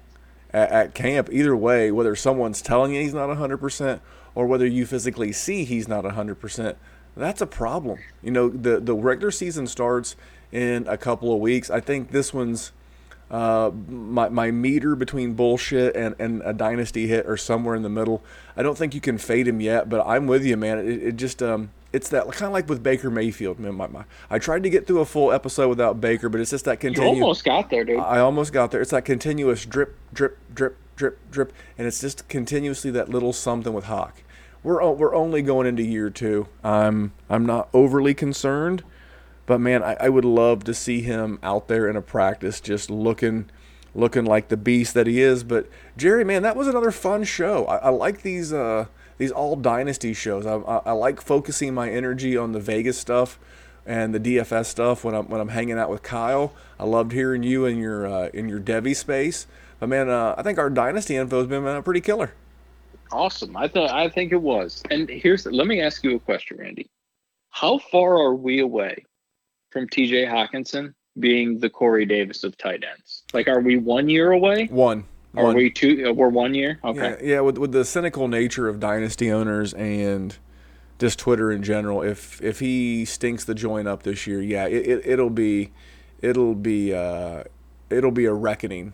at, 0.52 0.70
at 0.70 0.94
camp. 0.94 1.28
Either 1.32 1.56
way, 1.56 1.90
whether 1.90 2.16
someone's 2.16 2.62
telling 2.62 2.94
you 2.94 3.00
he's 3.00 3.14
not 3.14 3.28
100% 3.28 4.00
or 4.34 4.46
whether 4.46 4.66
you 4.66 4.86
physically 4.86 5.32
see 5.32 5.64
he's 5.64 5.88
not 5.88 6.04
100%, 6.04 6.76
that's 7.16 7.40
a 7.40 7.46
problem. 7.46 7.98
You 8.22 8.30
know, 8.30 8.48
the, 8.48 8.80
the 8.80 8.94
regular 8.94 9.30
season 9.30 9.66
starts 9.66 10.16
in 10.52 10.86
a 10.86 10.96
couple 10.96 11.32
of 11.32 11.40
weeks. 11.40 11.70
I 11.70 11.80
think 11.80 12.10
this 12.10 12.32
one's 12.32 12.72
uh, 13.30 13.70
my, 13.88 14.28
my 14.28 14.50
meter 14.50 14.96
between 14.96 15.34
bullshit 15.34 15.94
and, 15.94 16.14
and 16.18 16.42
a 16.44 16.52
dynasty 16.52 17.06
hit 17.06 17.26
or 17.26 17.36
somewhere 17.36 17.76
in 17.76 17.82
the 17.82 17.88
middle. 17.88 18.22
I 18.56 18.62
don't 18.62 18.76
think 18.76 18.94
you 18.94 19.00
can 19.00 19.18
fade 19.18 19.46
him 19.46 19.60
yet, 19.60 19.88
but 19.88 20.04
I'm 20.06 20.26
with 20.26 20.44
you, 20.44 20.56
man. 20.56 20.78
It, 20.78 21.02
it 21.02 21.16
just 21.16 21.42
um, 21.42 21.70
it's 21.92 22.08
that 22.10 22.24
kind 22.32 22.46
of 22.48 22.52
like 22.52 22.68
with 22.68 22.82
Baker 22.82 23.10
Mayfield. 23.10 23.58
Man, 23.58 23.74
my, 23.74 23.86
my, 23.86 24.04
I 24.28 24.38
tried 24.38 24.62
to 24.64 24.70
get 24.70 24.86
through 24.86 25.00
a 25.00 25.04
full 25.04 25.32
episode 25.32 25.68
without 25.68 26.00
Baker, 26.00 26.28
but 26.28 26.40
it's 26.40 26.50
just 26.50 26.64
that 26.64 26.80
continuous. 26.80 27.16
You 27.16 27.22
almost 27.22 27.44
got 27.44 27.70
there, 27.70 27.84
dude. 27.84 28.00
I 28.00 28.18
almost 28.18 28.52
got 28.52 28.70
there. 28.70 28.80
It's 28.80 28.90
that 28.90 29.04
continuous 29.04 29.64
drip, 29.64 29.96
drip, 30.12 30.38
drip, 30.52 30.76
drip, 30.96 31.18
drip, 31.30 31.52
and 31.78 31.86
it's 31.86 32.00
just 32.00 32.28
continuously 32.28 32.90
that 32.92 33.08
little 33.08 33.32
something 33.32 33.72
with 33.72 33.84
Hawk. 33.84 34.22
We're 34.62 34.90
we're 34.90 35.14
only 35.14 35.40
going 35.40 35.66
into 35.66 35.82
year 35.82 36.10
two. 36.10 36.48
I'm 36.62 37.12
I'm 37.28 37.46
not 37.46 37.68
overly 37.72 38.12
concerned. 38.12 38.82
But 39.50 39.60
man, 39.60 39.82
I, 39.82 39.96
I 39.98 40.08
would 40.08 40.24
love 40.24 40.62
to 40.62 40.72
see 40.72 41.02
him 41.02 41.40
out 41.42 41.66
there 41.66 41.88
in 41.88 41.96
a 41.96 42.00
practice, 42.00 42.60
just 42.60 42.88
looking 42.88 43.50
looking 43.96 44.24
like 44.24 44.46
the 44.46 44.56
beast 44.56 44.94
that 44.94 45.08
he 45.08 45.20
is. 45.20 45.42
But 45.42 45.66
Jerry, 45.96 46.24
man, 46.24 46.42
that 46.42 46.54
was 46.54 46.68
another 46.68 46.92
fun 46.92 47.24
show. 47.24 47.66
I, 47.66 47.78
I 47.78 47.88
like 47.88 48.22
these 48.22 48.52
uh, 48.52 48.86
these 49.18 49.32
all 49.32 49.56
dynasty 49.56 50.14
shows. 50.14 50.46
I, 50.46 50.54
I, 50.54 50.76
I, 50.86 50.92
like 50.92 51.20
focusing 51.20 51.74
my 51.74 51.90
energy 51.90 52.36
on 52.36 52.52
the 52.52 52.60
Vegas 52.60 52.96
stuff 52.96 53.40
and 53.84 54.14
the 54.14 54.20
DFS 54.20 54.66
stuff 54.66 55.02
when 55.02 55.16
I'm 55.16 55.28
when 55.28 55.40
I'm 55.40 55.48
hanging 55.48 55.80
out 55.80 55.90
with 55.90 56.04
Kyle. 56.04 56.52
I 56.78 56.84
loved 56.84 57.10
hearing 57.10 57.42
you 57.42 57.66
in 57.66 57.76
your 57.76 58.06
uh, 58.06 58.28
in 58.32 58.48
your 58.48 58.60
Devy 58.60 58.94
space. 58.94 59.48
But 59.80 59.88
man, 59.88 60.08
uh, 60.08 60.36
I 60.38 60.44
think 60.44 60.60
our 60.60 60.70
dynasty 60.70 61.16
info 61.16 61.38
has 61.38 61.48
been 61.48 61.66
uh, 61.66 61.82
pretty 61.82 62.02
killer. 62.02 62.34
Awesome. 63.10 63.56
I 63.56 63.66
thought 63.66 63.90
I 63.90 64.10
think 64.10 64.30
it 64.30 64.42
was. 64.42 64.84
And 64.92 65.08
here's 65.08 65.44
let 65.44 65.66
me 65.66 65.80
ask 65.80 66.04
you 66.04 66.14
a 66.14 66.20
question, 66.20 66.58
Randy. 66.58 66.88
How 67.48 67.78
far 67.78 68.16
are 68.16 68.36
we 68.36 68.60
away 68.60 69.06
from 69.70 69.88
TJ 69.88 70.28
Hockenson 70.28 70.94
being 71.18 71.58
the 71.58 71.70
Corey 71.70 72.06
Davis 72.06 72.44
of 72.44 72.56
tight 72.56 72.84
ends? 72.84 73.24
Like, 73.32 73.48
are 73.48 73.60
we 73.60 73.76
one 73.76 74.08
year 74.08 74.32
away? 74.32 74.66
One. 74.66 75.04
Are 75.36 75.44
one. 75.44 75.56
we 75.56 75.70
two? 75.70 76.06
Uh, 76.08 76.12
we're 76.12 76.28
one 76.28 76.54
year. 76.54 76.80
Okay. 76.82 77.18
Yeah, 77.20 77.34
yeah, 77.34 77.40
with 77.40 77.56
with 77.56 77.72
the 77.72 77.84
cynical 77.84 78.26
nature 78.26 78.68
of 78.68 78.80
dynasty 78.80 79.30
owners 79.30 79.72
and 79.74 80.36
just 80.98 81.18
Twitter 81.18 81.52
in 81.52 81.62
general, 81.62 82.02
if 82.02 82.42
if 82.42 82.58
he 82.58 83.04
stinks 83.04 83.44
the 83.44 83.54
joint 83.54 83.86
up 83.86 84.02
this 84.02 84.26
year, 84.26 84.42
yeah, 84.42 84.66
it, 84.66 85.02
it 85.04 85.18
will 85.18 85.30
be 85.30 85.70
it'll 86.20 86.56
be 86.56 86.92
uh, 86.92 87.44
it'll 87.90 88.10
be 88.10 88.24
a 88.24 88.32
reckoning 88.32 88.92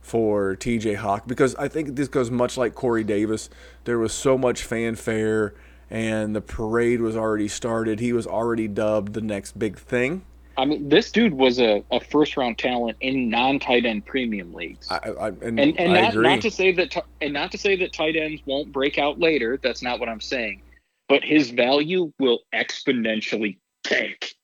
for 0.00 0.56
TJ 0.56 0.96
Hawk 0.96 1.26
because 1.26 1.54
I 1.56 1.68
think 1.68 1.96
this 1.96 2.08
goes 2.08 2.30
much 2.30 2.56
like 2.56 2.74
Corey 2.74 3.04
Davis. 3.04 3.50
There 3.84 3.98
was 3.98 4.12
so 4.12 4.38
much 4.38 4.62
fanfare 4.62 5.54
and 5.94 6.34
the 6.34 6.40
parade 6.40 7.00
was 7.00 7.16
already 7.16 7.46
started. 7.46 8.00
He 8.00 8.12
was 8.12 8.26
already 8.26 8.66
dubbed 8.66 9.12
the 9.12 9.20
next 9.20 9.56
big 9.56 9.78
thing. 9.78 10.22
I 10.56 10.64
mean, 10.64 10.88
this 10.88 11.12
dude 11.12 11.34
was 11.34 11.60
a, 11.60 11.84
a 11.92 12.00
first 12.00 12.36
round 12.36 12.58
talent 12.58 12.96
in 13.00 13.30
non 13.30 13.60
tight 13.60 13.84
end 13.84 14.04
premium 14.04 14.52
leagues. 14.52 14.90
I, 14.90 14.96
I, 14.96 15.28
and 15.28 15.60
and, 15.60 15.78
and 15.78 15.92
I 15.92 16.00
not, 16.00 16.10
agree. 16.10 16.28
not 16.28 16.40
to 16.42 16.50
say 16.50 16.72
that 16.72 17.04
and 17.20 17.32
not 17.32 17.52
to 17.52 17.58
say 17.58 17.76
that 17.76 17.92
tight 17.92 18.16
ends 18.16 18.42
won't 18.44 18.72
break 18.72 18.98
out 18.98 19.20
later. 19.20 19.56
That's 19.62 19.82
not 19.82 20.00
what 20.00 20.08
I'm 20.08 20.20
saying. 20.20 20.62
But 21.08 21.22
his 21.22 21.50
value 21.50 22.12
will 22.18 22.40
exponentially 22.52 23.58
tank 23.84 24.34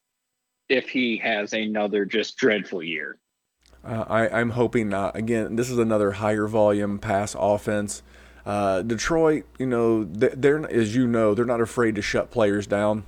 if 0.68 0.88
he 0.88 1.16
has 1.16 1.52
another 1.52 2.04
just 2.04 2.36
dreadful 2.36 2.82
year. 2.82 3.18
Uh, 3.82 4.04
I, 4.08 4.40
I'm 4.40 4.50
hoping 4.50 4.88
not. 4.88 5.16
Again, 5.16 5.56
this 5.56 5.68
is 5.68 5.78
another 5.78 6.12
higher 6.12 6.46
volume 6.46 7.00
pass 7.00 7.34
offense. 7.36 8.02
Uh, 8.46 8.82
Detroit, 8.82 9.44
you 9.58 9.66
know, 9.66 10.04
they're 10.04 10.70
as 10.70 10.94
you 10.94 11.06
know, 11.06 11.34
they're 11.34 11.44
not 11.44 11.60
afraid 11.60 11.94
to 11.96 12.02
shut 12.02 12.30
players 12.30 12.66
down. 12.66 13.06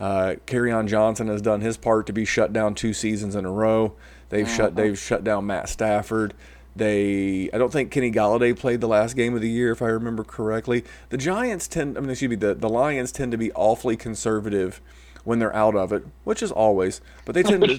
Uh, 0.00 0.34
on 0.52 0.88
Johnson 0.88 1.28
has 1.28 1.40
done 1.40 1.60
his 1.60 1.76
part 1.76 2.06
to 2.06 2.12
be 2.12 2.24
shut 2.24 2.52
down 2.52 2.74
two 2.74 2.92
seasons 2.92 3.36
in 3.36 3.44
a 3.44 3.50
row. 3.50 3.94
They've 4.30 4.46
uh-huh. 4.46 4.56
shut 4.56 4.76
they've 4.76 4.98
shut 4.98 5.22
down 5.22 5.46
Matt 5.46 5.68
Stafford. 5.68 6.34
They 6.74 7.50
I 7.52 7.58
don't 7.58 7.72
think 7.72 7.90
Kenny 7.90 8.10
Golladay 8.10 8.58
played 8.58 8.80
the 8.80 8.88
last 8.88 9.14
game 9.14 9.34
of 9.34 9.42
the 9.42 9.50
year 9.50 9.70
if 9.70 9.82
I 9.82 9.86
remember 9.86 10.24
correctly. 10.24 10.84
The 11.10 11.18
Giants 11.18 11.68
tend 11.68 11.96
I 11.96 12.00
mean 12.00 12.10
excuse 12.10 12.30
me 12.30 12.36
the, 12.36 12.54
the 12.54 12.68
Lions 12.68 13.12
tend 13.12 13.30
to 13.32 13.38
be 13.38 13.52
awfully 13.52 13.96
conservative 13.96 14.80
when 15.24 15.38
they're 15.38 15.54
out 15.54 15.76
of 15.76 15.92
it, 15.92 16.04
which 16.24 16.42
is 16.42 16.50
always. 16.50 17.00
But 17.24 17.34
they 17.34 17.42
tend 17.44 17.62
to 17.62 17.76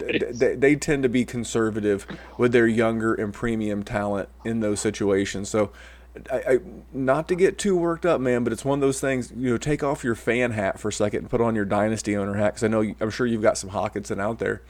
they, 0.00 0.18
they, 0.18 0.54
they, 0.56 0.76
tend 0.76 1.02
to 1.04 1.08
be 1.08 1.24
conservative 1.24 2.06
with 2.36 2.52
their 2.52 2.66
younger 2.66 3.14
and 3.14 3.32
premium 3.32 3.82
talent 3.82 4.28
in 4.44 4.60
those 4.60 4.80
situations. 4.80 5.48
So, 5.48 5.70
I, 6.30 6.36
I, 6.36 6.58
not 6.92 7.28
to 7.28 7.34
get 7.34 7.58
too 7.58 7.76
worked 7.76 8.04
up, 8.04 8.20
man, 8.20 8.44
but 8.44 8.52
it's 8.52 8.64
one 8.64 8.78
of 8.78 8.80
those 8.80 9.00
things. 9.00 9.32
You 9.34 9.50
know, 9.50 9.58
take 9.58 9.82
off 9.82 10.04
your 10.04 10.14
fan 10.14 10.50
hat 10.50 10.78
for 10.78 10.88
a 10.88 10.92
second 10.92 11.20
and 11.20 11.30
put 11.30 11.40
on 11.40 11.54
your 11.54 11.64
dynasty 11.64 12.16
owner 12.16 12.34
hat 12.34 12.54
because 12.54 12.64
I 12.64 12.68
know 12.68 12.94
I'm 13.00 13.10
sure 13.10 13.26
you've 13.26 13.42
got 13.42 13.56
some 13.56 13.70
Hockenson 13.70 14.20
out 14.20 14.38
there. 14.38 14.62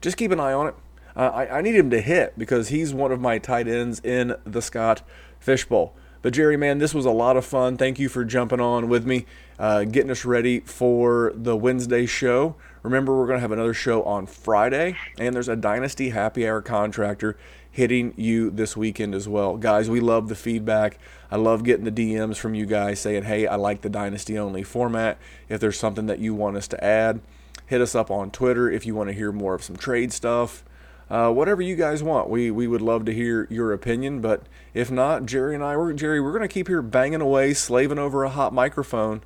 Just 0.00 0.16
keep 0.16 0.30
an 0.30 0.38
eye 0.38 0.52
on 0.52 0.68
it. 0.68 0.74
Uh, 1.16 1.30
I, 1.32 1.58
I 1.58 1.60
need 1.62 1.74
him 1.74 1.90
to 1.90 2.00
hit 2.00 2.38
because 2.38 2.68
he's 2.68 2.92
one 2.92 3.12
of 3.12 3.20
my 3.20 3.38
tight 3.38 3.68
ends 3.68 4.00
in 4.00 4.34
the 4.44 4.62
Scott 4.62 5.02
Fishbowl. 5.40 5.94
But 6.22 6.32
Jerry, 6.32 6.56
man, 6.56 6.78
this 6.78 6.94
was 6.94 7.04
a 7.04 7.10
lot 7.10 7.36
of 7.36 7.44
fun. 7.44 7.76
Thank 7.76 7.98
you 7.98 8.08
for 8.08 8.24
jumping 8.24 8.60
on 8.60 8.88
with 8.88 9.04
me, 9.04 9.26
uh, 9.58 9.84
getting 9.84 10.10
us 10.10 10.24
ready 10.24 10.60
for 10.60 11.32
the 11.34 11.54
Wednesday 11.54 12.06
show. 12.06 12.56
Remember, 12.82 13.16
we're 13.16 13.26
going 13.26 13.36
to 13.36 13.42
have 13.42 13.52
another 13.52 13.74
show 13.74 14.02
on 14.04 14.26
Friday, 14.26 14.96
and 15.18 15.34
there's 15.34 15.48
a 15.48 15.56
Dynasty 15.56 16.10
Happy 16.10 16.48
Hour 16.48 16.62
contractor 16.62 17.36
hitting 17.74 18.14
you 18.16 18.50
this 18.50 18.76
weekend 18.76 19.16
as 19.16 19.28
well. 19.28 19.56
Guys, 19.56 19.90
we 19.90 19.98
love 19.98 20.28
the 20.28 20.36
feedback. 20.36 20.96
I 21.28 21.34
love 21.34 21.64
getting 21.64 21.84
the 21.84 21.90
DMs 21.90 22.36
from 22.36 22.54
you 22.54 22.66
guys 22.66 23.00
saying, 23.00 23.24
hey, 23.24 23.48
I 23.48 23.56
like 23.56 23.80
the 23.80 23.90
Dynasty 23.90 24.38
only 24.38 24.62
format. 24.62 25.18
If 25.48 25.60
there's 25.60 25.76
something 25.76 26.06
that 26.06 26.20
you 26.20 26.34
want 26.36 26.56
us 26.56 26.68
to 26.68 26.84
add, 26.84 27.20
hit 27.66 27.80
us 27.80 27.96
up 27.96 28.12
on 28.12 28.30
Twitter 28.30 28.70
if 28.70 28.86
you 28.86 28.94
want 28.94 29.08
to 29.08 29.12
hear 29.12 29.32
more 29.32 29.54
of 29.54 29.64
some 29.64 29.74
trade 29.74 30.12
stuff. 30.12 30.64
Uh, 31.10 31.32
whatever 31.32 31.62
you 31.62 31.74
guys 31.74 32.00
want, 32.00 32.30
we 32.30 32.48
we 32.48 32.68
would 32.68 32.80
love 32.80 33.04
to 33.06 33.12
hear 33.12 33.48
your 33.50 33.72
opinion. 33.72 34.20
But 34.20 34.44
if 34.72 34.88
not, 34.88 35.26
Jerry 35.26 35.56
and 35.56 35.64
I, 35.64 35.76
we're 35.76 35.92
Jerry, 35.94 36.20
we're 36.20 36.32
gonna 36.32 36.46
keep 36.46 36.68
here 36.68 36.80
banging 36.80 37.20
away, 37.20 37.54
slaving 37.54 37.98
over 37.98 38.22
a 38.22 38.30
hot 38.30 38.54
microphone, 38.54 39.22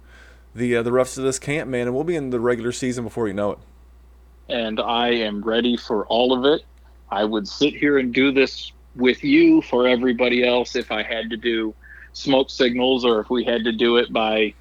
the 0.54 0.76
uh, 0.76 0.82
the 0.82 0.90
rest 0.90 1.18
of 1.18 1.24
this 1.24 1.38
camp, 1.38 1.68
man, 1.68 1.86
and 1.86 1.94
we'll 1.94 2.02
be 2.02 2.16
in 2.16 2.30
the 2.30 2.40
regular 2.40 2.72
season 2.72 3.04
before 3.04 3.28
you 3.28 3.34
know 3.34 3.52
it. 3.52 3.58
And 4.48 4.80
I 4.80 5.10
am 5.10 5.42
ready 5.42 5.76
for 5.76 6.06
all 6.06 6.32
of 6.32 6.46
it. 6.46 6.64
I 7.10 7.24
would 7.24 7.48
sit 7.48 7.74
here 7.74 7.98
and 7.98 8.12
do 8.12 8.32
this 8.32 8.72
with 8.94 9.22
you 9.22 9.62
for 9.62 9.86
everybody 9.86 10.46
else 10.46 10.76
if 10.76 10.90
I 10.90 11.02
had 11.02 11.30
to 11.30 11.36
do 11.36 11.74
smoke 12.12 12.50
signals 12.50 13.04
or 13.04 13.20
if 13.20 13.30
we 13.30 13.44
had 13.44 13.64
to 13.64 13.72
do 13.72 13.96
it 13.96 14.12
by 14.12 14.54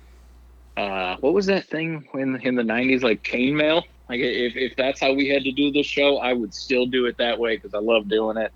uh, 0.77 1.17
what 1.21 1.33
was 1.33 1.47
that 1.47 1.65
thing 1.65 2.07
in 2.13 2.35
in 2.41 2.55
the 2.55 2.63
'90s, 2.63 3.01
like 3.01 3.23
chainmail? 3.23 3.83
Like 4.07 4.19
if, 4.19 4.55
if 4.55 4.75
that's 4.77 4.99
how 4.99 5.11
we 5.11 5.27
had 5.27 5.43
to 5.43 5.51
do 5.51 5.71
this 5.71 5.87
show, 5.87 6.17
I 6.17 6.33
would 6.33 6.53
still 6.53 6.85
do 6.85 7.07
it 7.07 7.17
that 7.17 7.37
way 7.39 7.57
because 7.57 7.73
I 7.73 7.79
love 7.79 8.07
doing 8.07 8.37
it, 8.37 8.53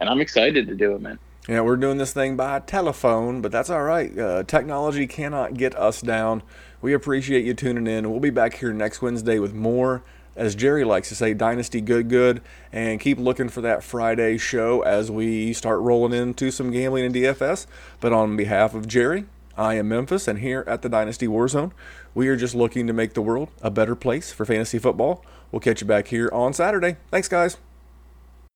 and 0.00 0.10
I'm 0.10 0.20
excited 0.20 0.66
to 0.66 0.74
do 0.74 0.94
it, 0.96 1.00
man. 1.00 1.18
Yeah, 1.48 1.60
we're 1.62 1.76
doing 1.76 1.98
this 1.98 2.12
thing 2.12 2.36
by 2.36 2.60
telephone, 2.60 3.40
but 3.40 3.50
that's 3.50 3.70
all 3.70 3.82
right. 3.82 4.16
Uh, 4.16 4.42
technology 4.44 5.06
cannot 5.06 5.54
get 5.54 5.74
us 5.76 6.00
down. 6.00 6.42
We 6.80 6.92
appreciate 6.92 7.44
you 7.44 7.54
tuning 7.54 7.86
in. 7.86 8.10
We'll 8.10 8.20
be 8.20 8.30
back 8.30 8.54
here 8.54 8.72
next 8.72 9.02
Wednesday 9.02 9.38
with 9.38 9.52
more, 9.52 10.04
as 10.36 10.54
Jerry 10.54 10.84
likes 10.84 11.08
to 11.10 11.14
say, 11.14 11.34
Dynasty 11.34 11.80
Good 11.80 12.08
Good. 12.08 12.40
And 12.72 13.00
keep 13.00 13.18
looking 13.18 13.48
for 13.48 13.60
that 13.60 13.84
Friday 13.84 14.38
show 14.38 14.82
as 14.82 15.10
we 15.10 15.52
start 15.52 15.80
rolling 15.80 16.12
into 16.12 16.50
some 16.50 16.70
gambling 16.70 17.04
in 17.04 17.12
DFS. 17.12 17.66
But 18.00 18.12
on 18.12 18.36
behalf 18.36 18.74
of 18.74 18.88
Jerry, 18.88 19.26
I 19.56 19.74
am 19.74 19.88
Memphis, 19.88 20.26
and 20.28 20.38
here 20.38 20.64
at 20.66 20.80
the 20.80 20.88
Dynasty 20.88 21.26
Warzone, 21.26 21.72
we 22.14 22.28
are 22.28 22.36
just 22.36 22.54
looking 22.54 22.86
to 22.86 22.92
make 22.92 23.12
the 23.12 23.20
world 23.20 23.50
a 23.60 23.70
better 23.70 23.94
place 23.94 24.32
for 24.32 24.46
fantasy 24.46 24.78
football. 24.78 25.24
We'll 25.50 25.60
catch 25.60 25.82
you 25.82 25.86
back 25.86 26.08
here 26.08 26.30
on 26.32 26.54
Saturday. 26.54 26.96
Thanks, 27.10 27.28
guys. 27.28 27.58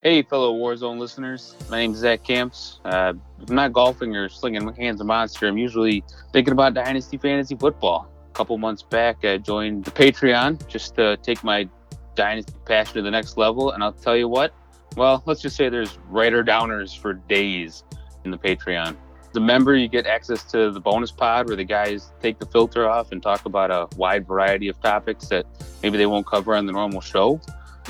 Hey, 0.03 0.23
fellow 0.23 0.55
Warzone 0.55 0.99
listeners. 0.99 1.55
My 1.69 1.79
name 1.79 1.93
is 1.93 1.99
Zach 1.99 2.23
Camps. 2.23 2.81
Uh, 2.85 3.13
I'm 3.49 3.55
not 3.55 3.73
golfing 3.73 4.17
or 4.17 4.29
slinging 4.29 4.73
hands 4.75 5.01
of 5.01 5.07
monster. 5.07 5.49
I'm 5.49 5.59
usually 5.59 6.05
thinking 6.33 6.53
about 6.53 6.75
Dynasty 6.75 7.19
Fantasy 7.19 7.57
Football. 7.57 8.09
Couple 8.37 8.59
months 8.59 8.83
back, 8.83 9.25
I 9.25 9.39
joined 9.39 9.85
the 9.85 9.91
Patreon 9.91 10.69
just 10.69 10.95
to 10.97 11.17
take 11.23 11.43
my 11.43 11.69
Dynasty 12.15 12.53
passion 12.67 12.95
to 12.95 13.03
the 13.03 13.11
next 13.11 13.37
level. 13.37 13.71
And 13.73 13.83
I'll 13.83 13.93
tell 13.93 14.17
you 14.17 14.29
what, 14.29 14.55
well, 14.97 15.23
let's 15.27 15.41
just 15.41 15.57
say 15.57 15.69
there's 15.69 15.99
writer 16.09 16.45
downers 16.45 16.97
for 16.97 17.15
days 17.15 17.83
in 18.25 18.31
the 18.31 18.39
Patreon 18.39 18.97
the 19.37 19.41
member, 19.41 19.77
you 19.77 19.87
get 19.87 20.07
access 20.07 20.45
to 20.45 20.71
the 20.71 20.81
bonus 20.81 21.13
pod 21.13 21.47
where 21.47 21.57
the 21.57 21.65
guys 21.65 22.11
take 22.23 22.39
the 22.39 22.47
filter 22.47 22.89
off 22.89 23.13
and 23.13 23.23
talk 23.23 23.45
about 23.45 23.71
a 23.71 23.87
wide 23.99 24.27
variety 24.27 24.69
of 24.69 24.81
topics 24.81 25.29
that 25.29 25.45
maybe 25.83 25.99
they 25.99 26.07
won't 26.07 26.27
cover 26.27 26.55
on 26.55 26.65
the 26.65 26.73
normal 26.73 27.03
show. 27.03 27.39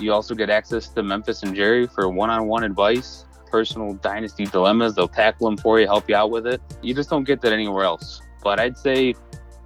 You 0.00 0.12
also 0.12 0.34
get 0.34 0.50
access 0.50 0.88
to 0.88 1.04
Memphis 1.04 1.44
and 1.44 1.54
Jerry 1.54 1.86
for 1.86 2.08
one 2.08 2.30
on 2.30 2.48
one 2.48 2.64
advice, 2.64 3.26
personal 3.48 3.94
dynasty 3.94 4.46
dilemmas. 4.46 4.96
They'll 4.96 5.06
tackle 5.06 5.46
them 5.48 5.56
for 5.56 5.78
you, 5.78 5.86
help 5.86 6.08
you 6.08 6.16
out 6.16 6.32
with 6.32 6.48
it. 6.48 6.60
You 6.82 6.94
just 6.94 7.10
don't 7.10 7.22
get 7.22 7.40
that 7.42 7.52
anywhere 7.52 7.84
else. 7.84 8.20
But 8.42 8.58
I'd 8.58 8.76
say 8.76 9.14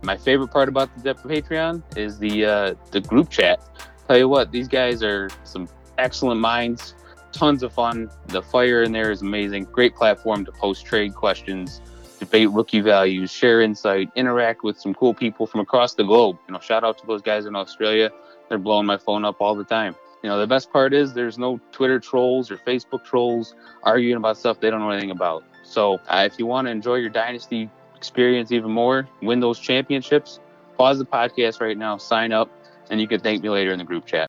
my 0.03 0.17
favorite 0.17 0.49
part 0.49 0.69
about 0.69 0.95
the 0.97 1.03
Depth 1.03 1.25
of 1.25 1.31
Patreon 1.31 1.83
is 1.97 2.19
the 2.19 2.45
uh, 2.45 2.75
the 2.91 3.01
group 3.01 3.31
chat. 3.31 3.61
Tell 4.09 4.19
you 4.19 4.29
what, 4.29 4.51
these 4.51 4.69
guys 4.69 5.03
are 5.03 5.31
some 5.45 5.69
excellent 5.99 6.41
minds 6.41 6.95
tons 7.33 7.63
of 7.63 7.73
fun. 7.73 8.11
The 8.27 8.43
fire 8.43 8.83
in 8.83 8.93
there 8.93 9.11
is 9.11 9.23
amazing. 9.23 9.65
Great 9.65 9.95
platform 9.95 10.45
to 10.45 10.53
post 10.53 10.85
trade 10.85 11.15
questions, 11.15 11.81
debate 12.19 12.51
rookie 12.51 12.81
values, 12.81 13.31
share 13.31 13.61
insight, 13.61 14.11
interact 14.15 14.63
with 14.63 14.79
some 14.79 14.95
cool 14.95 15.15
people 15.15 15.47
from 15.47 15.61
across 15.61 15.95
the 15.95 16.05
globe. 16.05 16.39
You 16.49 16.55
know, 16.55 16.61
shout 16.61 16.85
out 16.85 16.99
to 16.99 17.07
those 17.07 17.23
guys 17.23 17.47
in 17.47 17.57
Australia. 17.57 18.11
They're 18.49 18.59
blowing 18.59 18.87
my 18.87 18.99
phone 18.99 19.25
up 19.25 19.41
all 19.41 19.55
the 19.55 19.65
time. 19.65 19.95
You 20.23 20.29
know, 20.29 20.39
the 20.39 20.47
best 20.47 20.71
part 20.71 20.93
is 20.93 21.15
there's 21.15 21.39
no 21.39 21.61
Twitter 21.73 21.99
trolls 21.99 22.51
or 22.51 22.59
Facebook 22.59 23.05
trolls 23.05 23.55
arguing 23.85 24.17
about 24.17 24.37
stuff 24.37 24.61
they 24.61 24.71
don't 24.71 24.81
know 24.81 24.91
anything 24.91 25.13
about. 25.13 25.45
So, 25.63 26.01
uh, 26.09 26.29
if 26.31 26.39
you 26.39 26.47
want 26.47 26.67
to 26.67 26.71
enjoy 26.71 26.97
your 26.97 27.11
dynasty 27.11 27.71
experience 28.01 28.51
even 28.51 28.71
more, 28.71 29.07
win 29.21 29.41
those 29.41 29.59
championships, 29.59 30.41
pause 30.79 30.99
the 30.99 31.05
podcast 31.05 31.61
right 31.61 31.77
now, 31.77 31.99
sign 31.99 32.33
up, 32.33 32.49
and 32.89 32.99
you 32.99 33.07
can 33.07 33.21
thank 33.21 33.43
me 33.43 33.51
later 33.51 33.73
in 33.73 33.79
the 33.79 33.85
group 33.85 34.07
chat. 34.07 34.27